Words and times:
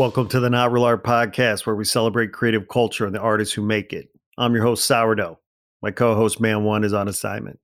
Welcome 0.00 0.28
to 0.28 0.40
the 0.40 0.48
Not 0.48 0.72
Real 0.72 0.84
Art 0.84 1.04
Podcast, 1.04 1.66
where 1.66 1.76
we 1.76 1.84
celebrate 1.84 2.32
creative 2.32 2.68
culture 2.68 3.04
and 3.04 3.14
the 3.14 3.20
artists 3.20 3.52
who 3.52 3.60
make 3.60 3.92
it. 3.92 4.08
I'm 4.38 4.54
your 4.54 4.62
host, 4.62 4.86
Sourdough. 4.86 5.38
My 5.82 5.90
co 5.90 6.14
host, 6.14 6.40
Man 6.40 6.64
One, 6.64 6.84
is 6.84 6.94
on 6.94 7.06
assignment. 7.06 7.60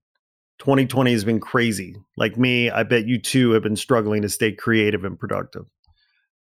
2020 0.58 1.12
has 1.12 1.24
been 1.24 1.40
crazy. 1.40 1.96
Like 2.18 2.36
me, 2.36 2.68
I 2.68 2.82
bet 2.82 3.06
you 3.06 3.18
too 3.18 3.52
have 3.52 3.62
been 3.62 3.74
struggling 3.74 4.20
to 4.20 4.28
stay 4.28 4.52
creative 4.52 5.02
and 5.02 5.18
productive. 5.18 5.64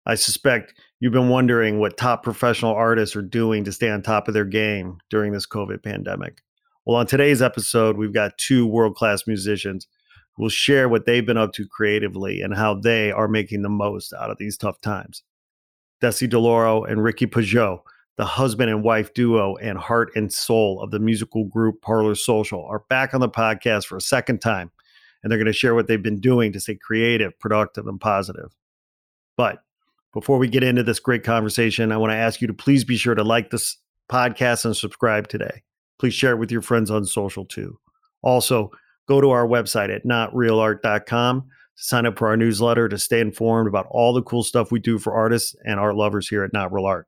I 0.05 0.16
suspect 0.16 0.74
you've 0.98 1.12
been 1.12 1.28
wondering 1.28 1.78
what 1.78 1.97
top 1.97 2.24
professional 2.24 2.74
artists 2.74 3.14
are 3.14 3.22
doing 3.22 3.62
to 3.62 3.70
stay 3.70 3.88
on 3.88 4.02
top 4.02 4.27
of 4.27 4.34
their 4.34 4.45
game 4.45 4.98
during 5.10 5.33
this 5.33 5.47
COVID 5.47 5.84
pandemic. 5.84 6.41
Well, 6.86 6.97
on 6.97 7.06
today's 7.06 7.41
episode, 7.41 7.97
we've 7.97 8.12
got 8.12 8.36
two 8.36 8.66
world 8.66 8.97
class 8.97 9.28
musicians 9.28 9.86
who 10.34 10.42
will 10.42 10.50
share 10.50 10.88
what 10.88 11.06
they've 11.06 11.24
been 11.24 11.38
up 11.38 11.52
to 11.52 11.69
creatively 11.69 12.41
and 12.41 12.56
how 12.56 12.74
they 12.74 13.12
are 13.12 13.28
making 13.28 13.62
the 13.62 13.69
most 13.69 14.12
out 14.12 14.33
of 14.33 14.38
these 14.38 14.56
tough 14.56 14.80
times. 14.80 15.22
Dessy 16.01 16.29
Di 16.29 16.37
Lauro 16.37 16.84
and 16.84 17.00
Ric'key 17.00 17.27
Pageot, 17.27 17.81
the 18.17 18.25
husband 18.25 18.70
and 18.70 18.83
wife 18.83 19.14
duo 19.14 19.56
and 19.56 19.78
heart 19.78 20.11
and 20.14 20.33
soul 20.33 20.81
of 20.83 20.91
the 20.91 20.98
musical 20.98 21.45
group 21.45 21.83
Parlor 21.83 22.14
Social, 22.14 22.64
are 22.67 22.84
back 22.89 23.14
on 23.14 23.20
the 23.20 23.28
podcast 23.28 23.86
for 23.86 23.97
a 23.97 24.00
second 24.00 24.41
time. 24.41 24.70
And 25.22 25.31
they're 25.31 25.39
going 25.39 25.47
to 25.47 25.53
share 25.53 25.75
what 25.75 25.89
they've 25.89 26.03
been 26.03 26.20
doing 26.20 26.53
to 26.53 26.61
stay 26.61 26.77
creative, 26.77 27.39
productive, 27.41 27.87
and 27.87 28.00
positive. 28.00 28.55
But 29.37 29.62
before 30.12 30.39
we 30.39 30.48
get 30.48 30.62
into 30.62 30.83
this 30.83 31.00
great 31.00 31.25
conversation, 31.25 31.92
I 31.92 31.97
want 31.97 32.12
to 32.12 32.17
ask 32.17 32.41
you 32.41 32.47
to 32.47 32.55
please 32.55 32.84
be 32.84 32.97
sure 32.97 33.15
to 33.15 33.25
like 33.25 33.50
this 33.50 33.77
podcast 34.11 34.65
and 34.65 34.77
subscribe 34.77 35.28
today. 35.28 35.62
Please 35.98 36.15
share 36.15 36.33
it 36.33 36.39
with 36.39 36.53
your 36.53 36.62
friends 36.62 36.91
on 36.91 37.05
social 37.05 37.44
too. 37.44 37.78
Also, 38.22 38.70
go 39.09 39.20
to 39.20 39.31
our 39.31 39.47
website 39.47 39.94
at 39.94 40.05
notrealart.com 40.05 41.48
sign 41.81 42.07
up 42.07 42.19
for 42.19 42.27
our 42.27 42.37
newsletter 42.37 42.89
to 42.89 42.98
stay 42.98 43.21
informed 43.21 43.69
about 43.69 43.87
all 43.91 44.12
the 44.12 44.23
cool 44.23 44.43
stuff 44.43 44.73
we 44.73 44.81
do 44.81 44.98
for 44.98 45.15
artists 45.15 45.55
and 45.65 45.79
art 45.79 45.95
lovers 45.95 46.29
here 46.29 46.43
at 46.43 46.53
Not 46.53 46.73
Real 46.73 46.87
Art. 46.87 47.07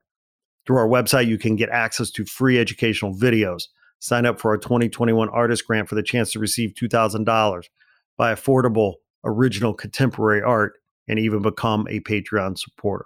Through 0.65 0.77
our 0.77 0.87
website, 0.87 1.27
you 1.27 1.37
can 1.37 1.57
get 1.57 1.69
access 1.69 2.09
to 2.11 2.23
free 2.23 2.57
educational 2.57 3.13
videos. 3.13 3.63
Sign 3.99 4.25
up 4.25 4.39
for 4.39 4.51
our 4.51 4.57
2021 4.57 5.27
Artist 5.29 5.67
Grant 5.67 5.89
for 5.89 5.95
the 5.95 6.03
chance 6.03 6.31
to 6.31 6.39
receive 6.39 6.73
$2,000, 6.73 7.65
buy 8.17 8.33
affordable, 8.33 8.95
original 9.25 9.73
contemporary 9.73 10.41
art, 10.41 10.73
and 11.07 11.19
even 11.19 11.41
become 11.41 11.85
a 11.89 11.99
Patreon 11.99 12.57
supporter. 12.57 13.05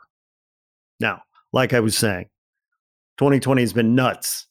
Now, 0.99 1.23
like 1.51 1.73
I 1.73 1.79
was 1.79 1.97
saying, 1.97 2.29
2020 3.17 3.61
has 3.61 3.73
been 3.73 3.95
nuts 3.95 4.45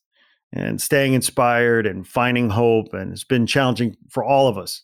and 0.53 0.81
staying 0.81 1.15
inspired 1.15 1.87
and 1.87 2.07
finding 2.07 2.51
hope, 2.51 2.93
and 2.93 3.13
it's 3.13 3.25
been 3.25 3.47
challenging 3.47 3.97
for 4.11 4.25
all 4.25 4.49
of 4.49 4.59
us. 4.59 4.83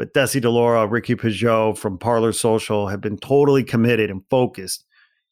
But 0.00 0.14
Desi 0.14 0.40
DeLauro, 0.40 0.88
Ric'key 0.88 1.14
Pageot 1.14 1.76
from 1.76 1.98
Parlor 1.98 2.32
Social 2.32 2.88
have 2.88 3.02
been 3.02 3.18
totally 3.18 3.62
committed 3.62 4.10
and 4.10 4.22
focused, 4.30 4.86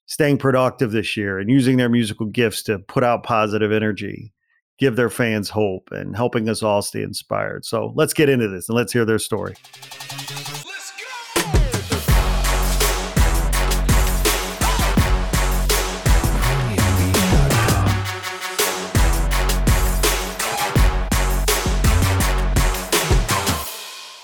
staying 0.05 0.37
productive 0.37 0.93
this 0.93 1.17
year 1.17 1.39
and 1.39 1.49
using 1.49 1.79
their 1.79 1.89
musical 1.89 2.27
gifts 2.27 2.63
to 2.65 2.79
put 2.81 3.03
out 3.03 3.23
positive 3.23 3.73
energy, 3.73 4.31
give 4.79 4.97
their 4.97 5.09
fans 5.09 5.49
hope, 5.49 5.89
and 5.91 6.15
helping 6.15 6.51
us 6.51 6.63
all 6.63 6.83
stay 6.83 7.01
inspired. 7.01 7.65
So 7.65 7.95
let's 7.95 8.13
get 8.13 8.29
into 8.29 8.47
this 8.47 8.69
and 8.69 8.77
let's 8.77 8.93
hear 8.93 9.07
their 9.07 9.19
story. 9.19 9.55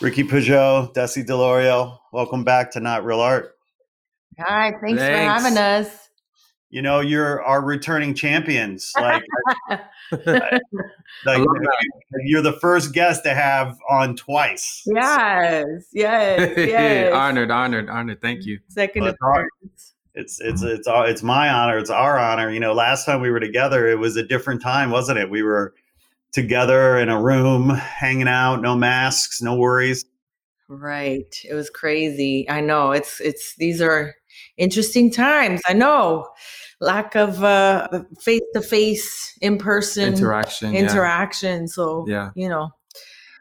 Ric'key 0.05 0.29
Pageot, 0.29 0.93
Desi 0.93 1.25
Delorio, 1.25 1.97
welcome 2.13 2.45
back 2.45 2.71
to 2.73 2.81
Not 2.81 3.07
Real 3.07 3.21
Art. 3.21 3.57
Hi, 4.39 4.73
thanks, 4.83 5.01
thanks, 5.01 5.03
for 5.03 5.47
having 5.47 5.57
us. 5.57 6.11
You 6.69 6.83
know, 6.83 7.01
you're 7.01 7.43
our 7.43 7.65
returning 7.65 8.13
champions. 8.13 8.93
Like, 9.01 9.23
like 10.13 11.43
you're 12.27 12.43
the 12.43 12.59
first 12.61 12.93
guest 12.93 13.25
to 13.25 13.33
have 13.33 13.79
on 13.89 14.15
twice. 14.15 14.83
Yes, 14.85 15.65
yes, 15.95 16.53
yes. 16.55 17.15
honored, 17.15 17.51
honored, 17.51 17.89
honored. 17.89 18.21
Thank 18.21 18.45
you. 18.45 18.61
Second 18.69 19.07
appearance. 19.07 19.95
It's 20.15 20.39
it's 20.39 20.63
it's 20.63 20.87
it's 20.87 21.23
my 21.23 21.49
honor. 21.49 21.79
It's 21.79 21.89
our 21.89 22.19
honor. 22.19 22.51
You 22.51 22.61
know, 22.61 22.75
last 22.75 23.07
time 23.07 23.23
we 23.23 23.31
were 23.31 23.41
together, 23.41 23.89
it 23.89 23.99
was 23.99 24.19
a 24.19 24.23
different 24.23 24.61
time, 24.61 24.91
wasn't 24.91 25.19
it? 25.19 25.31
We 25.31 25.43
were 25.43 25.73
together 26.35 26.99
in 26.99 27.09
a 27.09 27.21
room, 27.21 27.71
hanging 27.71 28.29
out, 28.29 28.61
no 28.61 28.75
masks, 28.75 29.41
no 29.41 29.55
worries. 29.55 30.05
Right. 30.69 31.35
It 31.49 31.55
was 31.55 31.71
crazy. 31.71 32.49
I 32.51 32.61
know. 32.61 32.91
It's 32.91 33.21
it's 33.21 33.55
these 33.57 33.81
are 33.81 34.15
interesting 34.57 35.11
times. 35.11 35.61
I 35.67 35.73
know. 35.73 36.29
Lack 36.81 37.15
of 37.15 37.45
uh 37.45 38.03
face 38.21 38.43
to 38.55 38.61
face 38.61 39.39
in 39.41 39.59
person 39.59 40.15
interaction. 40.15 40.75
Interaction. 40.75 41.63
Yeah. 41.63 41.67
So 41.67 42.05
yeah, 42.09 42.31
you 42.35 42.49
know. 42.49 42.71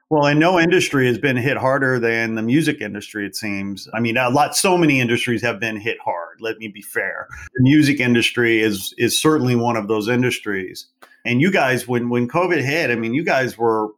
Well, 0.10 0.28
and 0.28 0.40
no 0.40 0.60
industry 0.60 1.08
has 1.08 1.18
been 1.18 1.38
hit 1.38 1.58
harder 1.58 1.98
than 2.00 2.36
the 2.36 2.44
music 2.44 2.82
industry, 2.82 3.26
it 3.26 3.36
seems. 3.36 3.88
I 3.96 4.00
mean, 4.00 4.16
a 4.16 4.30
lot 4.30 4.56
so 4.56 4.78
many 4.78 5.00
industries 5.00 5.42
have 5.42 5.60
been 5.60 5.78
hit 5.78 5.98
hard, 6.06 6.38
let 6.40 6.60
me 6.60 6.68
be 6.68 6.84
fair. 6.84 7.28
The 7.56 7.64
music 7.64 8.00
industry 8.00 8.62
is 8.62 8.94
is 9.00 9.18
certainly 9.18 9.56
one 9.56 9.76
of 9.76 9.88
those 9.88 10.08
industries. 10.08 10.86
And 11.26 11.42
you 11.42 11.52
guys, 11.52 11.88
when 11.88 12.10
when 12.10 12.28
COVID 12.28 12.64
hit, 12.64 12.90
I 12.90 12.96
mean, 12.96 13.14
you 13.14 13.24
guys 13.24 13.58
were, 13.58 13.90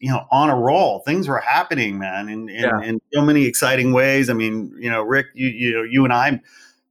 you 0.00 0.10
know, 0.10 0.26
on 0.30 0.50
a 0.50 0.56
roll. 0.56 1.00
Things 1.00 1.28
were 1.28 1.38
happening, 1.38 1.98
man, 1.98 2.28
in 2.28 2.48
in, 2.48 2.62
yeah. 2.62 2.82
in 2.82 3.00
so 3.12 3.22
many 3.22 3.44
exciting 3.44 3.92
ways. 3.92 4.30
I 4.30 4.32
mean, 4.32 4.74
you 4.78 4.90
know, 4.90 5.02
Rick, 5.02 5.26
you 5.34 5.48
you 5.48 5.72
know, 5.72 5.82
you 5.82 6.04
and 6.04 6.12
I 6.12 6.40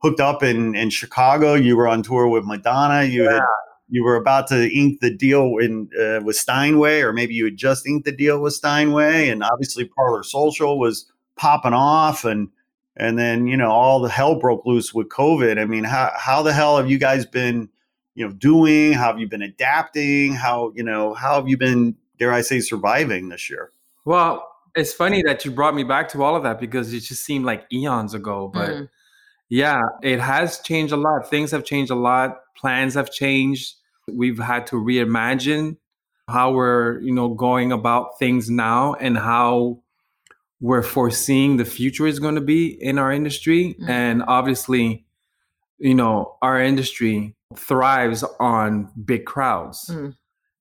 hooked 0.01 0.19
up 0.19 0.43
in 0.43 0.75
in 0.75 0.89
Chicago. 0.89 1.55
You 1.55 1.75
were 1.77 1.87
on 1.87 2.03
tour 2.03 2.27
with 2.27 2.45
Madonna. 2.45 3.03
You 3.03 3.23
yeah. 3.23 3.33
had 3.33 3.43
you 3.91 4.05
were 4.05 4.15
about 4.15 4.47
to 4.47 4.73
ink 4.73 5.01
the 5.01 5.13
deal 5.13 5.57
in 5.57 5.89
uh, 5.99 6.21
with 6.23 6.37
Steinway, 6.37 7.01
or 7.01 7.11
maybe 7.11 7.33
you 7.33 7.45
had 7.45 7.57
just 7.57 7.85
inked 7.85 8.05
the 8.05 8.11
deal 8.13 8.39
with 8.39 8.53
Steinway, 8.53 9.27
and 9.27 9.43
obviously 9.43 9.85
Parlor 9.85 10.23
Social 10.23 10.79
was 10.79 11.11
popping 11.35 11.73
off, 11.73 12.23
and 12.23 12.47
and 12.95 13.19
then 13.19 13.47
you 13.47 13.57
know 13.57 13.69
all 13.69 13.99
the 13.99 14.09
hell 14.09 14.35
broke 14.35 14.65
loose 14.65 14.93
with 14.93 15.09
COVID. 15.09 15.59
I 15.59 15.65
mean, 15.65 15.83
how 15.83 16.11
how 16.15 16.41
the 16.41 16.53
hell 16.53 16.77
have 16.77 16.89
you 16.89 16.97
guys 16.97 17.25
been? 17.25 17.69
You 18.15 18.25
know 18.25 18.33
doing 18.33 18.93
how 18.93 19.07
have 19.07 19.19
you 19.19 19.27
been 19.27 19.41
adapting? 19.41 20.33
How 20.33 20.71
you 20.75 20.83
know 20.83 21.13
how 21.13 21.35
have 21.35 21.47
you 21.47 21.57
been 21.57 21.95
dare 22.17 22.33
i 22.33 22.41
say 22.41 22.59
surviving 22.59 23.29
this 23.29 23.49
year? 23.49 23.71
Well 24.05 24.47
it's 24.75 24.93
funny 24.93 25.21
that 25.23 25.43
you 25.43 25.51
brought 25.51 25.75
me 25.75 25.83
back 25.83 26.07
to 26.09 26.23
all 26.23 26.35
of 26.35 26.43
that 26.43 26.59
because 26.59 26.93
it 26.93 27.01
just 27.01 27.25
seemed 27.25 27.43
like 27.43 27.65
eons 27.73 28.13
ago 28.13 28.49
but 28.53 28.69
mm. 28.69 28.89
yeah 29.49 29.81
it 30.01 30.19
has 30.19 30.59
changed 30.59 30.93
a 30.93 30.97
lot. 30.97 31.29
Things 31.29 31.51
have 31.51 31.65
changed 31.65 31.91
a 31.91 31.95
lot. 31.95 32.37
Plans 32.55 32.93
have 32.93 33.11
changed. 33.11 33.75
We've 34.11 34.39
had 34.39 34.67
to 34.67 34.75
reimagine 34.75 35.77
how 36.27 36.51
we're 36.53 36.99
you 37.01 37.13
know 37.13 37.29
going 37.29 37.71
about 37.71 38.19
things 38.19 38.49
now 38.49 38.93
and 38.95 39.17
how 39.17 39.81
we're 40.59 40.83
foreseeing 40.83 41.57
the 41.57 41.65
future 41.65 42.05
is 42.05 42.19
going 42.19 42.35
to 42.35 42.41
be 42.41 42.67
in 42.67 42.99
our 42.99 43.11
industry. 43.11 43.75
Mm. 43.81 43.89
and 43.89 44.23
obviously 44.27 45.05
you 45.79 45.95
know 45.95 46.37
our 46.41 46.61
industry 46.61 47.35
thrives 47.55 48.23
on 48.39 48.91
big 49.05 49.25
crowds. 49.25 49.89
Mm. 49.91 50.15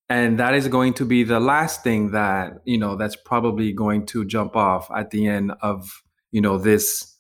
And 0.08 0.38
that 0.40 0.54
is 0.54 0.66
going 0.66 0.94
to 0.94 1.04
be 1.04 1.22
the 1.22 1.38
last 1.38 1.84
thing 1.84 2.10
that, 2.10 2.54
you 2.64 2.78
know, 2.78 2.96
that's 2.96 3.14
probably 3.14 3.72
going 3.72 4.06
to 4.06 4.24
jump 4.24 4.56
off 4.56 4.90
at 4.90 5.10
the 5.10 5.28
end 5.28 5.52
of, 5.62 6.02
you 6.32 6.40
know, 6.40 6.58
this 6.58 7.16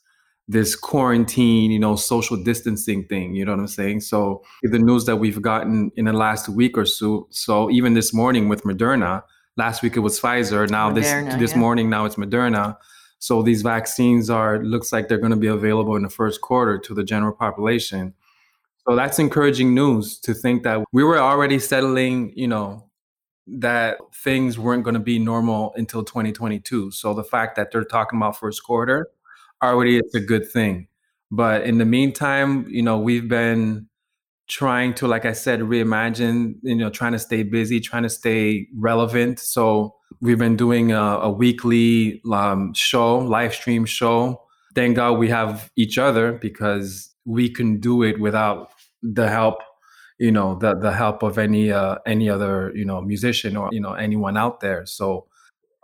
this 0.48 0.74
quarantine, 0.74 1.70
you 1.70 1.78
know, 1.78 1.94
social 1.94 2.36
distancing 2.36 3.04
thing, 3.04 3.36
you 3.36 3.44
know 3.44 3.52
what 3.52 3.60
I'm 3.60 3.68
saying? 3.68 4.00
So 4.00 4.42
the 4.64 4.80
news 4.80 5.04
that 5.04 5.18
we've 5.18 5.40
gotten 5.40 5.92
in 5.94 6.06
the 6.06 6.12
last 6.12 6.48
week 6.48 6.76
or 6.76 6.84
so, 6.84 7.28
so 7.30 7.70
even 7.70 7.94
this 7.94 8.12
morning 8.12 8.48
with 8.48 8.64
Moderna, 8.64 9.22
last 9.56 9.80
week 9.80 9.96
it 9.96 10.00
was 10.00 10.20
Pfizer, 10.20 10.68
now 10.68 10.90
Moderna, 10.90 10.94
this 11.26 11.34
this 11.36 11.52
yeah. 11.52 11.58
morning 11.58 11.88
now 11.88 12.04
it's 12.04 12.16
Moderna. 12.16 12.76
So 13.20 13.42
these 13.42 13.62
vaccines 13.62 14.28
are 14.28 14.58
looks 14.64 14.92
like 14.92 15.06
they're 15.06 15.18
going 15.18 15.30
to 15.30 15.36
be 15.36 15.46
available 15.46 15.94
in 15.94 16.02
the 16.02 16.10
first 16.10 16.40
quarter 16.40 16.78
to 16.78 16.94
the 16.94 17.04
general 17.04 17.32
population. 17.32 18.14
So 18.90 18.96
that's 18.96 19.20
encouraging 19.20 19.72
news 19.72 20.18
to 20.18 20.34
think 20.34 20.64
that 20.64 20.80
we 20.92 21.04
were 21.04 21.20
already 21.20 21.60
settling, 21.60 22.32
you 22.34 22.48
know, 22.48 22.90
that 23.46 23.98
things 24.12 24.58
weren't 24.58 24.82
going 24.82 24.94
to 24.94 25.00
be 25.00 25.16
normal 25.16 25.72
until 25.76 26.02
2022. 26.02 26.90
So 26.90 27.14
the 27.14 27.22
fact 27.22 27.54
that 27.54 27.70
they're 27.70 27.84
talking 27.84 28.18
about 28.18 28.36
first 28.36 28.64
quarter 28.64 29.08
already 29.62 29.96
it's 29.96 30.16
a 30.16 30.20
good 30.20 30.50
thing. 30.50 30.88
But 31.30 31.62
in 31.62 31.78
the 31.78 31.84
meantime, 31.84 32.66
you 32.68 32.82
know, 32.82 32.98
we've 32.98 33.28
been 33.28 33.86
trying 34.48 34.94
to, 34.94 35.06
like 35.06 35.24
I 35.24 35.34
said, 35.34 35.60
reimagine, 35.60 36.56
you 36.64 36.74
know, 36.74 36.90
trying 36.90 37.12
to 37.12 37.20
stay 37.20 37.44
busy, 37.44 37.78
trying 37.78 38.02
to 38.02 38.10
stay 38.10 38.66
relevant. 38.74 39.38
So 39.38 39.94
we've 40.20 40.36
been 40.36 40.56
doing 40.56 40.90
a, 40.90 41.00
a 41.00 41.30
weekly 41.30 42.20
um, 42.32 42.74
show, 42.74 43.18
live 43.18 43.54
stream 43.54 43.84
show. 43.84 44.42
Thank 44.74 44.96
God 44.96 45.12
we 45.12 45.28
have 45.28 45.70
each 45.76 45.96
other 45.96 46.32
because 46.32 47.14
we 47.24 47.48
can 47.48 47.78
do 47.78 48.02
it 48.02 48.18
without 48.18 48.72
the 49.02 49.28
help, 49.28 49.58
you 50.18 50.30
know, 50.30 50.56
the 50.56 50.74
the 50.74 50.92
help 50.92 51.22
of 51.22 51.38
any 51.38 51.70
uh, 51.72 51.96
any 52.06 52.28
other 52.28 52.72
you 52.74 52.84
know 52.84 53.00
musician 53.00 53.56
or 53.56 53.68
you 53.72 53.80
know 53.80 53.94
anyone 53.94 54.36
out 54.36 54.60
there. 54.60 54.86
So 54.86 55.26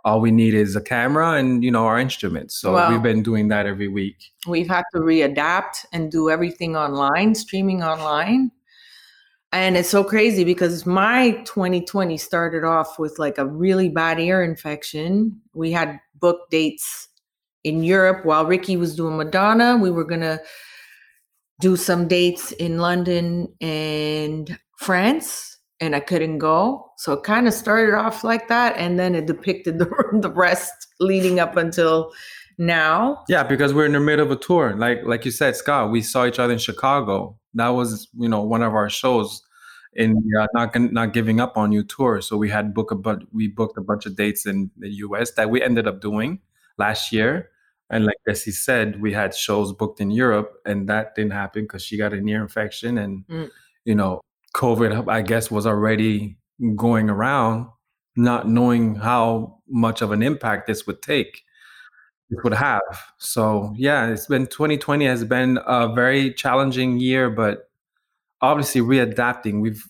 all 0.05 0.21
we 0.21 0.31
need 0.31 0.53
is 0.53 0.75
a 0.75 0.81
camera 0.81 1.33
and 1.33 1.63
you 1.63 1.71
know 1.71 1.85
our 1.85 1.99
instruments. 1.99 2.55
So 2.59 2.73
well, 2.73 2.91
we've 2.91 3.03
been 3.03 3.23
doing 3.23 3.49
that 3.49 3.65
every 3.65 3.87
week. 3.89 4.15
We've 4.47 4.67
had 4.67 4.83
to 4.93 4.99
readapt 4.99 5.85
and 5.91 6.11
do 6.11 6.29
everything 6.29 6.75
online 6.75 7.35
streaming 7.35 7.83
online. 7.83 8.51
And 9.51 9.77
it's 9.77 9.89
so 9.89 10.03
crazy 10.03 10.43
because 10.43 10.85
my 10.85 11.31
2020 11.45 12.17
started 12.17 12.63
off 12.63 12.99
with 12.99 13.17
like 13.17 13.37
a 13.37 13.45
really 13.45 13.89
bad 13.89 14.19
ear 14.19 14.43
infection. 14.43 15.41
We 15.53 15.71
had 15.71 15.99
booked 16.19 16.51
dates 16.51 17.07
in 17.63 17.83
europe 17.83 18.25
while 18.25 18.45
Ric'key 18.45 18.77
was 18.77 18.95
doing 18.95 19.17
madonna. 19.17 19.77
We 19.77 19.91
were 19.91 20.05
gonna 20.05 20.39
do 21.59 21.75
some 21.75 22.07
dates 22.07 22.51
in 22.53 22.77
london 22.77 23.47
and 23.61 24.57
france 24.77 25.57
and 25.79 25.95
I 25.95 25.99
couldn't 25.99 26.39
go. 26.39 26.91
So 26.97 27.13
it 27.13 27.23
kind 27.23 27.47
of 27.47 27.53
started 27.53 27.93
off 27.95 28.23
like 28.23 28.47
that, 28.47 28.75
and 28.77 28.97
then 28.97 29.15
it 29.15 29.25
depicted 29.25 29.79
the 29.79 29.85
the 30.21 30.31
rest 30.31 30.73
leading 30.99 31.39
up 31.39 31.57
until 31.57 32.11
now. 32.57 33.23
Yeah, 33.29 33.43
because 33.43 33.73
we're 33.73 33.85
in 33.85 33.93
the 33.93 33.99
middle 33.99 34.25
of 34.25 34.31
a 34.31 34.35
tour. 34.35 34.75
Like 34.75 34.99
like 35.05 35.25
you 35.25 35.31
said, 35.31 35.55
Scott, 35.55 35.91
we 35.91 36.01
saw 36.01 36.25
each 36.25 36.39
other 36.39 36.53
in 36.53 36.59
Chicago. 36.59 37.37
That 37.53 37.69
was 37.69 38.07
you 38.17 38.29
know 38.29 38.43
one 38.43 38.63
of 38.63 38.73
our 38.73 38.89
shows 38.89 39.41
in 39.93 40.17
uh, 40.39 40.47
not 40.53 40.75
not 40.79 41.13
giving 41.13 41.39
up 41.39 41.57
on 41.57 41.71
you 41.71 41.83
tour. 41.83 42.21
So 42.21 42.37
we 42.37 42.49
had 42.49 42.73
book 42.73 42.91
a 42.91 42.95
but 42.95 43.23
we 43.31 43.47
booked 43.47 43.77
a 43.77 43.81
bunch 43.81 44.05
of 44.05 44.15
dates 44.15 44.45
in 44.45 44.71
the 44.77 44.89
U.S. 44.89 45.31
that 45.31 45.49
we 45.49 45.61
ended 45.61 45.87
up 45.87 46.01
doing 46.01 46.39
last 46.77 47.11
year. 47.11 47.49
And 47.89 48.05
like 48.05 48.17
Dessy 48.27 48.51
said, 48.51 49.01
we 49.01 49.13
had 49.13 49.33
shows 49.33 49.71
booked 49.71 50.01
in 50.01 50.11
Europe, 50.11 50.61
and 50.65 50.89
that 50.89 51.15
didn't 51.15 51.31
happen 51.31 51.63
because 51.63 51.83
she 51.83 51.97
got 51.97 52.13
an 52.13 52.27
ear 52.27 52.41
infection, 52.41 52.97
and 52.97 53.25
mm. 53.27 53.49
you 53.85 53.95
know 53.95 54.21
COVID, 54.57 55.07
I 55.07 55.21
guess, 55.21 55.51
was 55.51 55.67
already 55.67 56.37
going 56.75 57.09
around, 57.09 57.67
not 58.15 58.49
knowing 58.49 58.95
how 58.95 59.59
much 59.69 60.01
of 60.01 60.11
an 60.11 60.23
impact 60.23 60.67
this 60.67 60.87
would 60.87 61.01
take, 61.01 61.43
this 62.29 62.39
would 62.43 62.55
have. 62.55 62.81
So, 63.19 63.73
yeah, 63.77 64.07
it's 64.07 64.25
been 64.25 64.47
2020 64.47 65.05
has 65.05 65.23
been 65.23 65.59
a 65.65 65.93
very 65.93 66.33
challenging 66.33 66.99
year, 66.99 67.29
but 67.29 67.69
obviously 68.41 68.81
readapting. 68.81 69.61
We've, 69.61 69.85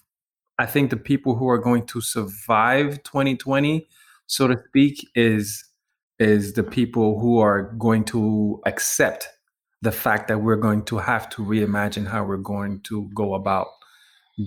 I 0.59 0.65
think, 0.65 0.89
the 0.89 0.97
people 0.97 1.35
who 1.35 1.47
are 1.47 1.59
going 1.59 1.85
to 1.87 2.01
survive 2.01 3.01
2020, 3.03 3.87
so 4.25 4.47
to 4.47 4.57
speak, 4.67 5.07
is 5.15 5.63
is 6.19 6.53
the 6.53 6.63
people 6.63 7.19
who 7.19 7.39
are 7.39 7.73
going 7.77 8.03
to 8.05 8.61
accept 8.65 9.27
the 9.81 9.91
fact 9.91 10.27
that 10.27 10.39
we're 10.39 10.55
going 10.55 10.83
to 10.85 10.97
have 10.97 11.29
to 11.29 11.43
reimagine 11.43 12.07
how 12.07 12.23
we're 12.23 12.37
going 12.37 12.79
to 12.81 13.09
go 13.13 13.35
about 13.35 13.67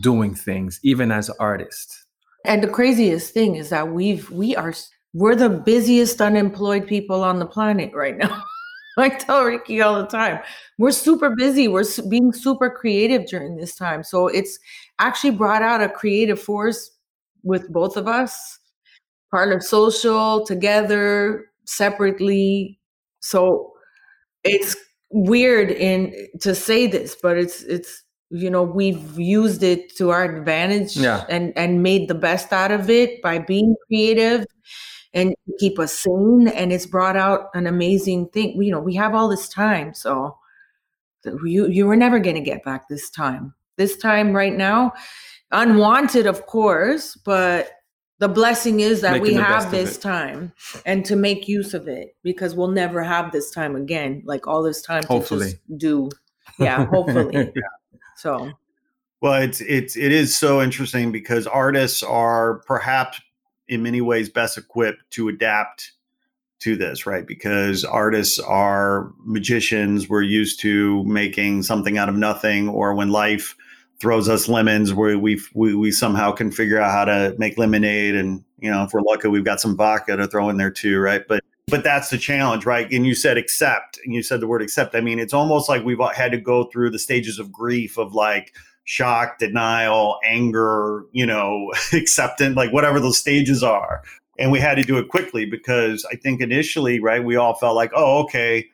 doing 0.01 0.35
things, 0.35 0.81
even 0.83 1.13
as 1.13 1.31
artists. 1.31 2.05
And 2.45 2.63
the 2.63 2.69
craziest 2.69 3.33
thing 3.33 3.57
is 3.57 3.71
that 3.71 3.89
we've 3.89 4.31
we 4.31 4.57
are 4.57 4.75
we're 5.13 5.37
the 5.37 5.51
busiest 5.51 6.21
unemployed 6.21 6.87
people 6.87 7.23
on 7.23 7.39
the 7.39 7.47
planet 7.47 7.93
right 7.95 8.17
now. 8.17 8.43
I 8.99 9.09
tell 9.09 9.45
Ric'key 9.45 9.85
all 9.85 10.01
the 10.01 10.07
time, 10.07 10.41
we're 10.79 10.91
super 10.91 11.35
busy. 11.35 11.69
We're 11.69 11.85
being 12.09 12.33
super 12.33 12.69
creative 12.69 13.27
during 13.27 13.57
this 13.57 13.75
time. 13.75 14.03
So 14.03 14.29
it's 14.29 14.59
actually 14.99 15.31
brought 15.31 15.63
out 15.63 15.81
a 15.81 15.89
creative 15.89 16.41
force 16.41 16.91
with 17.43 17.73
both 17.73 17.97
of 17.97 18.07
us, 18.07 18.59
Parlor 19.31 19.61
Social, 19.61 20.45
together, 20.45 21.50
separately. 21.71 22.79
So 23.21 23.73
it's 24.45 24.77
weird 25.11 25.71
in 25.71 26.15
to 26.41 26.55
say 26.55 26.87
this, 26.87 27.17
but 27.21 27.39
it's 27.39 27.63
it's 27.63 28.03
you 28.31 28.49
know 28.49 28.63
we've 28.63 29.19
used 29.19 29.63
it 29.63 29.95
to 29.97 30.11
our 30.11 30.25
advantage 30.25 30.97
yeah. 30.97 31.25
and 31.29 31.53
and 31.57 31.83
made 31.83 32.09
the 32.09 32.15
best 32.15 32.53
out 32.53 32.71
of 32.71 32.89
it 32.89 33.21
by 33.23 33.39
being 33.39 33.75
creative 33.87 34.47
and 35.13 35.35
keep 35.59 35.79
us 35.81 35.93
sane 35.93 36.47
and 36.47 36.73
it's 36.73 36.87
brought 36.87 37.17
out 37.17 37.49
an 37.55 37.67
amazing 37.67 38.29
thing 38.29 38.61
you 38.63 38.71
know 38.71 38.79
we 38.79 38.95
have 38.95 39.15
all 39.15 39.29
this 39.29 39.49
time 39.49 39.93
so 39.93 40.39
you 41.45 41.67
you 41.67 41.87
were 41.87 41.97
never 41.97 42.21
going 42.21 42.37
to 42.37 42.41
get 42.41 42.63
back 42.63 42.89
this 42.89 43.11
time 43.11 43.53
this 43.77 43.97
time 43.97 44.33
right 44.33 44.55
now 44.57 44.93
unwanted 45.51 46.27
of 46.27 46.47
course 46.47 47.17
but 47.25 47.73
the 48.21 48.29
blessing 48.29 48.81
is 48.81 49.01
that 49.01 49.21
Making 49.21 49.23
we 49.25 49.35
have 49.35 49.71
this 49.71 49.99
time 49.99 50.53
and 50.87 51.05
to 51.07 51.17
make 51.17 51.49
use 51.49 51.75
of 51.75 51.89
it 51.89 52.15
because 52.23 52.55
we'll 52.55 52.69
never 52.69 53.03
have 53.03 53.33
this 53.33 53.51
time 53.51 53.75
again 53.75 54.23
like 54.25 54.47
all 54.47 54.63
this 54.63 54.81
time 54.81 55.03
hopefully. 55.05 55.47
to 55.47 55.53
just 55.53 55.79
do 55.79 56.11
yeah 56.59 56.87
hopefully 56.87 57.51
yeah. 57.55 57.63
So, 58.21 58.53
well, 59.23 59.41
it's 59.41 59.63
it's 59.63 59.97
it 59.97 60.13
is 60.13 60.37
so 60.37 60.61
interesting 60.61 61.11
because 61.11 61.47
artists 61.47 62.03
are 62.03 62.59
perhaps 62.67 63.19
in 63.67 63.83
many 63.83 64.03
ways 64.03 64.29
best 64.29 64.59
equipped 64.59 65.11
to 65.13 65.29
adapt 65.29 65.93
to 66.61 66.77
this, 66.77 67.07
right? 67.07 67.27
Because 67.27 67.83
artists 67.83 68.39
are 68.39 69.11
magicians. 69.25 70.11
We're 70.11 70.21
used 70.21 70.61
to 70.61 71.03
making 71.05 71.63
something 71.63 71.97
out 71.97 72.11
of 72.11 72.15
nothing, 72.15 72.69
or 72.69 72.95
when 72.95 73.09
life 73.09 73.57
throws 74.01 74.29
us 74.29 74.49
lemons, 74.49 74.93
where 74.93 75.19
we 75.19 75.41
we 75.55 75.75
we 75.75 75.93
somehow 75.93 76.33
can 76.33 76.51
figure 76.51 76.81
out 76.81 76.91
how 76.91 77.05
to 77.05 77.35
make 77.39 77.59
lemonade, 77.59 78.15
and 78.15 78.43
you 78.59 78.71
know, 78.71 78.85
if 78.85 78.93
we're 78.93 79.03
lucky, 79.03 79.29
we've 79.29 79.45
got 79.45 79.61
some 79.61 79.77
vodka 79.77 80.17
to 80.17 80.27
throw 80.27 80.49
in 80.49 80.57
there 80.57 80.71
too, 80.71 80.99
right? 80.99 81.23
But 81.29 81.45
but 81.69 81.85
that's 81.85 82.11
the 82.11 82.19
challenge, 82.19 82.67
right? 82.67 82.91
And 82.91 83.07
you 83.07 83.15
said 83.15 83.37
accept, 83.37 84.01
and 84.05 84.15
you 84.15 84.23
said 84.23 84.41
the 84.41 84.47
word 84.47 84.63
accept. 84.63 84.95
I 84.95 85.01
mean, 85.01 85.19
it's 85.19 85.33
almost 85.33 85.69
like 85.69 85.85
we've 85.85 86.01
had 86.15 86.33
to 86.33 86.39
go 86.39 86.65
through 86.65 86.91
the 86.91 86.99
stages 86.99 87.39
of 87.39 87.53
grief 87.53 87.97
of 87.97 88.15
like 88.15 88.53
shock, 88.85 89.39
denial, 89.39 90.19
anger, 90.25 91.05
you 91.13 91.25
know, 91.25 91.73
acceptance, 91.93 92.57
like 92.57 92.73
whatever 92.73 92.99
those 92.99 93.19
stages 93.19 93.63
are. 93.63 94.03
And 94.39 94.51
we 94.51 94.59
had 94.59 94.77
to 94.77 94.83
do 94.83 94.99
it 94.99 95.09
quickly 95.09 95.45
because 95.45 96.07
I 96.11 96.17
think 96.17 96.41
initially, 96.41 96.99
right, 96.99 97.23
we 97.23 97.37
all 97.37 97.55
felt 97.55 97.77
like, 97.77 97.93
oh, 97.95 98.23
okay, 98.25 98.67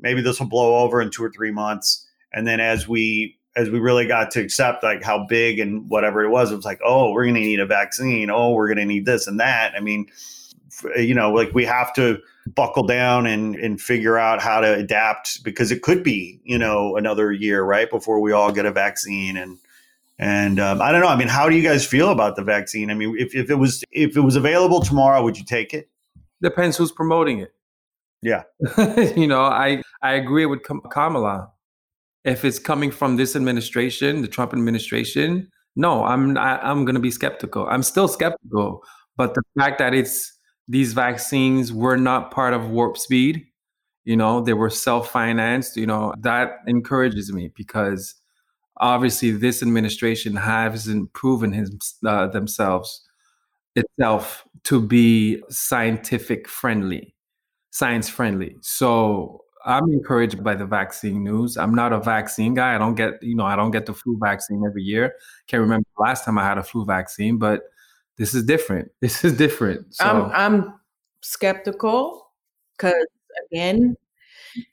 maybe 0.00 0.22
this 0.22 0.40
will 0.40 0.48
blow 0.48 0.78
over 0.78 1.00
in 1.00 1.10
two 1.10 1.22
or 1.22 1.30
three 1.30 1.52
months. 1.52 2.06
And 2.32 2.46
then 2.46 2.58
as 2.58 2.88
we 2.88 3.36
as 3.56 3.70
we 3.70 3.78
really 3.78 4.06
got 4.06 4.30
to 4.32 4.40
accept 4.40 4.82
like 4.82 5.02
how 5.02 5.26
big 5.26 5.58
and 5.58 5.88
whatever 5.88 6.22
it 6.24 6.30
was, 6.30 6.52
it 6.52 6.56
was 6.56 6.64
like, 6.64 6.80
oh, 6.84 7.10
we're 7.10 7.24
going 7.24 7.34
to 7.34 7.40
need 7.40 7.60
a 7.60 7.66
vaccine. 7.66 8.30
Oh, 8.30 8.52
we're 8.52 8.68
going 8.68 8.78
to 8.78 8.84
need 8.84 9.06
this 9.06 9.26
and 9.26 9.40
that. 9.40 9.74
I 9.76 9.80
mean, 9.80 10.06
you 10.96 11.14
know, 11.14 11.32
like 11.32 11.52
we 11.52 11.64
have 11.64 11.92
to 11.94 12.18
buckle 12.54 12.84
down 12.84 13.26
and 13.26 13.54
and 13.56 13.80
figure 13.80 14.18
out 14.18 14.40
how 14.40 14.60
to 14.60 14.74
adapt 14.74 15.44
because 15.44 15.70
it 15.70 15.82
could 15.82 16.02
be 16.02 16.40
you 16.42 16.58
know 16.58 16.96
another 16.96 17.30
year 17.30 17.62
right 17.62 17.90
before 17.90 18.18
we 18.20 18.32
all 18.32 18.50
get 18.50 18.66
a 18.66 18.72
vaccine 18.72 19.36
and 19.36 19.58
and 20.18 20.60
um, 20.60 20.82
I 20.82 20.92
don't 20.92 21.00
know. 21.00 21.08
I 21.08 21.16
mean, 21.16 21.28
how 21.28 21.48
do 21.48 21.56
you 21.56 21.62
guys 21.62 21.86
feel 21.86 22.10
about 22.10 22.36
the 22.36 22.44
vaccine? 22.44 22.90
I 22.90 22.94
mean, 22.94 23.16
if, 23.18 23.34
if 23.34 23.48
it 23.48 23.54
was 23.54 23.82
if 23.90 24.18
it 24.18 24.20
was 24.20 24.36
available 24.36 24.82
tomorrow, 24.82 25.22
would 25.24 25.38
you 25.38 25.44
take 25.44 25.72
it? 25.72 25.88
Depends 26.42 26.76
who's 26.76 26.92
promoting 26.92 27.38
it. 27.38 27.54
Yeah, 28.20 28.42
you 29.16 29.26
know, 29.26 29.40
I 29.40 29.82
I 30.02 30.12
agree 30.12 30.44
with 30.44 30.60
Kamala. 30.62 31.50
If 32.24 32.44
it's 32.44 32.58
coming 32.58 32.90
from 32.90 33.16
this 33.16 33.34
administration, 33.34 34.22
the 34.22 34.28
Trump 34.28 34.52
administration, 34.52 35.48
no, 35.76 36.04
I'm 36.04 36.36
I, 36.36 36.54
am 36.54 36.60
i 36.62 36.70
am 36.70 36.84
going 36.84 36.94
to 36.94 37.00
be 37.00 37.10
skeptical. 37.10 37.66
I'm 37.68 37.82
still 37.82 38.08
skeptical, 38.08 38.82
but 39.16 39.34
the 39.34 39.42
fact 39.58 39.78
that 39.78 39.94
it's 39.94 40.38
these 40.68 40.92
vaccines 40.92 41.72
were 41.72 41.96
not 41.96 42.30
part 42.30 42.54
of 42.54 42.70
warp 42.70 42.98
speed 42.98 43.46
you 44.04 44.16
know 44.16 44.40
they 44.40 44.52
were 44.52 44.70
self-financed 44.70 45.76
you 45.76 45.86
know 45.86 46.14
that 46.20 46.58
encourages 46.66 47.32
me 47.32 47.50
because 47.54 48.14
obviously 48.78 49.30
this 49.30 49.62
administration 49.62 50.36
hasn't 50.36 51.12
proven 51.12 51.52
his, 51.52 51.70
uh, 52.06 52.26
themselves 52.28 53.06
itself 53.76 54.44
to 54.64 54.80
be 54.80 55.42
scientific 55.48 56.48
friendly 56.48 57.14
science 57.70 58.08
friendly 58.08 58.56
so 58.62 59.42
i'm 59.64 59.92
encouraged 59.92 60.42
by 60.42 60.54
the 60.54 60.66
vaccine 60.66 61.22
news 61.22 61.56
i'm 61.56 61.74
not 61.74 61.92
a 61.92 62.00
vaccine 62.00 62.54
guy 62.54 62.74
i 62.74 62.78
don't 62.78 62.94
get 62.94 63.22
you 63.22 63.34
know 63.34 63.44
i 63.44 63.56
don't 63.56 63.70
get 63.70 63.86
the 63.86 63.94
flu 63.94 64.16
vaccine 64.20 64.62
every 64.66 64.82
year 64.82 65.14
can't 65.46 65.60
remember 65.60 65.86
the 65.96 66.02
last 66.02 66.24
time 66.24 66.38
i 66.38 66.44
had 66.44 66.58
a 66.58 66.62
flu 66.62 66.84
vaccine 66.84 67.36
but 67.36 67.64
this 68.20 68.34
is 68.34 68.44
different. 68.44 68.92
This 69.00 69.24
is 69.24 69.36
different. 69.36 69.94
So. 69.94 70.04
I'm, 70.04 70.30
I'm 70.32 70.74
skeptical 71.22 72.30
because 72.76 73.06
again, 73.46 73.96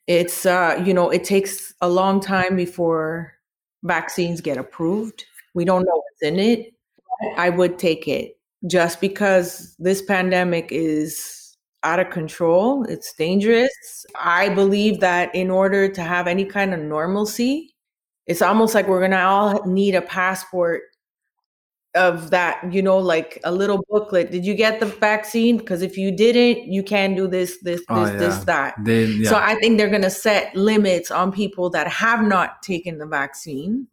it's 0.06 0.46
uh, 0.46 0.84
you 0.86 0.94
know, 0.94 1.10
it 1.10 1.24
takes 1.24 1.74
a 1.82 1.88
long 1.88 2.20
time 2.20 2.58
before 2.58 3.34
vaccines 3.84 4.42
get 4.42 4.58
approved. 4.58 5.24
We 5.54 5.64
don't 5.64 5.84
know 5.84 5.96
what's 5.96 6.22
in 6.22 6.40
it. 6.40 6.74
I 7.38 7.50
would 7.50 7.80
take 7.80 8.08
it 8.08 8.38
just 8.68 9.00
because 9.00 9.76
this 9.80 10.02
pandemic 10.02 10.68
is 10.72 11.37
out 11.84 12.00
of 12.00 12.10
control. 12.10 12.84
It's 12.86 13.14
dangerous. 13.14 14.06
I 14.16 14.50
believe 14.50 15.00
that 15.00 15.34
in 15.36 15.50
order 15.50 15.88
to 15.90 16.02
have 16.02 16.28
any 16.28 16.46
kind 16.46 16.74
of 16.74 16.80
normalcy, 16.80 17.76
it's 18.26 18.42
almost 18.42 18.76
like 18.76 18.88
we're 18.88 19.00
going 19.00 19.12
to 19.12 19.22
all 19.22 19.66
need 19.66 19.96
a 19.96 20.02
passport 20.02 20.82
of 21.96 22.30
that, 22.30 22.72
you 22.72 22.82
know, 22.82 22.98
like 22.98 23.40
a 23.44 23.52
little 23.52 23.84
booklet. 23.90 24.32
Did 24.32 24.46
you 24.46 24.54
get 24.54 24.80
the 24.80 24.86
vaccine? 24.86 25.58
Because 25.58 25.82
if 25.82 25.98
you 25.98 26.12
didn't, 26.12 26.72
you 26.72 26.84
can 26.84 27.16
do 27.16 27.28
this, 27.28 27.58
this, 27.64 27.82
Oh, 27.90 28.06
this, 28.06 28.20
this, 28.20 28.44
that. 28.46 28.76
They, 28.84 29.06
yeah. 29.06 29.30
So 29.30 29.38
I 29.38 29.56
think 29.56 29.78
they're 29.78 29.90
going 29.90 30.02
to 30.04 30.10
set 30.10 30.56
limits 30.56 31.10
on 31.10 31.32
people 31.32 31.70
that 31.72 31.88
have 31.88 32.22
not 32.24 32.62
taken 32.62 32.98
the 32.98 33.08
vaccine. 33.08 33.88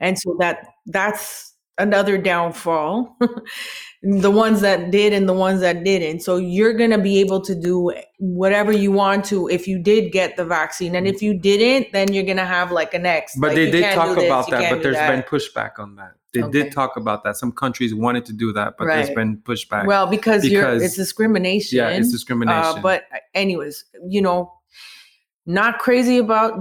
And 0.00 0.18
so 0.18 0.36
that 0.40 0.66
that's 0.86 1.54
another 1.78 2.18
downfall. 2.18 3.16
the 4.02 4.30
ones 4.30 4.62
that 4.62 4.90
did 4.90 5.12
and 5.12 5.28
the 5.28 5.34
ones 5.34 5.60
that 5.60 5.84
didn't. 5.84 6.20
So 6.20 6.38
you're 6.38 6.72
going 6.72 6.90
to 6.90 6.98
be 6.98 7.18
able 7.20 7.40
to 7.42 7.54
do 7.54 7.92
whatever 8.18 8.72
you 8.72 8.90
want 8.92 9.26
to 9.26 9.48
if 9.48 9.68
you 9.68 9.78
did 9.78 10.10
get 10.10 10.36
the 10.36 10.44
vaccine. 10.44 10.94
And 10.94 11.06
if 11.06 11.20
you 11.20 11.34
didn't, 11.38 11.92
then 11.92 12.12
you're 12.12 12.24
going 12.24 12.38
to 12.38 12.46
have 12.46 12.72
like 12.72 12.94
an 12.94 13.04
X. 13.04 13.34
but 13.36 13.48
like, 13.48 13.56
they 13.56 13.70
did 13.70 13.94
talk 13.94 14.16
this, 14.16 14.24
about 14.24 14.48
that, 14.50 14.70
but 14.70 14.82
there's 14.82 14.96
that. 14.96 15.10
been 15.10 15.22
pushback 15.22 15.78
on 15.78 15.96
that. 15.96 16.12
They 16.32 16.42
Okay. 16.42 16.50
did 16.62 16.72
talk 16.72 16.96
about 16.96 17.24
that. 17.24 17.36
Some 17.36 17.52
countries 17.52 17.94
wanted 17.94 18.24
to 18.26 18.32
do 18.32 18.52
that, 18.52 18.74
but 18.78 18.86
there's 18.86 19.08
Right. 19.08 19.16
been 19.16 19.36
pushback. 19.38 19.84
Well, 19.84 20.06
because, 20.06 20.46
you're 20.46 20.62
because- 20.62 20.82
it's 20.82 20.96
discrimination. 20.96 21.76
yeah, 21.78 21.88
it's 21.88 22.10
discrimination. 22.10 22.78
Uh, 22.78 22.80
but 22.80 23.04
anyways, 23.34 23.84
you 24.08 24.22
know, 24.22 24.52
not 25.44 25.78
crazy 25.78 26.18
about 26.18 26.54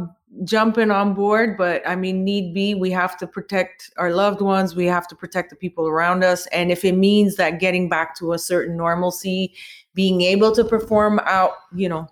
jumping 0.44 0.92
on 0.92 1.14
board, 1.14 1.58
but 1.58 1.82
I 1.88 1.96
mean, 1.96 2.24
need 2.24 2.54
be, 2.54 2.76
we 2.76 2.92
have 2.92 3.18
to 3.18 3.28
protect 3.28 3.90
our 3.98 4.12
loved 4.12 4.42
ones. 4.42 4.76
We 4.76 4.86
have 4.86 5.08
to 5.08 5.16
protect 5.16 5.50
the 5.50 5.56
people 5.56 5.88
around 5.88 6.24
us. 6.24 6.46
And 6.48 6.72
if 6.72 6.86
it 6.86 6.94
means 6.94 7.36
that 7.38 7.60
getting 7.60 7.90
back 7.90 8.16
to 8.18 8.34
a 8.34 8.40
certain 8.40 8.78
normalcy, 8.78 9.54
being 9.94 10.22
able 10.22 10.52
to 10.54 10.64
perform 10.64 11.20
out, 11.26 11.54
you 11.76 11.90
know, 11.90 12.08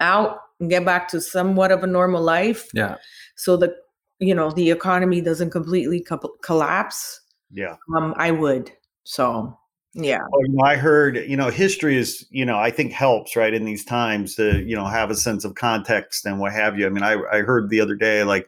out 0.00 0.40
and 0.60 0.70
get 0.70 0.84
back 0.84 1.08
to 1.08 1.20
somewhat 1.20 1.70
of 1.70 1.82
a 1.82 1.86
normal 1.86 2.22
life, 2.22 2.68
yeah, 2.72 2.96
so 3.34 3.56
the 3.56 3.74
you 4.18 4.34
know 4.34 4.50
the 4.50 4.70
economy 4.70 5.20
doesn't 5.20 5.50
completely 5.50 6.00
co- 6.00 6.36
collapse, 6.42 7.20
Yeah. 7.50 7.76
um, 7.96 8.14
I 8.16 8.30
would. 8.30 8.72
So 9.04 9.56
yeah, 9.96 10.20
Oh, 10.32 10.62
I 10.62 10.76
heard, 10.76 11.16
you 11.16 11.36
know, 11.36 11.48
history 11.48 11.96
is, 11.96 12.26
you 12.30 12.44
know, 12.44 12.58
I 12.58 12.70
think 12.70 12.92
helps, 12.92 13.34
right, 13.34 13.54
in 13.54 13.64
these 13.64 13.84
times 13.84 14.34
to, 14.36 14.62
you 14.62 14.76
know, 14.76 14.84
have 14.84 15.10
a 15.10 15.14
sense 15.14 15.42
of 15.44 15.54
context 15.54 16.26
and 16.26 16.38
what 16.38 16.52
have 16.52 16.78
you. 16.78 16.86
I 16.86 16.90
mean, 16.90 17.02
I, 17.02 17.16
I 17.32 17.40
heard 17.40 17.70
the 17.70 17.80
other 17.80 17.94
day, 17.94 18.22
like 18.22 18.46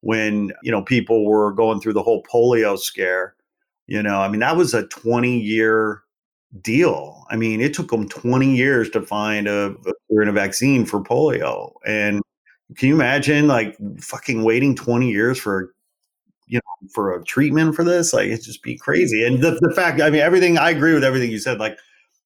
when, 0.00 0.52
you 0.62 0.72
know, 0.72 0.82
people 0.82 1.26
were 1.26 1.52
going 1.52 1.80
through 1.80 1.92
the 1.92 2.02
whole 2.02 2.22
polio 2.22 2.78
scare, 2.78 3.34
you 3.86 4.02
know, 4.02 4.20
I 4.20 4.28
mean, 4.28 4.40
that 4.40 4.56
was 4.56 4.72
a 4.72 4.86
20 4.86 5.38
year 5.38 6.02
deal. 6.62 7.26
I 7.28 7.36
mean, 7.36 7.60
it 7.60 7.74
took 7.74 7.90
them 7.90 8.08
20 8.08 8.56
years 8.56 8.88
to 8.90 9.02
find 9.02 9.46
a, 9.48 9.76
a 9.86 9.92
cure 10.08 10.22
and 10.22 10.30
a 10.30 10.32
vaccine 10.32 10.86
for 10.86 11.02
polio. 11.02 11.72
And 11.84 12.22
can 12.76 12.88
you 12.88 12.94
imagine 12.94 13.46
like 13.48 13.76
fucking 14.00 14.44
waiting 14.44 14.74
20 14.74 15.10
years 15.10 15.38
for 15.38 15.74
you 16.46 16.58
know 16.58 16.88
for 16.92 17.14
a 17.14 17.24
treatment 17.24 17.74
for 17.74 17.84
this 17.84 18.12
like 18.12 18.26
it's 18.28 18.46
just 18.46 18.62
be 18.62 18.76
crazy 18.76 19.24
and 19.24 19.42
the, 19.42 19.58
the 19.60 19.72
fact 19.74 20.00
i 20.00 20.10
mean 20.10 20.20
everything 20.20 20.58
i 20.58 20.70
agree 20.70 20.94
with 20.94 21.04
everything 21.04 21.30
you 21.30 21.38
said 21.38 21.58
like 21.58 21.78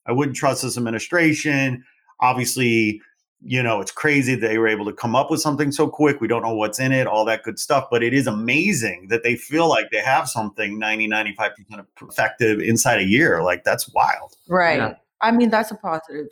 i 0.07 0.13
wouldn't 0.13 0.37
trust 0.37 0.63
this 0.63 0.77
administration 0.77 1.83
obviously 2.21 3.01
you 3.43 3.63
know 3.63 3.81
it's 3.81 3.91
crazy 3.91 4.35
they 4.35 4.59
were 4.59 4.69
able 4.69 4.85
to 4.85 4.93
come 4.93 5.17
up 5.17 5.31
with 5.31 5.41
something 5.41 5.73
so 5.73 5.89
quick 5.89 6.21
we 6.21 6.29
don't 6.29 6.43
know 6.43 6.55
what's 6.55 6.79
in 6.79 6.93
it 6.93 7.07
all 7.07 7.25
that 7.25 7.43
good 7.43 7.59
stuff 7.59 7.87
but 7.91 8.03
it 8.03 8.13
is 8.13 8.27
amazing 8.27 9.07
that 9.09 9.23
they 9.23 9.37
feel 9.37 9.69
like 9.69 9.91
they 9.91 10.01
have 10.01 10.29
something 10.29 10.79
90 10.79 11.09
95% 11.09 11.87
effective 12.03 12.61
inside 12.61 13.01
a 13.01 13.07
year 13.07 13.43
like 13.43 13.65
that's 13.65 13.89
wild 13.95 14.37
Right. 14.51 14.79
Yeah. 14.79 14.95
I 15.23 15.31
mean, 15.31 15.49
that's 15.51 15.71
a 15.71 15.77
positive. 15.77 16.27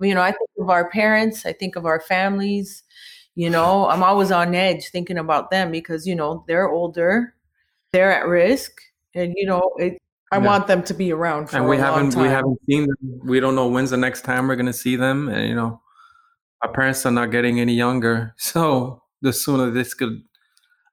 You 0.00 0.14
know, 0.14 0.22
I 0.22 0.30
think 0.30 0.50
of 0.58 0.70
our 0.70 0.88
parents, 0.90 1.44
I 1.44 1.52
think 1.52 1.76
of 1.76 1.84
our 1.84 2.00
families. 2.00 2.82
You 3.36 3.50
know, 3.50 3.88
I'm 3.88 4.02
always 4.02 4.32
on 4.32 4.54
edge 4.54 4.88
thinking 4.90 5.18
about 5.18 5.50
them 5.50 5.70
because, 5.70 6.06
you 6.06 6.14
know, 6.16 6.44
they're 6.48 6.68
older, 6.70 7.34
they're 7.92 8.10
at 8.12 8.26
risk, 8.26 8.72
and, 9.14 9.34
you 9.36 9.46
know, 9.46 9.72
it, 9.78 10.00
I 10.32 10.38
Yeah. 10.38 10.46
want 10.46 10.66
them 10.66 10.82
to 10.84 10.94
be 10.94 11.12
around 11.12 11.48
for 11.50 11.56
and 11.58 11.68
we 11.68 11.76
haven't 11.76 12.16
we 12.16 12.26
haven't 12.28 12.58
seen 12.68 12.86
them. 12.88 13.20
We 13.24 13.38
don't 13.40 13.54
know 13.54 13.68
when's 13.68 13.90
the 13.90 13.96
next 13.96 14.22
time 14.22 14.48
we're 14.48 14.56
gonna 14.56 14.72
see 14.72 14.96
them, 14.96 15.28
and 15.28 15.48
you 15.48 15.54
know, 15.54 15.80
our 16.62 16.72
parents 16.72 17.06
are 17.06 17.12
not 17.12 17.30
getting 17.30 17.60
any 17.60 17.74
younger. 17.74 18.34
So 18.38 19.02
the 19.22 19.32
sooner 19.32 19.70
this 19.70 19.94
could, 19.94 20.22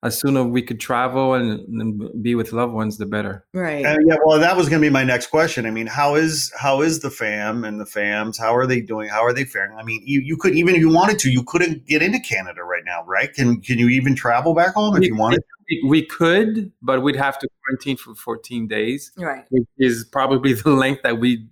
as 0.03 0.19
soon 0.19 0.36
as 0.38 0.45
we 0.45 0.62
could 0.62 0.79
travel 0.79 1.33
and, 1.33 1.60
and 1.81 2.22
be 2.22 2.36
with 2.36 2.51
loved 2.51 2.74
ones, 2.74 2.98
the 2.98 3.05
better. 3.05 3.45
right. 3.53 3.86
Uh, 3.86 3.98
yeah, 4.05 4.17
well, 4.25 4.39
that 4.39 4.55
was 4.57 4.67
going 4.69 4.81
to 4.81 4.86
be 4.86 4.91
my 4.91 5.03
next 5.03 5.27
question. 5.27 5.65
I 5.65 5.72
mean, 5.72 5.88
how 5.88 6.15
is 6.15 6.51
how 6.60 6.81
is 6.81 7.00
the 7.00 7.10
fam 7.10 7.63
and 7.63 7.79
the 7.79 7.86
fams? 7.86 8.38
How 8.39 8.55
are 8.55 8.67
they 8.67 8.81
doing? 8.81 9.10
How 9.10 9.24
are 9.24 9.33
they 9.33 9.45
faring? 9.45 9.77
I 9.77 9.83
mean, 9.83 10.01
you, 10.05 10.19
you 10.22 10.38
could 10.38 10.55
even 10.55 10.75
if 10.75 10.81
you 10.81 10.89
wanted 10.93 11.19
to, 11.19 11.31
you 11.31 11.43
couldn't 11.43 11.88
get 11.88 12.01
into 12.01 12.19
Canada 12.19 12.63
right 12.63 12.83
now, 12.86 13.03
right? 13.05 13.33
Can 13.33 13.62
can 13.62 13.79
you 13.79 13.89
even 13.89 14.15
travel 14.15 14.53
back 14.53 14.74
home 14.75 14.95
if 14.95 15.01
We- 15.01 15.07
you 15.07 15.15
wanted? 15.15 15.41
We, 15.69 15.81
we 15.88 16.05
could, 16.05 16.74
but 16.81 17.01
we'd 17.03 17.15
have 17.15 17.39
to 17.39 17.48
quarantine 17.63 17.95
for 17.95 18.13
14 18.15 18.67
days, 18.67 19.13
right. 19.17 19.45
which 19.50 19.63
is 19.79 20.03
probably 20.03 20.51
the 20.65 20.72
length 20.72 21.03
that 21.03 21.19
we'd 21.19 21.48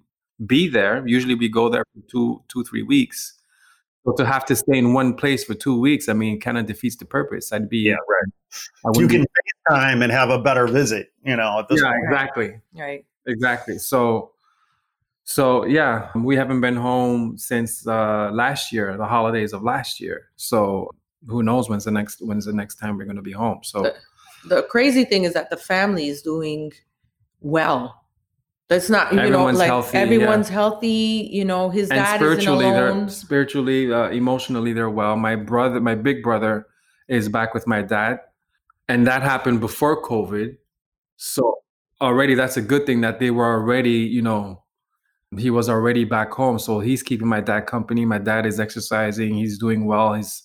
be 0.45 0.67
there. 0.67 1.07
Usually, 1.07 1.33
we 1.35 1.47
go 1.47 1.69
there 1.69 1.85
for 1.93 2.01
two, 2.11 2.43
two, 2.49 2.65
three 2.65 2.83
weeks. 2.83 3.40
So 4.05 4.13
to 4.13 4.25
have 4.25 4.45
to 4.45 4.55
stay 4.55 4.77
in 4.77 4.93
one 4.93 5.13
place 5.13 5.43
for 5.43 5.53
two 5.53 5.79
weeks, 5.79 6.09
I 6.09 6.13
mean, 6.13 6.39
kind 6.39 6.57
of 6.57 6.65
defeats 6.65 6.95
the 6.95 7.05
purpose. 7.05 7.51
I'd 7.53 7.69
be, 7.69 7.77
yeah, 7.79 7.93
right. 7.93 8.33
I 8.85 8.99
You 8.99 9.07
can 9.07 9.21
be- 9.21 9.27
FaceTime 9.69 10.01
and 10.03 10.11
have 10.11 10.29
a 10.31 10.39
better 10.41 10.67
visit. 10.67 11.11
You 11.23 11.35
know, 11.35 11.59
at 11.59 11.67
this 11.69 11.81
yeah, 11.81 11.91
point. 11.91 12.03
exactly. 12.05 12.59
Right. 12.75 13.05
exactly 13.27 13.77
so 13.77 14.31
so 15.23 15.63
yeah 15.65 16.09
we 16.15 16.35
haven't 16.35 16.59
been 16.61 16.75
home 16.75 17.37
since 17.37 17.85
uh 17.85 18.31
last 18.33 18.71
year 18.73 18.97
the 18.97 19.05
holidays 19.05 19.53
of 19.53 19.61
last 19.61 19.99
year 20.01 20.29
so 20.35 20.89
who 21.27 21.43
knows 21.43 21.69
when's 21.69 21.85
the 21.85 21.91
next 21.91 22.19
when's 22.25 22.45
the 22.45 22.51
next 22.53 22.75
time 22.77 22.97
we're 22.97 23.05
going 23.05 23.15
to 23.15 23.21
be 23.21 23.31
home 23.31 23.59
so 23.61 23.83
But- 23.83 23.97
The 24.49 24.63
crazy 24.63 25.05
thing 25.05 25.23
is 25.25 25.33
that 25.33 25.51
the 25.51 25.57
family 25.57 26.07
is 26.07 26.23
doing 26.23 26.71
well. 27.41 28.00
That's 28.71 28.89
not, 28.89 29.11
you 29.11 29.17
know, 29.17 29.23
Everyone's 29.25 29.57
like 29.57 29.67
healthy, 29.67 29.97
yeah. 29.97 30.03
everyone's 30.05 30.47
healthy. 30.47 31.29
You 31.29 31.43
know, 31.43 31.69
his 31.69 31.89
and 31.89 31.97
dad 31.97 32.21
isn't 32.21 32.39
spiritually 32.39 32.65
alone. 32.69 32.99
they're 32.99 33.09
spiritually 33.09 33.91
uh, 33.93 34.07
emotionally 34.11 34.71
they're 34.71 34.89
well 34.89 35.17
my 35.17 35.35
brother 35.35 35.81
my 35.81 35.93
big 35.93 36.23
brother 36.23 36.65
is 37.09 37.27
back 37.27 37.53
with 37.53 37.67
my 37.67 37.81
dad 37.81 38.21
and 38.87 39.05
that 39.05 39.23
happened 39.23 39.59
before 39.59 40.01
covid 40.01 40.55
so 41.17 41.57
already 41.99 42.33
that's 42.33 42.55
a 42.55 42.61
good 42.61 42.85
thing 42.85 43.01
that 43.01 43.19
they 43.19 43.29
were 43.29 43.45
already 43.45 43.99
you 44.15 44.21
know 44.21 44.63
he 45.37 45.49
was 45.49 45.67
already 45.67 46.05
back 46.05 46.31
home 46.31 46.57
so 46.57 46.79
he's 46.79 47.03
keeping 47.03 47.27
my 47.27 47.41
dad 47.41 47.67
company 47.67 48.05
my 48.05 48.17
dad 48.19 48.45
is 48.45 48.57
exercising 48.57 49.33
he's 49.35 49.57
doing 49.59 49.85
well 49.85 50.13
his 50.13 50.43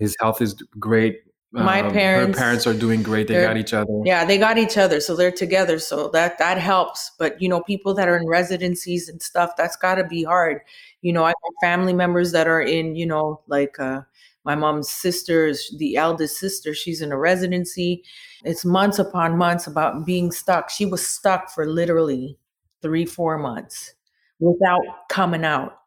his 0.00 0.16
health 0.18 0.42
is 0.42 0.54
great 0.80 1.20
My 1.52 1.82
Um, 1.82 1.92
parents, 1.92 2.38
her 2.38 2.44
parents 2.44 2.66
are 2.66 2.74
doing 2.74 3.02
great 3.02 3.26
they 3.26 3.40
got 3.42 3.56
each 3.56 3.74
other 3.74 3.92
Yeah, 4.04 4.24
they 4.24 4.38
got 4.38 4.56
each 4.56 4.78
other, 4.78 5.00
so 5.00 5.16
they're 5.16 5.32
together. 5.32 5.80
So 5.80 6.08
that 6.10 6.38
that 6.38 6.58
helps. 6.58 7.10
But 7.18 7.42
you 7.42 7.48
know, 7.48 7.60
people 7.62 7.92
that 7.94 8.08
are 8.08 8.16
in 8.16 8.28
residencies 8.28 9.08
and 9.08 9.20
stuff, 9.20 9.56
that's 9.56 9.76
got 9.76 9.96
to 9.96 10.04
be 10.04 10.22
hard. 10.22 10.60
You 11.02 11.12
know, 11.12 11.24
I 11.24 11.28
have 11.30 11.54
family 11.60 11.92
members 11.92 12.30
that 12.32 12.46
are 12.46 12.60
in, 12.62 12.94
you 12.94 13.06
know, 13.06 13.40
like 13.48 13.80
uh, 13.80 14.02
my 14.44 14.54
mom's 14.54 14.90
sister, 14.90 15.46
is 15.46 15.74
the 15.78 15.96
eldest 15.96 16.38
sister. 16.38 16.72
She's 16.72 17.02
in 17.02 17.10
a 17.10 17.18
residency. 17.18 18.04
It's 18.44 18.64
months 18.64 19.00
upon 19.00 19.36
months 19.36 19.66
about 19.66 20.06
being 20.06 20.30
stuck. 20.30 20.70
She 20.70 20.86
was 20.86 21.04
stuck 21.04 21.50
for 21.50 21.66
literally 21.66 22.38
three, 22.80 23.06
four 23.06 23.38
months 23.38 23.94
without 24.38 25.08
coming 25.08 25.44
out. 25.44 25.80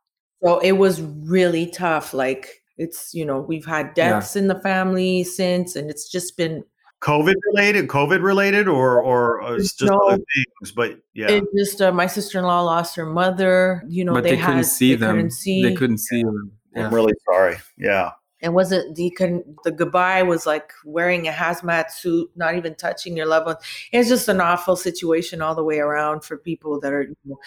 So 0.44 0.60
it 0.60 0.74
was 0.74 1.02
really 1.02 1.68
tough. 1.68 2.14
Like 2.14 2.63
it's, 2.78 3.14
you 3.14 3.26
know, 3.26 3.40
we've 3.40 3.66
had 3.66 3.94
Yeah. 3.96 4.10
deaths 4.10 4.36
in 4.36 4.48
the 4.48 4.60
family 4.60 5.24
since, 5.24 5.76
and 5.76 5.90
it's 5.90 6.10
just 6.10 6.38
been 6.38 6.64
COVID 7.02 7.36
related, 7.54 7.88
COVID 7.90 8.24
related, 8.24 8.68
or 8.68 9.02
or 9.02 9.42
uh, 9.44 9.54
it's 9.56 9.74
just 9.74 9.92
No. 9.92 9.98
other 10.08 10.24
things. 10.34 10.72
But 10.74 11.00
yeah, 11.14 11.32
It 11.32 11.44
just 11.58 11.82
uh, 11.82 11.92
my 11.92 12.08
sister 12.08 12.40
in 12.40 12.46
law 12.46 12.62
lost 12.62 12.96
her 12.96 13.06
mother. 13.06 13.84
You 13.88 14.06
know, 14.06 14.14
but 14.14 14.24
they, 14.24 14.32
they, 14.32 14.36
had 14.38 14.48
couldn't 14.48 14.64
see 14.66 14.92
they 14.96 15.06
them 15.06 15.16
Couldn't 15.18 15.32
see. 15.32 15.62
they 15.64 15.76
couldn't 15.76 15.98
see 15.98 16.24
them 16.24 16.52
yeah. 16.76 16.88
I'm 16.88 16.94
really 16.94 17.14
sorry. 17.26 17.58
Yeah, 17.78 18.12
And 18.42 18.54
was 18.56 18.72
it 18.72 18.96
the 18.96 19.10
couldn't 19.12 19.46
the 19.66 19.72
goodbye 19.72 20.24
was 20.24 20.46
like 20.46 20.72
wearing 20.86 21.28
a 21.28 21.32
hazmat 21.32 21.92
suit, 21.92 22.32
not 22.36 22.56
even 22.56 22.74
touching 22.76 23.16
your 23.18 23.26
loved 23.28 23.46
one. 23.48 23.58
It's 23.92 24.08
just 24.10 24.28
an 24.30 24.40
awful 24.42 24.76
situation 24.78 25.42
all 25.42 25.56
the 25.56 25.64
way 25.64 25.80
around 25.80 26.24
for 26.24 26.38
people 26.38 26.80
that 26.80 26.94
are. 26.94 27.04
You 27.04 27.16
know, 27.26 27.40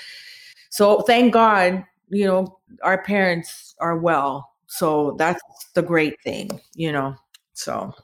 so 0.69 1.01
thank 1.01 1.33
God, 1.33 1.83
you 2.11 2.27
know, 2.27 2.59
our 2.83 3.03
parents 3.03 3.75
are 3.81 3.97
well. 3.97 4.53
So 4.67 5.15
that's 5.19 5.43
the 5.75 5.83
great 5.83 6.21
thing, 6.23 6.61
you 6.75 6.93
know. 6.93 7.15
So 7.55 7.95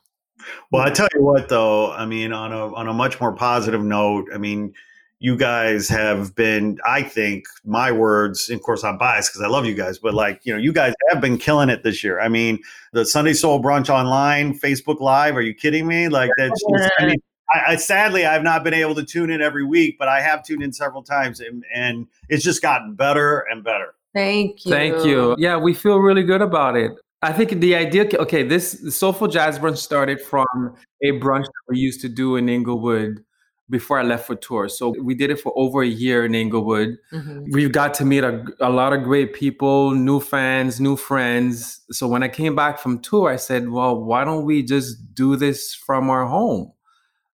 Well, 0.70 0.82
I 0.82 0.90
tell 0.90 1.08
you 1.14 1.22
what, 1.22 1.48
though. 1.48 1.92
I 1.92 2.06
mean, 2.06 2.32
on 2.32 2.52
a 2.52 2.74
on 2.74 2.88
a 2.88 2.92
much 2.92 3.20
more 3.20 3.32
positive 3.32 3.82
note, 3.82 4.28
I 4.34 4.38
mean, 4.38 4.74
you 5.18 5.36
guys 5.36 5.88
have 5.88 6.34
been. 6.34 6.78
I 6.86 7.02
think 7.02 7.44
my 7.64 7.92
words. 7.92 8.50
Of 8.50 8.62
course, 8.62 8.82
I'm 8.82 8.98
biased 8.98 9.30
because 9.30 9.42
I 9.42 9.48
love 9.48 9.66
you 9.66 9.74
guys, 9.74 9.98
but 9.98 10.14
like 10.14 10.40
you 10.44 10.52
know, 10.52 10.58
you 10.58 10.72
guys 10.72 10.94
have 11.10 11.20
been 11.20 11.38
killing 11.38 11.68
it 11.68 11.82
this 11.82 12.02
year. 12.02 12.20
I 12.20 12.28
mean, 12.28 12.58
the 12.92 13.04
Sunday 13.04 13.32
Soul 13.32 13.62
Brunch 13.62 13.88
online, 13.88 14.58
Facebook 14.58 15.00
Live. 15.00 15.36
Are 15.36 15.42
you 15.42 15.54
kidding 15.54 15.86
me? 15.86 16.08
Like 16.08 16.30
that's. 16.36 16.60
Just, 16.70 16.90
I 16.98 17.06
mean, 17.06 17.22
I, 17.50 17.72
I 17.72 17.76
sadly 17.76 18.26
I've 18.26 18.42
not 18.42 18.64
been 18.64 18.74
able 18.74 18.94
to 18.96 19.04
tune 19.04 19.30
in 19.30 19.40
every 19.40 19.64
week, 19.64 19.96
but 19.98 20.08
I 20.08 20.20
have 20.20 20.44
tuned 20.44 20.62
in 20.62 20.72
several 20.72 21.02
times, 21.02 21.40
and, 21.40 21.64
and 21.72 22.08
it's 22.28 22.42
just 22.42 22.62
gotten 22.62 22.94
better 22.94 23.40
and 23.50 23.62
better. 23.62 23.94
Thank 24.14 24.66
you. 24.66 24.72
Thank 24.72 25.04
you. 25.04 25.34
Yeah, 25.38 25.56
we 25.56 25.74
feel 25.74 25.98
really 25.98 26.22
good 26.22 26.42
about 26.42 26.76
it. 26.76 26.92
I 27.22 27.32
think 27.32 27.60
the 27.60 27.76
idea, 27.76 28.08
okay, 28.18 28.42
this 28.42 28.96
Soulful 28.96 29.28
Jazz 29.28 29.58
Brunch 29.58 29.78
started 29.78 30.20
from 30.20 30.76
a 31.02 31.12
brunch 31.12 31.44
that 31.44 31.62
we 31.68 31.78
used 31.78 32.00
to 32.00 32.08
do 32.08 32.36
in 32.36 32.48
Inglewood 32.48 33.24
before 33.70 33.98
I 33.98 34.02
left 34.02 34.26
for 34.26 34.34
tour. 34.34 34.68
So 34.68 34.94
we 35.00 35.14
did 35.14 35.30
it 35.30 35.40
for 35.40 35.52
over 35.56 35.82
a 35.82 35.86
year 35.86 36.24
in 36.24 36.34
Inglewood. 36.34 36.98
Mm-hmm. 37.12 37.52
We've 37.52 37.72
got 37.72 37.94
to 37.94 38.04
meet 38.04 38.24
a, 38.24 38.44
a, 38.60 38.68
lot 38.68 38.92
of 38.92 39.04
great 39.04 39.34
people, 39.34 39.92
new 39.92 40.20
fans, 40.20 40.80
new 40.80 40.96
friends. 40.96 41.80
So 41.92 42.08
when 42.08 42.24
I 42.24 42.28
came 42.28 42.56
back 42.56 42.78
from 42.78 43.00
tour, 43.00 43.30
I 43.30 43.36
said, 43.36 43.70
well, 43.70 43.98
why 43.98 44.24
don't 44.24 44.44
we 44.44 44.62
just 44.62 45.14
do 45.14 45.36
this 45.36 45.74
from 45.74 46.10
our 46.10 46.26
home? 46.26 46.72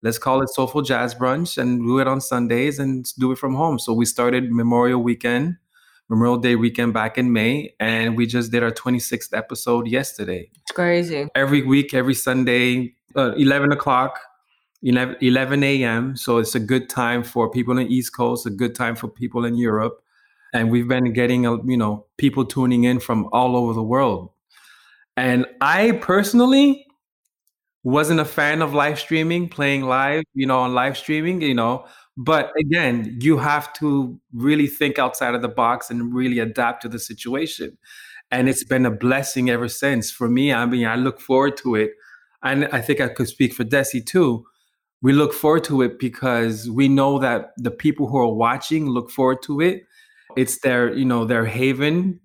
Let's 0.03 0.19
call 0.19 0.41
it 0.41 0.49
Soulful 0.49 0.83
Jazz 0.83 1.15
Brunch 1.15 1.57
and 1.57 1.79
do 1.79 1.99
it 1.99 2.07
on 2.07 2.21
Sundays 2.21 2.77
and 2.77 3.11
do 3.17 3.31
it 3.31 3.37
from 3.37 3.55
home. 3.55 3.79
So 3.79 3.93
we 3.93 4.05
started 4.05 4.51
Memorial 4.51 5.01
Weekend 5.01 5.57
Memorial 6.09 6.37
Day 6.37 6.55
weekend 6.55 6.93
back 6.93 7.17
in 7.17 7.33
May, 7.33 7.73
and 7.79 8.15
we 8.15 8.25
just 8.25 8.51
did 8.51 8.63
our 8.63 8.71
26th 8.71 9.35
episode 9.37 9.87
yesterday. 9.87 10.49
It's 10.61 10.71
crazy. 10.71 11.27
Every 11.35 11.61
week, 11.63 11.93
every 11.93 12.13
Sunday, 12.13 12.95
uh, 13.15 13.33
11 13.35 13.71
o'clock, 13.73 14.19
11, 14.83 15.17
11 15.21 15.63
a.m. 15.63 16.15
So 16.15 16.37
it's 16.37 16.55
a 16.55 16.59
good 16.59 16.89
time 16.89 17.23
for 17.23 17.49
people 17.49 17.77
in 17.77 17.87
the 17.87 17.93
East 17.93 18.15
Coast, 18.15 18.45
a 18.45 18.49
good 18.49 18.73
time 18.73 18.95
for 18.95 19.09
people 19.09 19.43
in 19.43 19.57
Europe. 19.57 20.01
And 20.53 20.71
we've 20.71 20.87
been 20.87 21.11
getting, 21.11 21.43
you 21.43 21.77
know, 21.77 22.05
people 22.17 22.45
tuning 22.45 22.85
in 22.85 22.99
from 22.99 23.27
all 23.33 23.57
over 23.57 23.73
the 23.73 23.83
world. 23.83 24.29
And 25.17 25.45
I 25.59 25.91
personally 25.93 26.85
wasn't 27.83 28.19
a 28.19 28.25
fan 28.25 28.61
of 28.61 28.73
live 28.73 28.99
streaming, 28.99 29.49
playing 29.49 29.83
live, 29.83 30.23
you 30.33 30.45
know, 30.45 30.59
on 30.59 30.73
live 30.73 30.97
streaming, 30.97 31.41
you 31.41 31.53
know, 31.53 31.85
but 32.17 32.51
again, 32.59 33.15
you 33.21 33.37
have 33.37 33.71
to 33.73 34.19
really 34.33 34.65
think 34.65 34.97
outside 34.97 35.35
of 35.35 35.43
the 35.43 35.47
box 35.47 35.91
and 35.91 36.13
really 36.13 36.39
adapt 36.39 36.81
to 36.81 36.89
the 36.89 36.97
situation. 36.97 37.77
And 38.31 38.49
it's 38.49 38.63
been 38.63 38.87
a 38.87 38.91
blessing 38.91 39.51
ever 39.51 39.67
since. 39.67 40.09
For 40.09 40.27
me, 40.27 40.51
I 40.51 40.65
mean, 40.65 40.87
I 40.87 40.95
look 40.95 41.21
forward 41.21 41.57
to 41.57 41.75
it. 41.75 41.91
And 42.41 42.65
I 42.71 42.81
think 42.81 42.99
I 42.99 43.07
could 43.07 43.27
speak 43.27 43.53
for 43.53 43.63
Dessy 43.63 44.03
too. 44.03 44.45
We 45.01 45.13
look 45.13 45.31
forward 45.31 45.63
to 45.65 45.83
it 45.83 45.99
because 45.99 46.69
we 46.71 46.87
know 46.87 47.19
that 47.19 47.51
the 47.57 47.69
people 47.71 48.07
who 48.07 48.17
are 48.17 48.33
watching 48.33 48.87
look 48.87 49.11
forward 49.11 49.43
to 49.43 49.61
it. 49.61 49.83
It's 50.35 50.59
their, 50.61 50.91
you 50.91 51.05
know, 51.05 51.23
their 51.23 51.45
haven, 51.45 52.19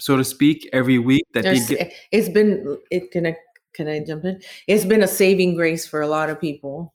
so 0.00 0.16
to 0.16 0.24
speak, 0.24 0.68
every 0.72 0.98
week 0.98 1.24
that 1.32 1.44
There's, 1.44 1.68
they 1.68 1.76
get. 1.76 1.92
It's 2.10 2.28
been 2.28 2.78
it 2.90 3.12
can 3.12 3.26
I 3.26 3.36
can 3.72 3.88
I 3.88 4.00
jump 4.04 4.24
in? 4.24 4.42
It's 4.66 4.84
been 4.84 5.02
a 5.02 5.08
saving 5.08 5.54
grace 5.54 5.86
for 5.86 6.00
a 6.00 6.08
lot 6.08 6.28
of 6.28 6.40
people 6.40 6.92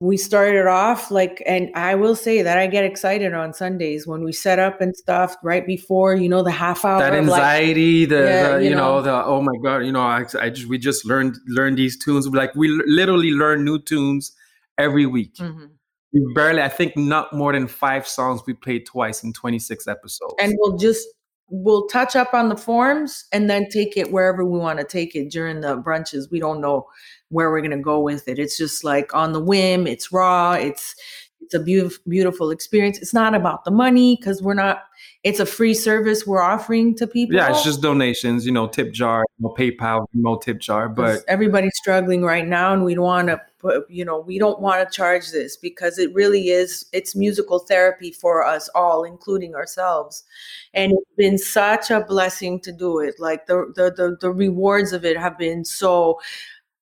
we 0.00 0.16
started 0.16 0.66
off 0.66 1.10
like 1.10 1.42
and 1.46 1.70
i 1.74 1.94
will 1.94 2.16
say 2.16 2.40
that 2.40 2.56
i 2.56 2.66
get 2.66 2.84
excited 2.84 3.34
on 3.34 3.52
sundays 3.52 4.06
when 4.06 4.24
we 4.24 4.32
set 4.32 4.58
up 4.58 4.80
and 4.80 4.96
stuff 4.96 5.36
right 5.42 5.66
before 5.66 6.14
you 6.14 6.28
know 6.28 6.42
the 6.42 6.50
half 6.50 6.84
hour 6.86 6.98
that 6.98 7.12
anxiety 7.12 8.00
like, 8.00 8.08
the, 8.08 8.24
yeah, 8.24 8.56
the, 8.56 8.64
you, 8.64 8.70
know, 8.70 8.96
know, 8.96 9.02
the 9.02 9.24
oh 9.24 9.42
my 9.42 9.52
god 9.62 9.78
you 9.78 9.92
know 9.92 10.00
I, 10.00 10.24
I 10.40 10.48
just 10.48 10.68
we 10.68 10.78
just 10.78 11.04
learned 11.04 11.36
learned 11.46 11.76
these 11.76 11.98
tunes. 11.98 12.26
Like 12.26 12.54
we 12.54 12.68
literally 12.86 13.30
learn 13.30 13.64
new 13.64 13.78
tunes 13.78 14.32
every 14.78 15.04
week. 15.04 15.34
Mm-hmm. 15.36 15.66
we 16.14 16.32
barely 16.34 16.62
i 16.62 16.68
think 16.68 16.96
not 16.96 17.32
more 17.34 17.52
than 17.52 17.68
five 17.68 18.08
songs 18.08 18.40
we 18.46 18.54
played 18.54 18.86
twice 18.86 19.22
in 19.22 19.34
26 19.34 19.86
episodes. 19.86 20.34
And 20.40 20.54
we'll 20.58 20.78
just 20.78 21.06
we'll 21.50 21.86
touch 21.88 22.16
up 22.16 22.32
on 22.32 22.48
the 22.48 22.56
forms 22.56 23.26
and 23.32 23.50
then 23.50 23.68
take 23.68 23.96
it 23.96 24.10
wherever 24.10 24.44
we 24.44 24.58
want 24.58 24.78
to 24.78 24.84
take 24.84 25.14
it 25.14 25.30
during 25.30 25.60
the 25.60 25.76
brunches. 25.76 26.30
We 26.30 26.40
don't 26.40 26.60
know 26.60 26.86
where 27.30 27.50
we're 27.50 27.60
going 27.60 27.70
to 27.70 27.78
go 27.78 28.00
with 28.00 28.28
it. 28.28 28.38
It's 28.38 28.56
just 28.56 28.84
like 28.84 29.14
on 29.14 29.32
the 29.32 29.40
whim, 29.40 29.86
it's 29.86 30.12
raw, 30.12 30.52
it's 30.52 30.94
it's 31.40 31.54
a 31.54 31.60
beautiful 31.60 32.02
beautiful 32.06 32.50
experience. 32.50 32.98
It's 32.98 33.14
not 33.14 33.34
about 33.34 33.64
the 33.64 33.70
money 33.70 34.18
cuz 34.18 34.42
we're 34.42 34.54
not 34.54 34.82
it's 35.22 35.40
a 35.40 35.46
free 35.46 35.74
service 35.74 36.26
we're 36.26 36.42
offering 36.42 36.94
to 36.96 37.06
people. 37.06 37.36
Yeah, 37.36 37.50
it's 37.50 37.62
just 37.62 37.82
donations, 37.82 38.46
you 38.46 38.52
know, 38.52 38.66
tip 38.66 38.92
jar, 38.92 39.24
no 39.38 39.50
PayPal, 39.50 40.06
no 40.14 40.38
tip 40.38 40.60
jar, 40.60 40.88
but 40.88 41.22
everybody's 41.28 41.76
struggling 41.76 42.22
right 42.22 42.46
now 42.46 42.72
and 42.72 42.84
we 42.84 42.94
don't 42.94 43.04
want 43.04 43.28
to 43.28 43.40
you 43.88 44.04
know, 44.04 44.18
we 44.18 44.38
don't 44.38 44.60
want 44.60 44.88
to 44.88 44.94
charge 44.94 45.30
this 45.32 45.56
because 45.56 45.98
it 45.98 46.14
really 46.14 46.48
is 46.48 46.86
it's 46.92 47.14
musical 47.14 47.58
therapy 47.58 48.10
for 48.10 48.44
us 48.44 48.70
all, 48.74 49.04
including 49.04 49.54
ourselves. 49.54 50.24
And 50.72 50.92
it's 50.92 51.16
been 51.16 51.36
such 51.36 51.90
a 51.90 52.00
blessing 52.00 52.60
to 52.60 52.72
do 52.72 53.00
it. 53.00 53.16
Like 53.18 53.46
the 53.46 53.72
the 53.76 53.92
the, 53.94 54.16
the 54.20 54.30
rewards 54.30 54.92
of 54.92 55.04
it 55.04 55.18
have 55.18 55.36
been 55.36 55.64
so 55.64 56.20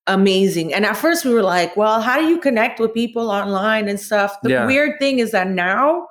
amazing. 0.08 0.74
And 0.74 0.84
at 0.84 0.96
first 0.96 1.24
we 1.24 1.32
were 1.32 1.42
like, 1.42 1.76
well, 1.76 2.00
how 2.00 2.18
do 2.18 2.26
you 2.26 2.40
connect 2.40 2.80
with 2.80 2.92
people 2.92 3.30
online 3.30 3.88
and 3.88 4.00
stuff? 4.00 4.34
The 4.42 4.50
yeah. 4.50 4.66
weird 4.66 4.98
thing 4.98 5.20
is 5.20 5.30
that 5.30 5.48
now 5.48 6.08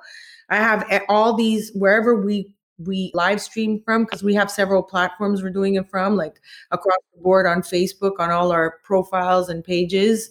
I 0.48 0.56
have 0.56 0.86
all 1.08 1.34
these 1.34 1.70
wherever 1.74 2.16
we 2.16 2.50
we 2.86 3.10
live 3.12 3.40
stream 3.42 3.82
from 3.84 4.04
because 4.04 4.22
we 4.22 4.34
have 4.34 4.48
several 4.48 4.84
platforms 4.84 5.42
we're 5.42 5.50
doing 5.50 5.74
it 5.74 5.90
from 5.90 6.14
like 6.14 6.40
across 6.70 6.98
the 7.12 7.20
board 7.20 7.44
on 7.44 7.60
Facebook 7.60 8.12
on 8.20 8.30
all 8.30 8.52
our 8.52 8.78
profiles 8.84 9.48
and 9.48 9.64
pages 9.64 10.30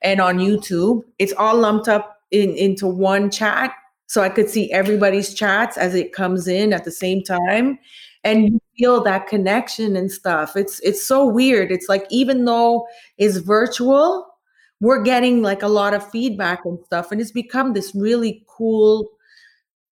and 0.00 0.18
on 0.18 0.38
YouTube. 0.38 1.02
It's 1.18 1.34
all 1.34 1.56
lumped 1.56 1.88
up 1.88 2.22
in 2.30 2.50
into 2.56 2.86
one 2.86 3.30
chat 3.30 3.74
so 4.06 4.22
I 4.22 4.30
could 4.30 4.48
see 4.48 4.72
everybody's 4.72 5.34
chats 5.34 5.76
as 5.76 5.94
it 5.94 6.14
comes 6.14 6.48
in 6.48 6.72
at 6.72 6.84
the 6.84 6.90
same 6.90 7.22
time 7.22 7.78
and 8.24 8.48
you 8.48 8.60
feel 8.78 9.02
that 9.02 9.26
connection 9.26 9.96
and 9.96 10.10
stuff. 10.10 10.56
It's 10.56 10.80
it's 10.80 11.04
so 11.04 11.26
weird. 11.26 11.72
It's 11.72 11.88
like 11.88 12.06
even 12.10 12.44
though 12.44 12.86
it's 13.18 13.38
virtual 13.38 14.32
we're 14.82 15.00
getting 15.00 15.42
like 15.42 15.62
a 15.62 15.68
lot 15.68 15.94
of 15.94 16.10
feedback 16.10 16.64
and 16.64 16.76
stuff 16.84 17.12
and 17.12 17.20
it's 17.20 17.30
become 17.30 17.72
this 17.72 17.94
really 17.94 18.44
cool 18.48 19.08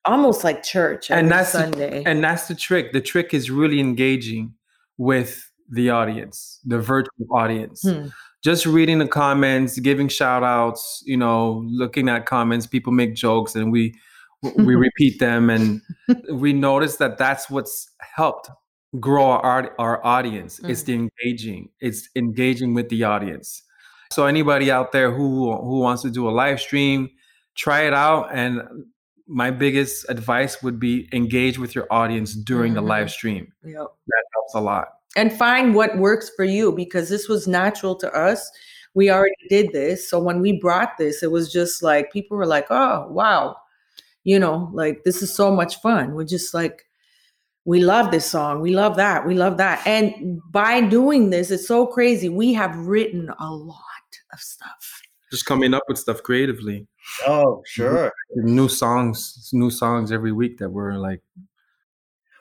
almost 0.04 0.42
like 0.42 0.62
church 0.64 1.10
and 1.10 1.30
that's 1.30 1.52
sunday. 1.52 2.02
the, 2.02 2.10
and 2.10 2.22
that's 2.22 2.48
the 2.48 2.54
trick. 2.54 2.92
The 2.92 3.00
trick 3.00 3.32
is 3.32 3.50
really 3.50 3.80
engaging 3.80 4.52
with 4.98 5.50
the 5.70 5.88
audience 5.90 6.58
the 6.64 6.80
virtual 6.80 7.26
audience. 7.30 7.82
Hmm. 7.82 8.08
just 8.42 8.66
reading 8.66 8.98
the 8.98 9.06
comments 9.06 9.78
giving 9.78 10.08
shout 10.08 10.42
outs 10.42 11.02
you 11.06 11.16
know 11.16 11.64
looking 11.68 12.08
at 12.08 12.26
comments 12.26 12.66
people 12.66 12.92
make 12.92 13.14
jokes 13.14 13.54
and 13.54 13.70
we 13.70 13.94
we 14.42 14.74
repeat 14.86 15.18
them 15.18 15.50
and 15.50 15.80
we 16.32 16.52
notice 16.52 16.96
that 16.96 17.18
that's 17.18 17.50
what's 17.50 17.90
helped 18.00 18.50
grow 18.98 19.24
our 19.24 19.72
our 19.78 20.04
audience 20.04 20.58
mm-hmm. 20.58 20.70
it's 20.70 20.82
the 20.82 20.94
engaging 20.94 21.68
it's 21.80 22.08
engaging 22.16 22.74
with 22.74 22.88
the 22.88 23.04
audience 23.04 23.62
so 24.10 24.26
anybody 24.26 24.70
out 24.70 24.90
there 24.92 25.12
who 25.12 25.54
who 25.56 25.78
wants 25.78 26.02
to 26.02 26.10
do 26.10 26.28
a 26.28 26.32
live 26.32 26.60
stream 26.60 27.08
try 27.56 27.82
it 27.82 27.94
out 27.94 28.28
and 28.32 28.62
my 29.28 29.50
biggest 29.50 30.04
advice 30.08 30.60
would 30.60 30.80
be 30.80 31.08
engage 31.12 31.56
with 31.56 31.72
your 31.72 31.86
audience 31.90 32.34
during 32.34 32.72
mm-hmm. 32.72 32.82
the 32.82 32.88
live 32.88 33.10
stream 33.10 33.52
yep. 33.62 33.86
that 34.06 34.24
helps 34.34 34.54
a 34.54 34.60
lot 34.60 34.88
and 35.16 35.32
find 35.32 35.74
what 35.74 35.96
works 35.98 36.30
for 36.34 36.44
you 36.44 36.72
because 36.72 37.08
this 37.08 37.28
was 37.28 37.46
natural 37.46 37.94
to 37.94 38.10
us 38.12 38.50
we 38.94 39.08
already 39.08 39.34
did 39.48 39.70
this 39.72 40.08
so 40.10 40.20
when 40.20 40.40
we 40.40 40.58
brought 40.58 40.98
this 40.98 41.22
it 41.22 41.30
was 41.30 41.52
just 41.52 41.80
like 41.80 42.12
people 42.12 42.36
were 42.36 42.46
like 42.46 42.66
oh 42.70 43.06
wow 43.08 43.56
you 44.24 44.38
know, 44.38 44.70
like 44.72 45.04
this 45.04 45.22
is 45.22 45.34
so 45.34 45.54
much 45.54 45.80
fun. 45.80 46.14
We're 46.14 46.24
just 46.24 46.54
like, 46.54 46.84
we 47.64 47.80
love 47.80 48.10
this 48.10 48.26
song. 48.26 48.60
We 48.60 48.74
love 48.74 48.96
that. 48.96 49.26
We 49.26 49.34
love 49.34 49.56
that. 49.58 49.86
And 49.86 50.40
by 50.50 50.80
doing 50.80 51.30
this, 51.30 51.50
it's 51.50 51.68
so 51.68 51.86
crazy. 51.86 52.28
We 52.28 52.52
have 52.54 52.74
written 52.76 53.30
a 53.38 53.50
lot 53.50 53.76
of 54.32 54.40
stuff. 54.40 55.02
Just 55.30 55.46
coming 55.46 55.74
up 55.74 55.84
with 55.88 55.98
stuff 55.98 56.22
creatively. 56.22 56.86
Oh, 57.26 57.62
sure. 57.66 58.12
New 58.34 58.68
songs, 58.68 59.50
new 59.52 59.70
songs 59.70 60.10
every 60.10 60.32
week 60.32 60.58
that 60.58 60.70
we're 60.70 60.94
like 60.94 61.20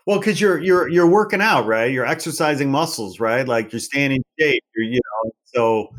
well, 0.10 0.18
because 0.18 0.42
you're 0.42 0.58
you're 0.58 0.88
you're 0.88 1.06
working 1.06 1.40
out, 1.40 1.68
right? 1.68 1.92
You're 1.92 2.08
exercising 2.08 2.72
muscles, 2.72 3.20
right? 3.20 3.48
Like 3.48 3.72
you're 3.72 3.80
staying 3.80 4.12
in 4.12 4.24
shape. 4.40 4.64
You're, 4.76 4.86
you 4.86 5.00
know, 5.24 5.32
so 5.44 5.96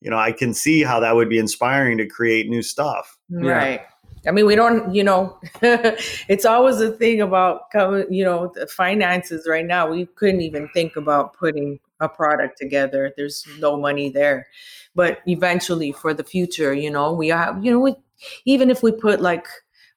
you 0.00 0.10
know, 0.10 0.18
I 0.18 0.32
can 0.32 0.52
see 0.52 0.82
how 0.82 0.98
that 0.98 1.14
would 1.14 1.28
be 1.28 1.38
inspiring 1.38 1.96
to 1.98 2.06
create 2.08 2.48
new 2.48 2.60
stuff. 2.60 3.16
Right. 3.30 3.82
I 4.26 4.30
mean, 4.30 4.46
we 4.46 4.54
don't, 4.54 4.94
you 4.94 5.02
know, 5.02 5.38
it's 5.62 6.44
always 6.44 6.80
a 6.80 6.92
thing 6.92 7.20
about, 7.20 7.62
you 8.08 8.24
know, 8.24 8.52
the 8.54 8.66
finances 8.68 9.46
right 9.48 9.66
now. 9.66 9.90
We 9.90 10.06
couldn't 10.06 10.42
even 10.42 10.68
think 10.68 10.96
about 10.96 11.34
putting 11.34 11.80
a 12.00 12.08
product 12.08 12.58
together. 12.58 13.12
There's 13.16 13.46
no 13.58 13.76
money 13.76 14.10
there. 14.10 14.46
But 14.94 15.20
eventually 15.26 15.90
for 15.92 16.14
the 16.14 16.22
future, 16.22 16.72
you 16.72 16.90
know, 16.90 17.12
we 17.12 17.28
have, 17.28 17.64
you 17.64 17.72
know, 17.72 17.80
we, 17.80 17.96
even 18.44 18.70
if 18.70 18.82
we 18.82 18.92
put 18.92 19.20
like, 19.20 19.46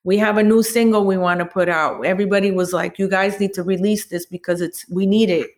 we 0.04 0.18
have 0.18 0.38
a 0.38 0.44
new 0.44 0.64
single 0.64 1.06
we 1.06 1.18
want 1.18 1.40
to 1.40 1.46
put 1.46 1.70
out. 1.70 2.06
Everybody 2.06 2.52
was 2.52 2.74
like, 2.74 2.98
you 2.98 3.08
guys 3.08 3.40
need 3.40 3.54
to 3.56 3.64
release 3.64 4.06
this 4.06 4.26
because 4.26 4.62
it's, 4.62 4.88
we 4.90 5.06
need 5.06 5.30
it. 5.30 5.50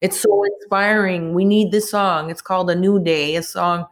It's 0.00 0.20
so 0.20 0.44
inspiring. 0.44 1.32
We 1.34 1.44
need 1.44 1.70
this 1.70 1.90
song. 1.90 2.30
It's 2.30 2.42
called 2.42 2.70
A 2.70 2.74
New 2.74 3.02
Day, 3.02 3.36
a 3.36 3.42
song 3.42 3.86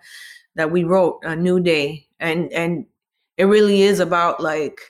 that 0.54 0.70
we 0.70 0.84
wrote, 0.84 1.20
A 1.22 1.36
New 1.36 1.60
Day. 1.60 2.06
And, 2.20 2.52
and, 2.52 2.86
it 3.36 3.44
really 3.44 3.82
is 3.82 4.00
about 4.00 4.40
like, 4.40 4.80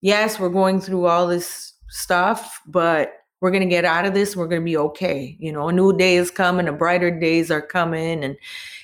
yes, 0.00 0.38
we're 0.38 0.48
going 0.48 0.80
through 0.80 1.06
all 1.06 1.26
this 1.26 1.74
stuff, 1.88 2.60
but 2.66 3.12
we're 3.40 3.50
gonna 3.50 3.66
get 3.66 3.84
out 3.84 4.06
of 4.06 4.14
this. 4.14 4.36
We're 4.36 4.48
gonna 4.48 4.62
be 4.62 4.76
okay. 4.76 5.36
You 5.38 5.52
know, 5.52 5.68
a 5.68 5.72
new 5.72 5.96
day 5.96 6.16
is 6.16 6.30
coming, 6.30 6.68
a 6.68 6.72
brighter 6.72 7.10
days 7.10 7.50
are 7.50 7.62
coming, 7.62 8.24
and 8.24 8.36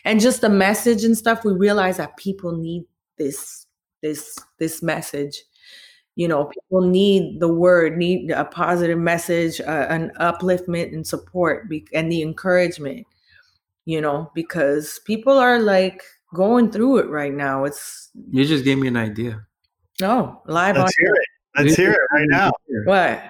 and 0.05 0.21
just 0.21 0.41
the 0.41 0.49
message 0.49 1.05
and 1.05 1.17
stuff. 1.17 1.45
We 1.45 1.53
realize 1.53 1.97
that 1.97 2.17
people 2.17 2.53
need 2.53 2.85
this 3.17 3.67
this 4.03 4.39
this 4.59 4.83
message, 4.83 5.43
you 6.15 6.29
know 6.29 6.45
people 6.45 6.83
need 6.83 7.41
the 7.41 7.49
word 7.49 7.97
need 7.97 8.31
a 8.31 8.45
positive 8.45 8.99
message 8.99 9.61
uh, 9.61 9.87
an 9.89 10.11
upliftment 10.21 10.93
and 10.93 11.07
support 11.07 11.69
be- 11.69 11.87
and 11.95 12.11
the 12.13 12.23
encouragement 12.23 13.07
you 13.85 14.01
know 14.01 14.31
because 14.35 15.01
people 15.05 15.39
are 15.39 15.59
like 15.59 16.03
going 16.35 16.71
through 16.71 16.99
it 16.99 17.09
right 17.09 17.35
now 17.35 17.65
it's 17.65 18.11
you 18.31 18.45
just 18.45 18.65
gave 18.65 18.79
me 18.79 18.89
an 18.89 18.97
idea 18.97 19.41
no 20.01 20.41
live 20.47 20.77
Let's 20.77 20.95
on 20.99 21.05
hear 21.05 21.15
it. 21.15 21.29
Let's 21.57 21.77
hear 21.77 21.93
it 21.93 22.01
right 22.15 22.29
now. 22.29 22.51
what 22.85 23.23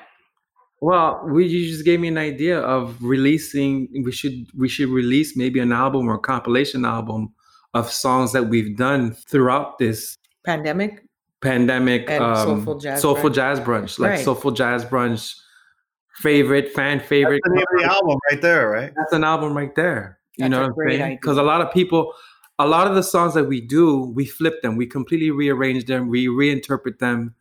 Well, 0.80 1.22
we 1.26 1.46
you 1.46 1.68
just 1.70 1.84
gave 1.84 2.00
me 2.00 2.08
an 2.08 2.18
idea 2.18 2.58
of 2.58 2.96
releasing. 3.00 3.88
We 4.04 4.10
should 4.12 4.46
we 4.56 4.68
should 4.68 4.88
release 4.88 5.36
maybe 5.36 5.60
an 5.60 5.72
album 5.72 6.08
or 6.08 6.14
a 6.14 6.18
compilation 6.18 6.84
album 6.84 7.34
of 7.74 7.90
songs 7.90 8.32
that 8.32 8.44
we've 8.48 8.76
done 8.76 9.12
throughout 9.12 9.78
this 9.78 10.18
pandemic 10.44 11.04
pandemic. 11.40 12.08
And 12.10 12.22
um, 12.24 12.36
Soulful 12.46 12.78
Jazz 12.78 13.00
Soulful 13.02 13.30
Brunch. 13.30 13.34
Jazz 13.34 13.60
brunch, 13.60 13.98
like 13.98 14.10
Right. 14.10 14.24
soulful 14.24 14.50
jazz 14.52 14.84
brunch, 14.84 15.34
favorite 16.16 16.72
fan 16.72 17.00
favorite. 17.00 17.40
That's 17.44 17.54
the 17.54 17.56
name 17.56 17.66
of 17.74 17.82
the 17.82 17.94
album 17.94 18.18
right 18.30 18.42
there, 18.42 18.68
right? 18.70 18.92
That's 18.96 19.12
an 19.12 19.24
album 19.24 19.56
right 19.56 19.74
there. 19.74 20.18
You 20.36 20.44
That's 20.44 20.50
know 20.50 20.64
a 20.64 20.68
what 20.70 20.92
I'm 20.92 20.98
saying? 20.98 21.18
Because 21.20 21.38
a 21.38 21.42
lot 21.42 21.60
of 21.60 21.72
people, 21.72 22.12
a 22.62 22.66
lot 22.66 22.86
of 22.86 22.94
the 22.94 23.02
songs 23.02 23.34
that 23.34 23.44
we 23.44 23.60
do, 23.60 24.12
we 24.14 24.24
flip 24.24 24.62
them, 24.62 24.76
we 24.76 24.86
completely 24.86 25.30
rearrange 25.30 25.84
them, 25.86 26.08
we 26.08 26.26
reinterpret 26.26 26.98
them, 26.98 27.34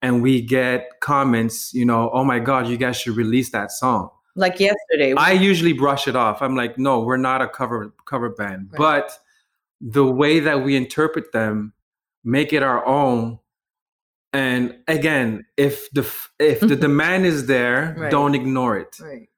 and 0.00 0.22
we 0.22 0.40
get 0.40 0.88
comments. 1.00 1.72
You 1.74 1.84
know, 1.84 2.10
oh 2.12 2.24
my 2.24 2.38
God, 2.38 2.66
you 2.68 2.76
guys 2.76 2.96
should 2.96 3.16
release 3.16 3.50
that 3.50 3.70
song. 3.70 4.10
like 4.34 4.58
yesterday 4.58 5.14
I 5.14 5.32
usually 5.32 5.74
brush 5.74 6.08
it 6.08 6.16
off. 6.16 6.40
I'm 6.40 6.56
like, 6.56 6.78
no, 6.78 7.00
we're 7.00 7.18
not 7.18 7.42
a 7.42 7.48
cover 7.48 7.92
cover 8.06 8.30
band. 8.30 8.70
Right. 8.72 8.78
But 8.78 9.18
the 9.80 10.06
way 10.06 10.40
that 10.40 10.64
we 10.64 10.76
interpret 10.76 11.32
them, 11.32 11.72
make 12.24 12.52
it 12.52 12.62
our 12.62 12.84
own. 12.86 13.38
And 14.32 14.76
again, 14.88 15.44
if 15.56 15.90
the 15.90 16.02
if 16.38 16.60
the 16.60 16.66
mm-hmm. 16.66 16.80
demand 16.80 17.26
is 17.26 17.46
there, 17.46 17.94
Right. 17.98 18.10
don't 18.10 18.34
ignore 18.34 18.78
it. 18.78 18.96
right 19.00 19.28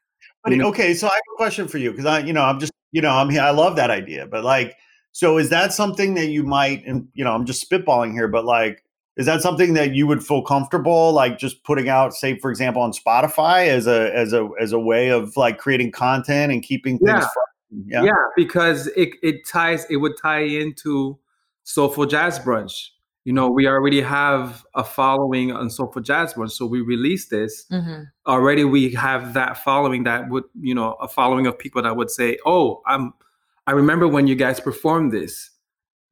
But 0.45 0.53
You 0.53 0.59
know- 0.59 0.69
okay, 0.69 0.95
so 0.95 1.09
I 1.09 1.15
have 1.15 1.29
a 1.35 1.37
question 1.37 1.67
for 1.67 1.79
you 1.79 1.91
because 1.91 2.07
I, 2.07 2.21
you 2.21 2.33
know, 2.33 2.43
I'm 2.43 2.61
just, 2.61 2.73
you 2.93 3.03
know, 3.03 3.11
I'm 3.11 3.31
here. 3.31 3.43
I 3.43 3.51
love 3.51 3.75
that 3.77 3.91
idea, 3.91 4.27
but 4.27 4.45
like, 4.45 4.77
so 5.15 5.39
is 5.39 5.49
that 5.51 5.73
something 5.73 6.15
that 6.15 6.27
you 6.27 6.43
might, 6.43 6.85
and 6.85 7.07
you 7.15 7.23
know, 7.23 7.33
I'm 7.33 7.47
just 7.47 7.71
spitballing 7.71 8.13
here, 8.15 8.27
but 8.27 8.45
like, 8.45 8.83
is 9.17 9.27
that 9.27 9.43
something 9.43 9.75
that 9.75 9.95
you 9.95 10.09
would 10.09 10.27
feel 10.27 10.43
comfortable 10.43 11.13
like 11.13 11.39
just 11.39 11.63
putting 11.63 11.89
out, 11.89 12.15
say, 12.15 12.37
for 12.37 12.51
example, 12.51 12.83
on 12.83 12.91
Spotify 12.91 13.69
as 13.69 13.87
a 13.87 14.13
as 14.13 14.33
a 14.33 14.51
as 14.61 14.73
a 14.73 14.79
way 14.81 15.11
of 15.11 15.37
like 15.37 15.59
creating 15.59 15.93
content 15.93 16.53
and 16.53 16.65
keeping 16.65 16.99
things? 16.99 17.11
Yeah. 17.11 17.21
fresh? 17.21 18.05
Yeah, 18.07 18.13
because 18.35 18.89
it 18.89 19.11
it 19.23 19.47
ties 19.47 19.87
it 19.89 19.99
would 19.99 20.15
tie 20.21 20.43
into 20.43 21.17
Soulful 21.63 22.07
Jazz 22.07 22.41
Brunch. 22.41 22.89
You 23.25 23.33
know, 23.33 23.49
we 23.49 23.69
already 23.69 24.01
have 24.03 24.67
a 24.75 24.83
following 24.83 25.53
on 25.53 25.71
Soulful 25.71 26.03
Jazz 26.03 26.35
Brunch, 26.35 26.51
so 26.51 26.67
we 26.67 26.81
release 26.81 27.29
this. 27.29 27.67
mm-hmm. 27.71 28.03
already 28.27 28.65
we 28.65 28.93
have 28.95 29.33
that 29.35 29.59
following 29.59 30.03
that 30.05 30.29
would 30.29 30.45
you 30.61 30.75
know 30.75 30.95
a 30.95 31.07
following 31.07 31.47
of 31.47 31.57
people 31.57 31.81
that 31.83 31.97
would 31.97 32.11
say 32.11 32.37
oh 32.45 32.83
i'm 32.87 33.13
i 33.67 33.73
remember 33.73 34.07
when 34.09 34.27
you 34.27 34.35
guys 34.35 34.61
performed 34.61 35.13
this 35.13 35.51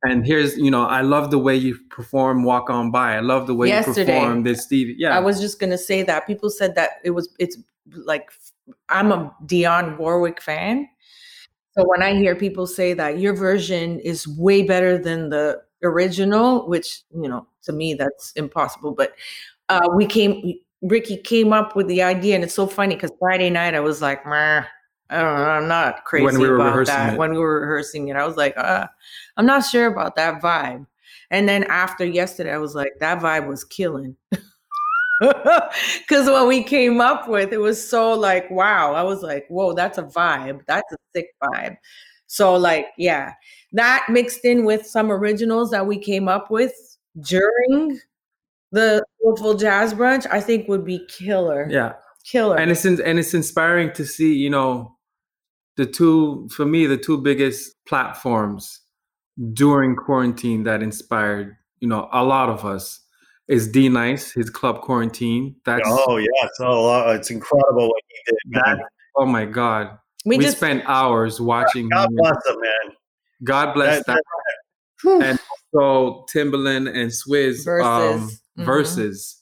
and 0.05 0.27
here's 0.27 0.57
you 0.57 0.71
know 0.71 0.85
i 0.85 1.01
love 1.01 1.31
the 1.31 1.38
way 1.38 1.57
you 1.57 1.79
perform 1.91 2.45
walk 2.45 2.71
on 2.71 2.91
by 2.91 3.17
i 3.17 3.21
love 3.21 3.47
the 3.47 3.55
way 3.55 3.69
Yesterday, 3.69 4.15
you 4.15 4.21
perform 4.21 4.43
this 4.43 4.62
stevie 4.65 4.95
yeah 4.99 5.17
I 5.17 5.21
was 5.21 5.41
just 5.41 5.59
gonna 5.61 5.79
say 5.79 6.03
that 6.03 6.27
people 6.27 6.51
said 6.51 6.75
that 6.75 7.01
it 7.05 7.11
was 7.11 7.29
it's 7.38 7.57
like 8.05 8.31
I'm 8.88 9.12
a 9.12 9.35
Dionne 9.47 9.99
Warwick 9.99 10.41
fan. 10.41 10.88
So 11.77 11.85
when 11.87 12.03
I 12.03 12.15
hear 12.15 12.37
people 12.37 12.67
say 12.67 12.95
that 12.95 13.19
your 13.19 13.35
version 13.35 13.99
is 14.01 14.29
way 14.29 14.62
better 14.62 14.99
than 14.99 15.31
the 15.31 15.62
original, 15.83 16.69
which 16.69 17.03
you 17.15 17.29
know 17.29 17.47
to 17.62 17.73
me 17.73 17.95
that's 17.95 18.33
impossible. 18.33 18.93
But 18.93 19.15
uh, 19.69 19.88
we 19.95 20.05
came, 20.07 20.55
Ric'key 20.85 21.25
came 21.25 21.53
up 21.53 21.75
with 21.75 21.88
the 21.88 22.03
idea, 22.03 22.35
and 22.35 22.45
it's 22.45 22.55
so 22.55 22.67
funny 22.67 22.95
because 22.95 23.12
Friday 23.19 23.49
night 23.49 23.75
I 23.75 23.81
was 23.81 24.03
like, 24.03 24.27
"Meh, 24.27 24.65
I 25.12 25.20
don't 25.20 25.37
know, 25.37 25.44
I'm 25.44 25.68
not 25.68 26.05
crazy 26.05 26.37
we 26.38 26.48
were 26.48 26.57
about 26.57 26.87
that. 26.87 27.14
it. 27.14 27.18
When 27.18 27.33
we 27.33 27.38
were 27.38 27.61
rehearsing 27.61 28.09
it, 28.09 28.16
I 28.16 28.27
was 28.27 28.37
like, 28.37 28.55
uh, 28.57 28.87
I'm 29.37 29.46
not 29.46 29.64
sure 29.64 29.87
about 29.87 30.16
that 30.16 30.42
vibe. 30.42 30.87
And 31.31 31.48
then 31.48 31.64
after 31.64 32.05
yesterday, 32.05 32.53
I 32.53 32.59
was 32.59 32.75
like, 32.75 32.92
that 33.01 33.20
vibe 33.20 33.46
was 33.48 33.64
killing. 33.64 34.16
Because 35.20 36.27
what 36.29 36.48
we 36.48 36.64
came 36.64 37.01
up 37.01 37.29
with, 37.29 37.53
it 37.53 37.61
was 37.61 37.88
so 37.88 38.12
like, 38.12 38.51
wow. 38.51 38.92
I 38.94 39.05
was 39.05 39.22
like, 39.22 39.46
whoa, 39.48 39.72
that's 39.72 39.96
a 39.98 40.03
vibe. 40.03 40.62
That's 40.66 40.92
a 40.92 40.96
sick 41.14 41.29
vibe. 41.40 41.77
So, 42.27 42.55
like, 42.57 42.87
yeah, 42.98 43.35
that 43.72 44.07
mixed 44.09 44.44
in 44.44 44.64
with 44.64 44.85
some 44.85 45.12
originals 45.12 45.70
that 45.70 45.87
we 45.87 45.96
came 45.98 46.27
up 46.29 46.51
with 46.51 46.72
during 47.20 48.01
the 48.72 49.05
Soulful 49.22 49.55
Jazz 49.55 49.94
Brunch, 49.94 50.27
I 50.31 50.40
think 50.40 50.66
would 50.66 50.85
be 50.85 51.07
killer. 51.09 51.68
yeah 51.70 51.92
Killer. 52.25 52.57
and 52.57 52.70
it's 52.70 52.85
in, 52.85 53.01
and 53.03 53.18
it's 53.18 53.35
inspiring 53.35 53.92
to 53.92 54.05
see 54.07 54.33
you 54.35 54.48
know 54.48 54.96
the 55.76 55.87
two 55.87 56.48
for 56.54 56.64
me 56.66 56.87
the 56.87 56.96
two 56.98 57.18
biggest 57.18 57.74
platforms 57.87 58.80
during 59.52 59.96
quarantine 59.96 60.62
that 60.64 60.82
inspired 60.82 61.56
you 61.80 61.88
know 61.88 62.08
a 62.12 62.22
lot 62.22 62.48
of 62.50 62.64
us 62.64 63.00
is 63.48 63.68
D-Nice 63.68 64.32
his 64.32 64.50
club 64.50 64.80
quarantine 64.82 65.56
that's 65.64 65.82
Oh 65.87 66.16
yes, 66.18 66.50
oh, 66.61 66.88
uh, 67.08 67.12
it's 67.12 67.30
incredible 67.30 67.88
what 67.88 68.02
he 68.08 68.32
did. 68.32 68.38
Man. 68.46 68.76
that 68.78 68.87
oh 69.16 69.26
my 69.26 69.44
god 69.44 69.98
we, 70.24 70.37
we, 70.38 70.44
just 70.44 70.58
spent 70.58 70.85
hours 70.87 71.40
watching 71.40 71.88
God 71.88 72.08
him. 72.08 72.16
bless 72.16 72.37
him, 72.48 72.61
man. 72.61 72.94
God 73.44 73.74
bless 73.74 74.04
That- 74.06 74.22
that. 75.04 75.22
And 75.24 75.38
so 75.74 76.24
Timbaland 76.32 76.88
and 76.88 77.11
Swizz 77.11 77.66
um, 77.82 78.28
Verzuz. 78.30 78.38
Mhm. 78.56 78.64
Verzuz, 78.64 79.35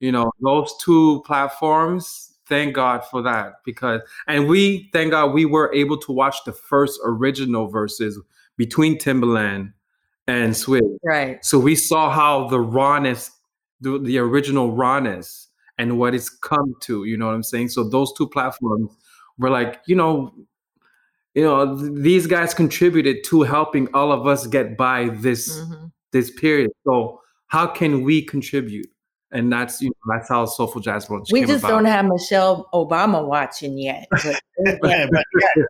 you 0.00 0.12
know, 0.12 0.30
those 0.42 0.74
two 0.82 1.22
platforms. 1.24 2.34
Thank 2.48 2.74
God 2.74 3.04
for 3.04 3.20
that 3.22 3.54
because, 3.64 4.00
and 4.26 4.48
we 4.48 4.88
thank 4.92 5.10
God 5.10 5.32
we 5.34 5.44
were 5.44 5.72
able 5.74 5.98
to 5.98 6.12
watch 6.12 6.36
the 6.46 6.52
first 6.52 6.98
original 7.04 7.70
Verzuz 7.70 8.14
between 8.56 8.98
Timbaland 8.98 9.72
and 10.26 10.52
Swizz. 10.54 10.98
right. 11.04 11.44
So 11.44 11.58
we 11.58 11.74
saw 11.76 12.10
how 12.10 12.48
the 12.48 12.60
rawness, 12.60 13.30
the, 13.80 13.98
the 13.98 14.18
original 14.18 14.72
rawness, 14.72 15.48
and 15.78 15.98
what 15.98 16.14
it's 16.14 16.28
come 16.30 16.74
to. 16.80 17.04
You 17.04 17.16
know 17.16 17.26
what 17.26 17.34
I'm 17.34 17.42
saying? 17.42 17.68
So 17.68 17.88
those 17.88 18.12
two 18.14 18.28
platforms 18.28 18.90
were 19.38 19.50
like, 19.50 19.80
you 19.86 19.94
know, 19.94 20.34
you 21.34 21.42
know, 21.44 21.78
th- 21.78 21.92
these 21.94 22.26
guys 22.26 22.52
contributed 22.54 23.22
to 23.26 23.42
helping 23.42 23.88
all 23.94 24.10
of 24.10 24.26
us 24.26 24.46
get 24.46 24.76
by 24.76 25.08
this 25.10 25.60
Mhm. 25.60 25.92
this 26.12 26.30
period. 26.30 26.70
So 26.84 27.20
how 27.48 27.66
can 27.66 28.02
we 28.02 28.22
contribute? 28.22 28.88
And 29.30 29.52
that's 29.52 29.80
you 29.82 29.88
know, 29.90 30.14
that's 30.16 30.28
how 30.28 30.46
Soulful 30.46 30.80
Jazz 30.80 31.06
Brunch 31.06 31.26
We 31.30 31.40
came 31.40 31.48
just 31.48 31.64
about. 31.64 31.70
don't 31.70 31.84
have 31.84 32.06
Michelle 32.06 32.68
Obama 32.72 33.26
watching 33.26 33.76
yet. 33.78 34.06
But 34.10 34.40
but 34.64 34.80
but 34.80 35.24
yet, 35.40 35.66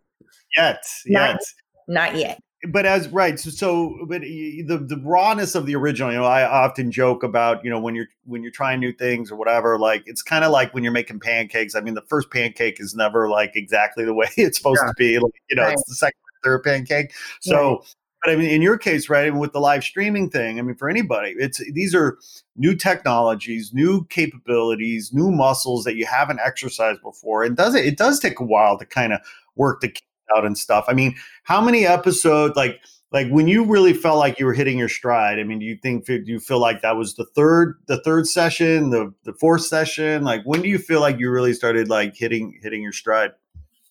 yet, 0.56 0.84
Not- 1.06 1.30
yet. 1.30 1.40
not 1.88 2.16
yet. 2.16 2.40
but 2.70 2.86
as 2.86 3.08
right 3.08 3.38
so, 3.38 3.50
so 3.50 3.96
but 4.08 4.20
the 4.22 4.64
the 4.86 5.00
rawness 5.04 5.54
of 5.54 5.64
the 5.66 5.74
original 5.76 6.10
you 6.12 6.18
know 6.18 6.24
i 6.24 6.44
often 6.44 6.90
joke 6.90 7.22
about 7.22 7.64
you 7.64 7.70
know 7.70 7.78
when 7.80 7.94
you're 7.94 8.08
when 8.24 8.42
you're 8.42 8.50
trying 8.52 8.80
new 8.80 8.92
things 8.92 9.30
or 9.30 9.36
whatever 9.36 9.78
like 9.78 10.02
it's 10.06 10.22
kind 10.22 10.44
of 10.44 10.50
like 10.50 10.74
when 10.74 10.82
you're 10.82 10.92
making 10.92 11.20
pancakes 11.20 11.76
i 11.76 11.80
mean 11.80 11.94
the 11.94 12.02
first 12.08 12.30
pancake 12.32 12.80
is 12.80 12.94
never 12.96 13.28
like 13.28 13.52
exactly 13.54 14.04
the 14.04 14.12
way 14.12 14.26
it's 14.36 14.58
supposed 14.58 14.80
Yeah. 14.84 14.88
to 14.88 14.94
be 14.98 15.18
like, 15.20 15.32
you 15.50 15.54
know 15.56 15.62
Right. 15.62 15.72
it's 15.74 15.84
the 15.88 15.94
second 15.94 16.18
third 16.42 16.62
pancake 16.64 17.12
so 17.40 17.84
but 18.22 18.32
i 18.32 18.36
mean 18.36 18.50
in 18.50 18.62
your 18.62 18.78
case 18.78 19.08
right 19.08 19.34
with 19.34 19.52
the 19.52 19.60
live 19.60 19.84
streaming 19.84 20.28
thing 20.30 20.58
i 20.58 20.62
mean 20.62 20.74
for 20.74 20.88
anybody 20.88 21.34
it's 21.38 21.60
these 21.72 21.94
are 21.94 22.18
new 22.56 22.74
technologies 22.74 23.72
new 23.72 24.04
capabilities 24.06 25.12
new 25.12 25.30
muscles 25.30 25.84
that 25.84 25.96
you 25.96 26.06
haven't 26.06 26.40
exercised 26.40 27.02
before. 27.02 27.44
And 27.44 27.56
does 27.56 27.74
it 27.74 27.86
it 27.86 27.96
does 27.96 28.18
take 28.20 28.40
a 28.40 28.44
while 28.44 28.78
to 28.78 28.86
kind 28.86 29.12
of 29.12 29.20
work 29.56 29.80
the 29.80 29.94
out 30.36 30.44
and 30.44 30.58
stuff. 30.58 30.84
I 30.88 30.92
mean 30.92 31.16
how 31.44 31.60
many 31.60 31.86
episodes 31.86 32.54
like 32.56 32.80
like 33.10 33.28
when 33.28 33.48
you 33.48 33.64
really 33.64 33.94
felt 33.94 34.18
like 34.18 34.38
you 34.38 34.44
were 34.44 34.52
hitting 34.52 34.78
your 34.78 34.90
stride 34.90 35.38
i 35.38 35.42
mean 35.44 35.58
do 35.58 35.64
you 35.64 35.76
think 35.76 36.04
do 36.04 36.22
you 36.26 36.38
feel 36.38 36.60
like 36.60 36.82
that 36.82 36.96
was 36.96 37.14
the 37.14 37.24
third 37.24 37.78
the 37.86 37.98
third 38.02 38.26
session 38.26 38.90
the 38.90 39.12
the 39.24 39.32
fourth 39.32 39.62
session? 39.62 40.24
Like 40.24 40.42
when 40.44 40.62
do 40.62 40.68
you 40.68 40.78
feel 40.78 41.00
like 41.00 41.18
you 41.18 41.30
really 41.30 41.54
started 41.54 41.88
like 41.88 42.16
hitting 42.16 42.58
hitting 42.62 42.82
your 42.82 42.92
stride? 42.92 43.32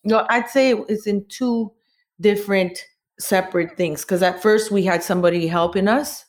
No, 0.04 0.26
I'd 0.30 0.48
say 0.48 0.72
it's 0.88 1.06
in 1.06 1.24
two 1.28 1.72
different 2.20 2.78
separate 3.20 3.76
things. 3.76 4.02
Because 4.02 4.22
at 4.22 4.42
first 4.42 4.70
we 4.70 4.84
had 4.84 5.02
somebody 5.02 5.46
helping 5.46 5.88
us, 5.88 6.24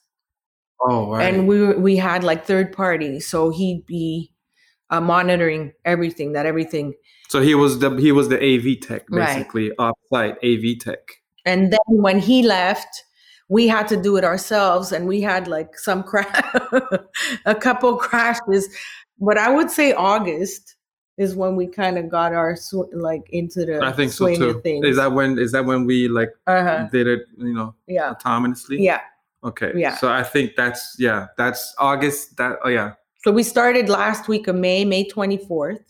oh 0.82 1.12
right. 1.12 1.34
and 1.34 1.48
we 1.48 1.62
were, 1.62 1.78
we 1.78 1.98
had 1.98 2.24
like 2.24 2.46
third 2.46 2.72
party, 2.74 3.20
so 3.20 3.50
he'd 3.50 3.86
be 3.86 4.32
uh, 4.90 5.02
monitoring 5.02 5.74
everything. 5.86 6.34
That 6.34 6.46
everything, 6.46 6.94
so 7.28 7.42
he 7.42 7.56
was 7.56 7.80
the 7.80 7.96
he 7.98 8.12
was 8.12 8.30
the 8.30 8.38
AV 8.38 8.80
tech 8.82 9.06
Right. 9.10 9.28
basically 9.28 9.72
off-site 9.78 10.36
AV 10.44 10.80
tech. 10.80 11.00
and 11.46 11.72
then 11.72 11.80
when 11.88 12.20
he 12.20 12.44
left, 12.44 13.04
we 13.50 13.68
had 13.68 13.88
to 13.90 14.02
do 14.02 14.18
it 14.18 14.24
ourselves, 14.24 14.92
and 14.92 15.08
we 15.08 15.22
had 15.22 15.48
like 15.48 15.78
some 15.78 16.04
crash, 16.12 16.44
a 17.46 17.56
couple 17.56 17.98
crashes. 17.98 18.68
But 19.20 19.38
I 19.38 19.50
would 19.50 19.70
say 19.70 19.94
August 19.94 20.76
is 21.20 21.36
when 21.36 21.58
we 21.58 21.68
kind 21.68 21.98
of 21.98 22.10
got 22.10 22.34
our 22.34 22.56
sw- 22.56 22.92
like 22.94 23.30
into 23.32 23.66
the 23.66 23.84
I 23.84 23.92
think 23.92 24.14
so 24.14 24.26
swing 24.26 24.40
too. 24.40 24.62
Is 24.64 24.96
that 24.96 25.12
when 25.12 25.38
is 25.38 25.52
that 25.52 25.66
when 25.66 25.86
we 25.86 26.08
like 26.08 26.30
uh-huh. 26.48 26.88
did 26.92 27.08
it, 27.08 27.28
you 27.38 27.54
know, 27.54 27.76
Yeah. 27.88 28.14
autonomously? 28.14 28.78
Yeah. 28.80 29.02
Okay. 29.44 29.74
Yeah. 29.76 29.98
So 29.98 30.10
I 30.10 30.24
think 30.24 30.56
that's 30.56 30.96
yeah, 30.98 31.28
that's 31.38 31.76
August. 31.78 32.38
That 32.38 32.58
oh 32.64 32.70
yeah, 32.70 32.94
So 33.24 33.32
we 33.32 33.44
started 33.44 33.90
last 33.90 34.30
week 34.30 34.48
of 34.48 34.56
May, 34.56 34.86
May 34.86 35.08
24th. 35.08 35.84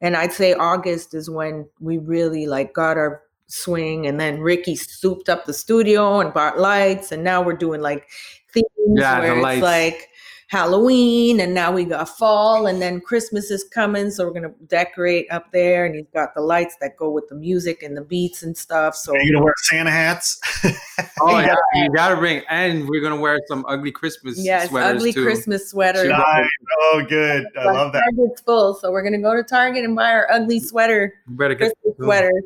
And 0.00 0.16
I'd 0.16 0.32
say 0.32 0.54
August 0.54 1.14
is 1.14 1.30
when 1.30 1.68
we 1.78 1.98
really 1.98 2.46
like 2.46 2.72
got 2.74 2.96
our 2.96 3.22
swing. 3.46 4.06
And 4.06 4.18
then 4.18 4.38
Ric'key 4.38 4.76
souped 4.76 5.28
up 5.28 5.44
the 5.44 5.52
studio 5.52 6.20
and 6.20 6.34
bought 6.34 6.58
lights. 6.58 7.12
And 7.12 7.22
now 7.22 7.40
we're 7.40 7.56
doing 7.56 7.82
like 7.82 8.08
themes 8.52 8.66
Yeah, 8.96 9.20
the 9.20 9.34
it's 9.34 9.42
lights. 9.42 9.62
like 9.62 10.08
Halloween 10.50 11.38
and 11.38 11.54
now 11.54 11.70
we 11.70 11.84
got 11.84 12.08
fall 12.08 12.66
and 12.66 12.82
then 12.82 13.00
Christmas 13.00 13.52
is 13.52 13.62
coming. 13.62 14.10
So 14.10 14.26
we're 14.26 14.32
gonna 14.32 14.52
decorate 14.66 15.28
up 15.30 15.52
there 15.52 15.86
and 15.86 15.94
he's 15.94 16.08
got 16.12 16.34
the 16.34 16.40
lights 16.40 16.74
that 16.80 16.96
go 16.96 17.08
with 17.08 17.28
the 17.28 17.36
music 17.36 17.84
and 17.84 17.96
the 17.96 18.00
beats 18.00 18.42
and 18.42 18.56
stuff. 18.56 18.96
So 18.96 19.12
you're 19.12 19.22
you 19.22 19.32
gonna 19.34 19.44
wear 19.44 19.54
Santa 19.62 19.90
hats? 19.92 20.40
Oh 21.22 21.38
yeah, 21.38 21.54
you 21.74 21.90
gotta 21.94 22.16
bring, 22.16 22.42
and 22.50 22.88
we're 22.88 23.00
gonna 23.02 23.20
wear 23.20 23.38
some 23.46 23.64
ugly 23.68 23.90
Christmas 23.92 24.38
yes, 24.38 24.68
sweaters 24.68 24.96
ugly 24.96 25.12
too. 25.12 25.22
Christmas 25.22 25.70
sweater. 25.70 26.06
Nice. 26.08 26.46
Oh, 26.80 27.02
good. 27.08 27.44
I 27.58 27.64
But 27.64 27.74
love 27.74 27.92
that. 27.92 28.02
Target's 28.16 28.40
full, 28.42 28.74
so 28.74 28.90
we're 28.90 29.02
gonna 29.02 29.20
go 29.20 29.34
to 29.36 29.42
Target 29.42 29.84
and 29.84 29.94
buy 29.94 30.10
our 30.12 30.26
ugly 30.30 30.60
sweater, 30.60 31.14
You 31.28 31.36
better 31.36 31.54
get. 31.54 31.72
Christmas 31.82 31.96
sweaters. 32.04 32.42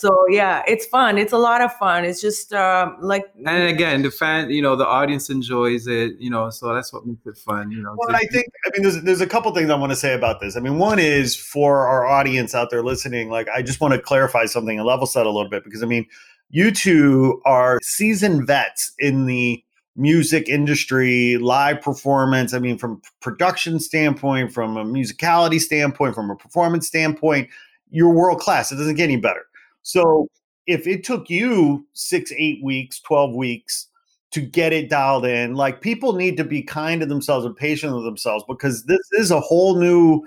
So 0.00 0.24
yeah, 0.30 0.62
it's 0.66 0.86
fun. 0.86 1.18
It's 1.18 1.34
a 1.34 1.38
lot 1.38 1.60
of 1.60 1.74
fun. 1.74 2.06
It's 2.06 2.22
just 2.22 2.54
um, 2.54 2.96
like 3.02 3.26
And 3.44 3.64
again, 3.64 4.00
the 4.00 4.10
fan, 4.10 4.48
you 4.48 4.62
know, 4.62 4.74
the 4.74 4.86
audience 4.86 5.28
enjoys 5.28 5.86
it, 5.86 6.12
you 6.18 6.30
know, 6.30 6.48
so 6.48 6.74
that's 6.74 6.90
what 6.90 7.06
makes 7.06 7.26
it 7.26 7.36
fun, 7.36 7.70
you 7.70 7.82
know. 7.82 7.94
Well, 7.98 8.08
to- 8.08 8.16
I 8.16 8.24
think 8.32 8.46
I 8.64 8.70
mean 8.72 8.82
there's 8.82 9.02
there's 9.02 9.20
a 9.20 9.26
couple 9.26 9.54
things 9.54 9.68
I 9.68 9.74
want 9.74 9.92
to 9.92 9.96
say 9.96 10.14
about 10.14 10.40
this. 10.40 10.56
I 10.56 10.60
mean, 10.60 10.78
one 10.78 10.98
is 10.98 11.36
for 11.36 11.86
our 11.86 12.06
audience 12.06 12.54
out 12.54 12.70
there 12.70 12.82
listening, 12.82 13.28
like 13.28 13.46
I 13.54 13.60
just 13.60 13.82
want 13.82 13.92
to 13.92 14.00
clarify 14.00 14.46
something 14.46 14.78
and 14.78 14.86
level 14.86 15.06
set 15.06 15.26
a 15.26 15.30
little 15.30 15.50
bit 15.50 15.64
because 15.64 15.82
I 15.82 15.86
mean, 15.86 16.06
you 16.48 16.70
two 16.70 17.42
are 17.44 17.78
seasoned 17.82 18.46
vets 18.46 18.94
in 18.98 19.26
the 19.26 19.62
music 19.96 20.48
industry, 20.48 21.36
live 21.36 21.82
performance. 21.82 22.54
I 22.54 22.58
mean, 22.58 22.78
from 22.78 23.02
production 23.20 23.78
standpoint, 23.78 24.50
from 24.50 24.78
a 24.78 24.84
musicality 24.86 25.60
standpoint, 25.60 26.14
from 26.14 26.30
a 26.30 26.36
performance 26.36 26.86
standpoint, 26.86 27.50
you're 27.90 28.08
world 28.08 28.40
class. 28.40 28.72
It 28.72 28.76
doesn't 28.76 28.94
get 28.94 29.04
any 29.04 29.18
better. 29.18 29.44
So 29.82 30.28
if 30.66 30.86
it 30.86 31.04
took 31.04 31.28
you 31.30 31.86
six, 31.92 32.32
eight 32.36 32.62
weeks, 32.62 33.00
12 33.00 33.34
weeks 33.34 33.88
to 34.32 34.40
get 34.40 34.72
it 34.72 34.88
dialed 34.88 35.26
in, 35.26 35.54
like 35.54 35.80
people 35.80 36.12
need 36.14 36.36
to 36.36 36.44
be 36.44 36.62
kind 36.62 37.00
to 37.00 37.06
themselves 37.06 37.44
and 37.44 37.56
patient 37.56 37.94
with 37.94 38.04
themselves 38.04 38.44
because 38.48 38.84
this 38.84 39.00
is 39.12 39.30
a 39.30 39.40
whole 39.40 39.76
new 39.76 40.22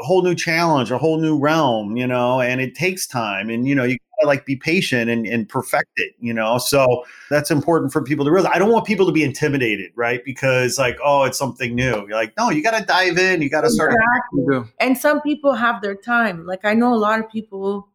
whole 0.00 0.22
new 0.22 0.34
challenge, 0.34 0.90
a 0.90 0.98
whole 0.98 1.20
new 1.20 1.36
realm, 1.38 1.96
you 1.96 2.06
know, 2.06 2.40
and 2.40 2.60
it 2.60 2.74
takes 2.74 3.06
time 3.06 3.50
and 3.50 3.66
you 3.66 3.74
know, 3.74 3.84
you 3.84 3.96
gotta 4.18 4.28
like 4.28 4.46
be 4.46 4.56
patient 4.56 5.10
and, 5.10 5.26
and 5.26 5.48
perfect 5.48 5.90
it, 5.96 6.14
you 6.20 6.32
know. 6.32 6.58
So 6.58 7.04
that's 7.30 7.50
important 7.50 7.92
for 7.92 8.02
people 8.02 8.24
to 8.24 8.30
realize. 8.30 8.52
I 8.54 8.58
don't 8.58 8.70
want 8.70 8.86
people 8.86 9.06
to 9.06 9.12
be 9.12 9.24
intimidated, 9.24 9.90
right? 9.96 10.24
Because 10.24 10.78
like, 10.78 10.98
oh, 11.02 11.24
it's 11.24 11.38
something 11.38 11.74
new. 11.74 12.06
You're 12.06 12.10
like, 12.10 12.36
no, 12.36 12.50
you 12.50 12.62
gotta 12.62 12.84
dive 12.84 13.18
in, 13.18 13.42
you 13.42 13.50
gotta 13.50 13.70
start 13.70 13.92
Exactly. 13.92 14.72
And 14.80 14.96
some 14.96 15.20
people 15.20 15.54
have 15.54 15.82
their 15.82 15.96
time. 15.96 16.46
Like 16.46 16.64
I 16.64 16.74
know 16.74 16.94
a 16.94 16.96
lot 16.96 17.20
of 17.20 17.28
people, 17.30 17.88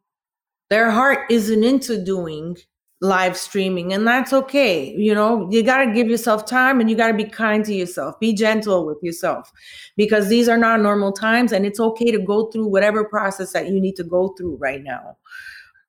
their 0.74 0.90
heart 0.90 1.20
isn't 1.30 1.64
into 1.64 2.04
doing 2.04 2.58
live 3.00 3.38
streaming, 3.38 3.94
and 3.94 4.08
that's 4.08 4.34
okay. 4.34 4.92
You 4.96 5.14
know, 5.14 5.48
you 5.52 5.62
got 5.62 5.86
to 5.86 5.94
give 5.94 6.08
yourself 6.08 6.48
time 6.48 6.80
and 6.80 6.90
you 6.90 6.96
got 6.96 7.10
to 7.10 7.14
be 7.14 7.26
kind 7.26 7.64
to 7.66 7.76
yourself. 7.76 8.20
Be 8.20 8.34
gentle 8.34 8.84
with 8.84 8.98
yourself 9.04 9.52
because 9.98 10.30
these 10.30 10.50
are 10.50 10.58
not 10.58 10.82
normal 10.82 11.12
times, 11.12 11.52
and 11.52 11.64
it's 11.64 11.80
okay 11.80 12.10
to 12.10 12.18
go 12.18 12.48
through 12.48 12.66
whatever 12.66 13.06
process 13.06 13.54
that 13.54 13.68
you 13.68 13.80
need 13.80 13.96
to 13.98 14.04
go 14.04 14.30
through 14.36 14.56
right 14.56 14.82
now. 14.82 15.16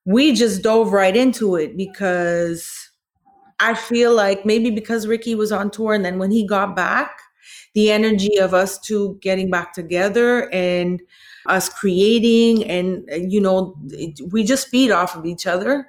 We 0.04 0.34
just 0.34 0.60
dove 0.62 0.92
right 0.92 1.16
into 1.16 1.56
it 1.56 1.78
because 1.78 2.90
I 3.60 3.72
feel 3.72 4.14
like 4.14 4.44
maybe 4.44 4.70
because 4.70 5.06
Ric'key 5.06 5.34
was 5.34 5.50
on 5.50 5.70
tour, 5.70 5.94
and 5.94 6.04
then 6.04 6.18
when 6.18 6.30
he 6.30 6.46
got 6.46 6.76
back, 6.76 7.20
the 7.72 7.90
energy 7.90 8.36
of 8.36 8.52
us 8.52 8.78
two 8.78 9.18
getting 9.22 9.50
back 9.50 9.72
together 9.72 10.52
and 10.52 11.00
us 11.46 11.68
creating 11.68 12.64
and 12.64 13.04
you 13.32 13.40
know 13.40 13.76
it- 13.90 14.20
we 14.32 14.44
just 14.44 14.68
feed 14.68 14.90
off 14.90 15.16
of 15.16 15.26
each 15.26 15.46
other. 15.46 15.88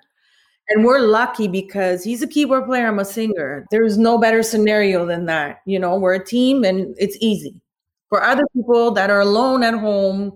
And 0.69 0.85
we're 0.85 0.99
lucky 0.99 1.47
because 1.47 2.03
he's 2.03 2.23
a 2.23 2.27
keyboard 2.27 2.65
player 2.65 2.87
i'm 2.87 2.99
a 2.99 3.05
singer. 3.05 3.65
There's 3.71 3.97
no 3.97 4.17
better 4.17 4.43
scenario 4.43 5.05
than 5.05 5.25
that 5.27 5.59
you 5.65 5.79
know 5.79 5.97
we're 5.97 6.15
a 6.15 6.25
team 6.25 6.63
and 6.65 6.95
it's 6.99 7.17
easy. 7.21 7.61
For 8.09 8.23
other 8.23 8.43
people 8.55 8.91
that 8.91 9.09
are 9.11 9.21
alone 9.21 9.63
at 9.63 9.75
home 9.75 10.33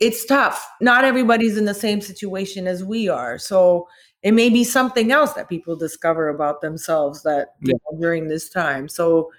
it's 0.00 0.24
tough. 0.26 0.68
Not 0.80 1.04
everybody's 1.04 1.56
in 1.56 1.64
the 1.64 1.74
same 1.74 2.00
situation 2.00 2.66
as 2.66 2.82
we 2.84 3.08
are. 3.08 3.38
So 3.38 3.88
it 4.22 4.32
may 4.32 4.48
be 4.48 4.64
something 4.64 5.12
else 5.12 5.32
that 5.34 5.48
people 5.48 5.76
discover 5.76 6.28
about 6.28 6.60
themselves 6.60 7.22
that 7.22 7.54
you 7.60 7.74
know, 7.74 8.00
during 8.00 8.28
this 8.28 8.48
time. 8.48 8.88
So 8.88 9.30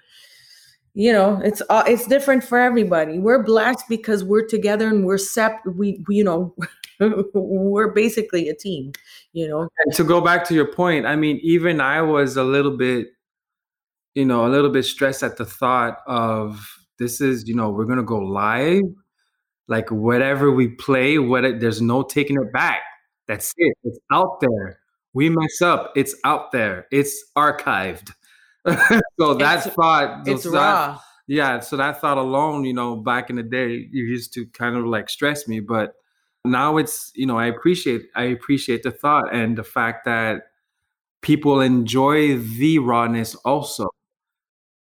you 0.94 1.12
know 1.12 1.40
it's 1.44 1.62
uh, 1.70 1.82
it's 1.86 2.06
different 2.06 2.44
for 2.44 2.58
everybody 2.58 3.18
we're 3.18 3.42
blessed 3.42 3.84
because 3.88 4.22
we're 4.24 4.46
together 4.46 4.88
and 4.88 5.04
we're 5.04 5.18
sep 5.18 5.60
we, 5.66 6.02
we 6.06 6.16
you 6.16 6.24
know 6.24 6.54
we're 7.34 7.88
basically 7.88 8.48
a 8.48 8.54
team 8.54 8.92
you 9.32 9.48
know 9.48 9.68
And 9.84 9.94
to 9.96 10.04
go 10.04 10.20
back 10.20 10.44
to 10.48 10.54
your 10.54 10.66
point, 10.72 11.06
I 11.06 11.16
mean, 11.16 11.38
even 11.42 11.80
I 11.80 12.02
was 12.02 12.36
a 12.36 12.44
little 12.44 12.76
bit, 12.76 13.08
you 14.14 14.24
know, 14.24 14.46
a 14.46 14.50
little 14.50 14.70
bit 14.70 14.84
stressed 14.84 15.22
at 15.22 15.36
the 15.36 15.44
thought 15.44 15.98
of 16.06 16.66
this 16.98 17.20
is, 17.20 17.48
you 17.48 17.54
know, 17.54 17.70
we're 17.70 17.84
gonna 17.84 18.04
go 18.04 18.18
live, 18.18 18.82
like 19.68 19.90
whatever 19.90 20.50
we 20.52 20.68
play, 20.68 21.18
what 21.18 21.42
there's 21.60 21.82
no 21.82 22.02
taking 22.02 22.36
it 22.40 22.52
back. 22.52 22.82
That's 23.26 23.52
it. 23.56 23.76
It's 23.84 23.98
out 24.12 24.40
there. 24.40 24.78
We 25.14 25.30
mess 25.30 25.62
up. 25.62 25.92
It's 25.96 26.14
out 26.24 26.52
there. 26.52 26.86
It's 26.92 27.24
archived. 27.36 28.12
so 29.20 29.34
that 29.34 29.58
It's- 29.60 29.74
thought, 29.74 30.26
it's 30.28 30.44
that- 30.44 30.52
raw. 30.52 31.00
Yeah 31.26 31.60
so 31.60 31.76
that 31.78 32.00
thought 32.02 32.18
alone 32.18 32.64
you 32.64 32.74
know 32.74 32.96
back 32.96 33.30
in 33.30 33.36
the 33.36 33.42
day 33.42 33.88
you 33.90 34.04
used 34.04 34.34
to 34.34 34.44
kind 34.48 34.76
of 34.76 34.84
like 34.84 35.08
stress 35.08 35.48
me 35.48 35.60
but 35.60 35.94
now 36.44 36.76
it's 36.76 37.10
you 37.14 37.24
know 37.24 37.38
i 37.38 37.46
appreciate 37.46 38.02
i 38.14 38.24
appreciate 38.24 38.82
the 38.82 38.90
thought 38.90 39.32
and 39.34 39.56
the 39.56 39.64
fact 39.64 40.04
that 40.04 40.42
people 41.22 41.62
enjoy 41.62 42.36
the 42.36 42.78
rawness 42.78 43.34
also 43.36 43.88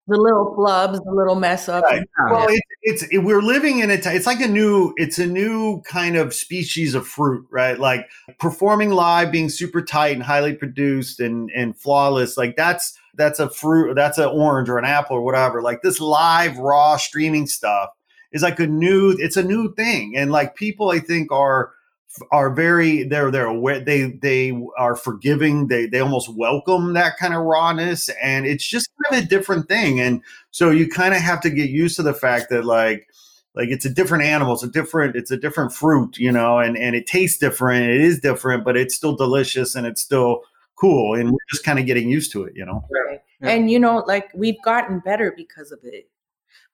the 0.08 0.18
little 0.18 0.56
flubs 0.56 1.04
the 1.04 1.12
little 1.12 1.36
mess 1.36 1.68
ups 1.68 1.88
Right. 1.90 2.08
Oh, 2.20 2.34
well, 2.34 2.48
it's 2.50 2.62
it's 2.82 3.04
it, 3.12 3.18
we're 3.20 3.42
living 3.42 3.80
in 3.80 3.92
a 3.92 4.00
t- 4.00 4.10
it's 4.10 4.26
like 4.26 4.40
a 4.40 4.48
new 4.48 4.94
it's 4.96 5.20
a 5.20 5.28
new 5.28 5.82
kind 5.82 6.16
of 6.16 6.34
species 6.34 6.96
of 6.96 7.06
fruit, 7.06 7.46
right? 7.52 7.78
Like 7.78 8.08
performing 8.40 8.92
live, 8.92 9.32
being 9.32 9.50
super 9.50 9.82
tight 9.82 10.16
and 10.16 10.24
highly 10.24 10.54
produced 10.54 11.20
and 11.20 11.52
and 11.54 11.78
flawless. 11.78 12.38
Like 12.38 12.56
that's 12.56 12.98
that's 13.16 13.40
a 13.40 13.50
fruit, 13.50 13.96
that's 13.96 14.18
an 14.18 14.30
orange 14.30 14.70
or 14.70 14.78
an 14.78 14.86
apple 14.86 15.18
or 15.18 15.22
whatever. 15.22 15.62
Like 15.62 15.82
this 15.82 16.00
live 16.00 16.58
raw 16.58 16.96
streaming 16.98 17.48
stuff 17.48 17.90
is 18.32 18.42
like 18.42 18.60
a 18.60 18.68
new 18.68 19.16
it's 19.20 19.38
a 19.38 19.44
new 19.44 19.74
thing, 19.76 20.16
and 20.16 20.32
like 20.32 20.56
people 20.56 20.90
I 20.90 21.00
think 21.00 21.32
are 21.32 21.72
are 22.32 22.54
very 22.54 23.04
they're 23.04 23.32
they're 23.32 23.48
aware 23.48 23.80
they 23.80 24.12
they 24.22 24.52
are 24.78 24.96
forgiving 24.96 25.68
they 25.68 25.86
they 25.86 26.00
almost 26.00 26.30
welcome 26.36 26.94
that 26.94 27.18
kind 27.18 27.34
of 27.34 27.44
rawness 27.44 28.10
and 28.22 28.46
it's 28.46 28.66
just 28.68 28.90
kind 29.06 29.20
of 29.20 29.26
a 29.26 29.30
different 29.30 29.68
thing 29.68 30.00
and 30.00 30.22
so 30.52 30.70
you 30.70 30.88
kind 30.88 31.14
of 31.14 31.22
have 31.22 31.42
to 31.42 31.50
get 31.50 31.70
used 31.70 31.96
to 31.96 32.04
the 32.04 32.14
fact 32.14 32.50
that 32.50 32.66
like 32.66 33.08
like 33.56 33.70
it's 33.70 33.86
a 33.86 33.90
different 33.90 34.24
animal 34.24 34.54
it's 34.54 34.64
a 34.64 34.70
different 34.70 35.16
it's 35.16 35.32
a 35.32 35.38
different 35.38 35.74
fruit 35.74 36.18
you 36.18 36.32
know 36.32 36.60
and 36.60 36.78
and 36.78 36.96
it 36.96 37.08
tastes 37.08 37.38
different 37.38 37.90
it 37.90 38.02
is 38.02 38.20
different 38.20 38.64
but 38.64 38.78
it's 38.78 38.96
still 38.96 39.16
delicious 39.16 39.76
and 39.76 39.86
it's 39.88 40.02
still 40.02 40.42
cool 40.76 41.16
and 41.16 41.32
we're 41.32 41.38
just 41.50 41.64
kind 41.64 41.80
of 41.80 41.86
getting 41.86 42.10
used 42.10 42.32
to 42.32 42.44
it 42.44 42.54
you 42.56 42.66
know 42.66 42.84
Right. 42.92 43.20
Yeah. 43.42 43.50
and 43.50 43.72
you 43.72 43.80
know 43.80 44.04
like 44.08 44.30
we've 44.36 44.62
gotten 44.64 45.00
better 45.00 45.34
because 45.36 45.72
of 45.72 45.80
it 45.84 46.10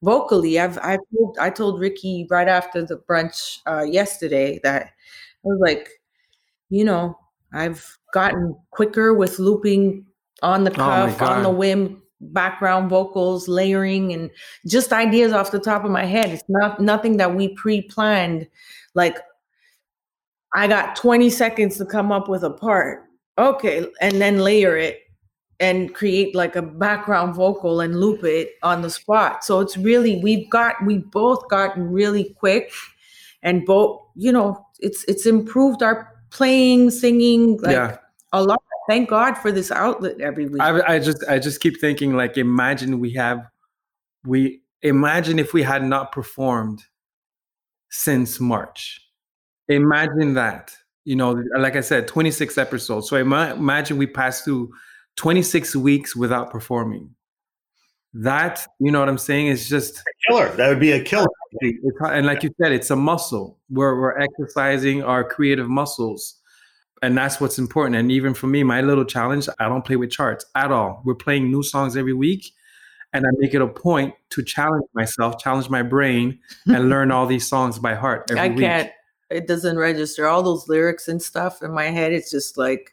vocally 0.01 0.59
i've 0.59 0.77
i've 0.79 0.99
told, 1.15 1.37
i 1.39 1.49
told 1.49 1.79
Ric'key 1.79 2.29
right 2.29 2.49
after 2.49 2.85
the 2.85 2.97
brunch 2.97 3.59
uh 3.65 3.83
yesterday 3.83 4.59
that 4.63 4.83
i 4.83 4.89
was 5.43 5.59
like 5.59 5.89
you 6.69 6.83
know 6.83 7.17
i've 7.53 7.97
gotten 8.13 8.55
quicker 8.71 9.13
with 9.13 9.39
looping 9.39 10.05
on 10.41 10.63
the 10.63 10.71
Oh 10.71 10.75
cuff 10.75 11.21
on 11.21 11.43
the 11.43 11.49
whim 11.49 12.03
background 12.31 12.89
vocals 12.89 13.47
layering 13.47 14.13
and 14.13 14.29
just 14.67 14.93
ideas 14.93 15.33
off 15.33 15.51
the 15.51 15.59
top 15.59 15.83
of 15.83 15.91
my 15.91 16.05
head. 16.05 16.29
It's 16.29 16.43
not 16.47 16.79
nothing 16.79 17.17
that 17.17 17.35
we 17.35 17.49
pre-planned. 17.49 18.47
Like 18.93 19.17
i 20.55 20.67
got 20.67 20.95
20 20.95 21.31
seconds 21.31 21.77
to 21.77 21.85
come 21.85 22.11
up 22.11 22.29
with 22.29 22.43
a 22.43 22.49
part. 22.49 23.05
Okay 23.37 23.85
and 24.01 24.21
then 24.21 24.39
layer 24.39 24.77
it 24.77 24.99
and 25.59 25.93
create 25.95 26.35
like 26.35 26.55
a 26.55 26.61
background 26.61 27.35
vocal 27.35 27.81
and 27.81 27.99
loop 27.99 28.23
it 28.23 28.51
on 28.63 28.81
the 28.81 28.89
spot. 28.89 29.43
So 29.43 29.59
it's 29.59 29.77
really 29.77 30.19
we've 30.21 30.49
got 30.49 30.75
we 30.85 30.99
both 30.99 31.47
gotten 31.49 31.91
really 31.91 32.35
quick 32.37 32.71
and 33.41 33.65
both 33.65 34.01
you 34.15 34.31
know 34.31 34.62
it's 34.83 35.03
it's 35.05 35.25
improved 35.25 35.81
our 35.81 36.09
playing, 36.29 36.91
singing 36.91 37.57
like 37.57 37.73
Yeah. 37.73 37.97
a 38.31 38.43
lot. 38.43 38.61
Thank 38.89 39.09
God 39.09 39.37
for 39.37 39.51
this 39.51 39.71
outlet 39.71 40.19
every 40.19 40.45
week. 40.47 40.61
I, 40.61 40.95
I 40.95 40.99
just 40.99 41.23
i 41.29 41.39
just 41.39 41.61
keep 41.61 41.79
thinking 41.79 42.15
like 42.17 42.37
imagine 42.37 42.99
we 42.99 43.11
have 43.13 43.39
we 44.25 44.61
imagine 44.81 45.39
if 45.39 45.53
we 45.53 45.63
had 45.63 45.83
not 45.83 46.11
performed 46.11 46.83
since 47.89 48.39
march 48.39 48.99
imagine 49.69 50.33
that 50.33 50.75
you 51.05 51.15
know 51.15 51.41
like 51.57 51.75
i 51.77 51.81
said 51.81 52.07
26 52.07 52.57
episodes 52.57 53.07
so 53.07 53.15
ima- 53.15 53.53
imagine 53.55 53.97
we 53.97 54.07
passed 54.07 54.43
through 54.43 54.69
26 55.15 55.75
weeks 55.77 56.15
without 56.15 56.49
performing 56.51 57.13
that 58.13 58.65
you 58.79 58.91
know 58.91 58.99
what 58.99 59.09
I'm 59.09 59.17
saying 59.17 59.47
is 59.47 59.67
just 59.69 59.99
a 59.99 60.03
killer. 60.27 60.49
That 60.55 60.67
would 60.69 60.79
be 60.79 60.91
a 60.91 61.03
killer. 61.03 61.25
And 61.61 62.25
like 62.25 62.43
you 62.43 62.51
said, 62.61 62.71
it's 62.71 62.91
a 62.91 62.95
muscle. 62.95 63.59
We're 63.69 63.99
we're 63.99 64.19
exercising 64.19 65.03
our 65.03 65.23
creative 65.23 65.69
muscles, 65.69 66.35
and 67.01 67.17
that's 67.17 67.39
what's 67.39 67.57
important. 67.57 67.95
And 67.95 68.11
even 68.11 68.33
for 68.33 68.47
me, 68.47 68.63
my 68.63 68.81
little 68.81 69.05
challenge, 69.05 69.47
I 69.59 69.67
don't 69.67 69.85
play 69.85 69.95
with 69.95 70.11
charts 70.11 70.45
at 70.55 70.71
all. 70.71 71.01
We're 71.05 71.15
playing 71.15 71.51
new 71.51 71.63
songs 71.63 71.97
every 71.97 72.13
week, 72.13 72.51
and 73.13 73.25
I 73.25 73.29
make 73.37 73.53
it 73.53 73.61
a 73.61 73.67
point 73.67 74.13
to 74.31 74.43
challenge 74.43 74.85
myself, 74.93 75.37
challenge 75.39 75.69
my 75.69 75.83
brain, 75.83 76.39
and 76.67 76.89
learn 76.89 77.11
all 77.11 77.25
these 77.25 77.47
songs 77.47 77.79
by 77.79 77.95
heart. 77.95 78.31
I 78.31 78.49
can't. 78.49 78.91
It 79.29 79.47
doesn't 79.47 79.77
register 79.77 80.27
all 80.27 80.43
those 80.43 80.67
lyrics 80.67 81.07
and 81.07 81.21
stuff 81.21 81.63
in 81.63 81.71
my 81.73 81.85
head. 81.85 82.13
It's 82.13 82.29
just 82.29 82.57
like 82.57 82.91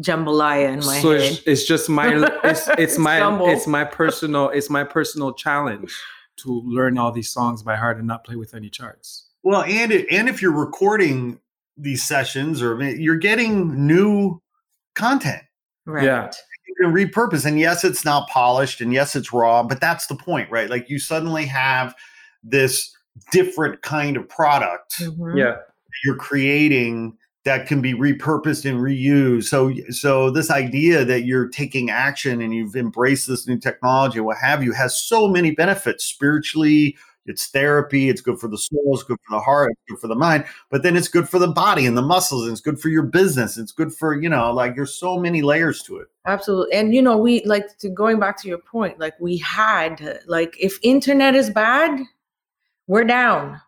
jambalaya 0.00 0.72
in 0.72 0.80
my 0.80 1.00
so 1.00 1.12
head. 1.12 1.20
It's, 1.22 1.42
it's 1.46 1.64
just 1.64 1.88
my 1.88 2.28
it's, 2.44 2.68
it's 2.78 2.98
my 2.98 3.16
Stumble. 3.18 3.48
it's 3.48 3.66
my 3.66 3.82
personal 3.82 4.50
it's 4.50 4.68
my 4.68 4.84
personal 4.84 5.32
challenge 5.32 5.94
to 6.38 6.60
learn 6.64 6.98
all 6.98 7.12
these 7.12 7.30
songs 7.30 7.62
by 7.62 7.76
heart 7.76 7.98
and 7.98 8.06
not 8.06 8.24
play 8.24 8.36
with 8.36 8.54
any 8.54 8.70
charts. 8.70 9.26
Well, 9.42 9.62
and 9.62 9.92
it, 9.92 10.06
and 10.10 10.28
if 10.28 10.42
you're 10.42 10.52
recording 10.52 11.40
these 11.76 12.02
sessions 12.02 12.62
or 12.62 12.82
you're 12.82 13.16
getting 13.16 13.86
new 13.86 14.40
content. 14.94 15.42
Right. 15.84 16.04
Yeah. 16.04 16.30
You 16.66 16.74
can 16.80 16.92
repurpose 16.92 17.46
and 17.46 17.60
yes 17.60 17.84
it's 17.84 18.04
not 18.04 18.28
polished 18.28 18.80
and 18.80 18.92
yes 18.92 19.14
it's 19.14 19.32
raw, 19.32 19.62
but 19.62 19.80
that's 19.80 20.06
the 20.06 20.16
point, 20.16 20.50
right? 20.50 20.68
Like 20.68 20.90
you 20.90 20.98
suddenly 20.98 21.46
have 21.46 21.94
this 22.42 22.92
different 23.30 23.82
kind 23.82 24.16
of 24.16 24.28
product. 24.28 24.98
Mm-hmm. 24.98 25.38
Yeah. 25.38 25.56
You're 26.04 26.16
creating 26.16 27.16
that 27.46 27.68
can 27.68 27.80
be 27.80 27.94
repurposed 27.94 28.68
and 28.68 28.80
reused. 28.80 29.44
So, 29.44 29.72
so 29.90 30.30
this 30.30 30.50
idea 30.50 31.04
that 31.04 31.22
you're 31.22 31.46
taking 31.46 31.90
action 31.90 32.42
and 32.42 32.52
you've 32.52 32.74
embraced 32.74 33.28
this 33.28 33.46
new 33.46 33.56
technology, 33.56 34.18
what 34.18 34.36
have 34.38 34.64
you, 34.64 34.72
has 34.72 35.00
so 35.00 35.28
many 35.28 35.52
benefits 35.52 36.04
spiritually. 36.04 36.96
It's 37.24 37.46
therapy. 37.46 38.08
It's 38.08 38.20
good 38.20 38.40
for 38.40 38.48
the 38.48 38.58
soul. 38.58 38.90
It's 38.94 39.04
good 39.04 39.18
for 39.28 39.36
the 39.36 39.40
heart. 39.40 39.70
It's 39.70 39.80
good 39.88 40.00
for 40.00 40.08
the 40.08 40.16
mind. 40.16 40.44
But 40.70 40.82
then 40.82 40.96
it's 40.96 41.06
good 41.06 41.28
for 41.28 41.38
the 41.38 41.46
body 41.46 41.86
and 41.86 41.96
the 41.96 42.02
muscles. 42.02 42.42
And 42.42 42.52
it's 42.52 42.60
good 42.60 42.80
for 42.80 42.88
your 42.88 43.04
business. 43.04 43.56
It's 43.58 43.72
good 43.72 43.94
for 43.94 44.20
you 44.20 44.28
know, 44.28 44.52
like 44.52 44.74
there's 44.74 44.94
so 44.94 45.16
many 45.16 45.40
layers 45.40 45.82
to 45.84 45.98
it. 45.98 46.08
Absolutely. 46.26 46.74
And 46.74 46.96
you 46.96 47.00
know, 47.00 47.16
we 47.16 47.44
like 47.44 47.78
to 47.78 47.88
going 47.88 48.18
back 48.18 48.40
to 48.42 48.48
your 48.48 48.58
point. 48.58 48.98
Like 48.98 49.14
we 49.20 49.36
had 49.38 50.20
like 50.26 50.56
if 50.58 50.80
internet 50.82 51.36
is 51.36 51.48
bad, 51.50 52.00
we're 52.88 53.04
down 53.04 53.60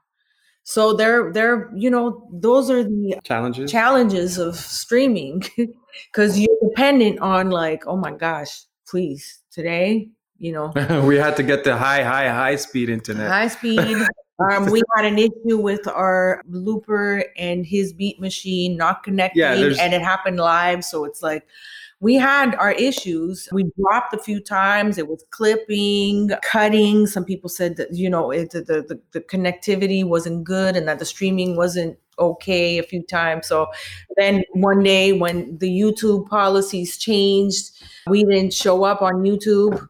so 0.69 0.93
they're 0.93 1.33
they're 1.33 1.71
you 1.75 1.89
know 1.89 2.29
those 2.31 2.71
are 2.71 2.85
the 2.85 3.19
challenges? 3.25 3.73
challenges 3.73 4.37
of 4.37 4.55
streaming 4.55 5.43
because 6.13 6.39
you're 6.39 6.59
dependent 6.63 7.19
on 7.21 7.49
like 7.49 7.87
oh 7.87 7.97
my 7.97 8.13
gosh 8.13 8.65
please 8.87 9.41
today 9.51 10.11
you 10.39 10.53
know? 10.53 10.73
We 11.07 11.17
had 11.17 11.37
to 11.37 11.43
get 11.43 11.65
the 11.65 11.77
high 11.77 12.03
high 12.03 12.29
high 12.29 12.57
speed 12.57 12.89
internet. 12.89 13.29
High 13.29 13.49
speed. 13.49 13.81
Um, 14.53 14.67
we 14.67 14.81
had 14.95 15.05
an 15.05 15.19
issue 15.19 15.59
with 15.59 15.89
our 15.89 16.45
looper 16.47 17.25
and 17.37 17.67
his 17.67 17.93
beat 17.93 18.21
machine 18.21 18.77
not 18.77 19.03
connecting 19.03 19.41
yeah, 19.43 19.75
and 19.81 19.93
it 19.93 20.01
happened 20.01 20.37
live 20.37 20.85
so 20.85 21.05
it's 21.05 21.23
like 21.23 21.45
we 22.01 22.15
had 22.15 22.55
our 22.57 22.73
issues. 22.73 23.49
We 23.51 23.71
dropped 23.79 24.15
a 24.15 24.19
few 24.19 24.41
times. 24.41 24.99
It 24.99 25.09
was 25.09 25.25
clipping, 25.31 26.31
cutting. 26.43 27.07
Some 27.07 27.25
people 27.25 27.49
said 27.49 27.77
that, 27.77 27.93
you 27.93 28.09
know, 28.09 28.31
it, 28.31 28.51
the, 28.51 28.63
the, 28.63 29.01
the 29.13 29.21
connectivity 29.21 30.05
wasn't 30.05 30.45
good 30.45 30.77
and 30.77 30.87
that 30.87 31.01
the 31.01 31.05
streaming 31.05 31.57
wasn't 31.57 31.99
okay 32.19 32.79
a 32.79 32.83
few 32.83 33.03
times. 33.03 33.49
So 33.49 33.67
then 34.17 34.45
one 34.53 34.83
day 34.83 35.13
when 35.13 35.59
the 35.59 35.71
YouTube 35.71 36.29
policies 36.29 36.99
changed, 36.99 37.71
we 38.07 38.25
didn't 38.25 38.53
show 38.53 38.85
up 38.85 39.03
on 39.03 39.25
YouTube. 39.25 39.89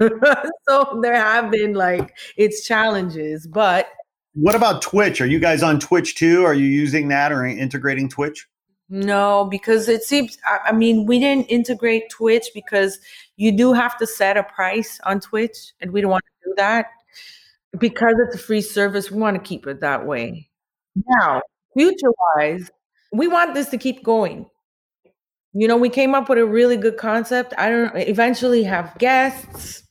so 0.68 0.98
there 1.02 1.14
have 1.14 1.50
been 1.50 1.74
like 1.74 2.16
its 2.36 2.66
challenges, 2.66 3.46
but 3.46 3.88
what 4.34 4.54
about 4.54 4.80
Twitch? 4.80 5.20
Are 5.20 5.26
you 5.26 5.40
guys 5.40 5.62
on 5.62 5.80
Twitch 5.80 6.14
too? 6.14 6.44
Are 6.44 6.54
you 6.54 6.66
using 6.66 7.08
that 7.08 7.32
or 7.32 7.44
integrating 7.44 8.08
Twitch? 8.08 8.48
No, 8.92 9.44
because 9.48 9.88
it 9.88 10.02
seems, 10.02 10.36
I 10.44 10.72
mean, 10.72 11.06
we 11.06 11.20
didn't 11.20 11.46
integrate 11.46 12.10
Twitch 12.10 12.48
because 12.52 12.98
you 13.36 13.56
do 13.56 13.72
have 13.72 13.96
to 13.98 14.06
set 14.06 14.36
a 14.36 14.42
price 14.42 14.98
on 15.04 15.20
Twitch, 15.20 15.72
and 15.80 15.92
we 15.92 16.00
don't 16.00 16.10
want 16.10 16.24
to 16.24 16.48
do 16.50 16.54
that. 16.56 16.86
Because 17.78 18.14
it's 18.26 18.34
a 18.34 18.38
free 18.38 18.60
service, 18.60 19.08
we 19.08 19.20
want 19.20 19.36
to 19.36 19.48
keep 19.48 19.64
it 19.68 19.80
that 19.80 20.06
way. 20.06 20.50
Now, 21.06 21.40
future 21.72 22.10
wise, 22.36 22.68
we 23.12 23.28
want 23.28 23.54
this 23.54 23.68
to 23.68 23.78
keep 23.78 24.02
going. 24.02 24.46
You 25.52 25.68
know, 25.68 25.76
we 25.76 25.88
came 25.88 26.14
up 26.16 26.28
with 26.28 26.38
a 26.38 26.46
really 26.46 26.76
good 26.76 26.96
concept. 26.96 27.54
I 27.58 27.70
don't 27.70 27.96
eventually 27.96 28.64
have 28.64 28.98
guests, 28.98 29.84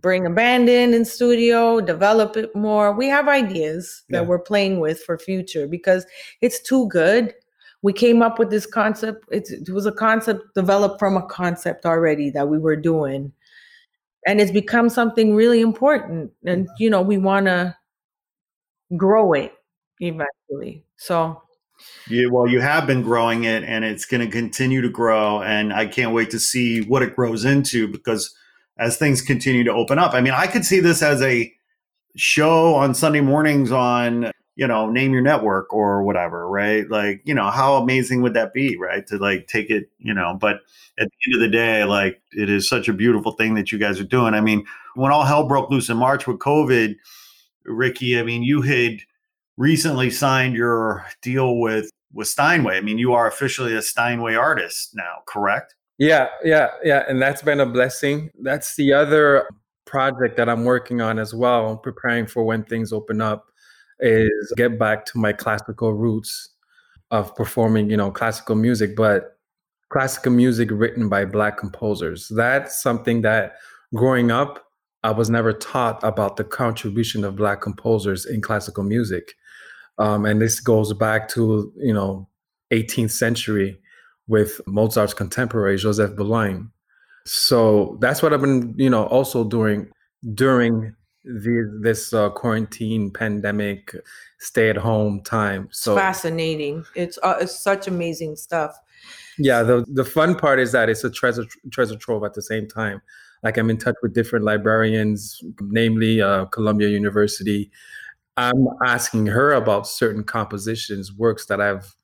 bring 0.00 0.24
a 0.24 0.30
band 0.30 0.70
in 0.70 0.94
in 0.94 1.04
studio, 1.04 1.82
develop 1.82 2.38
it 2.38 2.56
more. 2.56 2.92
We 2.92 3.08
have 3.08 3.28
ideas 3.28 4.02
that 4.08 4.26
we're 4.26 4.38
playing 4.38 4.80
with 4.80 5.02
for 5.02 5.18
future 5.18 5.66
because 5.66 6.06
it's 6.40 6.60
too 6.60 6.88
good 6.88 7.34
we 7.82 7.92
came 7.92 8.22
up 8.22 8.38
with 8.38 8.50
this 8.50 8.66
concept. 8.66 9.24
It's, 9.30 9.50
it 9.50 9.70
was 9.70 9.86
a 9.86 9.92
concept 9.92 10.54
developed 10.54 10.98
from 10.98 11.16
a 11.16 11.26
concept 11.26 11.86
already 11.86 12.30
that 12.30 12.48
we 12.48 12.58
were 12.58 12.76
doing. 12.76 13.32
And 14.26 14.40
it's 14.40 14.50
become 14.50 14.90
something 14.90 15.34
really 15.34 15.60
important. 15.60 16.30
And, 16.44 16.68
you 16.78 16.90
know, 16.90 17.00
we 17.00 17.16
want 17.16 17.46
to 17.46 17.74
grow 18.96 19.32
it 19.32 19.52
eventually. 20.00 20.84
So, 20.96 21.42
yeah, 22.10 22.26
well, 22.30 22.46
you 22.46 22.60
have 22.60 22.86
been 22.86 23.02
growing 23.02 23.44
it 23.44 23.64
and 23.64 23.82
it's 23.82 24.04
going 24.04 24.20
to 24.20 24.30
continue 24.30 24.82
to 24.82 24.90
grow. 24.90 25.42
And 25.42 25.72
I 25.72 25.86
can't 25.86 26.12
wait 26.12 26.30
to 26.30 26.38
see 26.38 26.82
what 26.82 27.02
it 27.02 27.16
grows 27.16 27.46
into 27.46 27.88
because 27.88 28.34
as 28.78 28.98
things 28.98 29.22
continue 29.22 29.64
to 29.64 29.72
open 29.72 29.98
up, 29.98 30.12
I 30.12 30.20
mean, 30.20 30.34
I 30.34 30.46
could 30.46 30.66
see 30.66 30.80
this 30.80 31.02
as 31.02 31.22
a 31.22 31.50
show 32.16 32.74
on 32.74 32.94
Sunday 32.94 33.22
mornings 33.22 33.72
on 33.72 34.32
you 34.60 34.66
know, 34.66 34.90
name 34.90 35.14
your 35.14 35.22
network 35.22 35.72
or 35.72 36.02
whatever, 36.02 36.46
right? 36.46 36.88
Like, 36.90 37.22
you 37.24 37.32
know, 37.32 37.50
how 37.50 37.76
amazing 37.76 38.20
would 38.20 38.34
that 38.34 38.52
be, 38.52 38.76
right? 38.76 39.06
To 39.06 39.16
like 39.16 39.46
take 39.46 39.70
it, 39.70 39.88
you 39.98 40.12
know, 40.12 40.36
but 40.38 40.56
at 40.98 41.08
the 41.08 41.16
end 41.26 41.34
of 41.34 41.40
the 41.40 41.48
day, 41.48 41.84
like 41.84 42.20
it 42.32 42.50
is 42.50 42.68
such 42.68 42.86
a 42.86 42.92
beautiful 42.92 43.32
thing 43.32 43.54
that 43.54 43.72
you 43.72 43.78
guys 43.78 43.98
are 43.98 44.04
doing. 44.04 44.34
I 44.34 44.42
mean, 44.42 44.66
when 44.96 45.12
all 45.12 45.24
hell 45.24 45.48
broke 45.48 45.70
loose 45.70 45.88
in 45.88 45.96
March 45.96 46.26
with 46.26 46.40
COVID, 46.40 46.94
Ric'key, 47.66 48.20
I 48.20 48.22
mean, 48.22 48.42
you 48.42 48.60
had 48.60 48.98
recently 49.56 50.10
signed 50.10 50.54
your 50.54 51.06
deal 51.22 51.58
with 51.58 51.88
with 52.12 52.28
Steinway. 52.28 52.76
I 52.76 52.82
mean, 52.82 52.98
you 52.98 53.14
are 53.14 53.26
officially 53.26 53.74
a 53.74 53.80
Steinway 53.80 54.34
artist 54.34 54.94
now, 54.94 55.22
correct? 55.26 55.74
Yeah, 55.96 56.28
yeah, 56.44 56.68
yeah, 56.84 57.04
and 57.08 57.22
that's 57.22 57.40
been 57.40 57.60
a 57.60 57.66
blessing. 57.66 58.30
That's 58.42 58.76
the 58.76 58.92
other 58.92 59.48
project 59.86 60.36
that 60.36 60.50
I'm 60.50 60.64
working 60.64 61.00
on 61.00 61.18
as 61.18 61.34
well, 61.34 61.78
preparing 61.78 62.26
for 62.26 62.44
when 62.44 62.62
things 62.64 62.92
open 62.92 63.22
up 63.22 63.49
is 64.00 64.52
get 64.56 64.78
back 64.78 65.04
to 65.06 65.18
my 65.18 65.32
classical 65.32 65.92
roots 65.92 66.50
of 67.10 67.34
performing, 67.34 67.90
you 67.90 67.96
know, 67.96 68.10
classical 68.10 68.54
music, 68.54 68.96
but 68.96 69.36
classical 69.90 70.32
music 70.32 70.68
written 70.70 71.08
by 71.08 71.24
black 71.24 71.58
composers. 71.58 72.28
That's 72.28 72.80
something 72.80 73.22
that 73.22 73.56
growing 73.94 74.30
up, 74.30 74.64
I 75.02 75.10
was 75.10 75.30
never 75.30 75.52
taught 75.52 76.02
about 76.04 76.36
the 76.36 76.44
contribution 76.44 77.24
of 77.24 77.36
black 77.36 77.60
composers 77.60 78.26
in 78.26 78.40
classical 78.40 78.84
music. 78.84 79.34
Um, 79.98 80.24
and 80.24 80.40
this 80.40 80.60
goes 80.60 80.92
back 80.92 81.28
to, 81.30 81.72
you 81.76 81.92
know, 81.92 82.28
18th 82.72 83.10
century 83.10 83.80
with 84.28 84.60
Mozart's 84.66 85.14
contemporary, 85.14 85.76
Joseph 85.76 86.16
Boulogne. 86.16 86.70
So 87.26 87.98
that's 88.00 88.22
what 88.22 88.32
I've 88.32 88.40
been, 88.40 88.74
you 88.76 88.88
know, 88.88 89.06
also 89.06 89.44
doing 89.44 89.90
during 90.34 90.94
the, 91.24 91.80
this 91.82 92.12
uh, 92.12 92.30
quarantine 92.30 93.10
pandemic 93.10 93.94
stay 94.38 94.70
at 94.70 94.76
home 94.76 95.20
time 95.22 95.68
so 95.70 95.92
it's 95.92 96.00
fascinating. 96.00 96.84
It's 96.94 97.18
uh, 97.22 97.36
it's 97.40 97.58
such 97.58 97.86
amazing 97.86 98.36
stuff. 98.36 98.78
Yeah 99.38 99.62
the 99.62 99.84
the 99.92 100.04
fun 100.04 100.34
part 100.34 100.58
is 100.58 100.72
that 100.72 100.88
it's 100.88 101.04
a 101.04 101.10
treasure 101.10 101.44
treasure 101.70 101.96
trove 101.96 102.24
at 102.24 102.34
the 102.34 102.42
same 102.42 102.66
time. 102.66 103.02
Like 103.42 103.58
i'm 103.58 103.70
in 103.70 103.78
touch 103.78 103.96
with 104.02 104.14
different 104.14 104.44
librarians 104.44 105.42
namely 105.60 106.22
uh, 106.22 106.46
columbia 106.46 106.88
university. 106.88 107.70
I'm 108.36 108.66
asking 108.84 109.26
her 109.26 109.52
about 109.52 109.86
certain 109.86 110.24
compositions 110.24 111.12
works 111.12 111.46
that 111.46 111.60
i've 111.60 111.94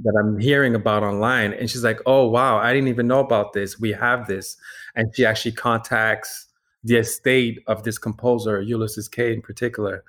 that 0.00 0.14
i'm 0.18 0.38
hearing 0.38 0.74
about 0.74 1.02
online 1.02 1.52
and 1.52 1.68
she's 1.68 1.84
like 1.84 2.00
oh 2.06 2.26
wow 2.26 2.56
i 2.56 2.72
didn't 2.72 2.88
even 2.88 3.06
know 3.06 3.20
about 3.20 3.52
this. 3.52 3.78
We 3.78 3.92
have 3.92 4.26
this. 4.26 4.56
And 4.94 5.14
she 5.14 5.26
actually 5.26 5.52
contacts 5.52 6.47
the 6.84 6.96
estate 6.96 7.62
of 7.66 7.82
this 7.84 7.98
composer, 7.98 8.60
Ulysses 8.60 9.08
Kay 9.08 9.32
in 9.32 9.42
particular, 9.42 10.04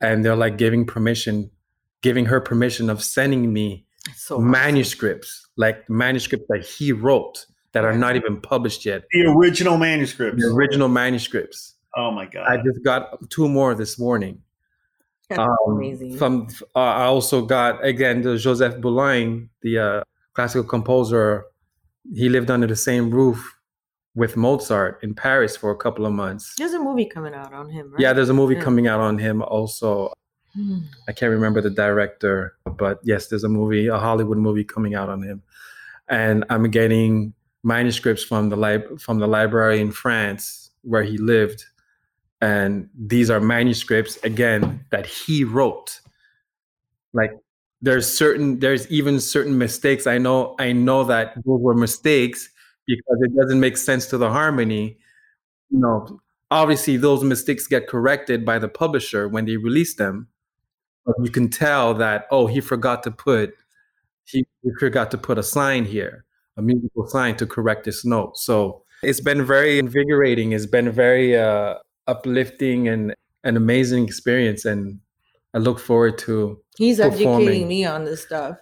and 0.00 0.24
they're 0.24 0.36
like 0.36 0.56
giving 0.58 0.86
permission, 0.86 1.50
giving 2.02 2.26
her 2.26 2.40
permission 2.40 2.90
of 2.90 3.02
sending 3.02 3.52
me 3.52 3.84
so 4.14 4.38
manuscripts, 4.38 5.42
awesome. 5.42 5.52
like 5.56 5.90
manuscripts 5.90 6.46
that 6.48 6.64
he 6.64 6.92
wrote 6.92 7.46
that 7.72 7.84
are 7.84 7.96
not 7.96 8.16
even 8.16 8.40
published 8.40 8.84
yet. 8.84 9.04
The 9.12 9.26
original 9.26 9.78
manuscripts. 9.78 10.42
The 10.42 10.48
original 10.48 10.88
manuscripts. 10.88 11.74
Oh 11.96 12.10
my 12.10 12.26
god! 12.26 12.46
I 12.48 12.56
just 12.56 12.82
got 12.84 13.30
two 13.30 13.48
more 13.48 13.74
this 13.74 13.98
morning. 13.98 14.42
Um, 15.30 15.48
amazing. 15.68 16.16
From 16.16 16.48
uh, 16.74 16.78
I 16.78 17.04
also 17.04 17.44
got 17.44 17.84
again 17.84 18.22
the 18.22 18.36
Joseph 18.36 18.80
Boulogne, 18.80 19.48
the 19.62 19.78
uh, 19.78 20.02
classical 20.34 20.64
composer. 20.64 21.44
He 22.14 22.28
lived 22.28 22.50
under 22.50 22.66
the 22.66 22.76
same 22.76 23.10
roof 23.10 23.56
with 24.14 24.36
Mozart 24.36 25.02
in 25.02 25.14
Paris 25.14 25.56
for 25.56 25.70
a 25.70 25.76
couple 25.76 26.04
of 26.04 26.12
months. 26.12 26.54
There's 26.58 26.74
a 26.74 26.78
movie 26.78 27.06
coming 27.06 27.34
out 27.34 27.52
on 27.52 27.70
him, 27.70 27.92
right? 27.92 28.00
Yeah, 28.00 28.12
there's 28.12 28.28
a 28.28 28.34
movie 28.34 28.54
Yeah. 28.54 28.62
coming 28.62 28.86
out 28.86 29.00
on 29.00 29.18
him 29.18 29.42
also. 29.42 30.12
Hmm. 30.54 30.80
I 31.08 31.12
can't 31.12 31.30
remember 31.32 31.62
the 31.62 31.70
director, 31.70 32.54
but 32.76 33.00
yes, 33.04 33.28
there's 33.28 33.44
a 33.44 33.48
movie, 33.48 33.86
a 33.86 33.96
Hollywood 33.98 34.36
movie 34.36 34.64
coming 34.64 34.94
out 34.94 35.08
on 35.08 35.22
him. 35.22 35.42
And 36.08 36.44
I'm 36.50 36.70
getting 36.70 37.32
manuscripts 37.64 38.22
from 38.22 38.50
the 38.50 38.56
lib- 38.56 39.00
from 39.00 39.18
the 39.18 39.26
library 39.26 39.80
in 39.80 39.92
France 39.92 40.70
where 40.82 41.04
he 41.04 41.16
lived. 41.16 41.64
And 42.42 42.90
these 42.98 43.30
are 43.30 43.40
manuscripts 43.40 44.18
again 44.24 44.84
that 44.90 45.06
he 45.06 45.44
wrote. 45.44 46.00
Like 47.14 47.30
there's 47.80 48.06
certain 48.12 48.58
there's 48.58 48.90
even 48.90 49.20
certain 49.20 49.56
mistakes. 49.56 50.06
I 50.06 50.18
know 50.18 50.54
I 50.58 50.72
know 50.72 51.04
that 51.04 51.34
those 51.46 51.60
were 51.60 51.74
mistakes 51.74 52.50
because 52.86 53.18
it 53.20 53.34
doesn't 53.36 53.60
make 53.60 53.76
sense 53.76 54.06
to 54.06 54.18
the 54.18 54.30
harmony. 54.30 54.98
You 55.70 55.78
know, 55.78 56.20
obviously 56.52 56.98
those 56.98 57.24
mistakes 57.24 57.66
get 57.66 57.88
corrected 57.88 58.44
by 58.44 58.58
the 58.58 58.68
publisher 58.68 59.26
when 59.26 59.46
they 59.46 59.56
release 59.56 59.94
them 59.94 60.28
but 61.06 61.14
you 61.22 61.30
can 61.30 61.48
tell 61.48 61.94
that 61.94 62.26
oh 62.30 62.46
he 62.46 62.60
forgot 62.60 63.02
to 63.02 63.10
put 63.10 63.54
he, 64.24 64.44
he 64.62 64.70
forgot 64.78 65.10
to 65.10 65.18
put 65.18 65.38
a 65.38 65.42
sign 65.42 65.84
here 65.84 66.24
a 66.58 66.62
musical 66.62 67.06
sign 67.08 67.34
to 67.36 67.46
correct 67.46 67.84
this 67.84 68.04
note 68.04 68.36
so 68.36 68.82
it's 69.02 69.20
been 69.20 69.44
very 69.44 69.78
invigorating 69.78 70.52
it's 70.52 70.66
been 70.66 70.92
very 70.92 71.36
uh, 71.36 71.74
uplifting 72.06 72.86
and 72.86 73.14
an 73.44 73.56
amazing 73.56 74.04
experience 74.04 74.66
and 74.66 75.00
i 75.54 75.58
look 75.58 75.78
forward 75.78 76.18
to 76.18 76.62
He's 76.76 77.00
educating 77.00 77.68
me 77.68 77.84
on 77.84 78.04
this 78.04 78.22
stuff. 78.22 78.56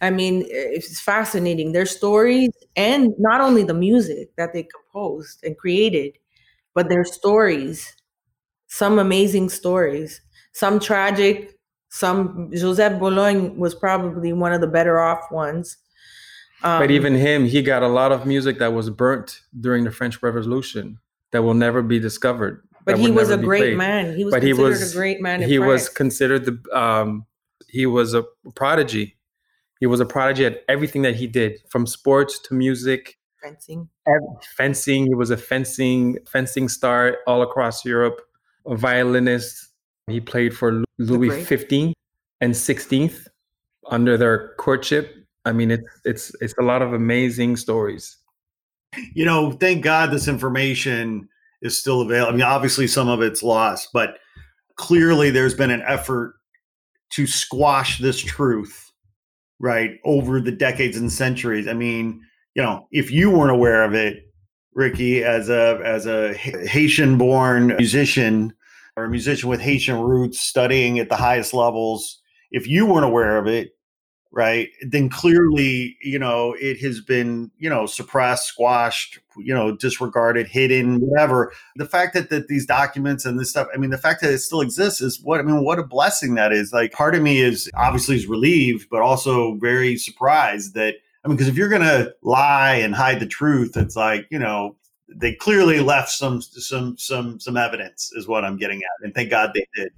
I 0.00 0.10
mean, 0.10 0.44
it's 0.48 1.00
fascinating. 1.00 1.72
Their 1.72 1.86
stories 1.86 2.50
and 2.74 3.12
not 3.18 3.40
only 3.40 3.62
the 3.62 3.74
music 3.74 4.34
that 4.36 4.52
they 4.52 4.64
composed 4.64 5.44
and 5.44 5.56
created, 5.56 6.18
but 6.74 6.88
their 6.88 7.04
stories. 7.04 7.94
Some 8.68 8.98
amazing 8.98 9.50
stories, 9.50 10.20
some 10.52 10.80
tragic, 10.80 11.58
some 11.90 12.50
Joseph 12.54 12.98
Boulogne 12.98 13.56
was 13.56 13.74
probably 13.74 14.32
one 14.32 14.52
of 14.52 14.60
the 14.60 14.66
better 14.66 14.98
off 14.98 15.30
ones. 15.30 15.76
Um, 16.62 16.80
but 16.80 16.90
even 16.90 17.14
him 17.14 17.44
he 17.44 17.62
got 17.62 17.82
a 17.82 17.88
lot 17.88 18.12
of 18.12 18.26
music 18.26 18.58
that 18.58 18.72
was 18.72 18.88
burnt 18.90 19.40
during 19.60 19.84
the 19.84 19.90
french 19.90 20.22
revolution 20.22 20.98
that 21.32 21.42
will 21.42 21.54
never 21.54 21.82
be 21.82 21.98
discovered 21.98 22.66
but 22.84 22.98
he 22.98 23.10
was 23.10 23.30
a 23.30 23.36
great 23.36 23.60
played. 23.60 23.76
man. 23.78 24.16
He 24.16 24.24
was 24.24 24.32
But 24.32 24.42
he 24.42 24.50
considered 24.50 24.68
was- 24.80 24.92
a 24.92 24.96
great 24.96 25.20
man. 25.20 25.42
In 25.42 25.48
he 25.48 25.58
was 25.58 25.88
considered 25.88 26.44
the 26.44 26.76
um 26.78 27.26
he 27.68 27.86
was 27.86 28.12
a 28.14 28.24
prodigy 28.54 29.16
he 29.80 29.86
was 29.86 29.98
a 30.00 30.04
prodigy 30.06 30.44
at 30.44 30.62
everything 30.68 31.02
that 31.02 31.16
he 31.16 31.26
did 31.26 31.60
from 31.70 31.86
sports 31.86 32.38
to 32.38 32.54
music 32.54 33.18
fencing. 33.42 33.88
fencing 34.56 35.06
he 35.06 35.14
was 35.14 35.30
a 35.30 35.36
fencing 35.36 36.18
fencing 36.28 36.68
star 36.68 37.18
all 37.26 37.40
across 37.42 37.84
europe 37.84 38.20
a 38.66 38.76
violinist 38.76 39.70
he 40.06 40.20
played 40.20 40.54
for 40.54 40.84
louis 40.98 41.28
great. 41.28 41.46
15th 41.46 41.94
and 42.42 42.52
16th 42.54 43.26
under 43.90 44.16
their 44.18 44.54
courtship 44.58 45.16
i 45.46 45.52
mean 45.52 45.70
it's 45.70 45.88
it's 46.04 46.34
it's 46.42 46.54
a 46.58 46.62
lot 46.62 46.82
of 46.82 46.92
amazing 46.92 47.56
stories 47.56 48.18
you 49.14 49.24
know, 49.24 49.52
thank 49.52 49.82
God 49.82 50.10
this 50.10 50.28
information 50.28 51.26
is 51.62 51.78
still 51.78 52.02
available. 52.02 52.32
I 52.32 52.36
mean, 52.36 52.42
obviously 52.42 52.86
some 52.86 53.08
of 53.08 53.22
it's 53.22 53.42
lost, 53.42 53.88
but 53.92 54.18
clearly 54.76 55.30
there's 55.30 55.54
been 55.54 55.70
an 55.70 55.82
effort 55.86 56.34
to 57.10 57.26
squash 57.26 57.98
this 57.98 58.20
truth, 58.20 58.90
right, 59.60 59.92
over 60.04 60.40
the 60.40 60.52
decades 60.52 60.96
and 60.96 61.12
centuries. 61.12 61.68
I 61.68 61.72
mean, 61.74 62.20
you 62.54 62.62
know, 62.62 62.86
if 62.90 63.10
you 63.10 63.30
weren't 63.30 63.50
aware 63.52 63.84
of 63.84 63.94
it, 63.94 64.24
Ric'key, 64.76 65.22
as 65.22 65.50
a 65.50 65.80
as 65.84 66.06
a 66.06 66.32
Haitian-born 66.34 67.68
musician 67.76 68.54
or 68.96 69.04
a 69.04 69.10
musician 69.10 69.48
with 69.48 69.60
Haitian 69.60 70.00
roots, 70.00 70.40
studying 70.40 70.98
at 70.98 71.08
the 71.10 71.16
highest 71.16 71.52
levels, 71.52 72.20
if 72.50 72.66
you 72.66 72.86
weren't 72.86 73.04
aware 73.04 73.36
of 73.36 73.46
it, 73.46 73.70
right? 74.32 74.70
Then 74.80 75.10
clearly 75.10 75.96
you 76.02 76.18
know 76.18 76.56
it 76.58 76.80
has 76.80 77.00
been 77.00 77.50
you 77.58 77.68
know 77.68 77.86
suppressed 77.86 78.48
squashed 78.48 79.18
you 79.36 79.54
know 79.54 79.76
disregarded 79.76 80.48
hidden 80.48 81.00
whatever. 81.00 81.52
The 81.76 81.86
fact 81.86 82.14
that, 82.14 82.30
that 82.30 82.48
these 82.48 82.66
documents 82.66 83.24
and 83.24 83.38
this 83.38 83.50
stuff 83.50 83.68
i 83.74 83.76
mean 83.76 83.90
the 83.90 83.98
fact 83.98 84.22
that 84.22 84.32
it 84.32 84.38
still 84.38 84.62
exists 84.62 85.00
is 85.00 85.20
what 85.22 85.38
i 85.38 85.42
mean 85.42 85.62
what 85.62 85.78
a 85.78 85.84
blessing 85.84 86.34
that 86.34 86.52
is. 86.52 86.72
Like 86.72 86.92
part 86.92 87.14
of 87.14 87.22
me 87.22 87.40
is 87.40 87.70
obviously 87.76 88.16
is 88.16 88.26
relieved 88.26 88.88
but 88.90 89.02
also 89.02 89.54
very 89.56 89.96
surprised 89.96 90.74
that 90.74 90.94
i 91.24 91.28
mean 91.28 91.36
because 91.36 91.48
if 91.48 91.56
you're 91.56 91.68
gonna 91.68 92.08
lie 92.22 92.74
and 92.74 92.94
hide 92.94 93.20
the 93.20 93.26
truth 93.26 93.76
it's 93.76 93.96
like 93.96 94.26
you 94.30 94.38
know 94.38 94.74
they 95.14 95.34
clearly 95.34 95.80
left 95.80 96.10
some 96.10 96.40
some 96.40 96.96
some 96.96 97.38
some 97.38 97.56
evidence 97.58 98.10
is 98.14 98.26
what 98.26 98.44
i'm 98.44 98.56
getting 98.56 98.78
at 98.78 99.04
and 99.04 99.14
thank 99.14 99.30
god 99.30 99.50
they 99.54 99.66
did. 99.76 99.92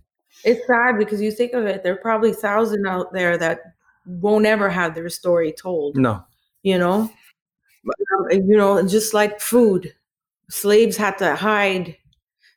It's 0.45 0.67
sad 0.67 0.99
because 0.99 1.23
you 1.23 1.31
think 1.31 1.55
of 1.55 1.65
it, 1.65 1.83
there 1.83 1.95
are 1.95 2.03
probably 2.03 2.33
thousands 2.33 2.87
out 2.87 3.15
there 3.15 3.39
that 3.39 3.61
won't 4.07 4.47
ever 4.47 4.69
have 4.69 4.95
their 4.95 5.09
story 5.09 5.53
told. 5.53 5.97
no 5.97 6.25
You 6.63 6.79
know, 6.79 7.11
um, 7.87 8.27
you 8.31 8.57
know, 8.57 8.87
just 8.87 9.15
like 9.15 9.41
food, 9.41 9.95
slaves 10.51 10.97
had 10.97 11.19
to 11.19 11.35
hide 11.37 11.97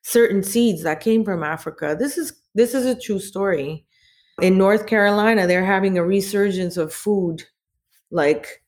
certain 0.02 0.44
seeds 0.44 0.84
that 0.84 1.02
came 1.02 1.26
from 1.26 1.44
Africa. 1.44 1.96
This 1.98 2.18
is 2.18 2.34
this 2.56 2.74
is 2.74 2.86
a 2.86 3.00
true 3.00 3.20
story. 3.20 3.86
In 4.42 4.58
North 4.58 4.86
Carolina, 4.86 5.48
they're 5.48 5.66
having 5.66 5.98
a 5.98 6.06
resurgence 6.06 6.78
of 6.78 6.94
food, 6.94 7.44
like 8.12 8.64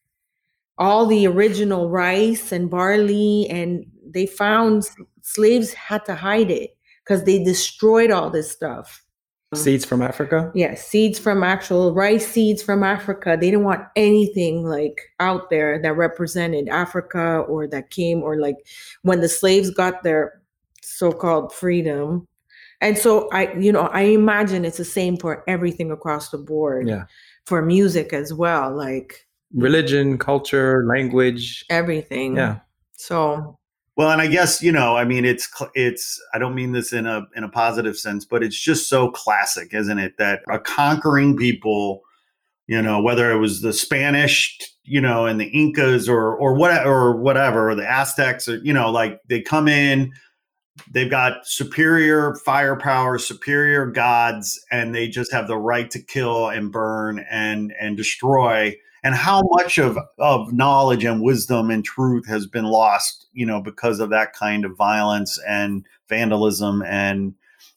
all 0.77 1.05
the 1.05 1.27
original 1.27 1.89
rice 1.89 2.51
and 2.51 2.69
barley, 2.69 3.47
and 3.49 3.85
they 4.03 4.25
found 4.25 4.83
slaves 5.21 5.73
had 5.73 6.05
to 6.05 6.15
hide 6.15 6.49
it 6.49 6.75
because 7.03 7.23
they 7.23 7.43
destroyed 7.43 8.11
all 8.11 8.29
this 8.29 8.51
stuff. 8.51 9.03
Uh-huh. 9.51 9.61
seeds 9.63 9.83
from 9.85 10.01
africa 10.01 10.51
Yes, 10.55 10.87
seeds 10.87 11.19
from 11.19 11.43
actual 11.43 11.93
rice 11.93 12.27
seeds 12.27 12.63
from 12.63 12.83
Africa. 12.83 13.37
They 13.39 13.51
didn't 13.51 13.65
want 13.65 13.85
anything 13.95 14.63
like 14.63 14.99
out 15.19 15.49
there 15.51 15.79
that 15.81 15.93
represented 15.95 16.67
Africa 16.69 17.39
or 17.47 17.67
that 17.67 17.91
came 17.91 18.23
or 18.23 18.39
like 18.39 18.55
when 19.03 19.21
the 19.21 19.29
slaves 19.29 19.69
got 19.69 20.01
their 20.01 20.41
so-called 20.81 21.53
freedom. 21.53 22.25
And 22.81 22.97
so 22.97 23.29
I, 23.31 23.53
you 23.53 23.71
know, 23.71 23.87
I 23.87 24.01
imagine 24.01 24.65
it's 24.65 24.77
the 24.77 24.85
same 24.85 25.17
for 25.17 25.43
everything 25.47 25.91
across 25.91 26.29
the 26.31 26.39
board. 26.39 26.87
yeah 26.87 27.03
For 27.45 27.61
music 27.61 28.11
as 28.13 28.33
well, 28.33 28.75
like 28.75 29.27
religion 29.53 30.17
culture 30.17 30.83
language 30.87 31.63
everything. 31.69 32.35
yeah 32.37 32.59
So 32.93 33.58
Well, 33.99 34.11
and 34.11 34.21
I 34.21 34.27
guess 34.27 34.63
you 34.63 34.71
know, 34.71 34.95
I 34.95 35.03
mean, 35.03 35.25
it's 35.25 35.49
it's. 35.75 36.21
I 36.33 36.37
don't 36.37 36.55
mean 36.55 36.71
this 36.71 36.93
in 36.93 37.05
a 37.05 37.27
in 37.35 37.43
a 37.43 37.49
positive 37.49 37.97
sense, 37.97 38.23
but 38.23 38.41
it's 38.41 38.57
just 38.57 38.87
so 38.87 39.11
classic, 39.11 39.73
isn't 39.73 39.99
it? 39.99 40.15
That 40.17 40.39
a 40.49 40.57
conquering 40.57 41.35
people, 41.35 42.03
you 42.65 42.81
know, 42.81 43.01
whether 43.01 43.29
it 43.29 43.39
was 43.39 43.59
the 43.59 43.73
Spanish, 43.73 44.57
you 44.85 45.01
know, 45.01 45.25
and 45.25 45.37
the 45.37 45.47
Incas, 45.47 46.07
or 46.07 46.33
or 46.33 46.53
what 46.53 46.87
or 46.87 47.17
whatever, 47.17 47.71
or 47.71 47.75
the 47.75 47.85
Aztecs, 47.85 48.47
or 48.47 48.59
you 48.63 48.71
know, 48.71 48.89
like 48.89 49.19
they 49.27 49.41
come 49.41 49.67
in, 49.67 50.13
they've 50.89 51.11
got 51.11 51.45
superior 51.45 52.35
firepower, 52.45 53.17
superior 53.17 53.85
gods, 53.85 54.57
and 54.71 54.95
they 54.95 55.09
just 55.09 55.33
have 55.33 55.49
the 55.49 55.57
right 55.57 55.91
to 55.91 56.01
kill 56.01 56.47
and 56.47 56.71
burn 56.71 57.25
and 57.29 57.73
and 57.77 57.97
destroy 57.97 58.73
and 59.03 59.15
how 59.15 59.41
much 59.51 59.77
of 59.77 59.97
of 60.17 60.51
knowledge 60.53 61.03
and 61.03 61.21
wisdom 61.21 61.69
and 61.69 61.83
truth 61.83 62.27
has 62.27 62.45
been 62.45 62.65
lost 62.65 63.27
you 63.33 63.45
know 63.45 63.61
because 63.61 63.99
of 63.99 64.09
that 64.09 64.33
kind 64.33 64.65
of 64.65 64.75
violence 64.75 65.39
and 65.47 65.85
vandalism 66.07 66.81
and 66.83 67.33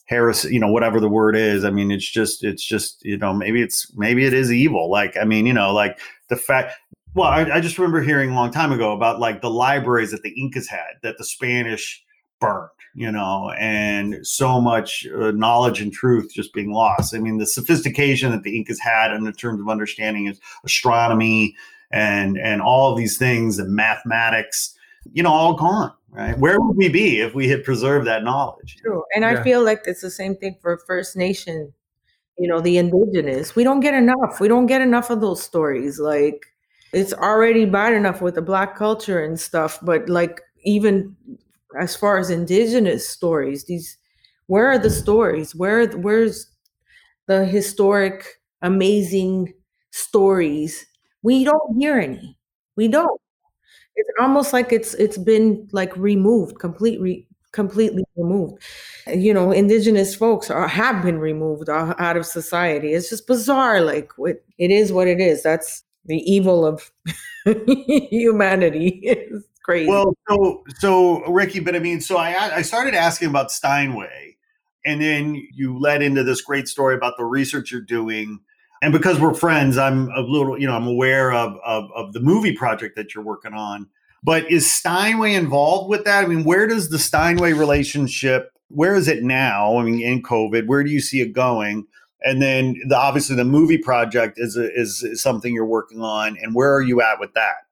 heresy 0.07 0.53
you 0.53 0.61
know 0.61 0.71
whatever 0.71 1.01
the 1.01 1.09
word 1.09 1.37
is. 1.37 1.65
I 1.65 1.71
mean 1.71 1.91
it's 1.91 2.11
just 2.11 2.45
it's 2.45 2.65
just 2.65 3.05
you 3.05 3.17
know 3.17 3.33
maybe 3.33 3.63
it's 3.63 3.93
maybe 3.97 4.25
it 4.25 4.35
is 4.35 4.53
evil. 4.53 4.91
Like 4.91 5.17
i 5.17 5.25
mean 5.25 5.47
you 5.47 5.53
know 5.53 5.73
like 5.73 5.99
the 6.29 6.37
fact 6.37 6.75
well 7.15 7.29
I, 7.29 7.43
I 7.43 7.61
just 7.61 7.79
remember 7.79 8.03
hearing 8.03 8.31
a 8.31 8.35
long 8.35 8.51
time 8.51 8.73
ago 8.73 8.93
about 8.93 9.21
like 9.21 9.41
the 9.41 9.51
libraries 9.51 10.11
that 10.13 10.23
the 10.23 10.35
incas 10.41 10.69
had 10.69 10.95
that 11.03 11.19
the 11.19 11.25
spanish 11.25 12.03
burned 12.41 12.71
you 12.95 13.11
know 13.11 13.51
and 13.59 14.27
so 14.27 14.61
much 14.61 15.07
uh, 15.19 15.31
knowledge 15.33 15.81
and 15.81 15.93
truth 15.93 16.33
just 16.35 16.53
being 16.53 16.73
lost 16.73 17.15
i 17.15 17.19
mean 17.19 17.39
the 17.39 17.47
sophistication 17.47 18.31
that 18.31 18.43
the 18.43 18.57
incas 18.57 18.79
had 18.79 19.13
in 19.13 19.31
terms 19.33 19.61
of 19.61 19.69
understanding 19.69 20.27
is 20.27 20.41
astronomy 20.65 21.55
and 21.91 22.39
and 22.39 22.61
all 22.61 22.91
of 22.91 22.99
these 22.99 23.17
things 23.17 23.59
and 23.59 23.75
mathematics 23.75 24.77
you 25.13 25.23
know 25.23 25.33
all 25.33 25.55
gone 25.55 25.93
right 26.11 26.39
where 26.39 26.61
would 26.61 26.77
we 26.77 26.89
be 26.89 27.21
if 27.21 27.35
we 27.35 27.49
had 27.49 27.65
preserved 27.65 28.07
that 28.07 28.23
knowledge 28.25 28.77
True. 28.83 29.05
And 29.15 29.25
I 29.25 29.43
feel 29.43 29.63
like 29.63 29.83
it's 29.87 30.01
the 30.01 30.11
same 30.11 30.37
thing 30.37 30.57
for 30.61 30.79
First 30.87 31.17
Nation, 31.17 31.73
you 32.39 32.49
know, 32.49 32.61
the 32.61 32.79
indigenous. 32.79 33.55
We 33.55 33.65
don't 33.65 33.81
get 33.81 33.95
enough. 33.95 34.41
We 34.41 34.49
don't 34.49 34.67
get 34.67 34.81
enough 34.81 35.11
of 35.11 35.21
those 35.21 35.43
stories. 35.43 35.99
Like 35.99 36.47
it's 36.93 37.13
already 37.13 37.65
bad 37.65 37.95
enough 37.95 38.21
with 38.21 38.35
the 38.35 38.43
black 38.43 38.77
culture 38.77 39.23
and 39.23 39.39
stuff, 39.39 39.79
but 39.83 40.09
like 40.09 40.41
even 40.65 41.17
as 41.79 41.97
far 41.97 42.19
as 42.19 42.31
indigenous 42.31 43.09
stories, 43.09 43.65
these 43.65 43.99
where 44.47 44.67
are 44.69 44.79
the 44.79 44.91
stories? 44.91 45.55
Where 45.55 45.87
where's 45.89 46.51
the 47.27 47.45
historic 47.47 48.41
amazing 48.63 49.55
stories? 49.91 50.87
We 51.23 51.45
don't 51.45 51.79
hear 51.79 51.99
any. 51.99 52.39
We 52.77 52.89
don't. 52.89 53.21
it's 53.97 54.11
almost 54.21 54.53
like 54.53 54.73
it's 54.73 54.95
it's 54.95 55.19
been 55.19 55.69
like 55.73 55.97
removed, 55.97 56.59
completely 56.59 57.27
completely 57.53 58.05
removed. 58.17 58.63
You 59.07 59.35
know, 59.35 59.53
indigenous 59.53 60.15
folks 60.15 60.51
are 60.51 60.69
have 60.69 61.03
been 61.05 61.19
removed 61.19 61.69
out 61.69 62.17
of 62.17 62.27
society. 62.27 62.93
It's 62.95 63.11
just 63.11 63.27
bizarre. 63.27 63.81
Like 63.83 64.13
it 64.19 64.71
is, 64.71 64.93
what 64.93 65.09
it 65.09 65.21
is. 65.21 65.43
That's 65.43 65.85
the 66.07 66.19
evil 66.31 66.67
of 66.67 66.91
humanity. 68.11 69.29
Crazy. 69.65 69.89
Well, 69.89 70.15
so 70.29 70.65
so 70.79 71.23
Ric'key, 71.23 71.65
but 71.65 71.77
I 71.77 71.79
mean, 71.79 72.01
so 72.01 72.17
I 72.17 72.57
I 72.57 72.63
started 72.63 72.95
asking 72.95 73.29
about 73.29 73.51
Steinway, 73.51 74.37
and 74.85 75.01
then 75.01 75.47
you 75.53 75.79
led 75.79 76.03
into 76.03 76.25
this 76.25 76.41
great 76.41 76.69
story 76.69 76.95
about 76.95 77.17
the 77.17 77.25
research 77.25 77.71
you're 77.71 77.81
doing. 77.81 78.41
And 78.83 78.93
because 78.93 79.21
we're 79.21 79.35
friends, 79.35 79.79
I'm 79.79 80.09
a 80.11 80.23
little, 80.23 80.59
you 80.59 80.67
know, 80.67 80.75
I'm 80.75 80.89
aware 80.89 81.33
of, 81.33 81.57
of, 81.65 81.89
of 81.95 82.13
the 82.13 82.19
movie 82.19 82.53
project 82.53 82.97
that 82.97 83.15
you're 83.15 83.23
working 83.23 83.55
on. 83.55 83.89
But 84.25 84.51
is 84.51 84.69
Steinway 84.69 85.35
involved 85.35 85.89
with 85.89 86.05
that? 86.05 86.25
I 86.25 86.27
mean, 86.27 86.43
where 86.43 86.67
does 86.67 86.91
the 86.91 86.99
Steinway 86.99 87.53
relationship? 87.53 88.51
Where 88.71 88.97
is 88.97 89.07
it 89.07 89.23
now? 89.23 89.79
I 89.79 89.85
mean, 89.85 90.01
in 90.01 90.21
COVID, 90.21 90.67
where 90.67 90.83
do 90.83 90.91
you 90.91 91.01
see 91.01 91.21
it 91.21 91.33
going? 91.33 91.87
And 92.23 92.43
then 92.43 92.77
the, 92.89 92.99
obviously 92.99 93.37
the 93.37 93.45
movie 93.45 93.79
project 93.79 94.37
is, 94.41 94.57
a, 94.57 94.73
is 94.73 95.05
is 95.05 95.23
something 95.23 95.55
you're 95.55 95.65
working 95.65 96.01
on. 96.01 96.37
And 96.43 96.53
where 96.53 96.75
are 96.75 96.83
you 96.83 97.01
at 97.03 97.21
with 97.21 97.35
that? 97.35 97.67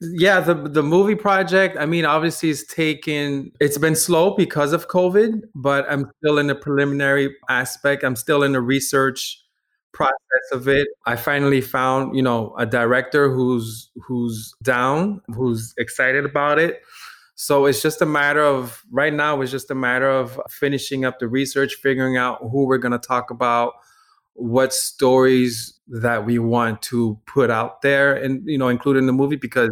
Yeah, 0.00 0.40
the 0.40 0.54
the 0.54 0.82
movie 0.82 1.14
project. 1.14 1.78
I 1.78 1.86
mean, 1.86 2.04
obviously, 2.04 2.50
it's 2.50 2.66
taken. 2.66 3.50
It's 3.60 3.78
been 3.78 3.96
slow 3.96 4.34
because 4.36 4.74
of 4.74 4.88
COVID, 4.88 5.40
but 5.54 5.90
I'm 5.90 6.10
still 6.18 6.38
in 6.38 6.48
the 6.48 6.54
preliminary 6.54 7.34
aspect. 7.48 8.04
I'm 8.04 8.16
still 8.16 8.42
in 8.42 8.52
the 8.52 8.60
research 8.60 9.42
process 9.92 10.14
of 10.52 10.68
it. 10.68 10.88
I 11.06 11.16
finally 11.16 11.62
found, 11.62 12.14
you 12.14 12.20
know, 12.22 12.54
a 12.58 12.66
director 12.66 13.30
who's 13.32 13.90
who's 14.06 14.54
down, 14.62 15.22
who's 15.34 15.72
excited 15.78 16.26
about 16.26 16.58
it. 16.58 16.82
So 17.34 17.64
it's 17.66 17.80
just 17.82 18.02
a 18.02 18.06
matter 18.06 18.42
of 18.42 18.82
right 18.90 19.14
now. 19.14 19.40
It's 19.40 19.50
just 19.52 19.70
a 19.70 19.74
matter 19.74 20.10
of 20.10 20.38
finishing 20.50 21.06
up 21.06 21.20
the 21.20 21.28
research, 21.28 21.74
figuring 21.82 22.16
out 22.18 22.38
who 22.42 22.66
we're 22.66 22.78
going 22.78 22.92
to 22.92 22.98
talk 22.98 23.30
about, 23.30 23.74
what 24.34 24.74
stories 24.74 25.74
that 25.88 26.26
we 26.26 26.38
want 26.38 26.82
to 26.82 27.18
put 27.26 27.50
out 27.50 27.82
there, 27.82 28.14
and 28.14 28.42
you 28.46 28.58
know, 28.58 28.68
including 28.68 29.06
the 29.06 29.12
movie 29.12 29.36
because 29.36 29.70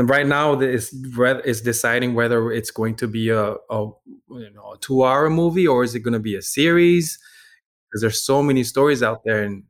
right 0.00 0.26
now 0.26 0.58
it's 0.60 0.94
it's 1.14 1.60
deciding 1.60 2.14
whether 2.14 2.50
it's 2.50 2.70
going 2.70 2.96
to 2.96 3.08
be 3.08 3.28
a, 3.28 3.52
a 3.70 3.90
you 4.30 4.50
know 4.54 4.72
a 4.72 4.78
two 4.80 5.04
hour 5.04 5.28
movie 5.30 5.66
or 5.66 5.84
is 5.84 5.94
it 5.94 6.00
going 6.00 6.12
to 6.12 6.20
be 6.20 6.36
a 6.36 6.42
series? 6.42 7.18
Because 7.88 8.00
there's 8.00 8.22
so 8.22 8.42
many 8.42 8.64
stories 8.64 9.02
out 9.02 9.22
there 9.24 9.42
and 9.42 9.64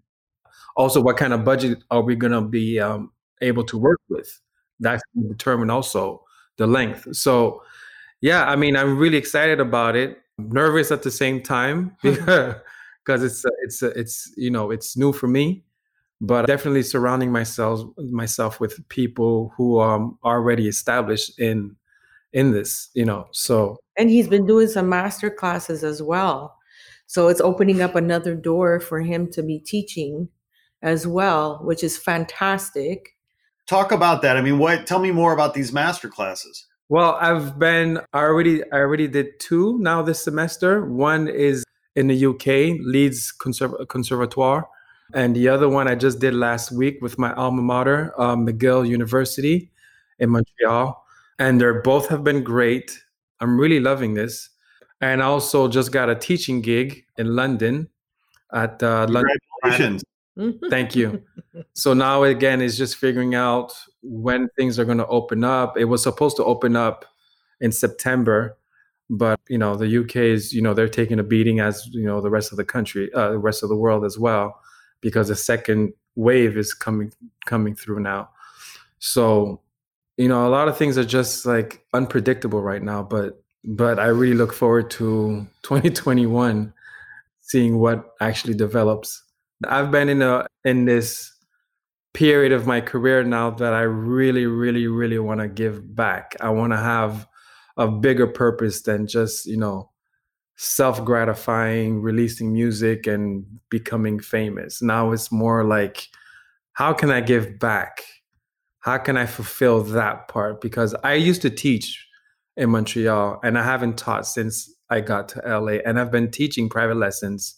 also 0.77 1.01
what 1.01 1.17
kind 1.17 1.33
of 1.33 1.45
budget 1.45 1.83
are 1.91 2.03
we 2.03 2.15
going 2.17 2.33
to 2.33 2.41
be 2.41 2.81
um, 2.81 3.11
able 3.41 3.65
to 3.65 3.77
work 3.77 4.01
with? 4.09 4.41
That's 4.81 5.03
determine 5.29 5.71
also 5.71 6.25
the 6.57 6.67
length. 6.67 7.15
So 7.15 7.63
yeah 8.23 8.45
i 8.45 8.55
mean 8.57 8.77
i'm 8.77 8.97
really 8.97 9.19
excited 9.19 9.61
about 9.61 9.97
it. 9.97 10.19
Nervous 10.39 10.91
at 10.91 11.03
the 11.03 11.11
same 11.11 11.43
time 11.43 11.95
because 12.03 13.23
it's 13.23 13.45
it's 13.65 13.83
it's 13.83 14.33
you 14.37 14.51
know 14.51 14.71
it's 14.71 14.97
new 14.97 15.13
for 15.13 15.29
me 15.29 15.65
but 16.23 16.47
definitely 16.47 16.85
surrounding 16.85 17.33
myself 17.33 17.85
myself 18.11 18.61
with 18.61 18.89
people 18.89 19.53
who 19.57 19.81
um, 19.81 20.17
are 20.23 20.37
already 20.37 20.69
established 20.69 21.39
in 21.39 21.77
in 22.33 22.53
this 22.53 22.89
you 22.95 23.05
know 23.05 23.27
so. 23.33 23.77
And 23.99 24.09
he's 24.09 24.29
been 24.29 24.47
doing 24.47 24.69
some 24.69 24.89
master 24.89 25.29
classes 25.29 25.85
as 25.85 26.01
well. 26.01 26.57
So 27.07 27.29
it's 27.29 27.43
opening 27.43 27.83
up 27.83 27.95
another 27.95 28.35
door 28.35 28.81
for 28.81 29.03
him 29.03 29.31
to 29.33 29.43
be 29.43 29.59
teaching 29.59 30.29
as 30.81 31.07
well 31.07 31.61
which 31.63 31.85
is 31.85 31.99
fantastic. 31.99 33.11
Talk 33.69 33.93
about 33.93 34.23
that. 34.23 34.37
I 34.37 34.43
mean 34.43 34.59
what 34.59 34.87
tell 34.87 35.01
me 35.01 35.11
more 35.11 35.33
about 35.33 35.55
these 35.55 35.73
master 35.73 36.09
classes. 36.09 36.67
Well 36.89 37.19
i've 37.21 37.59
been 37.59 37.99
i 38.13 38.21
already 38.21 38.63
i 38.71 38.77
already 38.77 39.09
did 39.09 39.41
two 39.41 39.77
now 39.81 40.03
this 40.03 40.23
semester. 40.23 40.87
One 40.87 41.27
is 41.27 41.65
in 41.97 42.07
the 42.07 42.27
uk 42.27 42.47
leeds 42.47 43.35
Conserv- 43.39 43.89
conservatoire 43.89 44.69
and 45.15 45.37
the 45.37 45.49
other 45.49 45.69
one 45.69 45.89
I 45.89 45.95
just 45.95 46.21
did 46.21 46.35
last 46.35 46.73
week 46.73 47.03
with 47.03 47.19
my 47.19 47.33
alma 47.35 47.63
mater, 47.63 48.15
uh, 48.19 48.35
McGill 48.35 48.89
University 48.89 49.71
in 50.19 50.31
Montreal. 50.31 51.05
And 51.39 51.61
they're 51.61 51.83
both 51.83 52.09
have 52.09 52.25
been 52.25 52.43
great. 52.43 53.03
I'm 53.41 53.59
really 53.59 53.81
loving 53.81 54.15
this. 54.15 54.51
And 55.01 55.23
I 55.23 55.27
also 55.27 55.69
just 55.69 55.93
got 55.93 56.09
a 56.09 56.15
teaching 56.15 56.61
gig 56.61 57.05
in 57.19 57.35
London 57.35 57.89
at 58.53 58.83
uh, 58.83 59.07
Congratulations. 59.07 60.05
London. 60.37 60.71
Thank 60.71 60.95
you. 60.95 61.23
so 61.75 61.93
now 61.93 62.23
again, 62.23 62.63
it's 62.63 62.77
just 62.77 62.97
figuring 62.97 63.35
out 63.35 63.73
when 64.03 64.49
things 64.57 64.79
are 64.79 64.85
going 64.85 64.99
to 64.99 65.07
open 65.09 65.45
up. 65.45 65.77
It 65.77 65.87
was 65.87 66.03
supposed 66.03 66.37
to 66.37 66.45
open 66.45 66.77
up 66.77 67.05
in 67.61 67.73
September, 67.73 68.57
but 69.11 69.39
you 69.49 69.59
know 69.59 69.75
the 69.77 70.01
UK 70.01 70.17
is 70.17 70.53
you 70.55 70.63
know 70.63 70.73
they're 70.73 70.89
taking 70.89 71.19
a 71.19 71.23
beating 71.23 71.61
as 71.61 71.87
you 71.93 72.07
know 72.07 72.21
the 72.21 72.31
rest 72.31 72.51
of 72.51 72.57
the 72.57 72.65
country, 72.65 73.13
uh, 73.13 73.31
the 73.31 73.39
rest 73.39 73.63
of 73.63 73.69
the 73.69 73.77
world 73.77 74.05
as 74.05 74.19
well 74.19 74.63
because 75.03 75.29
the 75.29 75.37
second 75.37 75.93
wave 76.15 76.57
is 76.57 76.73
coming 76.73 77.13
coming 77.45 77.75
through 77.75 78.01
now. 78.01 78.31
So, 78.99 79.61
you 80.17 80.29
know, 80.29 80.47
a 80.47 80.49
lot 80.49 80.69
of 80.69 80.79
things 80.79 80.97
are 80.97 81.05
just 81.05 81.45
like 81.45 81.85
unpredictable 81.93 82.63
right 82.63 82.83
now, 82.83 83.03
but 83.03 83.43
but 83.65 83.99
I 83.99 84.07
really 84.07 84.35
look 84.35 84.55
forward 84.55 84.91
to 84.93 85.47
2021 85.63 86.73
seeing 87.41 87.79
what 87.79 88.15
actually 88.21 88.55
develops. 88.55 89.23
I've 89.67 89.91
been 89.91 90.09
in 90.09 90.23
a 90.23 90.47
in 90.65 90.87
this 90.87 91.31
period 92.15 92.53
of 92.53 92.67
my 92.67 92.81
career 92.81 93.25
now 93.25 93.51
that 93.51 93.73
I 93.75 93.83
really 93.83 94.47
really 94.47 94.87
really 94.87 95.19
want 95.19 95.41
to 95.41 95.49
give 95.49 95.95
back. 95.95 96.37
I 96.41 96.51
want 96.51 96.73
to 96.73 96.79
have 96.79 97.27
a 97.77 97.89
bigger 97.89 98.27
purpose 98.27 98.83
than 98.83 99.07
just, 99.07 99.47
you 99.47 99.57
know, 99.57 99.91
self 100.63 101.05
gratifying, 101.05 102.01
releasing 102.01 102.53
music 102.53 103.09
and 103.09 103.45
becoming 103.69 104.21
famous. 104.21 104.81
Now 104.81 105.11
it's 105.11 105.33
more 105.33 105.65
like, 105.65 106.07
how 106.75 106.93
can 106.93 107.11
I 107.11 107.21
give 107.21 107.59
back? 107.59 108.05
How 108.79 108.99
can 108.99 109.17
I 109.17 109.27
fulfill 109.27 109.83
that 109.83 110.29
part? 110.29 110.61
Because 110.61 110.95
I 111.03 111.15
used 111.15 111.43
to 111.43 111.51
teach 111.51 112.07
in 112.57 112.71
Montreal 112.71 113.41
and 113.43 113.59
I 113.59 113.65
haven't 113.65 113.99
taught 113.99 114.25
since 114.25 114.73
I 114.89 115.01
got 115.01 115.29
to 115.31 115.43
LA. 115.45 115.79
And 115.85 115.99
I've 115.99 116.13
been 116.13 116.31
teaching 116.31 116.69
private 116.69 116.97
lessons 116.97 117.57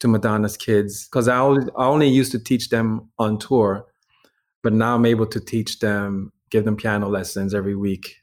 to 0.00 0.08
Madonna's 0.08 0.56
kids 0.56 1.06
because 1.06 1.28
I, 1.28 1.36
I 1.36 1.86
only 1.86 2.08
used 2.08 2.32
to 2.32 2.38
teach 2.38 2.70
them 2.70 3.10
on 3.18 3.38
tour. 3.38 3.84
But 4.62 4.72
now 4.72 4.94
I'm 4.94 5.04
able 5.04 5.26
to 5.26 5.40
teach 5.40 5.80
them, 5.80 6.32
give 6.50 6.64
them 6.64 6.76
piano 6.76 7.08
lessons 7.08 7.52
every 7.52 7.76
week 7.76 8.16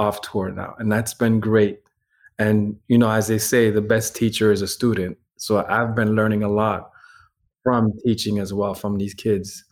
off 0.00 0.20
tour 0.20 0.50
now. 0.50 0.74
And 0.80 0.90
that's 0.90 1.14
been 1.14 1.38
great 1.38 1.78
and, 2.38 2.76
you 2.88 2.98
know, 2.98 3.10
as 3.10 3.26
they 3.26 3.38
say, 3.38 3.70
the 3.70 3.80
best 3.82 4.14
teacher 4.14 4.52
is 4.52 4.62
a 4.62 4.68
student. 4.68 5.18
So 5.36 5.64
I've 5.68 5.94
been 5.94 6.14
learning 6.14 6.42
a 6.42 6.48
lot 6.48 6.90
from 7.64 7.92
teaching 8.04 8.38
as 8.38 8.52
well 8.52 8.74
from 8.74 8.98
these 8.98 9.14
kids. 9.14 9.64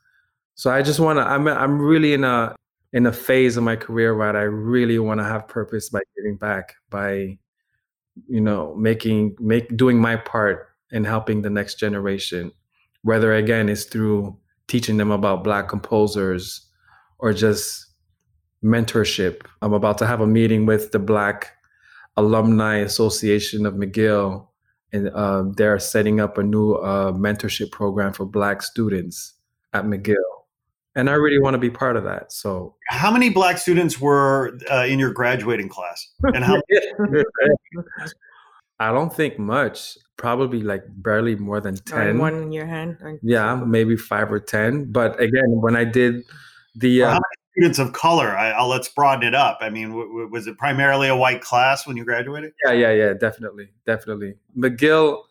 So 0.54 0.70
I 0.70 0.82
just 0.82 1.00
want 1.00 1.18
to, 1.18 1.22
I'm, 1.22 1.46
I'm 1.46 1.78
really 1.78 2.12
in 2.12 2.24
a, 2.24 2.54
in 2.92 3.06
a 3.06 3.12
phase 3.12 3.56
of 3.56 3.64
my 3.64 3.76
career 3.76 4.16
where 4.16 4.36
I 4.36 4.42
really 4.42 4.98
want 4.98 5.20
to 5.20 5.24
have 5.24 5.48
purpose 5.48 5.90
by 5.90 6.00
giving 6.16 6.36
back, 6.36 6.74
by, 6.90 7.38
you 8.28 8.40
know, 8.40 8.74
making, 8.74 9.36
make, 9.38 9.76
doing 9.76 10.00
my 10.00 10.16
part 10.16 10.68
in 10.90 11.04
helping 11.04 11.42
the 11.42 11.50
next 11.50 11.78
generation, 11.78 12.50
whether 13.02 13.34
again 13.34 13.68
is 13.68 13.84
through 13.84 14.36
teaching 14.66 14.96
them 14.96 15.10
about 15.10 15.44
Black 15.44 15.68
composers 15.68 16.66
or 17.18 17.32
just 17.32 17.86
mentorship. 18.64 19.42
I'm 19.62 19.72
about 19.72 19.98
to 19.98 20.06
have 20.06 20.20
a 20.20 20.26
meeting 20.26 20.66
with 20.66 20.92
the 20.92 20.98
Black 20.98 21.52
Alumni 22.16 22.76
Association 22.76 23.66
of 23.66 23.74
McGill, 23.74 24.46
and 24.92 25.10
uh, 25.10 25.44
they're 25.56 25.78
setting 25.78 26.20
up 26.20 26.38
a 26.38 26.42
new 26.42 26.74
uh, 26.74 27.12
mentorship 27.12 27.70
program 27.70 28.12
for 28.12 28.24
Black 28.24 28.62
students 28.62 29.34
at 29.72 29.84
McGill. 29.84 30.14
And 30.94 31.10
I 31.10 31.14
really 31.14 31.38
want 31.38 31.54
to 31.54 31.58
be 31.58 31.68
part 31.68 31.96
of 31.96 32.04
that. 32.04 32.32
So, 32.32 32.74
how 32.88 33.10
many 33.10 33.28
Black 33.28 33.58
students 33.58 34.00
were 34.00 34.58
uh, 34.70 34.86
in 34.86 34.98
your 34.98 35.12
graduating 35.12 35.68
class? 35.68 36.08
And 36.22 36.42
how? 36.42 36.62
I 38.78 38.92
don't 38.92 39.14
think 39.14 39.38
much. 39.38 39.98
Probably 40.16 40.62
like 40.62 40.84
barely 40.88 41.36
more 41.36 41.60
than 41.60 41.76
ten. 41.76 42.18
one 42.18 42.34
in 42.34 42.52
your 42.52 42.64
hand. 42.64 42.96
Yeah, 43.22 43.56
maybe 43.56 43.96
five 43.96 44.32
or 44.32 44.40
ten. 44.40 44.90
But 44.90 45.20
again, 45.20 45.60
when 45.60 45.76
I 45.76 45.84
did 45.84 46.22
the 46.74 47.02
well, 47.02 47.20
students 47.56 47.78
of 47.78 47.92
color. 47.94 48.36
I, 48.36 48.60
will 48.60 48.68
let's 48.68 48.88
broaden 48.88 49.26
it 49.26 49.34
up. 49.34 49.58
I 49.62 49.70
mean, 49.70 49.88
w- 49.88 50.06
w- 50.06 50.28
was 50.28 50.46
it 50.46 50.58
primarily 50.58 51.08
a 51.08 51.16
white 51.16 51.40
class 51.40 51.86
when 51.86 51.96
you 51.96 52.04
graduated? 52.04 52.52
Yeah, 52.64 52.72
yeah, 52.72 52.92
yeah, 52.92 53.14
definitely, 53.14 53.70
definitely. 53.86 54.34
McGill 54.56 55.22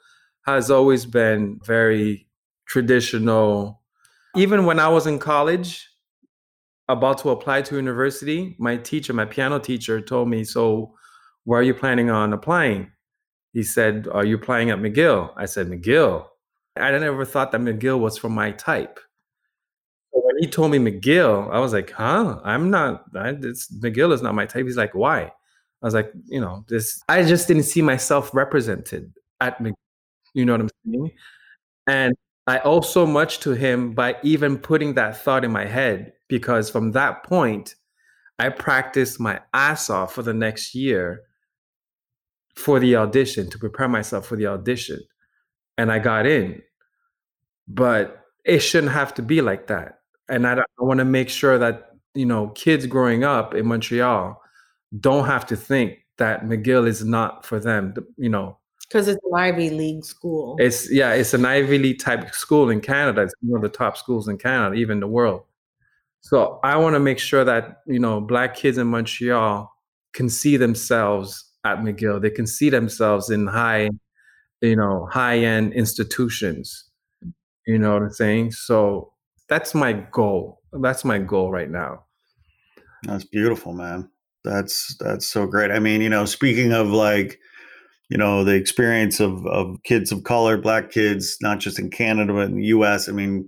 has 0.45 0.71
always 0.71 1.05
been 1.05 1.59
very 1.63 2.27
traditional. 2.67 3.81
Even 4.35 4.65
when 4.65 4.79
I 4.79 4.89
was 4.89 5.05
in 5.05 5.19
college, 5.19 5.87
about 6.87 7.19
to 7.19 7.29
apply 7.29 7.61
to 7.63 7.75
university, 7.75 8.55
my 8.59 8.77
teacher, 8.77 9.13
my 9.13 9.25
piano 9.25 9.59
teacher, 9.59 10.01
told 10.01 10.29
me, 10.29 10.43
"So, 10.43 10.95
where 11.43 11.59
are 11.59 11.63
you 11.63 11.73
planning 11.73 12.09
on 12.09 12.33
applying?" 12.33 12.91
He 13.53 13.63
said, 13.63 14.07
"Are 14.11 14.25
you 14.25 14.35
applying 14.35 14.69
at 14.69 14.79
McGill?" 14.79 15.31
I 15.35 15.45
said, 15.45 15.67
"McGill." 15.67 16.27
I 16.77 16.91
never 16.91 17.23
thought 17.23 17.51
that 17.51 17.61
McGill 17.61 17.99
was 17.99 18.17
for 18.17 18.29
my 18.29 18.51
type 18.51 18.99
when 20.35 20.43
he 20.43 20.49
told 20.49 20.69
me 20.69 20.79
McGill, 20.79 21.49
I 21.49 21.59
was 21.59 21.71
like, 21.71 21.91
huh? 21.91 22.41
I'm 22.43 22.69
not, 22.69 23.05
I, 23.15 23.31
McGill 23.31 24.11
is 24.11 24.21
not 24.21 24.35
my 24.35 24.45
type. 24.45 24.65
He's 24.65 24.75
like, 24.75 24.93
why? 24.93 25.21
I 25.21 25.31
was 25.81 25.93
like, 25.93 26.11
you 26.25 26.41
know, 26.41 26.65
this, 26.67 27.01
I 27.07 27.23
just 27.23 27.47
didn't 27.47 27.63
see 27.63 27.81
myself 27.81 28.33
represented 28.33 29.13
at 29.39 29.57
McGill. 29.59 29.75
You 30.33 30.43
know 30.43 30.51
what 30.51 30.61
I'm 30.61 30.69
saying? 30.85 31.11
And 31.87 32.15
I 32.47 32.59
owe 32.65 32.81
so 32.81 33.05
much 33.07 33.39
to 33.41 33.51
him 33.51 33.93
by 33.93 34.17
even 34.23 34.57
putting 34.57 34.95
that 34.95 35.23
thought 35.23 35.45
in 35.45 35.53
my 35.53 35.63
head 35.63 36.11
because 36.27 36.69
from 36.69 36.91
that 36.91 37.23
point, 37.23 37.75
I 38.37 38.49
practiced 38.49 39.17
my 39.21 39.39
ass 39.53 39.89
off 39.89 40.13
for 40.15 40.21
the 40.21 40.33
next 40.33 40.75
year 40.75 41.21
for 42.57 42.81
the 42.81 42.97
audition 42.97 43.49
to 43.51 43.57
prepare 43.57 43.87
myself 43.87 44.27
for 44.27 44.35
the 44.35 44.47
audition. 44.47 44.99
And 45.77 45.89
I 45.93 45.99
got 45.99 46.25
in. 46.25 46.61
But 47.69 48.19
it 48.43 48.59
shouldn't 48.59 48.91
have 48.91 49.13
to 49.13 49.21
be 49.21 49.39
like 49.39 49.67
that. 49.67 49.99
And 50.29 50.47
I, 50.47 50.59
I 50.59 50.83
want 50.83 50.99
to 50.99 51.05
make 51.05 51.29
sure 51.29 51.57
that, 51.57 51.91
you 52.13 52.25
know, 52.25 52.49
kids 52.49 52.85
growing 52.87 53.23
up 53.23 53.53
in 53.53 53.67
Montreal 53.67 54.41
don't 54.99 55.25
have 55.25 55.45
to 55.47 55.55
think 55.55 56.05
that 56.17 56.45
McGill 56.45 56.87
is 56.87 57.03
not 57.03 57.45
for 57.45 57.59
them, 57.59 57.93
you 58.17 58.29
know. 58.29 58.57
Because 58.87 59.07
it's 59.07 59.19
an 59.23 59.33
Ivy 59.35 59.71
League 59.71 60.05
school. 60.05 60.55
It's, 60.59 60.91
yeah, 60.91 61.13
it's 61.13 61.33
an 61.33 61.43
Ivy 61.43 61.79
League 61.79 61.99
type 61.99 62.33
school 62.33 62.69
in 62.69 62.81
Canada. 62.81 63.23
It's 63.23 63.33
one 63.41 63.57
of 63.57 63.63
the 63.63 63.75
top 63.75 63.97
schools 63.97 64.27
in 64.27 64.37
Canada, 64.37 64.75
even 64.75 64.99
the 64.99 65.07
world. 65.07 65.43
So 66.21 66.59
I 66.63 66.77
want 66.77 66.95
to 66.95 66.99
make 66.99 67.19
sure 67.19 67.43
that, 67.43 67.81
you 67.85 67.99
know, 67.99 68.21
Black 68.21 68.55
kids 68.55 68.77
in 68.77 68.87
Montreal 68.87 69.71
can 70.13 70.29
see 70.29 70.55
themselves 70.57 71.51
at 71.65 71.79
McGill. 71.79 72.21
They 72.21 72.29
can 72.29 72.47
see 72.47 72.69
themselves 72.69 73.29
in 73.29 73.47
high, 73.47 73.89
you 74.61 74.75
know, 74.75 75.07
high 75.11 75.39
end 75.39 75.73
institutions. 75.73 76.85
You 77.67 77.79
know 77.79 77.93
what 77.93 78.03
I'm 78.03 78.11
saying? 78.11 78.51
So 78.51 79.13
that's 79.47 79.73
my 79.73 79.93
goal. 79.93 80.61
That's 80.71 81.05
my 81.05 81.19
goal 81.19 81.51
right 81.51 81.69
now. 81.69 82.05
That's 83.03 83.23
beautiful, 83.23 83.73
man. 83.73 84.09
That's 84.43 84.95
that's 84.99 85.27
so 85.27 85.45
great. 85.47 85.71
I 85.71 85.79
mean, 85.79 86.01
you 86.01 86.09
know, 86.09 86.25
speaking 86.25 86.71
of 86.71 86.87
like, 86.87 87.39
you 88.09 88.17
know, 88.17 88.43
the 88.43 88.55
experience 88.55 89.19
of 89.19 89.45
of 89.47 89.77
kids 89.83 90.11
of 90.11 90.23
color, 90.23 90.57
black 90.57 90.91
kids, 90.91 91.37
not 91.41 91.59
just 91.59 91.79
in 91.79 91.89
Canada 91.89 92.33
but 92.33 92.49
in 92.49 92.57
the 92.57 92.65
US. 92.65 93.09
I 93.09 93.11
mean, 93.11 93.47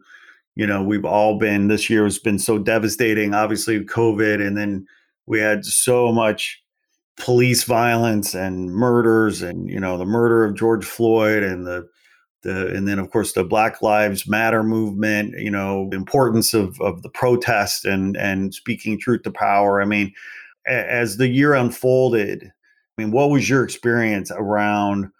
you 0.56 0.66
know, 0.66 0.84
we've 0.84 1.06
all 1.06 1.38
been 1.38 1.68
this 1.68 1.90
year 1.90 2.04
has 2.04 2.20
been 2.20 2.40
so 2.40 2.58
devastating, 2.58 3.34
obviously 3.34 3.80
COVID, 3.84 4.46
and 4.46 4.58
then 4.58 4.88
we 5.26 5.40
had 5.40 5.66
so 5.66 6.12
much 6.12 6.64
police 7.18 7.64
violence 7.64 8.36
and 8.36 8.70
murders 8.72 9.42
and 9.42 9.70
you 9.70 9.80
know 9.80 9.98
the 9.98 10.06
murder 10.06 10.46
of 10.46 10.56
George 10.56 10.86
Floyd 10.86 11.44
and 11.44 11.66
the 11.66 11.88
the 12.44 12.68
and 12.76 12.88
then 12.88 13.00
of 13.00 13.12
course 13.12 13.34
the 13.34 13.44
Black 13.44 13.82
Lives 13.82 14.28
Matter 14.28 14.64
movement, 14.64 15.38
you 15.38 15.52
know, 15.52 15.90
importance 15.92 16.54
of 16.54 16.80
of 16.82 17.02
the 17.02 17.10
protest 17.10 17.86
and 17.86 18.16
and 18.18 18.54
speaking 18.54 19.00
truth 19.00 19.24
to 19.24 19.32
power. 19.32 19.82
I 19.82 19.86
mean, 19.86 20.14
as 20.66 21.18
the 21.18 21.28
year 21.28 21.54
unfolded, 21.54 22.44
I 22.44 23.02
mean, 23.02 23.12
what 23.12 23.30
was 23.30 23.50
your 23.50 23.64
experience 23.64 24.32
around 24.32 25.12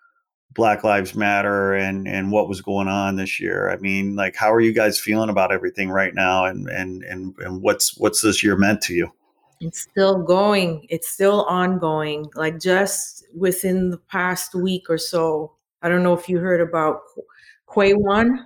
Black 0.54 0.84
Lives 0.84 1.16
Matter 1.16 1.74
and 1.74 2.08
and 2.08 2.32
what 2.32 2.50
was 2.50 2.62
going 2.62 2.88
on 2.88 3.16
this 3.16 3.40
year? 3.40 3.70
I 3.70 3.78
mean, 3.78 4.16
like 4.16 4.36
how 4.36 4.52
are 4.54 4.62
you 4.62 4.74
guys 4.74 5.00
feeling 5.00 5.30
about 5.30 5.52
everything 5.52 5.90
right 5.90 6.14
now 6.14 6.46
and 6.46 6.68
and 6.70 7.04
and 7.04 7.36
and 7.40 7.62
what's 7.62 7.98
what's 7.98 8.22
this 8.22 8.44
year 8.44 8.56
meant 8.56 8.82
to 8.84 8.94
you? 8.94 9.12
It's 9.60 9.82
still 9.82 10.22
going. 10.22 10.86
It's 10.90 11.08
still 11.08 11.44
ongoing. 11.46 12.30
Like 12.36 12.60
just 12.60 13.26
within 13.36 13.90
the 13.90 13.98
past 13.98 14.54
week 14.54 14.86
or 14.90 15.00
so, 15.00 15.57
I 15.82 15.90
don't 15.90 16.04
know 16.04 16.14
if 16.14 16.28
you 16.28 16.40
heard 16.40 16.62
about 16.62 17.02
Quawan, 17.68 18.40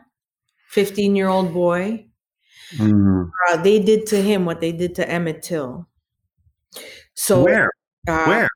15 0.70 1.16
year 1.16 1.28
old 1.28 1.54
boy. 1.54 2.06
Mm. 2.76 3.30
Uh, 3.50 3.58
they 3.58 3.80
did 3.80 4.06
to 4.08 4.22
him 4.22 4.46
what 4.46 4.62
they 4.62 4.72
did 4.72 4.96
to 4.96 5.10
Emmett 5.10 5.42
Till. 5.42 5.88
So 7.14 7.44
where? 7.44 7.72
Uh, 8.08 8.26
where? 8.26 8.50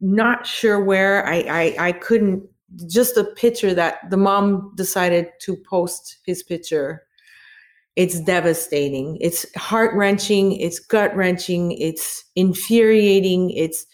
Not 0.00 0.46
sure 0.46 0.82
where. 0.84 1.26
I, 1.26 1.36
I 1.48 1.88
I 1.88 1.92
couldn't. 1.92 2.44
Just 2.88 3.16
a 3.16 3.24
picture 3.24 3.74
that 3.74 4.10
the 4.10 4.16
mom 4.16 4.72
decided 4.76 5.28
to 5.40 5.56
post 5.68 6.18
his 6.24 6.42
picture 6.42 7.06
it's 7.96 8.20
devastating. 8.20 9.16
It's 9.22 9.46
heart 9.56 9.94
wrenching. 9.94 10.52
It's 10.52 10.78
gut 10.78 11.16
wrenching. 11.16 11.72
It's 11.72 12.24
infuriating. 12.36 13.50
It's 13.50 13.86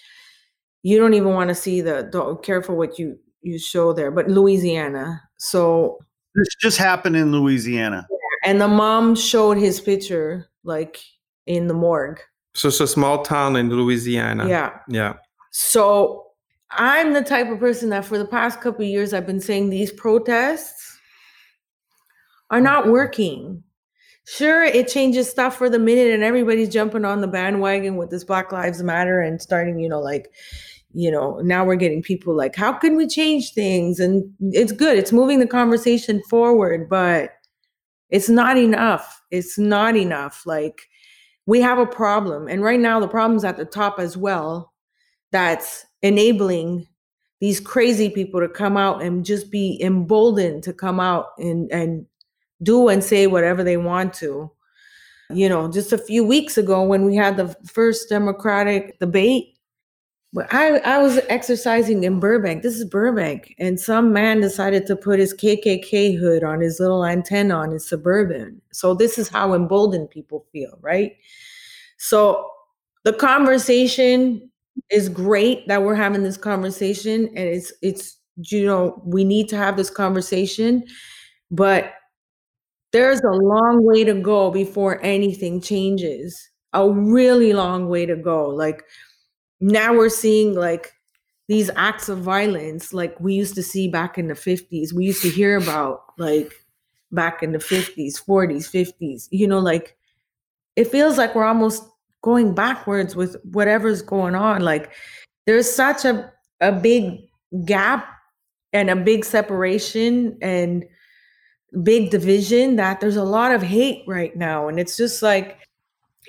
you 0.83 0.99
don't 0.99 1.15
even 1.15 1.35
want 1.35 1.49
to 1.49 1.55
see 1.55 1.81
the. 1.81 2.09
Don't, 2.11 2.43
careful 2.43 2.77
what 2.77 2.99
you 2.99 3.17
you 3.43 3.59
show 3.59 3.93
there. 3.93 4.11
But 4.11 4.29
Louisiana. 4.29 5.23
So 5.39 5.99
this 6.35 6.49
just 6.61 6.79
happened 6.79 7.17
in 7.17 7.33
Louisiana. 7.33 8.07
And 8.45 8.61
the 8.61 8.69
mom 8.69 9.15
showed 9.15 9.59
his 9.59 9.81
picture 9.81 10.49
like 10.65 11.01
in 11.47 11.69
the 11.69 11.75
morgue. 11.75 12.21
So 12.55 12.69
it's 12.69 12.81
a 12.81 12.87
small 12.87 13.23
town 13.23 13.57
in 13.57 13.71
Louisiana. 13.71 14.49
Yeah. 14.49 14.79
Yeah. 14.89 15.15
So 15.51 16.27
I'm 16.71 17.13
the 17.13 17.23
type 17.23 17.51
of 17.51 17.59
person 17.59 17.91
that 17.91 18.05
for 18.05 18.19
the 18.19 18.27
past 18.27 18.61
couple 18.61 18.85
years 18.85 19.13
I've 19.13 19.27
been 19.27 19.41
saying 19.41 19.71
these 19.71 19.93
protests 19.93 20.99
are 22.51 22.61
not 22.61 22.89
working 22.89 23.63
sure 24.25 24.63
it 24.63 24.89
changes 24.89 25.29
stuff 25.29 25.57
for 25.57 25.69
the 25.69 25.79
minute 25.79 26.13
and 26.13 26.23
everybody's 26.23 26.69
jumping 26.69 27.05
on 27.05 27.21
the 27.21 27.27
bandwagon 27.27 27.97
with 27.97 28.11
this 28.11 28.25
black 28.25 28.53
lives 28.53 28.83
matter 28.83 29.21
and 29.21 29.43
starting 29.43 29.79
you 29.79 29.89
know 29.89 30.01
like 30.01 30.31
you 30.95 31.11
know 31.11 31.39
now 31.41 31.65
we're 31.65 31.77
getting 31.77 32.03
people 32.03 32.35
like 32.35 32.55
how 32.55 32.73
can 32.73 32.97
we 32.97 33.07
change 33.07 33.53
things 33.53 33.99
and 33.99 34.25
it's 34.53 34.73
good 34.73 34.99
it's 34.99 35.13
moving 35.13 35.39
the 35.39 35.47
conversation 35.47 36.23
forward 36.29 36.89
but 36.89 37.31
it's 38.11 38.29
not 38.29 38.57
enough 38.57 39.23
it's 39.31 39.59
not 39.59 39.97
enough 39.97 40.43
like 40.45 40.89
we 41.47 41.61
have 41.61 41.79
a 41.79 41.87
problem 41.87 42.49
and 42.49 42.63
right 42.63 42.81
now 42.81 43.01
the 43.01 43.09
problem's 43.09 43.45
at 43.45 43.57
the 43.57 43.65
top 43.65 43.99
as 43.99 44.17
well 44.17 44.73
that's 45.31 45.87
enabling 46.03 46.87
these 47.41 47.59
crazy 47.59 48.09
people 48.09 48.41
to 48.41 48.49
come 48.49 48.77
out 48.77 49.03
and 49.03 49.25
just 49.25 49.51
be 49.51 49.77
emboldened 49.83 50.63
to 50.63 50.73
come 50.73 51.01
out 51.01 51.31
and 51.39 51.71
and 51.73 52.07
do 52.63 52.89
and 52.89 53.03
say 53.03 53.27
whatever 53.27 53.65
they 53.65 53.77
want 53.77 54.15
to. 54.15 54.51
You 55.31 55.49
know, 55.49 55.71
just 55.71 55.93
a 55.93 55.99
few 55.99 56.25
weeks 56.25 56.59
ago 56.59 56.83
when 56.83 57.05
we 57.05 57.17
had 57.17 57.37
the 57.37 57.49
first 57.67 58.09
Democratic 58.09 58.99
debate, 58.99 59.52
I, 60.51 60.79
I 60.79 60.99
was 60.99 61.21
exercising 61.29 62.05
in 62.05 62.19
Burbank. 62.19 62.63
This 62.63 62.77
is 62.77 62.87
Burbank. 62.87 63.55
And 63.59 63.79
some 63.79 64.13
man 64.15 64.41
decided 64.41 64.87
to 64.87 64.97
put 64.97 65.19
his 65.19 65.35
KKK 65.35 66.19
hood 66.19 66.43
on 66.43 66.61
his 66.61 66.81
little 66.81 67.05
antenna 67.05 67.55
on 67.57 67.71
his 67.71 67.87
suburban. 67.87 68.63
So 68.73 68.95
this 68.95 69.19
is 69.19 69.29
how 69.29 69.53
emboldened 69.53 70.09
people 70.11 70.47
feel, 70.51 70.79
right? 70.81 71.17
So 71.99 72.51
the 73.05 73.13
conversation 73.13 74.51
is 74.91 75.09
great 75.11 75.69
that 75.69 75.83
we're 75.83 75.95
having 75.95 76.23
this 76.23 76.39
conversation 76.39 77.27
and 77.29 77.39
it's 77.41 77.73
it's 77.83 78.17
you 78.37 78.65
know 78.65 79.03
we 79.05 79.23
need 79.23 79.47
to 79.47 79.57
have 79.57 79.77
this 79.77 79.91
conversation 79.91 80.83
but 81.51 81.93
there's 82.93 83.21
a 83.21 83.31
long 83.31 83.85
way 83.85 84.05
to 84.05 84.15
go 84.15 84.51
before 84.51 85.01
anything 85.03 85.61
changes. 85.61 86.51
A 86.75 86.89
really 86.91 87.53
long 87.53 87.89
way 87.89 88.07
to 88.07 88.17
go. 88.17 88.49
Like 88.49 88.85
now 89.63 89.95
we're 89.95 90.09
seeing 90.09 90.55
like 90.55 90.93
these 91.49 91.71
acts 91.77 92.09
of 92.09 92.19
violence 92.19 92.93
like 92.93 93.19
we 93.21 93.35
used 93.35 93.55
to 93.55 93.63
see 93.63 93.89
back 93.89 94.19
in 94.19 94.27
the 94.27 94.35
50s. 94.35 94.93
We 94.93 95.05
used 95.05 95.23
to 95.23 95.31
hear 95.31 95.57
about 95.57 96.03
like 96.19 96.53
back 97.13 97.43
in 97.43 97.53
the 97.53 97.59
50s, 97.59 98.23
40s, 98.25 98.69
50s. 98.69 99.29
You 99.31 99.47
know, 99.47 99.61
like 99.61 99.97
it 100.75 100.89
feels 100.89 101.17
like 101.17 101.35
we're 101.35 101.45
almost 101.45 101.85
going 102.23 102.55
backwards 102.55 103.15
with 103.15 103.37
whatever's 103.45 104.03
going 104.03 104.35
on. 104.35 104.63
Like 104.63 104.93
there's 105.47 105.71
such 105.71 106.05
a 106.05 106.33
a 106.61 106.73
big 106.73 107.21
gap 107.65 108.09
and 108.73 108.91
a 108.91 108.97
big 108.97 109.25
separation 109.25 110.39
and 110.41 110.85
big 111.83 112.11
division 112.11 112.77
that 112.77 113.01
there's 113.01 113.17
a 113.17 113.25
lot 113.25 113.53
of 113.53 113.63
hate 113.63 114.05
right 114.07 114.37
now 114.37 114.69
and 114.69 114.79
it's 114.79 114.97
just 114.97 115.23
like 115.23 115.59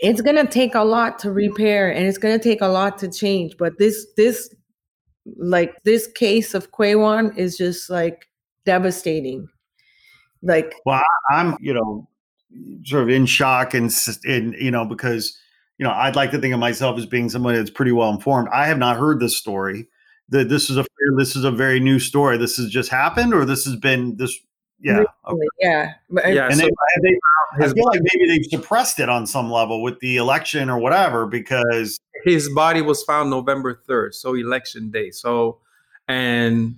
it's 0.04 0.20
going 0.20 0.36
to 0.36 0.45
take 0.45 0.76
a 0.76 0.84
lot 0.84 1.18
to 1.20 1.32
repair 1.32 1.89
and 1.89 2.06
it's 2.06 2.18
going 2.18 2.38
to 2.38 2.43
take 2.43 2.62
a 2.62 2.68
lot 2.68 2.97
to 2.99 3.10
change 3.10 3.56
but 3.58 3.80
this 3.80 4.06
this 4.18 4.54
like 5.38 5.82
this 5.86 6.08
case 6.08 6.54
of 6.54 6.72
Quawan 6.72 7.36
is 7.38 7.58
just 7.58 7.89
like 7.89 8.28
devastating. 8.66 9.47
Like 10.41 10.76
well 10.86 11.01
i'm 11.32 11.56
you 11.62 11.74
know 11.74 12.08
sort 12.84 13.04
of 13.04 13.10
in 13.10 13.26
shock 13.26 13.74
and 13.74 13.91
in 14.26 14.54
you 14.60 14.70
know 14.70 14.86
because 14.86 15.38
you 15.78 15.86
know 15.86 15.91
i'd 15.91 16.18
like 16.18 16.32
to 16.32 16.38
think 16.39 16.54
of 16.54 16.60
myself 16.60 16.99
as 16.99 17.06
being 17.06 17.30
someone 17.30 17.56
that's 17.56 17.70
pretty 17.70 17.93
well 17.93 18.10
informed. 18.10 18.49
I 18.51 18.68
have 18.68 18.78
not 18.78 18.97
heard 18.97 19.20
this 19.20 19.38
story. 19.38 19.88
That 20.30 20.49
this 20.49 20.70
is 20.70 20.78
a 20.78 20.86
this 21.18 21.36
is 21.36 21.45
a 21.45 21.51
very 21.51 21.80
new 21.80 21.97
story. 21.99 22.38
This 22.38 22.58
has 22.58 22.70
just 22.70 22.89
happened 22.89 23.34
or 23.34 23.45
this 23.45 23.64
has 23.66 23.78
been 23.78 24.18
this 24.18 24.38
yeah. 24.84 25.03
Okay. 25.27 25.47
Yeah. 25.59 25.93
yeah. 26.27 26.45
And 26.47 26.55
so 26.55 26.65
they, 26.65 26.69
they, 27.01 27.19
I 27.65 27.67
feel 27.69 27.86
like 27.86 28.01
maybe 28.13 28.27
they've 28.27 28.45
suppressed 28.45 28.99
it 28.99 29.09
on 29.09 29.25
some 29.25 29.49
level 29.49 29.81
with 29.81 29.99
the 29.99 30.17
election 30.17 30.69
or 30.69 30.77
whatever 30.77 31.25
because 31.25 31.99
his 32.23 32.49
body 32.49 32.81
was 32.81 33.01
found 33.03 33.29
November 33.29 33.81
3rd, 33.88 34.13
so 34.13 34.36
election 34.36 34.91
day. 34.91 35.11
So, 35.11 35.59
and 36.07 36.75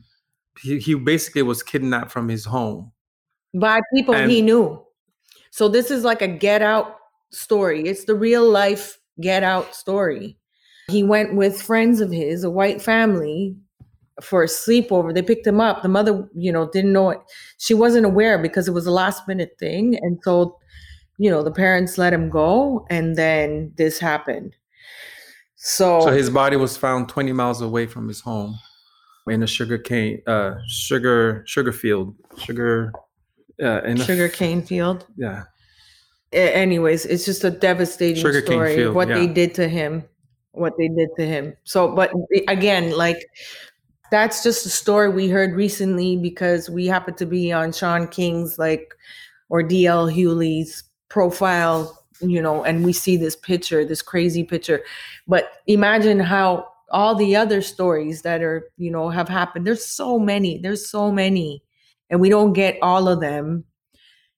he, 0.62 0.80
he 0.80 0.94
basically 0.94 1.42
was 1.42 1.64
kidnapped 1.64 2.12
from 2.12 2.30
his 2.30 2.46
home 2.46 2.92
by 3.56 3.82
people 3.94 4.14
and, 4.14 4.30
he 4.30 4.42
knew. 4.42 4.86
So 5.50 5.68
this 5.68 5.90
is 5.90 6.04
like 6.04 6.22
a 6.22 6.28
get 6.28 6.62
out 6.62 6.98
story. 7.32 7.88
It's 7.88 8.06
the 8.06 8.16
real 8.16 8.48
life 8.48 9.00
get 9.20 9.44
out 9.44 9.74
story. 9.74 10.38
He 10.90 11.02
went 11.04 11.36
with 11.36 11.60
friends 11.60 12.02
of 12.02 12.12
his, 12.12 12.44
a 12.44 12.50
white 12.52 12.82
family, 12.82 13.58
for 14.22 14.44
a 14.44 14.48
sleepover. 14.48 15.14
They 15.14 15.22
picked 15.22 15.46
him 15.46 15.60
up. 15.60 15.82
The 15.82 15.90
mother, 15.90 16.28
you 16.36 16.52
know, 16.52 16.70
didn't 16.70 16.94
know 16.94 17.10
it. 17.10 17.20
She 17.58 17.74
wasn't 17.74 18.06
aware 18.06 18.38
because 18.38 18.68
it 18.68 18.72
was 18.72 18.86
a 18.86 18.92
last 18.92 19.28
minute 19.28 19.56
thing. 19.60 19.98
And 20.02 20.20
so, 20.24 20.58
you 21.18 21.30
know, 21.30 21.44
the 21.44 21.52
parents 21.52 21.98
let 21.98 22.14
him 22.14 22.30
go 22.30 22.86
and 22.90 23.16
then 23.16 23.74
this 23.76 24.00
happened. 24.00 24.56
So, 25.56 26.02
so 26.02 26.12
his 26.12 26.30
body 26.30 26.58
was 26.58 26.78
found 26.78 27.10
20 27.10 27.34
miles 27.34 27.62
away 27.62 27.88
from 27.88 28.08
his 28.08 28.22
home 28.22 28.58
in 29.28 29.42
a 29.42 29.48
sugar 29.48 29.78
cane, 29.78 30.22
uh, 30.28 30.56
sugar, 30.68 31.44
sugar 31.48 31.72
field, 31.72 32.16
sugar, 32.38 32.94
uh, 33.62 33.82
in 33.82 33.98
sugar 33.98 34.30
cane 34.30 34.62
field. 34.62 35.06
Yeah. 35.18 35.44
Anyways, 36.32 37.06
it's 37.06 37.26
just 37.26 37.44
a 37.44 37.50
devastating 37.50 38.22
sugar 38.22 38.42
story 38.42 38.76
field, 38.76 38.96
what 38.96 39.08
yeah. 39.08 39.16
they 39.16 39.28
did 39.28 39.56
to 39.56 39.68
him, 39.68 40.04
what 40.52 40.74
they 40.78 40.90
did 40.90 41.10
to 41.18 41.26
him. 41.26 41.56
So, 41.64 41.96
but 41.96 42.12
again, 42.48 42.92
like 42.92 43.26
that's 44.12 44.44
just 44.44 44.66
a 44.66 44.70
story 44.70 45.10
we 45.10 45.30
heard 45.30 45.54
recently 45.54 46.18
because 46.18 46.70
we 46.70 46.86
happen 46.88 47.16
to 47.16 47.26
be 47.26 47.52
on 47.52 47.72
Shaun 47.72 48.08
King's 48.08 48.58
like 48.60 48.96
or 49.50 49.62
DL 49.62 50.12
Hughley's 50.12 50.84
profile, 51.10 52.04
you 52.22 52.42
know, 52.42 52.64
and 52.64 52.86
we 52.86 52.94
see 52.94 53.18
this 53.18 53.36
picture, 53.36 53.86
this 53.86 54.02
crazy 54.02 54.44
picture. 54.44 54.84
But 55.28 55.52
imagine 55.68 56.20
how 56.20 56.68
all 56.92 57.16
the 57.16 57.36
other 57.36 57.62
stories 57.62 58.22
that 58.22 58.42
are, 58.42 58.70
you 58.78 58.92
know, 58.92 59.10
have 59.10 59.28
happened. 59.30 59.66
There's 59.66 59.86
so 59.86 60.20
many. 60.20 60.60
There's 60.60 60.88
so 60.88 61.12
many. 61.12 61.64
And 62.10 62.20
we 62.20 62.30
don't 62.30 62.54
get 62.54 62.78
all 62.82 63.08
of 63.08 63.20
them. 63.20 63.66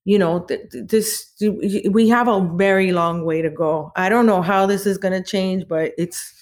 You 0.06 0.18
know, 0.18 0.40
th- 0.40 0.62
this 0.72 1.34
we 1.42 2.08
have 2.08 2.30
a 2.30 2.40
very 2.56 2.94
long 2.94 3.26
way 3.26 3.42
to 3.42 3.50
go. 3.50 3.92
I 3.98 4.08
don't 4.08 4.26
know 4.26 4.42
how 4.42 4.66
this 4.66 4.86
is 4.86 4.98
going 4.98 5.22
to 5.22 5.30
change, 5.30 5.68
but 5.68 5.92
it's 5.98 6.34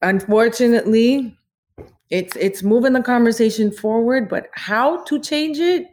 unfortunately 0.00 1.35
it's 2.10 2.36
it's 2.36 2.62
moving 2.62 2.92
the 2.92 3.02
conversation 3.02 3.72
forward 3.72 4.28
but 4.28 4.48
how 4.52 5.02
to 5.04 5.20
change 5.20 5.58
it? 5.58 5.86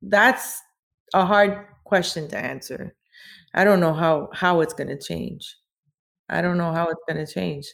That's 0.00 0.60
a 1.14 1.24
hard 1.24 1.66
question 1.84 2.28
to 2.28 2.38
answer. 2.38 2.94
I 3.54 3.64
don't 3.64 3.80
know 3.80 3.92
how 3.92 4.28
how 4.32 4.60
it's 4.60 4.74
going 4.74 4.88
to 4.88 4.98
change. 4.98 5.56
I 6.28 6.40
don't 6.40 6.58
know 6.58 6.72
how 6.72 6.88
it's 6.88 7.00
going 7.08 7.24
to 7.24 7.30
change. 7.30 7.66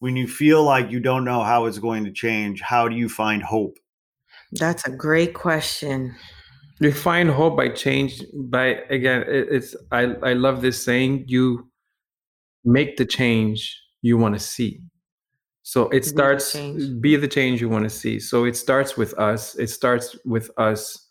When 0.00 0.16
you 0.16 0.26
feel 0.26 0.62
like 0.64 0.90
you 0.90 1.00
don't 1.00 1.24
know 1.24 1.42
how 1.42 1.66
it's 1.66 1.78
going 1.78 2.04
to 2.04 2.12
change 2.12 2.60
how 2.60 2.88
do 2.88 2.96
you 2.96 3.08
find 3.08 3.42
hope? 3.42 3.78
That's 4.52 4.86
a 4.86 4.90
great 4.90 5.34
question. 5.34 6.14
You 6.80 6.92
find 6.92 7.28
hope 7.28 7.56
by 7.56 7.70
change 7.70 8.22
by 8.32 8.66
again 8.88 9.24
it's 9.26 9.74
i 9.90 10.02
i 10.22 10.32
love 10.32 10.62
this 10.62 10.82
saying 10.82 11.24
you 11.26 11.68
make 12.64 12.96
the 12.96 13.04
change 13.04 13.82
you 14.00 14.16
want 14.16 14.34
to 14.34 14.40
see 14.40 14.80
so 15.68 15.86
it 15.90 16.06
starts 16.06 16.54
be 16.54 16.72
the, 16.72 16.94
be 16.94 17.16
the 17.16 17.28
change 17.28 17.60
you 17.60 17.68
want 17.68 17.84
to 17.84 17.90
see. 17.90 18.18
So 18.20 18.46
it 18.46 18.56
starts 18.56 18.96
with 18.96 19.12
us. 19.18 19.54
It 19.56 19.68
starts 19.68 20.16
with 20.24 20.50
us 20.56 21.08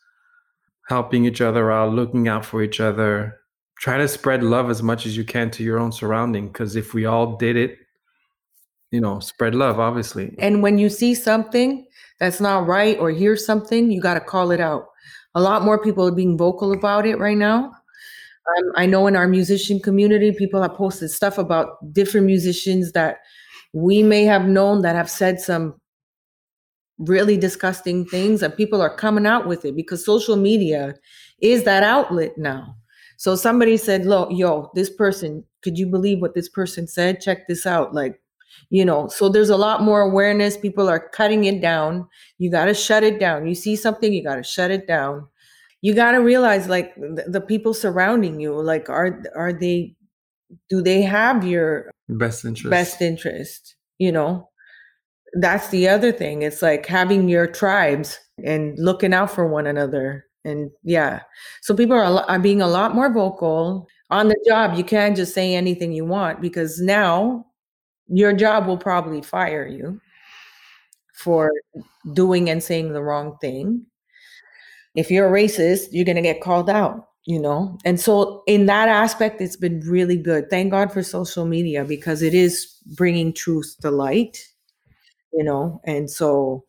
helping 0.90 1.26
each 1.26 1.42
other 1.42 1.72
out, 1.72 1.94
looking 1.94 2.28
out 2.28 2.44
for 2.44 2.64
each 2.64 2.80
other, 2.80 3.40
try 3.80 4.00
to 4.00 4.08
spread 4.08 4.42
love 4.42 4.72
as 4.72 4.82
much 4.82 5.06
as 5.06 5.16
you 5.16 5.24
can 5.24 5.52
to 5.52 5.64
your 5.64 5.78
own 5.78 5.92
surrounding. 5.92 6.48
Because 6.48 6.76
if 6.76 6.96
we 6.96 7.06
all 7.06 7.38
did 7.38 7.56
it, 7.56 7.78
you 8.90 9.00
know, 9.00 9.20
spread 9.20 9.54
love, 9.54 9.80
obviously. 9.80 10.36
And 10.40 10.64
when 10.64 10.80
you 10.80 10.90
see 10.90 11.14
something 11.14 11.86
that's 12.20 12.42
not 12.42 12.66
right 12.66 12.98
or 12.98 13.12
hear 13.12 13.38
something, 13.38 13.92
you 13.92 14.02
got 14.02 14.16
to 14.16 14.22
call 14.22 14.50
it 14.50 14.60
out. 14.60 14.88
A 15.36 15.40
lot 15.40 15.62
more 15.62 15.78
people 15.78 16.08
are 16.08 16.12
being 16.12 16.36
vocal 16.36 16.72
about 16.74 17.06
it 17.06 17.20
right 17.20 17.38
now. 17.38 17.66
Um, 17.66 18.72
I 18.76 18.88
know 18.88 19.06
in 19.06 19.16
our 19.16 19.28
musician 19.28 19.80
community, 19.80 20.32
people 20.32 20.64
have 20.64 20.74
posted 20.74 21.12
stuff 21.12 21.38
about 21.38 21.94
different 21.94 22.26
musicians 22.26 22.94
that 22.94 23.18
we 23.74 24.04
may 24.04 24.24
have 24.26 24.48
known 24.48 24.82
that 24.82 24.96
have 24.96 25.10
said 25.10 25.40
some 25.40 25.76
really 27.00 27.38
disgusting 27.38 28.06
things 28.06 28.42
and 28.42 28.56
people 28.56 28.82
are 28.82 28.96
coming 28.96 29.28
out 29.28 29.48
with 29.48 29.66
it 29.66 29.76
because 29.76 30.04
social 30.04 30.36
media 30.36 30.96
is 31.42 31.64
that 31.64 31.84
outlet 31.84 32.32
now. 32.38 32.76
So 33.18 33.36
somebody 33.36 33.78
said 33.78 34.06
look 34.06 34.30
yo 34.32 34.72
this 34.74 34.90
person 34.90 35.44
could 35.64 35.78
you 35.78 35.88
believe 35.88 36.22
what 36.22 36.34
this 36.34 36.50
person 36.50 36.88
said? 36.88 37.22
Check 37.22 37.48
this 37.48 37.66
out 37.66 37.94
like 37.94 38.20
you 38.70 38.84
know 38.84 39.08
so 39.08 39.30
there's 39.30 39.50
a 39.50 39.58
lot 39.58 39.84
more 39.84 40.02
awareness. 40.02 40.58
People 40.58 40.90
are 40.90 41.10
cutting 41.10 41.44
it 41.44 41.62
down. 41.62 42.08
You 42.40 42.50
got 42.50 42.66
to 42.66 42.74
shut 42.74 43.04
it 43.04 43.20
down. 43.20 43.48
You 43.48 43.54
see 43.54 43.76
something 43.76 44.12
you 44.12 44.24
got 44.24 44.36
to 44.36 44.44
shut 44.44 44.72
it 44.72 44.88
down. 44.88 45.28
You 45.82 45.94
got 45.94 46.14
to 46.14 46.18
realize 46.18 46.68
like 46.68 46.96
the, 46.96 47.26
the 47.28 47.42
people 47.42 47.76
surrounding 47.76 48.40
you 48.40 48.60
like 48.60 48.90
are 48.90 49.24
are 49.36 49.54
they 49.54 49.96
do 50.70 50.82
they 50.82 51.02
have 51.02 51.46
your 51.46 51.92
best 52.10 52.46
interest 52.46 52.70
best 52.70 53.02
interest. 53.02 53.76
you 53.98 54.12
know? 54.12 54.50
That's 55.34 55.70
the 55.70 55.88
other 55.90 56.12
thing 56.12 56.42
it's 56.42 56.62
like 56.62 56.86
having 56.86 57.28
your 57.30 57.48
tribes 57.48 58.20
and 58.44 58.78
looking 58.80 59.14
out 59.14 59.32
for 59.32 59.48
one 59.48 59.68
another 59.68 60.26
and 60.46 60.72
yeah. 60.84 61.22
So 61.62 61.76
people 61.76 61.98
are, 61.98 62.24
are 62.30 62.40
being 62.40 62.62
a 62.62 62.68
lot 62.68 62.96
more 62.96 63.12
vocal. 63.14 63.88
On 64.10 64.30
the 64.30 64.42
job 64.48 64.78
you 64.78 64.84
can't 64.84 65.18
just 65.18 65.34
say 65.34 65.54
anything 65.54 65.92
you 65.92 66.06
want 66.06 66.42
because 66.42 66.80
now 66.80 67.46
your 68.08 68.32
job 68.32 68.68
will 68.68 68.78
probably 68.78 69.22
fire 69.22 69.68
you 69.68 70.00
for 71.14 71.52
doing 72.14 72.50
and 72.50 72.64
saying 72.64 72.94
the 72.94 73.04
wrong 73.04 73.38
thing. 73.42 73.86
If 74.96 75.12
you're 75.12 75.28
a 75.28 75.32
racist 75.44 75.88
you're 75.92 76.06
going 76.06 76.16
to 76.16 76.22
get 76.22 76.42
called 76.42 76.70
out 76.70 77.07
you 77.28 77.40
know? 77.40 77.78
And 77.86 78.00
so 78.00 78.42
in 78.48 78.66
that 78.66 78.90
aspect 78.90 79.42
it's 79.42 79.58
been 79.58 79.82
really 79.82 80.18
good. 80.18 80.50
Thank 80.50 80.72
god 80.72 80.92
for 80.92 81.04
social 81.04 81.46
media 81.46 81.86
because 81.86 82.22
it 82.22 82.34
is 82.34 82.80
bringing 82.96 83.34
truth 83.34 83.76
to 83.82 83.92
light 83.92 84.44
you 85.38 85.44
know? 85.44 85.80
And 85.86 86.10
so 86.10 86.66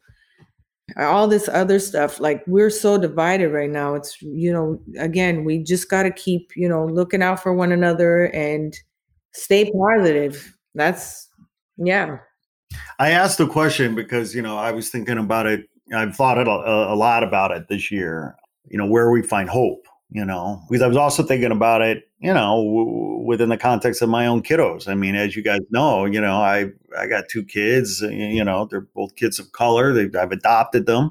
uh, 0.98 1.04
all 1.04 1.26
this 1.26 1.48
other 1.48 1.78
stuff 1.78 2.20
like 2.20 2.44
we're 2.46 2.70
so 2.70 2.98
divided 2.98 3.48
right 3.48 3.70
now. 3.70 3.94
It's 3.94 4.20
you 4.22 4.52
know 4.52 4.80
again 4.98 5.44
we 5.44 5.62
just 5.62 5.90
got 5.90 6.04
to 6.04 6.10
keep 6.10 6.52
you 6.56 6.68
know 6.68 6.86
looking 6.86 7.22
out 7.22 7.42
for 7.42 7.52
one 7.52 7.72
another 7.72 8.26
and 8.26 8.76
stay 9.32 9.70
positive. 9.70 10.56
That's 10.74 11.28
yeah. 11.76 12.18
I 12.98 13.10
asked 13.10 13.38
the 13.38 13.46
question 13.46 13.94
because 13.94 14.34
you 14.34 14.42
know 14.42 14.56
i 14.58 14.70
was 14.70 14.90
thinking 14.90 15.18
about 15.18 15.46
it. 15.46 15.68
I've 15.94 16.14
thought 16.14 16.38
it 16.38 16.46
a, 16.46 16.50
a 16.50 16.96
lot 16.96 17.22
about 17.22 17.50
it 17.50 17.68
this 17.68 17.90
year. 17.90 18.36
You 18.68 18.78
know 18.78 18.86
where 18.86 19.10
we 19.10 19.22
find 19.22 19.48
hope 19.48 19.86
you 20.10 20.24
know, 20.24 20.62
because 20.68 20.82
I 20.82 20.86
was 20.86 20.96
also 20.96 21.22
thinking 21.22 21.52
about 21.52 21.82
it, 21.82 22.08
you 22.18 22.32
know, 22.32 22.64
w- 22.64 23.22
within 23.26 23.50
the 23.50 23.58
context 23.58 24.00
of 24.00 24.08
my 24.08 24.26
own 24.26 24.42
kiddos. 24.42 24.88
I 24.88 24.94
mean, 24.94 25.14
as 25.14 25.36
you 25.36 25.42
guys 25.42 25.60
know, 25.70 26.06
you 26.06 26.20
know, 26.20 26.36
I 26.36 26.70
I 26.98 27.06
got 27.06 27.28
two 27.28 27.44
kids. 27.44 28.00
You 28.00 28.44
know, 28.44 28.66
they're 28.66 28.80
both 28.80 29.16
kids 29.16 29.38
of 29.38 29.52
color. 29.52 29.92
They, 29.92 30.18
I've 30.18 30.32
adopted 30.32 30.86
them, 30.86 31.10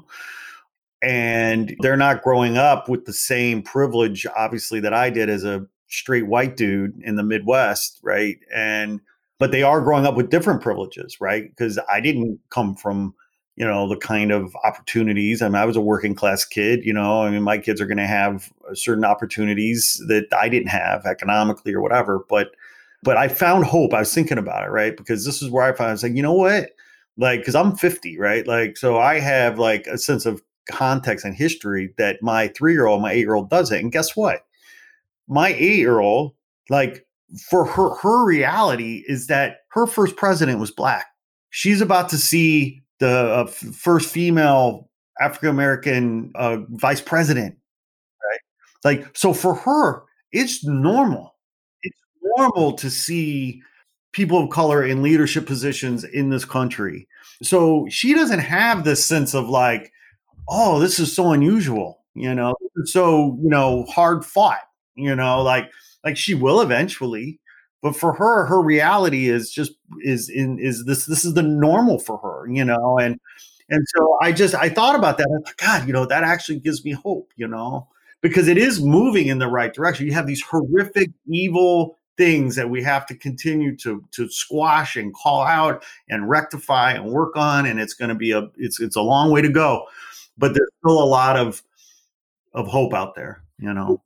and 1.00 1.76
they're 1.80 1.96
not 1.96 2.22
growing 2.22 2.56
up 2.58 2.88
with 2.88 3.04
the 3.04 3.12
same 3.12 3.62
privilege, 3.62 4.26
obviously, 4.36 4.80
that 4.80 4.94
I 4.94 5.10
did 5.10 5.30
as 5.30 5.44
a 5.44 5.66
straight 5.86 6.26
white 6.26 6.56
dude 6.56 7.00
in 7.02 7.16
the 7.16 7.22
Midwest, 7.22 8.00
right? 8.02 8.38
And 8.52 9.00
but 9.38 9.52
they 9.52 9.62
are 9.62 9.80
growing 9.80 10.06
up 10.06 10.16
with 10.16 10.30
different 10.30 10.60
privileges, 10.60 11.20
right? 11.20 11.48
Because 11.48 11.78
I 11.88 12.00
didn't 12.00 12.40
come 12.50 12.74
from 12.74 13.14
you 13.58 13.66
know 13.66 13.88
the 13.88 13.96
kind 13.96 14.30
of 14.30 14.56
opportunities. 14.64 15.42
I 15.42 15.48
mean 15.48 15.56
i 15.56 15.64
was 15.64 15.76
a 15.76 15.80
working 15.80 16.14
class 16.14 16.44
kid 16.44 16.84
you 16.84 16.92
know 16.92 17.22
i 17.22 17.30
mean 17.30 17.42
my 17.42 17.58
kids 17.58 17.80
are 17.80 17.86
going 17.86 17.98
to 17.98 18.06
have 18.06 18.52
uh, 18.70 18.74
certain 18.74 19.04
opportunities 19.04 20.02
that 20.06 20.26
i 20.32 20.48
didn't 20.48 20.68
have 20.68 21.04
economically 21.04 21.74
or 21.74 21.82
whatever 21.82 22.24
but 22.28 22.52
but 23.02 23.16
i 23.16 23.28
found 23.28 23.64
hope. 23.64 23.92
I 23.92 24.00
was 24.00 24.14
thinking 24.14 24.38
about 24.38 24.64
it 24.64 24.70
right? 24.70 24.96
Because 24.96 25.24
this 25.26 25.42
is 25.42 25.50
where 25.50 25.64
i 25.64 25.72
found 25.72 25.90
i 25.90 25.92
was 25.92 26.02
like 26.02 26.14
you 26.14 26.22
know 26.22 26.32
what? 26.32 26.70
Like 27.16 27.40
because 27.40 27.54
i'm 27.56 27.76
50 27.76 28.18
right? 28.18 28.46
Like 28.46 28.76
so 28.76 28.98
i 28.98 29.18
have 29.18 29.58
like 29.58 29.86
a 29.86 29.98
sense 29.98 30.24
of 30.24 30.40
context 30.70 31.24
and 31.24 31.34
history 31.34 31.94
that 31.98 32.22
my 32.22 32.48
three 32.48 32.72
year 32.72 32.86
old 32.86 33.02
my 33.02 33.12
eight 33.12 33.20
year 33.20 33.34
old 33.34 33.50
doesn't 33.50 33.78
and 33.78 33.92
guess 33.92 34.16
what? 34.16 34.44
My 35.26 35.48
eight 35.48 35.78
year 35.78 35.98
old 35.98 36.34
like 36.70 37.06
for 37.50 37.64
her 37.64 37.94
her 37.96 38.24
reality 38.24 39.04
is 39.08 39.26
that 39.26 39.62
her 39.70 39.86
first 39.86 40.16
president 40.16 40.60
was 40.60 40.70
black. 40.70 41.06
She's 41.50 41.80
about 41.80 42.08
to 42.10 42.18
see 42.18 42.82
the 42.98 43.08
uh, 43.08 43.44
f- 43.48 43.54
first 43.54 44.10
female 44.10 44.88
African 45.20 45.50
American 45.50 46.32
uh, 46.34 46.58
vice 46.70 47.00
president, 47.00 47.56
right? 48.30 48.40
Like, 48.84 49.16
so 49.16 49.32
for 49.32 49.54
her, 49.54 50.02
it's 50.32 50.64
normal. 50.64 51.34
It's 51.82 51.98
normal 52.36 52.72
to 52.74 52.90
see 52.90 53.62
people 54.12 54.42
of 54.42 54.50
color 54.50 54.84
in 54.84 55.02
leadership 55.02 55.46
positions 55.46 56.04
in 56.04 56.30
this 56.30 56.44
country. 56.44 57.06
So 57.42 57.86
she 57.90 58.14
doesn't 58.14 58.40
have 58.40 58.84
this 58.84 59.04
sense 59.04 59.34
of 59.34 59.48
like, 59.48 59.92
oh, 60.48 60.78
this 60.78 60.98
is 60.98 61.14
so 61.14 61.32
unusual, 61.32 62.04
you 62.14 62.34
know, 62.34 62.54
so 62.84 63.38
you 63.42 63.50
know, 63.50 63.84
hard 63.84 64.24
fought, 64.24 64.60
you 64.94 65.14
know, 65.14 65.42
like 65.42 65.70
like 66.04 66.16
she 66.16 66.34
will 66.34 66.60
eventually, 66.60 67.40
but 67.82 67.96
for 67.96 68.12
her 68.12 68.46
her 68.46 68.62
reality 68.62 69.28
is 69.28 69.50
just 69.50 69.72
is 70.02 70.28
in 70.28 70.58
is 70.58 70.84
this 70.84 71.06
this 71.06 71.24
is 71.24 71.34
the 71.34 71.42
normal 71.42 71.98
for 71.98 72.18
her 72.18 72.50
you 72.50 72.64
know 72.64 72.98
and 72.98 73.18
and 73.70 73.84
so 73.96 74.18
i 74.22 74.32
just 74.32 74.54
i 74.54 74.68
thought 74.68 74.94
about 74.94 75.18
that 75.18 75.28
i 75.28 75.44
thought 75.44 75.56
god 75.56 75.86
you 75.86 75.92
know 75.92 76.06
that 76.06 76.24
actually 76.24 76.58
gives 76.58 76.84
me 76.84 76.92
hope 76.92 77.32
you 77.36 77.46
know 77.46 77.86
because 78.20 78.48
it 78.48 78.58
is 78.58 78.82
moving 78.82 79.28
in 79.28 79.38
the 79.38 79.48
right 79.48 79.72
direction. 79.72 80.06
You 80.06 80.12
have 80.12 80.26
these 80.26 80.42
horrific, 80.42 81.10
evil 81.28 81.98
things 82.16 82.56
that 82.56 82.68
we 82.68 82.82
have 82.82 83.06
to 83.06 83.14
continue 83.14 83.76
to 83.76 84.04
to 84.12 84.28
squash 84.28 84.96
and 84.96 85.14
call 85.14 85.42
out 85.42 85.84
and 86.08 86.28
rectify 86.28 86.92
and 86.92 87.06
work 87.06 87.36
on, 87.36 87.66
and 87.66 87.78
it's 87.78 87.94
going 87.94 88.08
to 88.08 88.14
be 88.14 88.32
a 88.32 88.48
it's 88.56 88.80
it's 88.80 88.96
a 88.96 89.02
long 89.02 89.30
way 89.30 89.42
to 89.42 89.48
go, 89.48 89.84
but 90.36 90.54
there's 90.54 90.70
still 90.80 91.02
a 91.02 91.04
lot 91.04 91.36
of 91.36 91.62
of 92.54 92.66
hope 92.66 92.94
out 92.94 93.14
there. 93.14 93.42
You 93.58 93.72
know, 93.72 94.02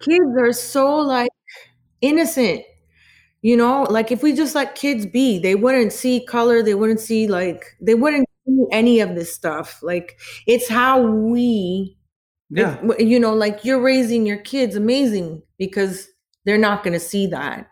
kids 0.00 0.36
are 0.38 0.52
so 0.52 0.96
like 0.96 1.30
innocent. 2.00 2.62
You 3.46 3.56
know, 3.56 3.86
like 3.88 4.10
if 4.10 4.24
we 4.24 4.32
just 4.32 4.56
let 4.56 4.74
kids 4.74 5.06
be, 5.06 5.38
they 5.38 5.54
wouldn't 5.54 5.92
see 5.92 6.26
color, 6.26 6.64
they 6.64 6.74
wouldn't 6.74 6.98
see 6.98 7.28
like 7.28 7.76
they 7.80 7.94
wouldn't 7.94 8.28
see 8.44 8.64
any 8.72 8.98
of 8.98 9.14
this 9.14 9.32
stuff. 9.32 9.78
Like 9.84 10.18
it's 10.48 10.68
how 10.68 11.00
we 11.00 11.96
Yeah. 12.50 12.76
you 12.98 13.20
know, 13.20 13.32
like 13.34 13.64
you're 13.64 13.80
raising 13.80 14.26
your 14.26 14.38
kids 14.38 14.74
amazing 14.74 15.42
because 15.58 16.08
they're 16.44 16.58
not 16.58 16.82
going 16.82 16.94
to 16.94 16.98
see 16.98 17.28
that. 17.28 17.70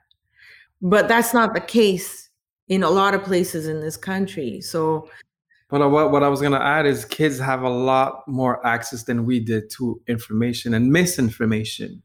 But 0.80 1.08
that's 1.08 1.34
not 1.34 1.54
the 1.54 1.60
case 1.60 2.30
in 2.68 2.84
a 2.84 2.90
lot 2.90 3.12
of 3.12 3.24
places 3.24 3.66
in 3.66 3.80
this 3.80 3.96
country. 3.96 4.60
So, 4.60 5.10
But 5.70 5.82
uh, 5.82 5.88
what, 5.88 6.12
what 6.12 6.22
I 6.22 6.28
was 6.28 6.38
going 6.38 6.52
to 6.52 6.62
add 6.62 6.86
is 6.86 7.04
kids 7.04 7.40
have 7.40 7.62
a 7.62 7.68
lot 7.68 8.22
more 8.28 8.64
access 8.64 9.02
than 9.02 9.26
we 9.26 9.40
did 9.40 9.70
to 9.70 10.00
information 10.06 10.72
and 10.72 10.92
misinformation. 10.92 12.00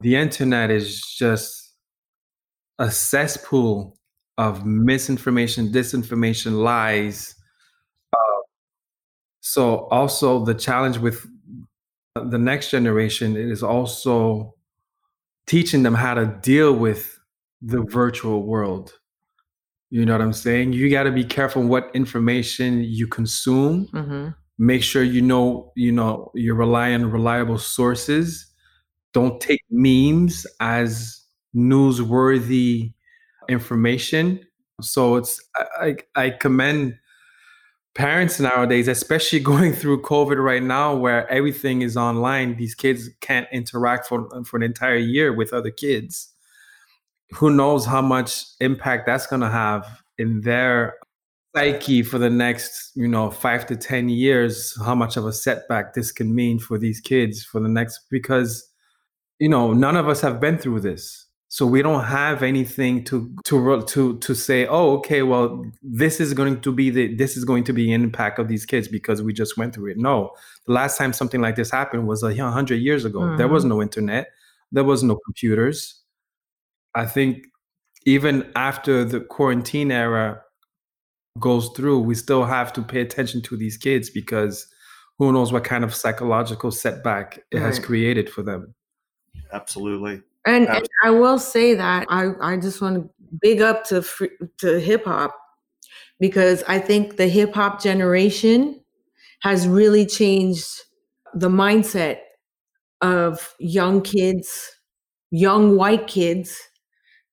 The 0.00 0.14
internet 0.14 0.70
is 0.70 1.00
just 1.02 1.63
a 2.78 2.90
cesspool 2.90 3.96
of 4.38 4.66
misinformation, 4.66 5.68
disinformation, 5.70 6.62
lies. 6.62 7.34
Uh, 8.12 8.42
so, 9.40 9.86
also, 9.88 10.44
the 10.44 10.54
challenge 10.54 10.98
with 10.98 11.26
the 12.14 12.38
next 12.38 12.70
generation 12.70 13.36
is 13.36 13.62
also 13.62 14.54
teaching 15.46 15.82
them 15.82 15.94
how 15.94 16.14
to 16.14 16.26
deal 16.42 16.72
with 16.72 17.18
the 17.60 17.82
virtual 17.82 18.42
world. 18.44 18.92
You 19.90 20.04
know 20.04 20.12
what 20.12 20.22
I'm 20.22 20.32
saying? 20.32 20.72
You 20.72 20.90
got 20.90 21.04
to 21.04 21.12
be 21.12 21.24
careful 21.24 21.62
what 21.62 21.90
information 21.94 22.82
you 22.82 23.06
consume. 23.06 23.86
mhm. 23.92 24.34
Make 24.58 24.82
sure 24.84 25.02
you 25.02 25.20
know, 25.20 25.72
you 25.76 25.90
know, 25.92 26.30
you're 26.34 26.54
relying 26.54 27.02
on 27.02 27.10
reliable 27.10 27.58
sources. 27.58 28.46
Don't 29.12 29.40
take 29.40 29.60
memes 29.70 30.46
as 30.60 31.23
newsworthy 31.54 32.92
information. 33.48 34.40
So 34.80 35.16
it's 35.16 35.40
I, 35.80 35.96
I 36.14 36.30
commend 36.30 36.98
parents 37.94 38.40
nowadays, 38.40 38.88
especially 38.88 39.40
going 39.52 39.72
through 39.72 40.02
COVID 40.02 40.42
right 40.42 40.62
now, 40.62 40.94
where 40.94 41.30
everything 41.30 41.82
is 41.82 41.96
online. 41.96 42.56
These 42.56 42.74
kids 42.74 43.08
can't 43.20 43.48
interact 43.52 44.06
for 44.06 44.28
for 44.44 44.56
an 44.56 44.62
entire 44.62 44.96
year 44.96 45.32
with 45.32 45.52
other 45.52 45.70
kids. 45.70 46.32
Who 47.34 47.50
knows 47.50 47.86
how 47.86 48.02
much 48.02 48.44
impact 48.60 49.06
that's 49.06 49.26
going 49.26 49.42
to 49.42 49.50
have 49.50 50.02
in 50.18 50.42
their 50.42 50.96
psyche 51.56 52.02
for 52.02 52.18
the 52.18 52.30
next, 52.30 52.92
you 52.94 53.08
know, 53.08 53.30
five 53.30 53.66
to 53.66 53.76
ten 53.76 54.08
years? 54.08 54.76
How 54.84 54.94
much 54.94 55.16
of 55.16 55.26
a 55.26 55.32
setback 55.32 55.94
this 55.94 56.12
can 56.12 56.34
mean 56.34 56.58
for 56.58 56.78
these 56.78 57.00
kids 57.00 57.44
for 57.44 57.60
the 57.60 57.68
next 57.68 58.00
because 58.10 58.68
you 59.38 59.48
know 59.48 59.72
none 59.72 59.96
of 59.96 60.08
us 60.08 60.20
have 60.20 60.40
been 60.40 60.58
through 60.58 60.80
this 60.80 61.23
so 61.54 61.64
we 61.64 61.82
don't 61.82 62.02
have 62.02 62.42
anything 62.42 63.04
to 63.04 63.32
to 63.44 63.80
to 63.82 64.18
to 64.18 64.34
say 64.34 64.66
oh 64.66 64.94
okay 64.94 65.22
well 65.22 65.64
this 65.84 66.18
is 66.18 66.34
going 66.34 66.60
to 66.60 66.72
be 66.72 66.90
the 66.90 67.14
this 67.14 67.36
is 67.36 67.44
going 67.44 67.62
to 67.62 67.72
be 67.72 67.92
an 67.92 68.02
impact 68.02 68.40
of 68.40 68.48
these 68.48 68.66
kids 68.66 68.88
because 68.88 69.22
we 69.22 69.32
just 69.32 69.56
went 69.56 69.72
through 69.72 69.92
it. 69.92 69.96
No. 69.96 70.32
The 70.66 70.72
last 70.72 70.98
time 70.98 71.12
something 71.12 71.40
like 71.40 71.54
this 71.54 71.70
happened 71.70 72.08
was 72.08 72.24
a 72.24 72.34
hundred 72.34 72.80
years 72.80 73.04
ago. 73.04 73.36
There 73.36 73.46
was 73.46 73.64
mm. 73.64 73.68
no 73.68 73.80
internet. 73.80 74.32
There 74.72 74.82
was 74.82 75.04
no 75.04 75.14
computers. 75.24 76.02
I 76.96 77.06
think 77.06 77.46
even 78.04 78.50
after 78.56 79.04
the 79.04 79.20
quarantine 79.20 79.92
era 79.92 80.42
goes 81.38 81.68
through 81.76 82.00
we 82.00 82.16
still 82.16 82.44
have 82.44 82.72
to 82.72 82.82
pay 82.82 83.00
attention 83.00 83.42
to 83.42 83.56
these 83.56 83.76
kids 83.76 84.10
because 84.10 84.66
who 85.20 85.32
knows 85.32 85.52
what 85.52 85.62
kind 85.62 85.84
of 85.84 85.94
psychological 85.94 86.72
setback 86.72 87.44
it 87.52 87.60
has 87.60 87.78
created 87.78 88.28
for 88.28 88.42
them. 88.42 88.74
Absolutely. 89.52 90.20
And, 90.46 90.68
and 90.68 90.86
I 91.02 91.10
will 91.10 91.38
say 91.38 91.74
that 91.74 92.06
I, 92.10 92.32
I 92.40 92.56
just 92.58 92.80
want 92.80 92.96
to 92.96 93.10
big 93.40 93.60
up 93.62 93.84
to 93.86 94.04
to 94.58 94.78
hip 94.78 95.04
hop 95.06 95.34
because 96.20 96.62
I 96.68 96.78
think 96.78 97.16
the 97.16 97.28
hip 97.28 97.54
hop 97.54 97.82
generation 97.82 98.80
has 99.40 99.68
really 99.68 100.06
changed 100.06 100.66
the 101.34 101.48
mindset 101.48 102.18
of 103.00 103.54
young 103.58 104.02
kids, 104.02 104.72
young 105.30 105.76
white 105.76 106.06
kids 106.06 106.58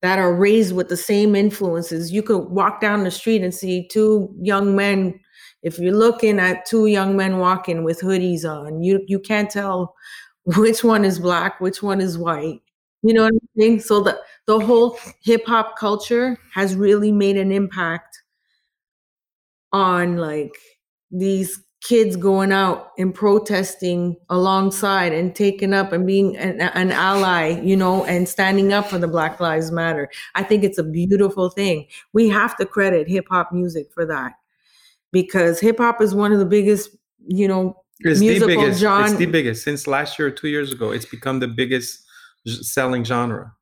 that 0.02 0.20
are 0.20 0.34
raised 0.34 0.76
with 0.76 0.90
the 0.90 0.98
same 0.98 1.36
influences. 1.36 2.12
You 2.12 2.24
could 2.24 2.50
walk 2.50 2.82
down 2.82 3.04
the 3.04 3.12
street 3.12 3.44
and 3.44 3.54
see 3.54 3.88
two 3.88 4.34
young 4.42 4.76
men. 4.76 5.20
If 5.64 5.80
you're 5.80 5.96
looking 5.96 6.40
at 6.40 6.66
two 6.66 6.88
young 6.88 7.16
men 7.16 7.38
walking 7.38 7.84
with 7.84 8.02
hoodies 8.02 8.46
on, 8.46 8.82
you 8.82 9.04
you 9.08 9.20
can't 9.20 9.50
tell 9.50 9.96
which 10.46 10.84
one 10.84 11.06
is 11.06 11.20
black, 11.20 11.62
which 11.62 11.84
one 11.84 12.02
is 12.02 12.18
white. 12.18 12.62
You 13.04 13.14
know 13.14 13.24
what 13.24 13.34
I'm 13.34 13.50
saying? 13.58 13.80
So 13.82 14.02
the 14.02 14.20
the 14.46 14.60
whole 14.60 14.98
hip 15.24 15.46
hop 15.46 15.78
culture 15.78 16.38
has 16.54 16.76
really 16.76 17.12
made 17.12 17.38
an 17.38 17.52
impact 17.52 18.22
on 19.74 20.18
like 20.18 20.56
these 21.10 21.62
kids 21.82 22.16
going 22.16 22.52
out 22.52 22.92
and 23.00 23.14
protesting 23.14 24.16
alongside 24.30 25.14
and 25.14 25.36
taking 25.36 25.74
up 25.74 25.92
and 25.92 26.06
being 26.06 26.38
an, 26.38 26.62
an 26.62 26.92
ally, 26.92 27.60
you 27.62 27.76
know, 27.76 28.06
and 28.06 28.30
standing 28.30 28.72
up 28.72 28.88
for 28.88 29.00
the 29.00 29.08
Black 29.08 29.40
Lives 29.40 29.72
Matter. 29.72 30.10
I 30.36 30.44
think 30.44 30.64
it's 30.64 30.78
a 30.78 30.84
beautiful 30.84 31.50
thing. 31.50 31.88
We 32.14 32.30
have 32.30 32.56
to 32.58 32.66
credit 32.68 33.08
hip 33.08 33.26
hop 33.30 33.52
music 33.52 33.88
for 33.92 34.06
that 34.06 34.34
because 35.12 35.60
hip 35.60 35.80
hop 35.80 36.02
is 36.02 36.14
one 36.14 36.32
of 36.32 36.40
the 36.40 36.46
biggest, 36.46 36.96
you 37.26 37.48
know, 37.48 37.76
It's 38.02 38.20
musical 38.20 38.48
the 38.48 38.56
biggest. 38.58 38.84
It's 38.84 39.16
the 39.16 39.26
biggest. 39.26 39.64
Since 39.64 39.88
last 39.88 40.20
year 40.20 40.28
or 40.28 40.32
two 40.32 40.50
years 40.50 40.72
ago, 40.72 40.92
it's 40.92 41.06
become 41.06 41.40
the 41.40 41.48
biggest 41.48 42.06
selling 42.46 43.04
genre. 43.04 43.54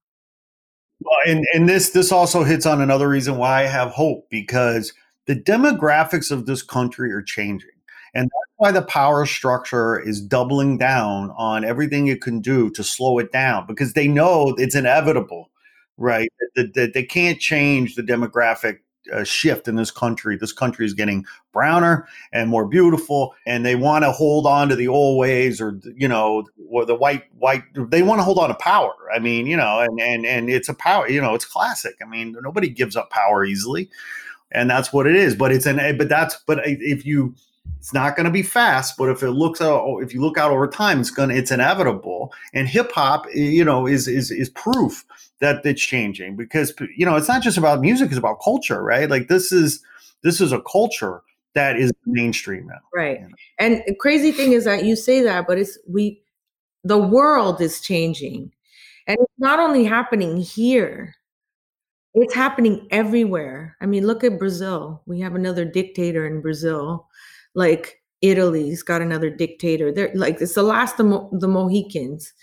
Well, 1.01 1.17
and 1.25 1.45
and 1.53 1.69
this 1.69 1.91
this 1.91 2.11
also 2.11 2.43
hits 2.43 2.65
on 2.65 2.81
another 2.81 3.07
reason 3.07 3.37
why 3.37 3.61
I 3.61 3.67
have 3.67 3.91
hope 3.91 4.27
because 4.29 4.93
the 5.27 5.35
demographics 5.35 6.31
of 6.31 6.45
this 6.45 6.61
country 6.61 7.11
are 7.13 7.21
changing, 7.21 7.69
and 8.13 8.25
that's 8.25 8.53
why 8.57 8.71
the 8.71 8.81
power 8.81 9.25
structure 9.25 9.99
is 9.99 10.21
doubling 10.21 10.77
down 10.77 11.31
on 11.37 11.63
everything 11.63 12.07
it 12.07 12.21
can 12.21 12.41
do 12.41 12.69
to 12.71 12.83
slow 12.83 13.17
it 13.19 13.31
down 13.31 13.65
because 13.65 13.93
they 13.93 14.07
know 14.07 14.55
it's 14.57 14.75
inevitable, 14.75 15.49
right? 15.97 16.29
That, 16.55 16.73
that 16.73 16.93
they 16.93 17.03
can't 17.03 17.39
change 17.39 17.95
the 17.95 18.03
demographic 18.03 18.79
uh, 19.13 19.23
shift 19.23 19.67
in 19.67 19.75
this 19.75 19.91
country. 19.91 20.35
This 20.35 20.53
country 20.53 20.85
is 20.85 20.93
getting 20.93 21.25
browner 21.51 22.07
and 22.31 22.49
more 22.49 22.65
beautiful, 22.67 23.35
and 23.45 23.65
they 23.65 23.75
want 23.75 24.03
to 24.03 24.11
hold 24.11 24.45
on 24.45 24.69
to 24.69 24.75
the 24.75 24.87
old 24.87 25.19
ways, 25.19 25.59
or 25.59 25.79
you 25.95 26.07
know, 26.07 26.45
or 26.69 26.85
the 26.85 26.95
white 26.95 27.23
white. 27.37 27.63
They 27.73 28.03
want 28.03 28.19
to 28.19 28.23
hold 28.23 28.39
on 28.39 28.49
to 28.49 28.55
power. 28.55 28.93
I 29.13 29.19
mean, 29.19 29.47
you 29.47 29.57
know, 29.57 29.79
and 29.79 29.99
and 29.99 30.25
and 30.25 30.49
it's 30.49 30.69
a 30.69 30.73
power. 30.73 31.09
You 31.09 31.21
know, 31.21 31.33
it's 31.35 31.45
classic. 31.45 31.95
I 32.01 32.05
mean, 32.05 32.35
nobody 32.41 32.69
gives 32.69 32.95
up 32.95 33.09
power 33.09 33.45
easily, 33.45 33.89
and 34.51 34.69
that's 34.69 34.93
what 34.93 35.07
it 35.07 35.15
is. 35.15 35.35
But 35.35 35.51
it's 35.51 35.65
an 35.65 35.97
but 35.97 36.09
that's 36.09 36.37
but 36.45 36.59
if 36.65 37.05
you. 37.05 37.35
It's 37.77 37.93
not 37.93 38.17
going 38.17 38.25
to 38.25 38.31
be 38.31 38.41
fast, 38.41 38.97
but 38.97 39.09
if 39.09 39.23
it 39.23 39.31
looks 39.31 39.61
out, 39.61 39.99
if 39.99 40.13
you 40.13 40.19
look 40.21 40.37
out 40.37 40.51
over 40.51 40.67
time, 40.67 40.99
it's 40.99 41.11
going 41.11 41.29
to, 41.29 41.35
it's 41.35 41.51
inevitable. 41.51 42.33
And 42.53 42.67
hip 42.67 42.91
hop, 42.91 43.25
you 43.33 43.63
know, 43.63 43.87
is 43.87 44.07
is 44.07 44.31
is 44.31 44.49
proof 44.49 45.05
that 45.41 45.65
it's 45.65 45.81
changing 45.81 46.35
because 46.35 46.73
you 46.95 47.05
know 47.05 47.15
it's 47.15 47.27
not 47.27 47.41
just 47.41 47.57
about 47.57 47.81
music; 47.81 48.09
it's 48.09 48.17
about 48.17 48.41
culture, 48.43 48.83
right? 48.83 49.09
Like 49.09 49.27
this 49.27 49.51
is 49.51 49.83
this 50.23 50.41
is 50.41 50.51
a 50.51 50.61
culture 50.61 51.21
that 51.55 51.77
is 51.77 51.91
mm-hmm. 51.91 52.13
mainstream 52.13 52.67
now. 52.67 52.79
Right. 52.93 53.19
you 53.19 53.27
know. 53.27 53.35
And 53.59 53.83
the 53.87 53.95
crazy 53.95 54.31
thing 54.31 54.51
is 54.53 54.65
that 54.65 54.85
you 54.85 54.95
say 54.95 55.21
that, 55.23 55.47
but 55.47 55.57
it's 55.57 55.77
we 55.87 56.21
the 56.83 56.97
world 56.97 57.61
is 57.61 57.81
changing. 57.81 58.51
And 59.07 59.17
it's 59.19 59.39
not 59.39 59.59
only 59.59 59.85
happening 59.85 60.37
here, 60.37 61.15
it's 62.13 62.33
happening 62.33 62.87
everywhere. 62.91 63.75
I 63.81 63.85
mean, 63.85 64.05
look 64.05 64.23
at 64.23 64.39
Brazil. 64.39 65.01
We 65.05 65.19
have 65.21 65.35
another 65.35 65.65
dictator 65.65 66.27
in 66.27 66.41
Brazil. 66.41 67.07
Like 67.55 68.01
Italy's 68.21 68.83
got 68.83 69.01
another 69.01 69.29
dictator. 69.29 69.91
They're 69.91 70.11
like 70.13 70.41
it's 70.41 70.55
the 70.55 70.63
last 70.63 70.99
of 70.99 71.07
Mo- 71.07 71.29
the 71.31 71.47
Mohicans. 71.47 72.33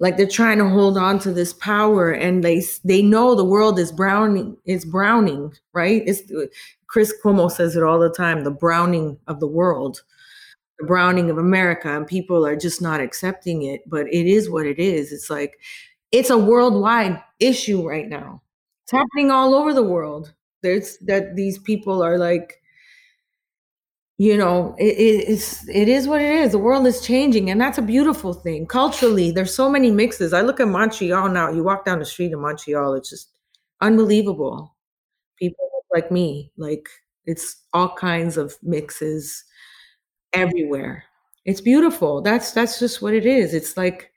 Like 0.00 0.16
they're 0.16 0.28
trying 0.28 0.58
to 0.58 0.68
hold 0.68 0.96
on 0.96 1.18
to 1.20 1.32
this 1.32 1.52
power, 1.52 2.10
and 2.12 2.44
they 2.44 2.62
they 2.84 3.02
know 3.02 3.34
the 3.34 3.44
world 3.44 3.78
is 3.78 3.92
browning. 3.92 4.56
It's 4.64 4.84
browning, 4.84 5.52
right? 5.72 6.02
It's 6.06 6.22
Chris 6.86 7.12
Cuomo 7.22 7.50
says 7.50 7.76
it 7.76 7.82
all 7.82 7.98
the 7.98 8.10
time. 8.10 8.44
The 8.44 8.50
browning 8.50 9.18
of 9.26 9.40
the 9.40 9.48
world 9.48 10.02
the 10.78 10.86
browning 10.86 11.30
of 11.30 11.38
America, 11.38 11.94
and 11.96 12.06
people 12.06 12.46
are 12.46 12.56
just 12.56 12.80
not 12.80 13.00
accepting 13.00 13.62
it. 13.62 13.82
But 13.86 14.06
it 14.08 14.26
is 14.26 14.50
what 14.50 14.66
it 14.66 14.78
is. 14.78 15.12
It's 15.12 15.30
like 15.30 15.58
it's 16.12 16.30
a 16.30 16.38
worldwide 16.38 17.22
issue 17.40 17.86
right 17.86 18.08
now. 18.08 18.42
It's 18.84 18.92
happening 18.92 19.30
all 19.30 19.54
over 19.54 19.72
the 19.74 19.82
world. 19.82 20.32
There's 20.62 20.98
that 21.06 21.36
these 21.36 21.58
people 21.58 22.02
are 22.02 22.18
like 22.18 22.60
you 24.18 24.36
know, 24.36 24.74
it, 24.78 24.84
it's 25.28 25.68
it 25.68 25.88
is 25.88 26.08
what 26.08 26.20
it 26.22 26.30
is. 26.30 26.52
The 26.52 26.58
world 26.58 26.86
is 26.86 27.00
changing, 27.02 27.50
and 27.50 27.60
that's 27.60 27.78
a 27.78 27.82
beautiful 27.82 28.34
thing. 28.34 28.66
Culturally, 28.66 29.30
there's 29.30 29.54
so 29.54 29.70
many 29.70 29.90
mixes. 29.92 30.32
I 30.32 30.42
look 30.42 30.60
at 30.60 30.68
Montreal 30.68 31.28
now. 31.30 31.50
You 31.52 31.62
walk 31.64 31.84
down 31.84 32.00
the 32.00 32.04
street 32.04 32.32
in 32.32 32.40
Montreal, 32.40 32.94
it's 32.94 33.10
just 33.10 33.30
unbelievable. 33.80 34.76
People 35.38 35.70
like 35.94 36.10
me. 36.12 36.52
Like 36.58 36.88
it's 37.26 37.56
all 37.74 37.94
kinds 37.96 38.36
of 38.38 38.56
mixes 38.62 39.44
everywhere. 40.32 41.04
It's 41.44 41.60
beautiful. 41.60 42.22
That's 42.22 42.52
that's 42.52 42.78
just 42.78 43.02
what 43.02 43.14
it 43.14 43.26
is. 43.26 43.54
It's 43.54 43.76
like 43.76 44.10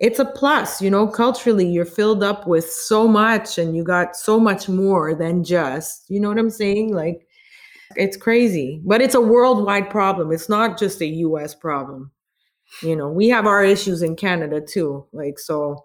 it's 0.00 0.20
a 0.20 0.26
plus, 0.26 0.82
you 0.82 0.90
know, 0.90 1.08
culturally 1.08 1.68
you're 1.68 1.86
filled 1.86 2.24
up 2.24 2.46
with 2.48 2.70
so 2.70 3.08
much 3.08 3.58
and 3.58 3.76
you 3.76 3.84
got 3.84 4.16
so 4.16 4.40
much 4.40 4.68
more 4.68 5.14
than 5.14 5.44
just, 5.44 6.06
you 6.10 6.20
know 6.20 6.28
what 6.30 6.38
I'm 6.38 6.50
saying? 6.50 6.94
Like 6.94 7.27
it's 7.96 8.16
crazy. 8.16 8.80
But 8.84 9.00
it's 9.00 9.14
a 9.14 9.20
worldwide 9.20 9.90
problem. 9.90 10.32
It's 10.32 10.48
not 10.48 10.78
just 10.78 11.00
a 11.00 11.06
US 11.06 11.54
problem. 11.54 12.10
You 12.82 12.96
know, 12.96 13.08
we 13.08 13.28
have 13.28 13.46
our 13.46 13.64
issues 13.64 14.02
in 14.02 14.16
Canada 14.16 14.60
too. 14.60 15.06
Like 15.12 15.38
so 15.38 15.84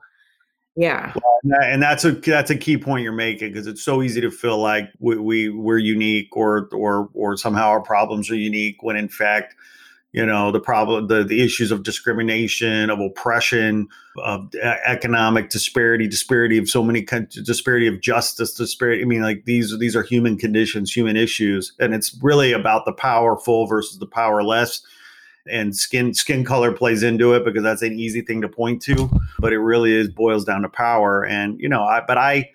yeah. 0.76 1.14
and 1.44 1.82
that's 1.82 2.04
a 2.04 2.14
that's 2.14 2.50
a 2.50 2.58
key 2.58 2.78
point 2.78 3.04
you're 3.04 3.12
making 3.12 3.52
because 3.52 3.68
it's 3.68 3.84
so 3.84 4.02
easy 4.02 4.22
to 4.22 4.32
feel 4.32 4.58
like 4.58 4.90
we, 5.00 5.18
we 5.18 5.50
we're 5.50 5.78
unique 5.78 6.36
or 6.36 6.68
or 6.74 7.10
or 7.14 7.38
somehow 7.38 7.68
our 7.68 7.82
problems 7.82 8.32
are 8.32 8.36
unique 8.36 8.82
when 8.82 8.96
in 8.96 9.08
fact 9.08 9.56
you 10.14 10.26
know 10.26 10.52
the 10.52 10.60
problem 10.60 11.08
the, 11.08 11.24
the 11.24 11.42
issues 11.42 11.72
of 11.72 11.84
discrimination 11.84 12.90
of 12.90 13.00
oppression 13.00 13.88
of 14.20 14.54
economic 14.86 15.50
disparity 15.50 16.08
disparity 16.08 16.58
of 16.58 16.70
so 16.70 16.82
many 16.84 17.02
disparity 17.44 17.88
of 17.88 18.00
justice 18.00 18.54
disparity 18.54 19.02
i 19.02 19.06
mean 19.06 19.22
like 19.22 19.44
these 19.46 19.78
these 19.80 19.96
are 19.96 20.04
human 20.04 20.38
conditions 20.38 20.92
human 20.92 21.18
issues 21.18 21.74
and 21.80 21.94
it's 21.94 22.18
really 22.22 22.54
about 22.54 22.86
the 22.86 22.94
powerful 22.94 23.66
versus 23.66 24.00
the 24.00 24.08
powerless 24.08 24.84
and 25.48 25.76
skin 25.76 26.14
skin 26.14 26.46
color 26.46 26.72
plays 26.72 27.04
into 27.04 27.34
it 27.34 27.44
because 27.44 27.64
that's 27.64 27.82
an 27.82 28.00
easy 28.00 28.22
thing 28.22 28.40
to 28.40 28.48
point 28.48 28.82
to 28.82 29.10
but 29.40 29.52
it 29.52 29.60
really 29.60 29.94
is 29.94 30.08
boils 30.08 30.46
down 30.46 30.62
to 30.62 30.70
power 30.70 31.26
and 31.26 31.60
you 31.60 31.68
know 31.68 31.84
i 31.84 32.02
but 32.08 32.18
i 32.18 32.50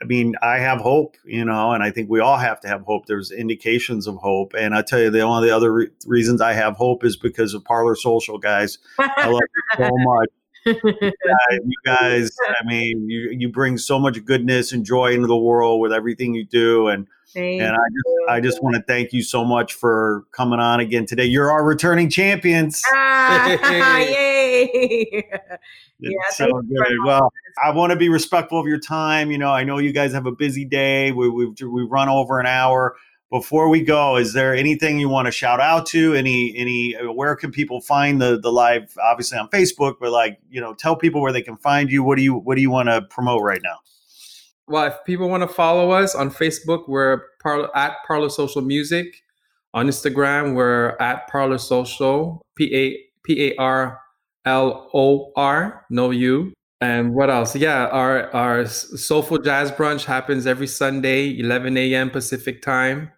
I 0.00 0.04
mean, 0.04 0.34
I 0.42 0.58
have 0.58 0.80
hope, 0.80 1.16
you 1.24 1.44
know, 1.44 1.72
and 1.72 1.82
I 1.82 1.90
think 1.90 2.08
we 2.08 2.20
all 2.20 2.36
have 2.36 2.60
to 2.60 2.68
have 2.68 2.82
hope. 2.82 3.06
There's 3.06 3.30
indications 3.30 4.06
of 4.06 4.16
hope. 4.16 4.54
And 4.56 4.74
I 4.74 4.82
tell 4.82 5.00
you, 5.00 5.10
the 5.10 5.26
one 5.26 5.42
of 5.42 5.48
the 5.48 5.54
other 5.54 5.72
re- 5.72 5.90
reasons 6.06 6.40
I 6.40 6.52
have 6.52 6.76
hope 6.76 7.04
is 7.04 7.16
because 7.16 7.54
of 7.54 7.64
Parlor 7.64 7.96
Social, 7.96 8.38
guys. 8.38 8.78
I 8.98 9.26
love 9.26 9.40
you 9.40 9.62
so 9.76 9.90
much. 9.96 10.28
you 10.66 11.74
guys, 11.84 12.30
I 12.60 12.64
mean, 12.66 13.08
you, 13.08 13.30
you 13.30 13.48
bring 13.48 13.78
so 13.78 13.98
much 13.98 14.24
goodness 14.24 14.72
and 14.72 14.84
joy 14.84 15.12
into 15.12 15.26
the 15.26 15.36
world 15.36 15.80
with 15.80 15.92
everything 15.92 16.34
you 16.34 16.44
do. 16.44 16.88
And 16.88 17.06
Thank 17.34 17.60
and 17.60 17.72
I 17.72 17.88
just, 17.92 18.30
I 18.30 18.40
just 18.40 18.62
want 18.62 18.76
to 18.76 18.82
thank 18.82 19.12
you 19.12 19.22
so 19.22 19.44
much 19.44 19.74
for 19.74 20.24
coming 20.32 20.60
on 20.60 20.80
again 20.80 21.04
today. 21.04 21.26
You're 21.26 21.50
our 21.50 21.62
returning 21.62 22.08
champions. 22.08 22.82
Ah, 22.92 23.48
yay! 24.00 25.28
yeah, 26.00 26.10
so 26.30 26.46
good. 26.62 26.96
Well, 27.04 27.30
I 27.62 27.70
want 27.72 27.90
to 27.90 27.96
be 27.96 28.08
respectful 28.08 28.58
of 28.58 28.66
your 28.66 28.78
time. 28.78 29.30
You 29.30 29.36
know, 29.36 29.50
I 29.50 29.64
know 29.64 29.76
you 29.76 29.92
guys 29.92 30.12
have 30.14 30.24
a 30.24 30.32
busy 30.32 30.64
day. 30.64 31.12
We, 31.12 31.28
we've 31.28 31.54
we've 31.60 31.90
run 31.90 32.08
over 32.08 32.40
an 32.40 32.46
hour. 32.46 32.96
Before 33.30 33.68
we 33.68 33.82
go, 33.82 34.16
is 34.16 34.32
there 34.32 34.56
anything 34.56 34.98
you 34.98 35.10
want 35.10 35.26
to 35.26 35.32
shout 35.32 35.60
out 35.60 35.84
to? 35.88 36.14
Any 36.14 36.54
any 36.56 36.94
where 37.12 37.36
can 37.36 37.52
people 37.52 37.82
find 37.82 38.22
the 38.22 38.40
the 38.40 38.50
live? 38.50 38.96
Obviously 39.02 39.36
on 39.36 39.50
Facebook, 39.50 39.96
but 40.00 40.12
like 40.12 40.38
you 40.48 40.62
know, 40.62 40.72
tell 40.72 40.96
people 40.96 41.20
where 41.20 41.32
they 41.32 41.42
can 41.42 41.58
find 41.58 41.90
you. 41.90 42.02
What 42.02 42.16
do 42.16 42.22
you 42.22 42.34
what 42.34 42.54
do 42.54 42.62
you 42.62 42.70
want 42.70 42.88
to 42.88 43.02
promote 43.02 43.42
right 43.42 43.60
now? 43.62 43.80
Well, 44.68 44.84
if 44.84 44.94
people 45.06 45.28
want 45.28 45.42
to 45.42 45.48
follow 45.48 45.90
us 45.90 46.14
on 46.14 46.30
Facebook, 46.30 46.88
we're 46.88 47.22
Parlor, 47.42 47.74
at 47.76 47.96
Parlor 48.06 48.28
Social 48.28 48.62
Music. 48.62 49.22
On 49.74 49.86
Instagram, 49.86 50.54
we're 50.54 50.96
at 51.00 51.28
Parlor 51.28 51.58
Social, 51.58 52.42
P 52.56 52.74
A 52.74 52.98
P 53.24 53.48
A 53.48 53.56
R 53.56 54.00
L 54.44 54.90
O 54.94 55.32
R, 55.36 55.84
no 55.90 56.10
U. 56.10 56.52
And 56.80 57.14
what 57.14 57.28
else? 57.28 57.56
Yeah, 57.56 57.86
our 57.86 58.34
our 58.34 58.66
Soulful 58.66 59.38
Jazz 59.38 59.70
Brunch 59.72 60.04
happens 60.04 60.46
every 60.46 60.66
Sunday, 60.66 61.38
11 61.38 61.76
a.m. 61.76 62.10
Pacific 62.10 62.62
time 62.62 63.10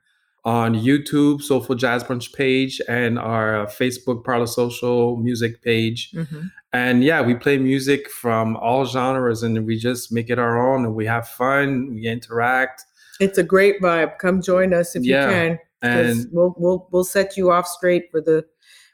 on 0.45 0.75
YouTube, 0.75 1.43
Soulful 1.43 1.77
Jazz 1.77 2.03
Brunch 2.03 2.33
page, 2.33 2.81
and 2.89 3.19
our 3.19 3.67
Facebook 3.67 4.25
Parlor 4.25 4.47
Social 4.47 5.17
music 5.17 5.63
page. 5.63 6.11
Mm-hmm. 6.13 6.47
And 6.73 7.03
yeah, 7.03 7.21
we 7.21 7.35
play 7.35 7.59
music 7.59 8.09
from 8.09 8.57
all 8.57 8.87
genres 8.87 9.43
and 9.43 9.67
we 9.67 9.77
just 9.77 10.13
make 10.13 10.31
it 10.31 10.39
our 10.39 10.73
own 10.73 10.85
and 10.85 10.95
we 10.95 11.07
have 11.07 11.29
fun, 11.29 11.93
we 11.93 12.07
interact. 12.07 12.85
It's 13.19 13.39
a 13.39 13.43
great 13.43 13.81
vibe. 13.81 14.19
Come 14.19 14.41
join 14.41 14.73
us 14.73 14.95
if 14.95 15.05
yeah. 15.05 15.25
you 15.25 15.33
can. 15.33 15.59
And 15.83 16.27
we'll 16.31 16.55
we'll 16.59 16.89
we'll 16.91 17.05
set 17.05 17.37
you 17.37 17.51
off 17.51 17.67
straight 17.67 18.11
for 18.11 18.21
the 18.21 18.45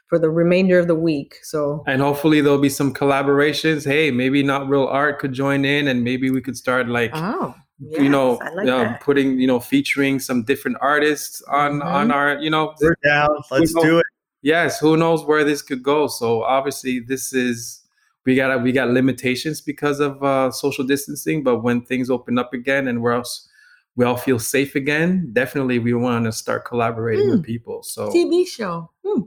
for 0.09 0.19
the 0.19 0.31
remainder 0.31 0.79
of 0.79 0.87
the 0.87 0.95
week. 0.95 1.37
So 1.43 1.83
and 1.87 2.01
hopefully 2.01 2.41
there'll 2.41 2.59
be 2.59 2.69
some 2.69 2.95
collaborations. 2.95 3.85
Hey, 3.85 4.11
maybe 4.11 4.43
not 4.43 4.69
real 4.69 4.87
art 4.87 5.19
could 5.19 5.33
join 5.33 5.65
in 5.65 5.89
and 5.89 6.03
maybe 6.03 6.31
we 6.31 6.41
could 6.41 6.57
start 6.57 6.89
like 6.89 7.11
oh 7.15 7.55
Yes, 7.79 8.01
you 8.01 8.09
know, 8.09 8.41
like 8.55 8.69
uh, 8.69 8.97
putting, 8.99 9.39
you 9.39 9.47
know, 9.47 9.61
featuring 9.61 10.19
some 10.19 10.43
different 10.45 10.79
artists 10.81 11.43
on 11.43 11.81
mm-hmm. 11.81 11.87
on 11.87 12.11
our, 12.11 12.39
you 12.41 12.49
know, 12.49 12.75
we're 12.81 12.97
down. 13.05 13.29
Let's 13.51 13.75
do 13.75 13.99
it. 13.99 14.07
Yes, 14.43 14.79
who 14.79 14.97
knows 14.97 15.25
where 15.25 15.45
this 15.45 15.63
could 15.63 15.83
go? 15.83 16.07
So 16.07 16.43
obviously, 16.43 17.01
this 17.01 17.33
is 17.33 17.83
we 18.25 18.37
got 18.37 18.63
we 18.63 18.73
got 18.73 18.91
limitations 18.91 19.61
because 19.61 20.01
of 20.01 20.23
uh, 20.23 20.51
social 20.51 20.85
distancing. 20.85 21.43
But 21.43 21.63
when 21.63 21.83
things 21.83 22.11
open 22.11 22.39
up 22.39 22.53
again 22.53 22.89
and 22.89 23.03
we're 23.03 23.13
else 23.13 23.49
we 23.97 24.05
all 24.05 24.17
feel 24.17 24.39
safe 24.39 24.75
again, 24.75 25.31
definitely 25.33 25.79
we 25.79 25.95
want 25.95 26.27
to 26.27 26.33
start 26.33 26.67
collaborating 26.67 27.27
mm. 27.27 27.31
with 27.31 27.41
hmm. 27.41 27.45
people. 27.45 27.83
So 27.83 28.11
TV 28.11 28.47
show, 28.47 28.91
mm. 29.05 29.27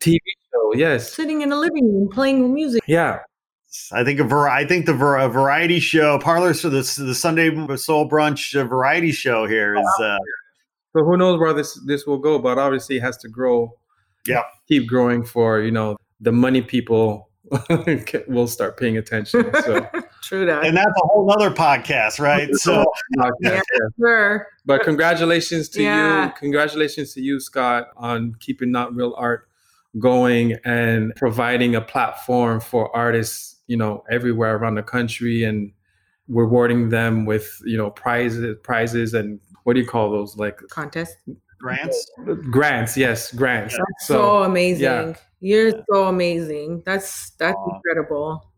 TV 0.00 0.18
show, 0.50 0.72
yes, 0.74 1.12
sitting 1.12 1.42
in 1.42 1.52
a 1.52 1.56
living 1.56 1.92
room 1.92 2.08
playing 2.08 2.52
music. 2.54 2.82
Yeah, 2.86 3.18
I 3.92 4.02
think 4.02 4.18
a 4.18 4.24
var- 4.24 4.48
I 4.48 4.64
think 4.66 4.86
the 4.86 4.94
var- 4.94 5.28
variety 5.28 5.78
show 5.78 6.18
parlors 6.18 6.62
for 6.62 6.70
the 6.70 6.78
the 6.78 7.14
Sunday 7.14 7.50
Soul 7.76 8.08
Brunch 8.08 8.52
variety 8.68 9.12
show 9.12 9.46
here 9.46 9.76
is. 9.76 10.00
Uh, 10.00 10.18
so 10.94 11.04
who 11.04 11.18
knows 11.18 11.38
where 11.38 11.52
this 11.52 11.78
this 11.86 12.06
will 12.06 12.18
go? 12.18 12.38
But 12.38 12.56
obviously, 12.58 12.96
it 12.96 13.02
has 13.02 13.18
to 13.18 13.28
grow. 13.28 13.74
Yeah, 14.26 14.42
keep 14.68 14.88
growing 14.88 15.24
for 15.24 15.60
you 15.60 15.70
know 15.70 15.96
the 16.20 16.32
money 16.32 16.62
people 16.62 17.30
will 18.28 18.46
start 18.46 18.76
paying 18.76 18.96
attention. 18.96 19.50
So 19.64 19.86
true 20.22 20.46
that, 20.46 20.66
and 20.66 20.76
that's 20.76 20.86
a 20.86 21.06
whole 21.06 21.30
other 21.30 21.50
podcast, 21.50 22.20
right? 22.20 22.54
So 22.54 22.84
yeah, 23.40 23.60
sure. 23.98 24.46
But 24.64 24.82
congratulations 24.82 25.68
to 25.70 25.82
yeah. 25.82 26.26
you, 26.26 26.32
congratulations 26.38 27.14
to 27.14 27.20
you, 27.20 27.40
Scott, 27.40 27.88
on 27.96 28.34
keeping 28.40 28.70
not 28.70 28.94
real 28.94 29.14
art 29.16 29.48
going 29.98 30.56
and 30.64 31.14
providing 31.16 31.74
a 31.74 31.80
platform 31.80 32.60
for 32.60 32.94
artists 32.94 33.56
you 33.66 33.76
know 33.76 34.04
everywhere 34.10 34.56
around 34.56 34.74
the 34.74 34.82
country 34.82 35.44
and 35.44 35.72
rewarding 36.28 36.88
them 36.88 37.24
with 37.24 37.60
you 37.64 37.76
know 37.76 37.90
prizes 37.90 38.56
prizes 38.62 39.14
and 39.14 39.40
what 39.64 39.74
do 39.74 39.80
you 39.80 39.86
call 39.86 40.10
those 40.10 40.36
like 40.36 40.60
contests 40.68 41.16
grants 41.58 42.10
grants 42.50 42.96
yes 42.96 43.32
grants 43.32 43.74
that's 43.76 44.06
so, 44.06 44.14
so 44.14 44.42
amazing 44.44 44.82
yeah. 44.82 45.14
you're 45.40 45.68
yeah. 45.68 45.82
so 45.90 46.04
amazing 46.04 46.82
that's 46.84 47.30
that's 47.30 47.56
Aww. 47.56 47.76
incredible 47.76 48.50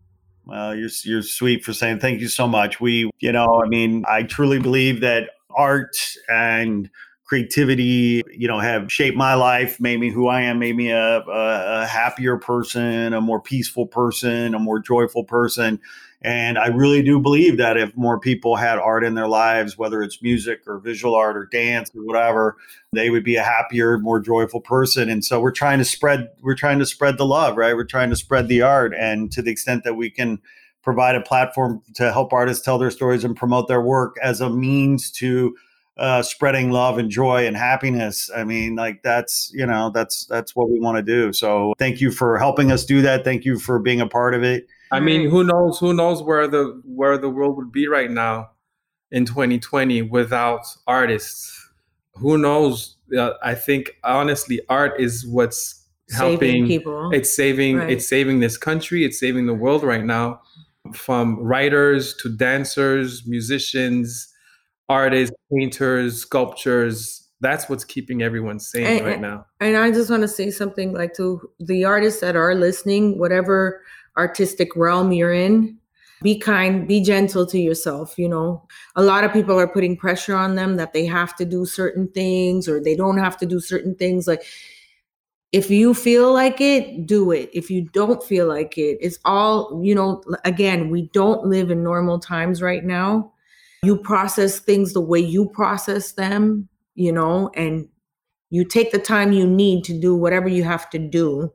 well 0.47 0.75
you're 0.75 0.91
you're 1.05 1.23
sweet 1.23 1.65
for 1.65 1.73
saying 1.73 2.01
thank 2.01 2.21
you 2.21 2.29
so 2.29 2.47
much 2.47 2.81
we 2.81 3.11
you 3.21 3.33
know 3.33 3.63
i 3.65 3.69
mean 3.69 4.05
i 4.09 4.23
truly 4.23 4.59
believe 4.59 5.01
that 5.01 5.31
art 5.57 5.97
and 6.29 6.91
creativity, 7.31 8.25
you 8.37 8.49
know, 8.49 8.59
have 8.59 8.91
shaped 8.91 9.17
my 9.17 9.35
life, 9.35 9.79
made 9.79 10.01
me 10.01 10.11
who 10.11 10.27
I 10.27 10.41
am, 10.41 10.59
made 10.59 10.75
me 10.75 10.91
a, 10.91 11.21
a, 11.21 11.83
a, 11.83 11.87
happier 11.87 12.37
person, 12.37 13.13
a 13.13 13.21
more 13.21 13.41
peaceful 13.41 13.87
person, 13.87 14.53
a 14.53 14.59
more 14.59 14.81
joyful 14.81 15.23
person. 15.23 15.81
And 16.23 16.59
I 16.59 16.67
really 16.67 17.03
do 17.03 17.19
believe 17.19 17.57
that 17.57 17.79
if 17.79 17.97
more 17.97 18.21
people 18.21 18.57
had 18.57 18.79
art 18.79 19.05
in 19.05 19.15
their 19.15 19.29
lives, 19.29 19.79
whether 19.79 20.03
it's 20.03 20.21
music 20.21 20.61
or 20.67 20.79
visual 20.79 21.15
art 21.15 21.37
or 21.37 21.47
dance 21.47 21.91
or 21.95 22.05
whatever, 22.05 22.57
they 22.93 23.09
would 23.09 23.25
be 23.25 23.37
a 23.37 23.43
happier, 23.43 23.99
more 23.99 24.21
joyful 24.21 24.61
person. 24.61 25.09
And 25.09 25.25
so 25.25 25.41
we're 25.41 25.51
trying 25.51 25.79
to 25.79 25.85
spread, 25.85 26.29
we're 26.43 26.55
trying 26.55 26.79
to 26.79 26.87
spread 26.87 27.17
the 27.17 27.25
love, 27.25 27.57
right? 27.57 27.75
We're 27.75 27.85
trying 27.85 28.11
to 28.11 28.17
spread 28.17 28.49
the 28.49 28.61
art. 28.61 28.93
And 28.99 29.33
to 29.33 29.41
the 29.41 29.51
extent 29.51 29.85
that 29.85 29.95
we 29.95 30.11
can 30.11 30.41
provide 30.83 31.15
a 31.15 31.23
platform 31.23 31.83
to 31.95 32.13
help 32.13 32.33
artists 32.33 32.65
tell 32.65 32.79
their 32.79 32.91
stories 32.91 33.25
and 33.25 33.35
promote 33.35 33.69
their 33.69 33.81
work 33.81 34.17
as 34.23 34.43
a 34.43 34.51
means 34.51 35.11
to 35.13 35.57
uh, 35.97 36.23
spreading 36.23 36.71
love 36.71 36.99
and 36.99 37.11
joy 37.11 37.47
and 37.47 37.57
happiness. 37.57 38.31
I 38.35 38.45
mean, 38.45 38.75
like 38.75 39.03
that's 39.03 39.53
you 39.55 39.67
know 39.67 39.91
that's 39.91 40.25
that's 40.27 40.57
what 40.57 40.71
we 40.71 40.81
want 40.81 40.97
to 40.97 41.03
do. 41.03 41.33
So 41.33 41.75
thank 41.79 42.01
you 42.01 42.11
for 42.11 42.39
helping 42.39 42.73
us 42.73 42.85
do 42.87 43.03
that. 43.03 43.23
Thank 43.25 43.45
you 43.45 43.59
for 43.59 43.79
being 43.79 44.01
a 44.01 44.07
part 44.07 44.35
of 44.35 44.43
it. 44.43 44.67
I 44.93 45.01
mean, 45.01 45.31
who 45.31 45.45
knows? 45.45 45.79
Who 45.79 45.95
knows 45.95 46.23
where 46.23 46.49
the 46.49 46.81
where 46.85 47.17
the 47.17 47.31
world 47.31 47.57
would 47.57 47.73
be 47.73 47.87
right 47.87 48.11
now 48.11 48.51
in 49.11 49.25
2020 49.25 50.03
without 50.03 50.67
artists? 50.87 51.57
Who 52.15 52.37
knows? 52.39 52.97
Uh, 53.17 53.33
I 53.43 53.55
think 53.55 53.93
honestly, 54.05 54.61
art 54.69 55.01
is 55.01 55.27
what's 55.27 55.87
saving 56.09 56.31
helping 56.31 56.67
people. 56.67 57.11
It's 57.13 57.35
saving. 57.35 57.79
Right. 57.79 57.91
It's 57.91 58.09
saving 58.09 58.41
this 58.41 58.57
country. 58.57 59.05
It's 59.05 59.19
saving 59.19 59.47
the 59.47 59.55
world 59.55 59.83
right 59.83 60.05
now. 60.05 60.41
From 60.95 61.39
writers 61.39 62.15
to 62.17 62.29
dancers, 62.29 63.25
musicians, 63.27 64.27
artists, 64.89 65.37
painters, 65.53 66.23
sculptors, 66.23 67.29
that's 67.41 67.69
what's 67.69 67.85
keeping 67.85 68.23
everyone 68.23 68.59
sane 68.59 68.87
And- 68.87 69.07
right 69.07 69.21
now. 69.21 69.47
And 69.61 69.77
I 69.77 69.91
just 69.91 70.11
want 70.11 70.23
to 70.23 70.29
say 70.29 70.51
something 70.51 70.93
like 70.93 71.15
to 71.15 71.41
the 71.61 71.85
artists 71.85 72.21
that 72.21 72.37
are 72.37 72.55
listening, 72.55 73.19
whatever 73.19 73.83
artistic 74.21 74.77
realm 74.77 75.13
you're 75.13 75.33
in, 75.33 75.79
be 76.23 76.39
kind, 76.39 76.87
be 76.87 77.01
gentle 77.01 77.47
to 77.47 77.59
yourself. 77.59 78.19
You 78.19 78.29
know, 78.29 78.69
a 78.95 79.03
lot 79.03 79.25
of 79.25 79.33
people 79.33 79.59
are 79.59 79.67
putting 79.67 79.97
pressure 79.97 80.37
on 80.37 80.55
them 80.55 80.77
that 80.77 80.93
they 80.93 81.07
have 81.07 81.35
to 81.37 81.45
do 81.45 81.65
certain 81.65 82.09
things 82.09 82.69
or 82.69 82.81
they 82.81 82.95
don't 82.95 83.19
have 83.19 83.39
to 83.39 83.47
do 83.47 83.61
certain 83.61 83.95
things. 83.95 84.27
Like, 84.27 84.45
if 85.53 85.71
you 85.71 85.95
feel 85.95 86.33
like 86.33 86.61
it, 86.61 87.07
do 87.07 87.33
it. 87.33 87.51
If 87.53 87.71
you 87.71 87.83
don't 87.93 88.23
feel 88.23 88.47
like 88.47 88.79
it, 88.79 88.99
it's 89.01 89.19
all, 89.25 89.81
you 89.83 89.95
know, 89.95 90.23
again, 90.45 90.91
we 90.91 91.09
don't 91.13 91.47
live 91.47 91.71
in 91.71 91.83
normal 91.83 92.21
times 92.21 92.63
right 92.63 92.85
now. 92.85 93.33
You 93.83 93.97
process 93.97 94.59
things 94.61 94.93
the 94.93 95.01
way 95.01 95.19
you 95.19 95.49
process 95.49 96.13
them, 96.13 96.69
you 96.95 97.13
know, 97.13 97.51
and 97.57 97.89
you 98.51 98.65
take 98.65 98.93
the 98.93 98.99
time 98.99 99.33
you 99.33 99.47
need 99.47 99.85
to 99.85 99.99
do 99.99 100.15
whatever 100.15 100.49
you 100.49 100.63
have 100.65 100.91
to 100.91 100.99
do 100.99 101.51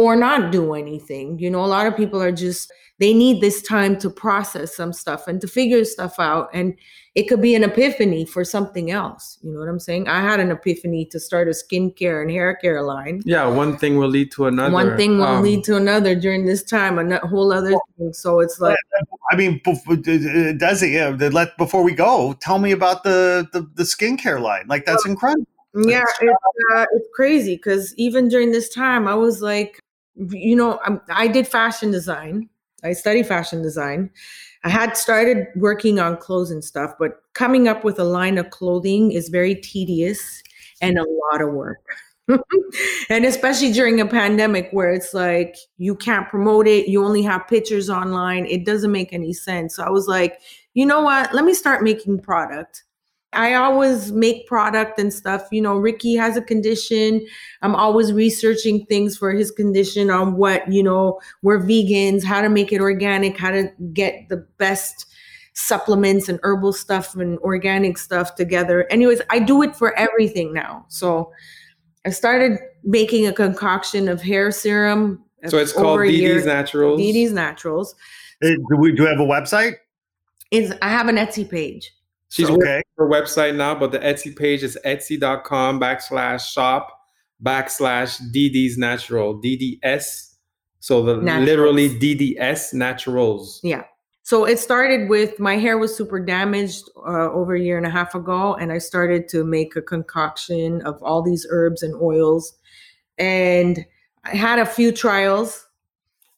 or 0.00 0.16
not 0.16 0.50
do 0.50 0.74
anything. 0.74 1.38
You 1.38 1.50
know, 1.50 1.62
a 1.64 1.66
lot 1.76 1.86
of 1.86 1.96
people 1.96 2.20
are 2.22 2.32
just, 2.32 2.72
they 2.98 3.12
need 3.14 3.40
this 3.40 3.62
time 3.62 3.98
to 3.98 4.10
process 4.10 4.74
some 4.76 4.92
stuff 4.92 5.26
and 5.28 5.40
to 5.40 5.48
figure 5.48 5.84
stuff 5.84 6.18
out. 6.18 6.48
And 6.52 6.74
it 7.14 7.24
could 7.28 7.40
be 7.42 7.54
an 7.54 7.64
epiphany 7.64 8.24
for 8.24 8.44
something 8.44 8.90
else. 8.90 9.38
You 9.42 9.52
know 9.52 9.58
what 9.60 9.68
I'm 9.68 9.80
saying? 9.80 10.06
I 10.08 10.20
had 10.20 10.38
an 10.38 10.50
epiphany 10.50 11.06
to 11.06 11.18
start 11.18 11.48
a 11.48 11.50
skincare 11.50 12.22
and 12.22 12.30
hair 12.30 12.54
care 12.56 12.82
line. 12.82 13.20
Yeah, 13.24 13.46
one 13.48 13.76
thing 13.78 13.96
will 13.98 14.08
lead 14.08 14.30
to 14.32 14.46
another. 14.46 14.72
One 14.72 14.96
thing 14.96 15.18
will 15.18 15.24
Um, 15.24 15.42
lead 15.42 15.64
to 15.64 15.76
another 15.76 16.14
during 16.14 16.46
this 16.46 16.62
time, 16.62 16.98
a 16.98 17.18
whole 17.26 17.52
other 17.52 17.74
thing. 17.98 18.12
So 18.12 18.40
it's 18.40 18.60
like, 18.60 18.76
I 19.32 19.36
mean, 19.36 19.60
does 19.64 20.82
it? 20.82 20.90
Yeah. 20.90 21.16
Let 21.32 21.56
before 21.58 21.82
we 21.82 21.92
go, 21.92 22.34
tell 22.40 22.58
me 22.58 22.70
about 22.72 23.02
the 23.02 23.48
the, 23.52 23.62
the 23.74 23.82
skincare 23.82 24.40
line. 24.40 24.66
Like 24.68 24.84
that's 24.84 25.04
incredible. 25.06 25.46
yeah 25.74 26.02
it's, 26.20 26.32
uh, 26.74 26.84
it's 26.94 27.08
crazy 27.14 27.54
because 27.54 27.94
even 27.96 28.26
during 28.28 28.50
this 28.50 28.68
time 28.74 29.06
i 29.06 29.14
was 29.14 29.40
like 29.40 29.78
you 30.28 30.56
know 30.56 30.78
I'm, 30.84 31.00
i 31.10 31.26
did 31.28 31.48
fashion 31.48 31.90
design. 31.90 32.48
I 32.82 32.94
studied 32.94 33.26
fashion 33.26 33.60
design. 33.62 34.10
I 34.64 34.70
had 34.70 34.96
started 34.96 35.48
working 35.56 36.00
on 36.00 36.16
clothes 36.16 36.50
and 36.50 36.64
stuff 36.64 36.94
but 36.98 37.22
coming 37.34 37.68
up 37.68 37.84
with 37.84 37.98
a 37.98 38.04
line 38.04 38.38
of 38.38 38.50
clothing 38.50 39.12
is 39.12 39.28
very 39.28 39.54
tedious 39.54 40.42
and 40.82 40.98
a 40.98 41.04
lot 41.04 41.42
of 41.42 41.52
work. 41.52 41.80
And 43.10 43.24
especially 43.24 43.72
during 43.72 44.00
a 44.00 44.06
pandemic 44.06 44.68
where 44.70 44.92
it's 44.92 45.12
like 45.12 45.56
you 45.78 45.96
can't 45.96 46.28
promote 46.28 46.68
it 46.68 46.86
you 46.88 47.04
only 47.04 47.22
have 47.22 47.48
pictures 47.48 47.90
online 47.90 48.46
it 48.46 48.64
doesn't 48.64 48.92
make 48.92 49.12
any 49.12 49.32
sense. 49.32 49.76
So 49.76 49.82
i 49.84 49.90
was 49.90 50.06
like 50.06 50.40
you 50.74 50.86
know 50.86 51.00
what? 51.02 51.34
Let 51.34 51.44
me 51.44 51.54
start 51.54 51.82
making 51.82 52.20
product 52.20 52.84
I 53.32 53.54
always 53.54 54.10
make 54.10 54.46
product 54.46 54.98
and 54.98 55.12
stuff. 55.12 55.46
You 55.52 55.62
know, 55.62 55.76
Ric'key 55.76 56.18
has 56.18 56.36
a 56.36 56.42
condition. 56.42 57.24
I'm 57.62 57.76
always 57.76 58.12
researching 58.12 58.86
things 58.86 59.16
for 59.16 59.30
his 59.32 59.50
condition 59.50 60.10
on 60.10 60.36
what, 60.36 60.70
you 60.70 60.82
know, 60.82 61.20
we're 61.42 61.60
vegans, 61.60 62.24
how 62.24 62.42
to 62.42 62.48
make 62.48 62.72
it 62.72 62.80
organic, 62.80 63.38
how 63.38 63.52
to 63.52 63.70
get 63.92 64.28
the 64.28 64.38
best 64.58 65.06
supplements 65.54 66.28
and 66.28 66.40
herbal 66.42 66.72
stuff 66.72 67.14
and 67.14 67.38
organic 67.40 67.98
stuff 67.98 68.34
together. 68.34 68.86
Anyways, 68.90 69.20
I 69.30 69.38
do 69.38 69.62
it 69.62 69.76
for 69.76 69.96
everything 69.96 70.52
now. 70.52 70.84
So 70.88 71.32
I 72.04 72.10
started 72.10 72.58
making 72.82 73.26
a 73.26 73.32
concoction 73.32 74.08
of 74.08 74.22
hair 74.22 74.50
serum. 74.50 75.24
So 75.46 75.58
it's 75.58 75.72
called 75.72 75.86
over 75.86 76.02
a 76.02 76.10
year. 76.10 76.36
DD's 76.36 76.46
Naturals. 76.46 77.00
DD's 77.00 77.32
Naturals. 77.32 77.94
Uh, 78.42 78.48
Do 78.48 78.76
we 78.76 78.92
do 78.92 79.04
we 79.04 79.08
have 79.08 79.20
a 79.20 79.24
website? 79.24 79.76
Is 80.50 80.74
I 80.82 80.88
have 80.88 81.08
an 81.08 81.16
Etsy 81.16 81.48
page. 81.48 81.92
She's 82.30 82.48
working 82.48 82.82
her 82.96 83.08
website 83.08 83.56
now, 83.56 83.74
but 83.74 83.90
the 83.90 83.98
Etsy 83.98 84.34
page 84.34 84.62
is 84.62 84.78
etsy.com 84.84 85.80
backslash 85.80 86.52
shop 86.52 86.96
backslash 87.44 88.20
DD's 88.32 88.78
natural 88.78 89.40
DDS. 89.40 90.34
So 90.78 91.02
the 91.02 91.16
Naturals. 91.16 91.46
literally 91.46 91.88
DDS 91.90 92.72
naturals. 92.72 93.60
Yeah. 93.62 93.82
So 94.22 94.44
it 94.44 94.58
started 94.58 95.08
with 95.08 95.40
my 95.40 95.56
hair 95.56 95.76
was 95.76 95.94
super 95.94 96.20
damaged 96.20 96.84
uh, 96.96 97.32
over 97.32 97.54
a 97.54 97.60
year 97.60 97.76
and 97.76 97.86
a 97.86 97.90
half 97.90 98.14
ago, 98.14 98.54
and 98.54 98.70
I 98.70 98.78
started 98.78 99.28
to 99.30 99.42
make 99.44 99.74
a 99.74 99.82
concoction 99.82 100.82
of 100.82 101.02
all 101.02 101.22
these 101.22 101.46
herbs 101.50 101.82
and 101.82 101.94
oils. 102.00 102.56
And 103.18 103.84
I 104.24 104.36
had 104.36 104.58
a 104.58 104.66
few 104.66 104.92
trials. 104.92 105.66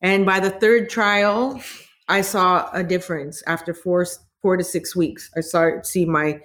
And 0.00 0.24
by 0.24 0.40
the 0.40 0.50
third 0.50 0.88
trial, 0.88 1.60
I 2.08 2.22
saw 2.22 2.70
a 2.72 2.82
difference 2.82 3.42
after 3.46 3.74
four 3.74 4.06
four 4.42 4.56
to 4.56 4.64
six 4.64 4.94
weeks. 4.94 5.30
I 5.36 5.40
started 5.40 5.86
see 5.86 6.04
my 6.04 6.40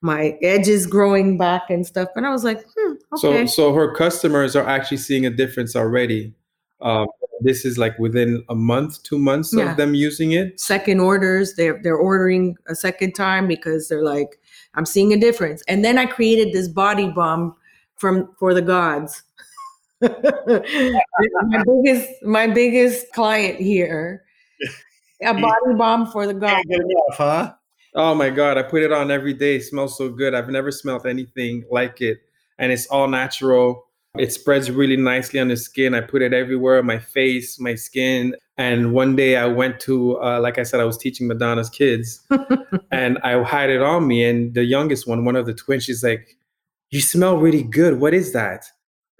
my 0.00 0.36
edges 0.42 0.86
growing 0.86 1.38
back 1.38 1.70
and 1.70 1.86
stuff. 1.86 2.08
And 2.16 2.26
I 2.26 2.30
was 2.30 2.42
like, 2.42 2.64
hmm, 2.76 2.94
okay. 3.24 3.46
So 3.46 3.46
so 3.46 3.74
her 3.74 3.94
customers 3.94 4.56
are 4.56 4.66
actually 4.66 4.96
seeing 4.96 5.24
a 5.26 5.30
difference 5.30 5.76
already. 5.76 6.34
Um, 6.80 7.06
this 7.42 7.64
is 7.64 7.78
like 7.78 7.96
within 7.98 8.42
a 8.48 8.54
month, 8.54 9.02
two 9.04 9.18
months 9.18 9.52
Yeah. 9.52 9.70
of 9.72 9.76
them 9.76 9.94
using 9.94 10.32
it. 10.32 10.58
second 10.60 11.00
orders. 11.00 11.54
They're 11.54 11.80
they're 11.82 11.96
ordering 11.96 12.56
a 12.68 12.74
second 12.74 13.12
time 13.14 13.46
because 13.46 13.88
they're 13.88 14.02
like, 14.04 14.40
I'm 14.74 14.86
seeing 14.86 15.12
a 15.12 15.16
difference. 15.16 15.62
And 15.68 15.84
then 15.84 15.98
I 15.98 16.06
created 16.06 16.52
this 16.52 16.68
body 16.68 17.08
balm 17.10 17.54
from 17.96 18.28
for 18.38 18.54
the 18.54 18.62
gods. 18.62 19.22
my 20.00 21.62
biggest 21.64 22.08
my 22.24 22.46
biggest 22.48 23.12
client 23.12 23.60
here. 23.60 24.24
A 25.22 25.34
body 25.34 25.74
balm 25.76 26.06
for 26.06 26.26
the 26.26 26.34
gods. 26.34 26.64
Can't 26.68 26.82
enough, 26.82 27.16
huh? 27.16 27.54
Oh 27.94 28.14
my 28.14 28.30
god, 28.30 28.56
I 28.56 28.62
put 28.62 28.82
it 28.82 28.92
on 28.92 29.10
every 29.10 29.34
day. 29.34 29.56
It 29.56 29.64
smells 29.64 29.98
so 29.98 30.08
good. 30.08 30.34
I've 30.34 30.48
never 30.48 30.70
smelled 30.70 31.06
anything 31.06 31.64
like 31.70 32.00
it. 32.00 32.18
And 32.58 32.72
it's 32.72 32.86
all 32.86 33.08
natural. 33.08 33.84
It 34.18 34.32
spreads 34.32 34.70
really 34.70 34.96
nicely 34.96 35.40
on 35.40 35.48
the 35.48 35.56
skin. 35.56 35.94
I 35.94 36.02
put 36.02 36.22
it 36.22 36.34
everywhere, 36.34 36.82
my 36.82 36.98
face, 36.98 37.58
my 37.58 37.74
skin. 37.74 38.36
And 38.58 38.92
one 38.92 39.16
day 39.16 39.36
I 39.36 39.46
went 39.46 39.80
to, 39.80 40.22
uh, 40.22 40.40
like 40.40 40.58
I 40.58 40.62
said, 40.62 40.80
I 40.80 40.84
was 40.84 40.98
teaching 40.98 41.26
Madonna's 41.26 41.70
kids, 41.70 42.20
and 42.90 43.18
I 43.24 43.42
had 43.42 43.70
it 43.70 43.80
on 43.80 44.06
me. 44.06 44.24
And 44.24 44.54
the 44.54 44.64
youngest 44.64 45.06
one, 45.06 45.24
one 45.24 45.36
of 45.36 45.46
the 45.46 45.54
twins, 45.54 45.84
she's 45.84 46.04
like, 46.04 46.36
"You 46.90 47.00
smell 47.00 47.38
really 47.38 47.62
good. 47.62 48.00
What 48.00 48.12
is 48.12 48.32
that?" 48.34 48.66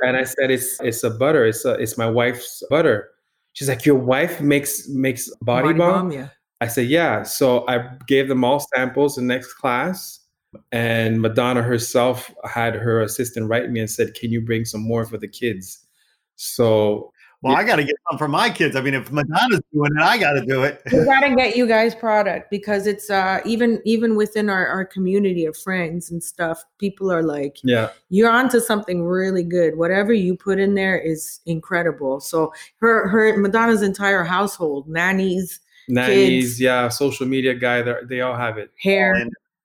And 0.01 0.17
I 0.17 0.25
said, 0.25 0.51
"It's 0.51 0.79
it's 0.83 1.03
a 1.03 1.11
butter. 1.11 1.47
It's 1.47 1.65
a, 1.65 1.73
it's 1.73 1.97
my 1.97 2.09
wife's 2.09 2.63
butter." 2.69 3.12
She's 3.55 3.69
like, 3.69 3.85
"Your 3.85 3.97
wife 3.97 4.41
makes 4.41 4.89
makes 4.89 5.29
body, 5.43 5.73
balm. 5.75 6.11
yeah. 6.11 6.29
I 6.63 6.69
said, 6.69 6.87
yeah. 6.87 7.25
So 7.25 7.67
I 7.67 7.91
gave 8.07 8.29
them 8.29 8.45
all 8.45 8.61
samples 8.77 9.19
in 9.19 9.27
next 9.27 9.55
class. 9.55 10.21
And 10.71 11.21
Madonna 11.21 11.61
herself 11.61 12.33
had 12.45 12.77
her 12.77 13.01
assistant 13.03 13.49
write 13.49 13.69
me 13.71 13.81
and 13.81 13.91
said, 13.91 14.15
can 14.15 14.31
you 14.31 14.41
bring 14.41 14.65
some 14.65 14.83
more 14.83 15.05
for 15.05 15.19
the 15.19 15.27
kids? 15.27 15.85
So 16.37 17.13
Well, 17.43 17.57
I 17.57 17.65
got 17.65 17.77
to 17.77 17.85
get 17.85 17.97
some 18.09 18.19
for 18.19 18.29
my 18.29 18.49
kids. 18.51 18.77
I 18.77 18.81
mean, 18.81 18.95
if 18.95 19.11
Madonna's 19.11 19.61
doing 19.73 19.91
it, 19.97 20.01
I 20.03 20.17
got 20.17 20.35
to 20.35 20.47
do 20.47 20.63
it. 20.63 20.81
We 20.93 21.05
gotta 21.05 21.35
get 21.35 21.57
you 21.57 21.67
guys 21.67 21.93
product 21.95 22.51
because 22.51 22.87
it's 22.87 23.11
uh 23.11 23.41
even 23.45 23.83
even 23.85 24.15
within 24.15 24.49
our, 24.49 24.67
our 24.67 24.85
community 24.85 25.45
of 25.47 25.57
friends 25.57 26.11
and 26.13 26.23
stuff, 26.23 26.65
people 26.79 27.11
are 27.11 27.23
like, 27.23 27.57
yeah, 27.65 27.91
you're 28.11 28.31
onto 28.31 28.61
something 28.61 29.05
really 29.05 29.43
good. 29.43 29.77
Whatever 29.77 30.13
you 30.13 30.37
put 30.37 30.61
in 30.61 30.75
there 30.75 30.97
is 30.99 31.41
incredible. 31.47 32.21
So 32.21 32.53
her 32.79 33.09
her 33.09 33.37
Madonna's 33.37 33.83
entire 33.83 34.23
household, 34.23 34.89
nannies, 34.89 35.59
nannies, 35.89 36.45
Kids. 36.51 36.61
yeah, 36.61 36.89
social 36.89 37.27
media 37.27 37.55
guy, 37.55 37.83
they're- 37.83 38.05
they 38.09 38.21
all 38.21 38.37
have 38.37 38.57
it. 38.57 38.71
hair, 38.81 39.15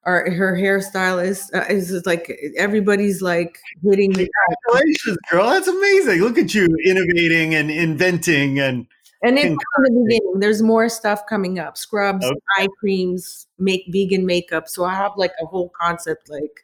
Her 0.07 0.55
hairstylist 0.55 1.53
uh, 1.53 1.65
is 1.69 2.05
like 2.05 2.33
everybody's 2.57 3.21
like 3.21 3.59
hitting 3.83 4.13
the 4.13 4.29
congratulations, 4.65 5.17
girl. 5.29 5.49
That's 5.49 5.67
amazing. 5.67 6.21
Look 6.21 6.37
at 6.37 6.55
you 6.55 6.67
innovating 6.85 7.55
and 7.55 7.69
inventing 7.69 8.59
and 8.59 8.87
and 9.23 9.37
it's 9.37 9.45
in 9.47 9.55
the 9.55 9.89
beginning. 9.89 10.39
There's 10.39 10.61
more 10.61 10.87
stuff 10.89 11.25
coming 11.27 11.59
up. 11.59 11.77
Scrubs, 11.77 12.25
Okay. 12.25 12.35
eye 12.57 12.67
creams, 12.79 13.47
make 13.57 13.83
vegan 13.89 14.25
makeup. 14.25 14.67
So 14.69 14.85
I 14.85 14.93
have 14.93 15.11
like 15.17 15.33
a 15.41 15.45
whole 15.45 15.69
concept. 15.69 16.29
Like 16.29 16.63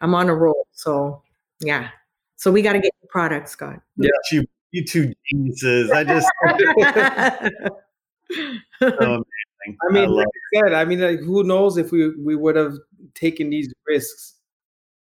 I'm 0.00 0.14
on 0.14 0.28
a 0.28 0.34
roll. 0.34 0.66
So 0.72 1.22
yeah. 1.60 1.88
So 2.36 2.52
we 2.52 2.62
got 2.62 2.74
to 2.74 2.80
get 2.80 2.92
the 3.00 3.08
product, 3.08 3.48
Scott. 3.48 3.80
at 4.02 4.10
you, 4.30 4.44
you 4.70 4.84
two 4.84 5.14
geniuses. 5.30 5.90
I 5.90 6.04
just, 6.04 6.28
amazing. 8.80 9.24
I 9.66 9.92
mean, 9.92 10.08
love 10.08 10.18
like 10.18 10.26
I 10.26 10.60
said, 10.60 10.74
I 10.74 10.84
mean, 10.84 11.00
like, 11.00 11.20
who 11.20 11.44
knows 11.44 11.76
if 11.76 11.92
we 11.92 12.10
we 12.16 12.36
would 12.36 12.56
have 12.56 12.74
taken 13.14 13.50
these 13.50 13.72
risks 13.86 14.34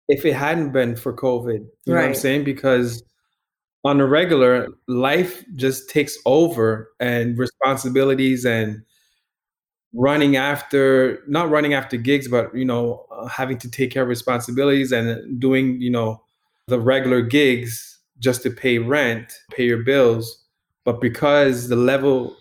if 0.09 0.24
it 0.24 0.35
hadn't 0.35 0.73
been 0.73 0.97
for 0.97 1.12
COVID. 1.12 1.66
You 1.85 1.95
know 1.95 1.97
what 1.97 2.05
I'm 2.05 2.15
saying? 2.15 2.45
Because 2.45 3.03
on 3.85 4.01
a 4.01 4.07
regular, 4.07 4.69
life 4.89 5.45
just 5.55 5.91
takes 5.91 6.19
over 6.27 6.91
and 7.01 7.39
responsibilities 7.39 8.45
and 8.45 8.83
running 9.97 10.37
after 10.37 11.23
not 11.27 11.49
running 11.49 11.73
after 11.73 11.97
gigs 11.97 12.28
but 12.28 12.55
you 12.55 12.66
know 12.66 13.07
uh, 13.11 13.27
having 13.27 13.57
to 13.57 13.70
take 13.70 13.91
care 13.91 14.03
of 14.03 14.09
responsibilities 14.09 14.93
and 14.93 15.41
doing 15.41 15.81
you 15.81 15.91
know 15.91 16.23
the 16.66 16.78
regular 16.78 17.23
gigs 17.23 17.99
just 18.19 18.43
to 18.43 18.51
pay 18.51 18.78
rent 18.78 19.33
pay 19.51 19.65
your 19.65 19.83
bills 19.83 20.45
but 20.85 21.01
because 21.01 21.69
the 21.69 21.77
level 21.77 22.37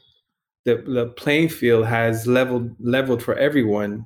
the, 0.66 0.78
the 0.88 1.08
playing 1.08 1.50
field 1.50 1.86
has 1.86 2.28
leveled 2.28 2.76
leveled 2.80 3.24
for 3.24 3.36
everyone 3.36 4.06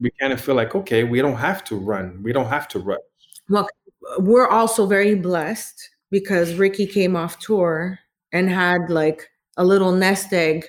we 0.00 0.10
kind 0.20 0.32
of 0.32 0.40
feel 0.40 0.54
like 0.54 0.74
okay 0.74 1.04
we 1.04 1.20
don't 1.20 1.36
have 1.36 1.62
to 1.62 1.76
run 1.76 2.22
we 2.22 2.32
don't 2.32 2.48
have 2.48 2.66
to 2.68 2.78
run 2.78 2.98
Well, 3.48 3.68
we're 4.18 4.48
also 4.48 4.86
very 4.86 5.14
blessed 5.14 5.90
because 6.10 6.54
Ric'key 6.54 6.90
came 6.90 7.16
off 7.16 7.38
tour 7.38 7.98
and 8.32 8.48
had 8.48 8.90
like 8.90 9.30
a 9.56 9.64
little 9.64 9.92
nest 9.92 10.32
egg 10.32 10.66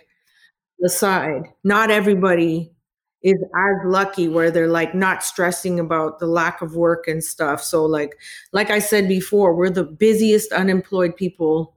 aside. 0.83 1.43
Not 1.63 1.91
everybody 1.91 2.71
is 3.21 3.41
as 3.41 3.85
lucky 3.85 4.27
where 4.27 4.51
they're 4.51 4.67
like 4.67 4.93
not 4.93 5.23
stressing 5.23 5.79
about 5.79 6.19
the 6.19 6.27
lack 6.27 6.61
of 6.61 6.75
work 6.75 7.07
and 7.07 7.23
stuff. 7.23 7.63
So 7.63 7.85
like 7.85 8.17
like 8.51 8.69
I 8.69 8.79
said 8.79 9.07
before, 9.07 9.55
we're 9.55 9.69
the 9.69 9.85
busiest 9.85 10.51
unemployed 10.51 11.15
people 11.15 11.72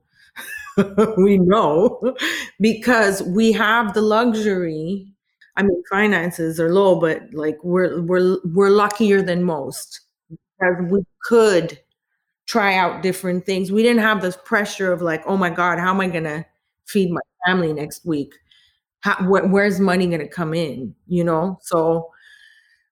we 1.17 1.37
know 1.37 2.15
because 2.59 3.23
we 3.23 3.51
have 3.53 3.93
the 3.93 4.01
luxury. 4.01 5.07
I 5.55 5.63
mean, 5.63 5.81
finances 5.89 6.59
are 6.59 6.71
low, 6.71 6.99
but 6.99 7.21
like 7.33 7.57
we're 7.63 8.01
we're 8.01 8.37
we're 8.45 8.69
luckier 8.69 9.21
than 9.21 9.43
most 9.43 10.01
because 10.29 10.91
we 10.91 11.03
could 11.23 11.79
try 12.47 12.75
out 12.77 13.03
different 13.03 13.45
things. 13.45 13.71
We 13.71 13.83
didn't 13.83 14.03
have 14.03 14.21
this 14.21 14.37
pressure 14.45 14.93
of 14.93 15.01
like, 15.01 15.23
oh 15.27 15.37
my 15.37 15.49
God, 15.51 15.79
how 15.79 15.91
am 15.93 16.01
I 16.01 16.07
gonna 16.09 16.45
feed 16.87 17.11
my 17.11 17.21
family 17.47 17.73
next 17.73 18.05
week? 18.05 18.33
How, 19.01 19.15
wh- 19.15 19.51
where's 19.51 19.79
money 19.79 20.07
gonna 20.07 20.27
come 20.29 20.53
in? 20.53 20.95
You 21.07 21.23
know, 21.25 21.59
so 21.63 22.11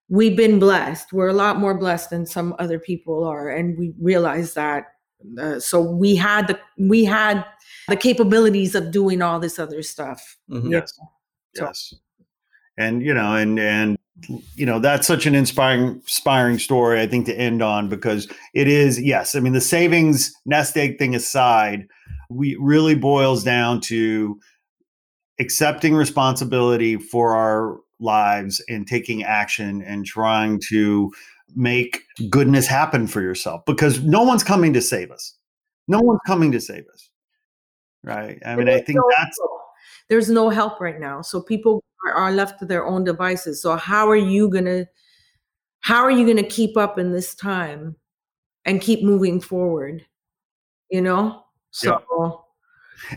we've 0.09 0.37
been 0.37 0.59
blessed. 0.59 1.13
We're 1.13 1.27
a 1.29 1.33
lot 1.33 1.57
more 1.57 1.77
blessed 1.77 2.09
than 2.11 2.25
some 2.25 2.55
other 2.59 2.79
people 2.79 3.23
are, 3.23 3.49
and 3.49 3.77
we 3.77 3.93
realize 3.99 4.53
that. 4.53 4.85
Uh, 5.39 5.59
so 5.59 5.81
we 5.81 6.15
had 6.15 6.47
the 6.47 6.59
we 6.77 7.03
had 7.03 7.43
the 7.87 7.95
capabilities 7.95 8.75
of 8.75 8.91
doing 8.91 9.21
all 9.21 9.39
this 9.39 9.59
other 9.59 9.81
stuff. 9.83 10.37
Mhm. 10.49 10.71
Yes. 10.71 10.93
So- 10.95 11.65
Yes. 11.65 11.93
And 12.77 13.01
you 13.01 13.13
know, 13.13 13.35
and 13.35 13.57
and 13.59 13.97
you 14.55 14.65
know, 14.65 14.79
that's 14.79 15.05
such 15.07 15.25
an 15.25 15.35
inspiring 15.35 15.95
inspiring 16.01 16.57
story, 16.59 17.01
I 17.01 17.07
think, 17.07 17.25
to 17.27 17.37
end 17.37 17.61
on 17.61 17.89
because 17.89 18.27
it 18.53 18.67
is, 18.67 19.01
yes. 19.01 19.35
I 19.35 19.39
mean, 19.39 19.53
the 19.53 19.61
savings 19.61 20.33
nest 20.45 20.75
egg 20.77 20.97
thing 20.97 21.15
aside, 21.15 21.87
we 22.29 22.55
really 22.59 22.95
boils 22.95 23.43
down 23.43 23.81
to 23.81 24.39
accepting 25.39 25.95
responsibility 25.95 26.95
for 26.97 27.35
our 27.35 27.77
lives 27.99 28.61
and 28.69 28.87
taking 28.87 29.23
action 29.23 29.81
and 29.81 30.05
trying 30.05 30.59
to 30.69 31.11
make 31.55 32.01
goodness 32.29 32.67
happen 32.67 33.07
for 33.07 33.21
yourself 33.21 33.63
because 33.65 34.01
no 34.01 34.23
one's 34.23 34.43
coming 34.43 34.73
to 34.73 34.81
save 34.81 35.11
us. 35.11 35.33
No 35.87 35.99
one's 35.99 36.19
coming 36.25 36.51
to 36.53 36.59
save 36.59 36.83
us. 36.93 37.04
Right. 38.05 38.39
I 38.45 38.55
mean, 38.55 38.69
I 38.69 38.79
think 38.81 38.97
no 38.97 39.03
that's 39.17 39.39
help. 39.39 39.61
there's 40.09 40.29
no 40.29 40.49
help 40.49 40.79
right 40.79 40.99
now. 40.99 41.23
So 41.23 41.41
people 41.41 41.83
are, 42.13 42.31
left 42.31 42.59
to 42.59 42.65
their 42.65 42.85
own 42.85 43.03
devices. 43.03 43.59
So 43.61 43.75
how 43.77 44.07
are 44.07 44.15
you 44.15 44.47
gonna 44.47 44.85
how 45.79 46.03
are 46.03 46.11
you 46.11 46.25
gonna 46.27 46.47
keep 46.47 46.77
up 46.77 46.99
in 46.99 47.11
this 47.11 47.33
time 47.33 47.95
and 48.63 48.79
keep 48.79 49.03
moving 49.03 49.41
forward? 49.41 50.05
You 50.91 51.01
know? 51.01 51.45
So 51.71 52.45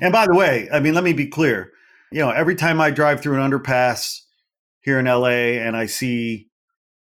And 0.01 0.11
by 0.11 0.27
the 0.27 0.35
way, 0.35 0.69
I 0.73 0.81
mean, 0.81 0.95
let 0.95 1.05
me 1.05 1.13
be 1.13 1.27
clear. 1.27 1.71
You 2.11 2.21
know, 2.21 2.31
every 2.31 2.55
time 2.55 2.81
I 2.81 2.91
drive 2.91 3.21
through 3.21 3.41
an 3.41 3.51
underpass 3.51 4.21
here 4.81 4.99
in 4.99 5.05
LA 5.05 5.61
and 5.61 5.77
I 5.77 5.85
see, 5.85 6.49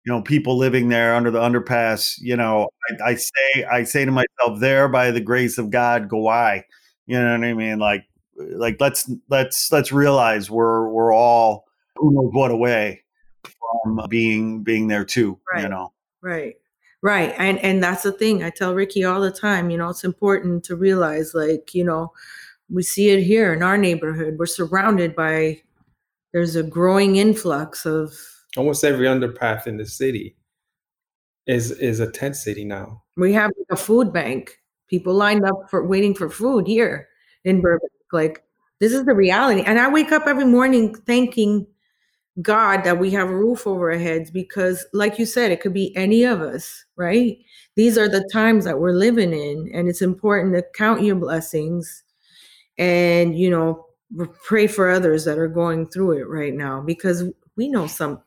you 0.03 0.11
know, 0.11 0.23
people 0.23 0.57
living 0.57 0.89
there 0.89 1.13
under 1.13 1.29
the 1.29 1.39
underpass, 1.39 2.15
you 2.19 2.35
know, 2.35 2.67
I, 2.89 3.11
I 3.11 3.15
say, 3.15 3.63
I 3.71 3.83
say 3.83 4.05
to 4.05 4.11
myself, 4.11 4.59
there 4.59 4.87
by 4.87 5.11
the 5.11 5.21
grace 5.21 5.59
of 5.59 5.69
God, 5.69 6.09
go 6.09 6.27
I. 6.27 6.65
You 7.07 7.19
know 7.21 7.31
what 7.37 7.43
I 7.45 7.53
mean? 7.53 7.79
Like, 7.79 8.05
like 8.35 8.77
let's 8.79 9.09
let's 9.29 9.71
let's 9.71 9.91
realize 9.91 10.49
we're 10.49 10.89
we're 10.89 11.13
all 11.13 11.65
who 11.95 12.11
knows 12.11 12.31
what 12.33 12.51
away 12.51 13.03
from 13.83 13.99
being 14.09 14.63
being 14.63 14.87
there 14.87 15.05
too. 15.05 15.39
You 15.55 15.61
Right. 15.63 15.69
know. 15.69 15.93
Right. 16.21 16.55
Right. 17.01 17.33
And 17.37 17.59
and 17.59 17.83
that's 17.83 18.03
the 18.03 18.11
thing. 18.11 18.43
I 18.43 18.49
tell 18.49 18.73
Ric'key 18.73 19.09
all 19.09 19.21
the 19.21 19.31
time, 19.31 19.69
you 19.69 19.77
know, 19.77 19.89
it's 19.89 20.03
important 20.03 20.63
to 20.65 20.75
realize 20.75 21.33
like, 21.35 21.75
you 21.75 21.83
know, 21.83 22.11
we 22.69 22.81
see 22.81 23.09
it 23.09 23.21
here 23.23 23.53
in 23.53 23.61
our 23.61 23.77
neighborhood. 23.77 24.37
We're 24.39 24.47
surrounded 24.47 25.15
by 25.15 25.61
there's 26.33 26.55
a 26.55 26.63
growing 26.63 27.17
influx 27.17 27.85
of 27.85 28.13
Almost 28.57 28.83
every 28.83 29.07
underpath 29.07 29.67
in 29.67 29.77
the 29.77 29.85
city 29.85 30.35
is 31.45 31.71
is 31.71 31.99
a 31.99 32.09
tent 32.11 32.35
city 32.35 32.65
now. 32.65 33.03
we 33.17 33.33
have 33.33 33.51
a 33.69 33.75
food 33.75 34.11
bank. 34.11 34.57
People 34.87 35.13
lined 35.13 35.45
up 35.45 35.69
for 35.69 35.85
waiting 35.85 36.13
for 36.13 36.29
food 36.29 36.67
here 36.67 37.07
in 37.43 37.61
Burbank. 37.61 37.91
Like 38.11 38.43
this 38.79 38.93
is 38.93 39.05
the 39.05 39.15
reality. 39.15 39.61
And 39.61 39.79
I 39.79 39.87
wake 39.89 40.11
up 40.11 40.27
every 40.27 40.45
morning 40.45 40.93
thanking 40.93 41.65
God 42.41 42.83
that 42.83 42.99
we 42.99 43.11
have 43.11 43.29
a 43.29 43.35
roof 43.35 43.65
over 43.65 43.91
our 43.91 43.97
heads 43.97 44.29
because, 44.29 44.85
like 44.91 45.17
you 45.17 45.25
said, 45.25 45.51
it 45.51 45.61
could 45.61 45.73
be 45.73 45.95
any 45.95 46.23
of 46.23 46.41
us, 46.41 46.83
right? 46.97 47.37
These 47.75 47.97
are 47.97 48.09
the 48.09 48.27
times 48.31 48.65
that 48.65 48.79
we're 48.79 48.91
living 48.91 49.31
in, 49.31 49.71
and 49.73 49.87
it's 49.87 50.01
important 50.01 50.53
to 50.55 50.63
count 50.75 51.01
your 51.01 51.15
blessings 51.15 52.03
and, 52.77 53.39
you 53.39 53.49
know, 53.49 53.85
pray 54.43 54.67
for 54.67 54.89
others 54.89 55.23
that 55.25 55.37
are 55.37 55.47
going 55.47 55.87
through 55.87 56.11
it 56.11 56.27
right 56.27 56.53
now 56.53 56.81
because 56.81 57.23
we 57.55 57.69
know 57.69 57.87
some 57.87 58.21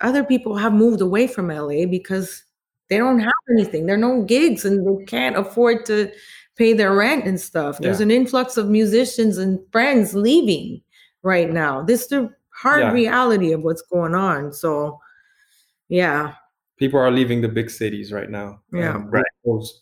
other 0.00 0.24
people 0.24 0.56
have 0.56 0.72
moved 0.72 1.00
away 1.00 1.26
from 1.26 1.48
LA 1.48 1.86
because 1.86 2.44
they 2.88 2.98
don't 2.98 3.18
have 3.18 3.32
anything. 3.50 3.86
There 3.86 3.94
are 3.94 3.98
no 3.98 4.22
gigs 4.22 4.64
and 4.64 4.86
they 4.86 5.04
can't 5.06 5.36
afford 5.36 5.86
to 5.86 6.10
pay 6.56 6.72
their 6.72 6.94
rent 6.94 7.26
and 7.26 7.40
stuff. 7.40 7.78
There's 7.78 7.98
Yeah. 8.00 8.04
an 8.04 8.10
influx 8.10 8.56
of 8.56 8.68
musicians 8.68 9.38
and 9.38 9.58
friends 9.72 10.14
leaving 10.14 10.80
right 11.22 11.50
now. 11.50 11.82
This 11.82 12.02
is 12.02 12.08
the 12.08 12.30
hard 12.50 12.82
Yeah. 12.82 12.92
reality 12.92 13.52
of 13.52 13.62
what's 13.62 13.82
going 13.82 14.14
on. 14.14 14.52
So, 14.52 15.00
yeah, 15.88 16.34
People 16.76 16.98
are 16.98 17.10
leaving 17.10 17.40
the 17.40 17.48
big 17.48 17.70
cities 17.70 18.12
right 18.12 18.28
now. 18.28 18.60
Yeah. 18.72 18.94
Um, 18.96 19.08
Right. 19.08 19.24
those- 19.44 19.80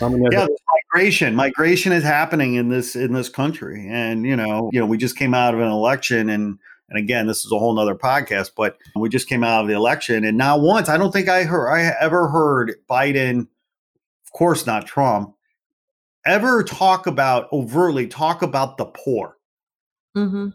how 0.00 0.08
many 0.08 0.24
yeah 0.32 0.46
migration 0.94 1.36
migration 1.36 1.92
is 1.92 2.02
happening 2.02 2.54
in 2.54 2.68
this 2.68 2.96
in 2.96 3.12
this 3.12 3.28
country 3.28 3.86
and 3.88 4.24
you 4.24 4.34
know 4.34 4.68
you 4.72 4.80
know 4.80 4.86
we 4.86 4.96
just 4.96 5.16
came 5.16 5.34
out 5.34 5.54
of 5.54 5.60
an 5.60 5.68
election 5.68 6.28
and 6.30 6.58
and 6.92 6.98
again 7.02 7.26
this 7.26 7.44
is 7.44 7.50
a 7.50 7.58
whole 7.58 7.74
nother 7.74 7.94
podcast 7.94 8.50
but 8.56 8.76
we 8.94 9.08
just 9.08 9.28
came 9.28 9.42
out 9.42 9.62
of 9.62 9.68
the 9.68 9.74
election 9.74 10.24
and 10.24 10.36
not 10.36 10.60
once 10.60 10.88
i 10.88 10.96
don't 10.96 11.10
think 11.12 11.28
i 11.28 11.42
heard 11.44 11.68
i 11.70 11.92
ever 12.00 12.28
heard 12.28 12.74
biden 12.88 13.40
of 13.40 14.32
course 14.32 14.66
not 14.66 14.86
trump 14.86 15.34
ever 16.26 16.62
talk 16.62 17.06
about 17.06 17.50
overtly 17.52 18.06
talk 18.06 18.42
about 18.42 18.76
the 18.76 18.84
poor 18.86 19.36
Mm-hmm. 20.16 20.48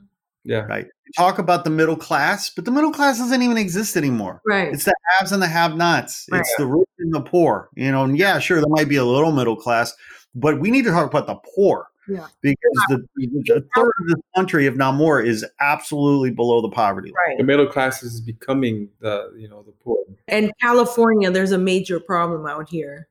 yeah. 0.43 0.65
right 0.67 0.85
talk 1.15 1.39
about 1.39 1.63
the 1.63 1.71
middle 1.71 1.95
class 1.95 2.51
but 2.51 2.65
the 2.65 2.71
middle 2.71 2.91
class 2.91 3.17
doesn't 3.17 3.41
even 3.41 3.57
exist 3.57 3.97
anymore 3.97 4.39
right, 4.45 4.71
it's 4.71 4.85
the 4.85 4.93
haves 5.17 5.31
and 5.31 5.41
the 5.41 5.47
have-nots. 5.47 6.27
Right. 6.31 6.41
It's 6.41 6.53
the 6.57 6.67
rich 6.67 6.87
and 6.99 7.13
the 7.13 7.21
poor. 7.21 7.69
You 7.75 7.91
know, 7.91 8.03
and 8.03 8.17
yeah, 8.17 8.39
sure, 8.39 8.59
there 8.59 8.69
might 8.69 8.89
be 8.89 8.97
a 8.97 9.05
little 9.05 9.31
middle 9.31 9.55
class, 9.55 9.93
but 10.35 10.59
we 10.59 10.69
need 10.69 10.83
to 10.83 10.91
talk 10.91 11.09
about 11.09 11.25
the 11.27 11.35
poor. 11.55 11.87
Yeah. 12.07 12.27
Because 12.41 12.85
the, 12.89 13.05
the 13.15 13.67
third 13.75 13.91
of 14.01 14.07
this 14.07 14.21
country, 14.35 14.65
if 14.65 14.75
not 14.75 14.95
more, 14.95 15.21
is 15.21 15.45
absolutely 15.59 16.31
below 16.31 16.61
the 16.61 16.69
poverty 16.69 17.09
line. 17.09 17.15
right. 17.27 17.37
The 17.37 17.43
middle 17.43 17.67
class 17.67 18.03
is 18.03 18.21
becoming 18.21 18.89
the 18.99 19.33
you 19.37 19.49
know 19.49 19.63
the 19.63 19.71
poor. 19.73 19.97
And 20.27 20.51
California, 20.61 21.29
there's 21.31 21.51
a 21.51 21.57
major 21.57 21.99
problem 21.99 22.45
out 22.47 22.69
here. 22.69 23.07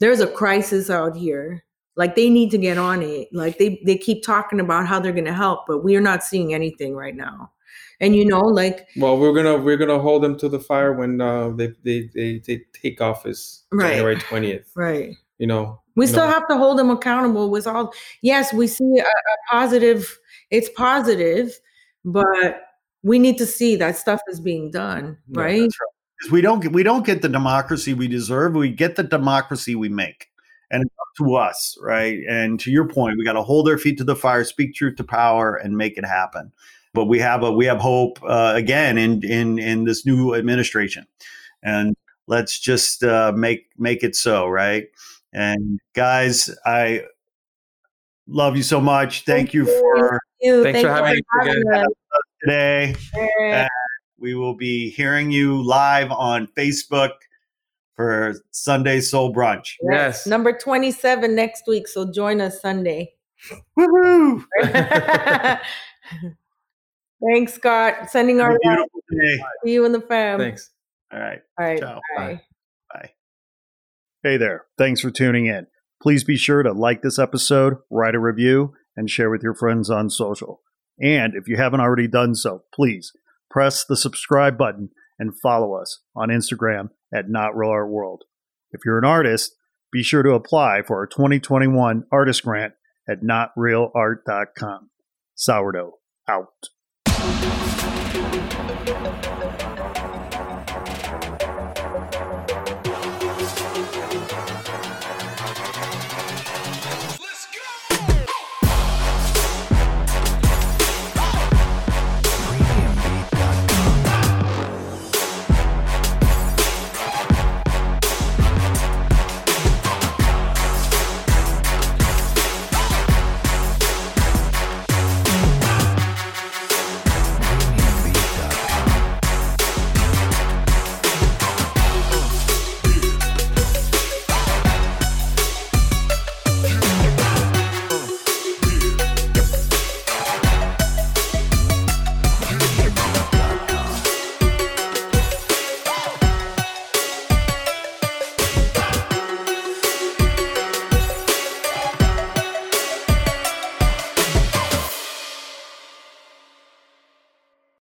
There's 0.00 0.20
a 0.20 0.26
crisis 0.26 0.90
out 0.90 1.16
here. 1.16 1.64
Like 1.96 2.16
they 2.16 2.28
need 2.28 2.50
to 2.50 2.58
get 2.58 2.76
on 2.76 3.02
it. 3.02 3.28
Like 3.32 3.58
they 3.58 3.80
they 3.86 3.96
keep 3.96 4.24
talking 4.24 4.58
about 4.58 4.86
how 4.86 4.98
they're 4.98 5.12
going 5.12 5.24
to 5.26 5.32
help, 5.32 5.66
but 5.68 5.84
we 5.84 5.94
are 5.94 6.00
not 6.00 6.24
seeing 6.24 6.52
anything 6.52 6.94
right 6.96 7.14
now. 7.14 7.52
And 8.00 8.16
you 8.16 8.24
know, 8.24 8.40
like 8.40 8.88
Well, 8.96 9.16
we're 9.16 9.32
gonna 9.32 9.56
we're 9.56 9.76
gonna 9.76 10.00
hold 10.00 10.24
them 10.24 10.36
to 10.38 10.48
the 10.48 10.58
fire 10.58 10.92
when 10.92 11.20
uh, 11.20 11.50
they, 11.50 11.68
they 11.84 12.10
they 12.12 12.38
they 12.40 12.64
take 12.72 13.00
office 13.00 13.62
Right. 13.70 13.90
January 13.90 14.16
twentieth. 14.16 14.72
right. 14.74 15.14
You 15.38 15.46
know, 15.48 15.80
We 15.96 16.04
you 16.04 16.08
still 16.08 16.26
know, 16.26 16.32
have 16.32 16.46
to 16.48 16.56
hold 16.56 16.78
them 16.78 16.90
accountable 16.90 17.50
with 17.50 17.66
all. 17.66 17.92
Yes, 18.22 18.52
we 18.52 18.66
see 18.66 18.98
a, 18.98 19.02
a 19.02 19.36
positive. 19.50 20.18
It's 20.50 20.68
positive, 20.70 21.58
but 22.04 22.62
we 23.02 23.18
need 23.18 23.38
to 23.38 23.46
see 23.46 23.76
that 23.76 23.96
stuff 23.96 24.20
is 24.28 24.40
being 24.40 24.70
done, 24.70 25.18
Yeah, 25.28 25.40
right? 25.42 25.60
Right. 25.62 26.30
we 26.32 26.40
don't 26.40 26.60
get 26.60 26.72
we 26.72 26.82
don't 26.82 27.04
get 27.04 27.22
the 27.22 27.28
democracy 27.28 27.94
we 27.94 28.08
deserve. 28.08 28.54
We 28.54 28.70
get 28.70 28.96
the 28.96 29.02
democracy 29.02 29.74
we 29.74 29.88
make. 29.88 30.28
And 30.70 30.82
it's 30.82 30.94
up 30.98 31.08
to 31.26 31.34
us, 31.34 31.76
right? 31.82 32.20
And 32.28 32.58
to 32.60 32.70
your 32.70 32.88
point, 32.88 33.18
we 33.18 33.24
got 33.24 33.34
to 33.34 33.42
hold 33.42 33.68
our 33.68 33.78
feet 33.78 33.98
to 33.98 34.04
the 34.04 34.16
fire, 34.16 34.42
speak 34.44 34.74
truth 34.74 34.96
to 34.96 35.04
power, 35.04 35.54
and 35.54 35.76
make 35.76 35.96
it 35.98 36.04
happen. 36.04 36.50
But 36.94 37.04
we 37.04 37.18
have 37.20 37.42
a 37.42 37.52
we 37.52 37.66
have 37.66 37.78
hope 37.78 38.18
uh, 38.22 38.52
again 38.56 38.98
in 38.98 39.22
in 39.24 39.58
in 39.58 39.84
this 39.84 40.06
new 40.06 40.34
administration, 40.34 41.06
and 41.62 41.94
let's 42.26 42.58
just 42.58 43.04
uh, 43.04 43.32
make 43.36 43.66
make 43.78 44.02
it 44.02 44.16
so, 44.16 44.48
right? 44.48 44.86
And 45.34 45.80
guys, 45.94 46.48
I 46.64 47.02
love 48.26 48.56
you 48.56 48.62
so 48.62 48.80
much. 48.80 49.24
Thank 49.24 49.52
you 49.52 49.66
for 49.66 50.20
You, 50.40 50.62
Thanks 50.62 50.80
for 50.80 50.88
having 50.88 51.14
you 51.14 51.22
me 51.44 51.50
again. 51.50 51.84
today. 52.40 52.94
us. 53.50 53.68
We 54.18 54.34
will 54.34 54.54
be 54.54 54.90
hearing 54.90 55.30
you 55.30 55.62
live 55.62 56.10
on 56.10 56.46
Facebook 56.56 57.10
for 57.94 58.34
Sunday 58.52 59.00
Soul 59.00 59.34
Brunch. 59.34 59.74
Yes. 59.82 60.26
Number 60.26 60.56
27 60.56 61.34
next 61.34 61.64
week. 61.66 61.88
So 61.88 62.10
join 62.10 62.40
us 62.40 62.60
Sunday. 62.60 63.14
Woohoo! 63.78 64.44
Thanks, 67.22 67.54
Scott. 67.54 68.10
Sending 68.10 68.40
our 68.40 68.50
love 68.50 68.60
beautiful 68.62 69.00
to 69.10 69.40
you 69.64 69.84
and 69.84 69.94
the 69.94 70.00
fam. 70.00 70.38
Thanks. 70.38 70.70
All 71.12 71.20
right. 71.20 71.40
All 71.58 71.66
right. 71.66 71.80
Ciao. 71.80 71.94
Bye. 71.94 72.00
Bye. 72.16 72.34
Bye. 72.34 72.42
Hey 74.24 74.38
there. 74.38 74.64
Thanks 74.78 75.02
for 75.02 75.10
tuning 75.10 75.44
in. 75.44 75.66
Please 76.00 76.24
be 76.24 76.38
sure 76.38 76.62
to 76.62 76.72
like 76.72 77.02
this 77.02 77.18
episode, 77.18 77.74
write 77.90 78.14
a 78.14 78.18
review, 78.18 78.72
and 78.96 79.10
share 79.10 79.28
with 79.28 79.42
your 79.42 79.54
friends 79.54 79.90
on 79.90 80.08
social. 80.08 80.62
And 80.98 81.34
if 81.34 81.46
you 81.46 81.58
haven't 81.58 81.80
already 81.80 82.08
done 82.08 82.34
so, 82.34 82.62
please 82.74 83.12
press 83.50 83.84
the 83.84 83.98
subscribe 83.98 84.56
button 84.56 84.88
and 85.18 85.38
follow 85.42 85.74
us 85.74 86.00
on 86.16 86.30
Instagram 86.30 86.88
at 87.12 87.28
Not 87.28 87.54
Real 87.54 87.68
Art 87.68 87.90
World. 87.90 88.22
If 88.70 88.80
you're 88.86 88.96
an 88.96 89.04
artist, 89.04 89.56
be 89.92 90.02
sure 90.02 90.22
to 90.22 90.30
apply 90.30 90.80
for 90.86 90.96
our 90.96 91.06
2021 91.06 92.04
artist 92.10 92.44
grant 92.44 92.72
at 93.06 93.20
notrealart.com. 93.20 94.88
Sourdough 95.34 95.98
out. 96.26 96.70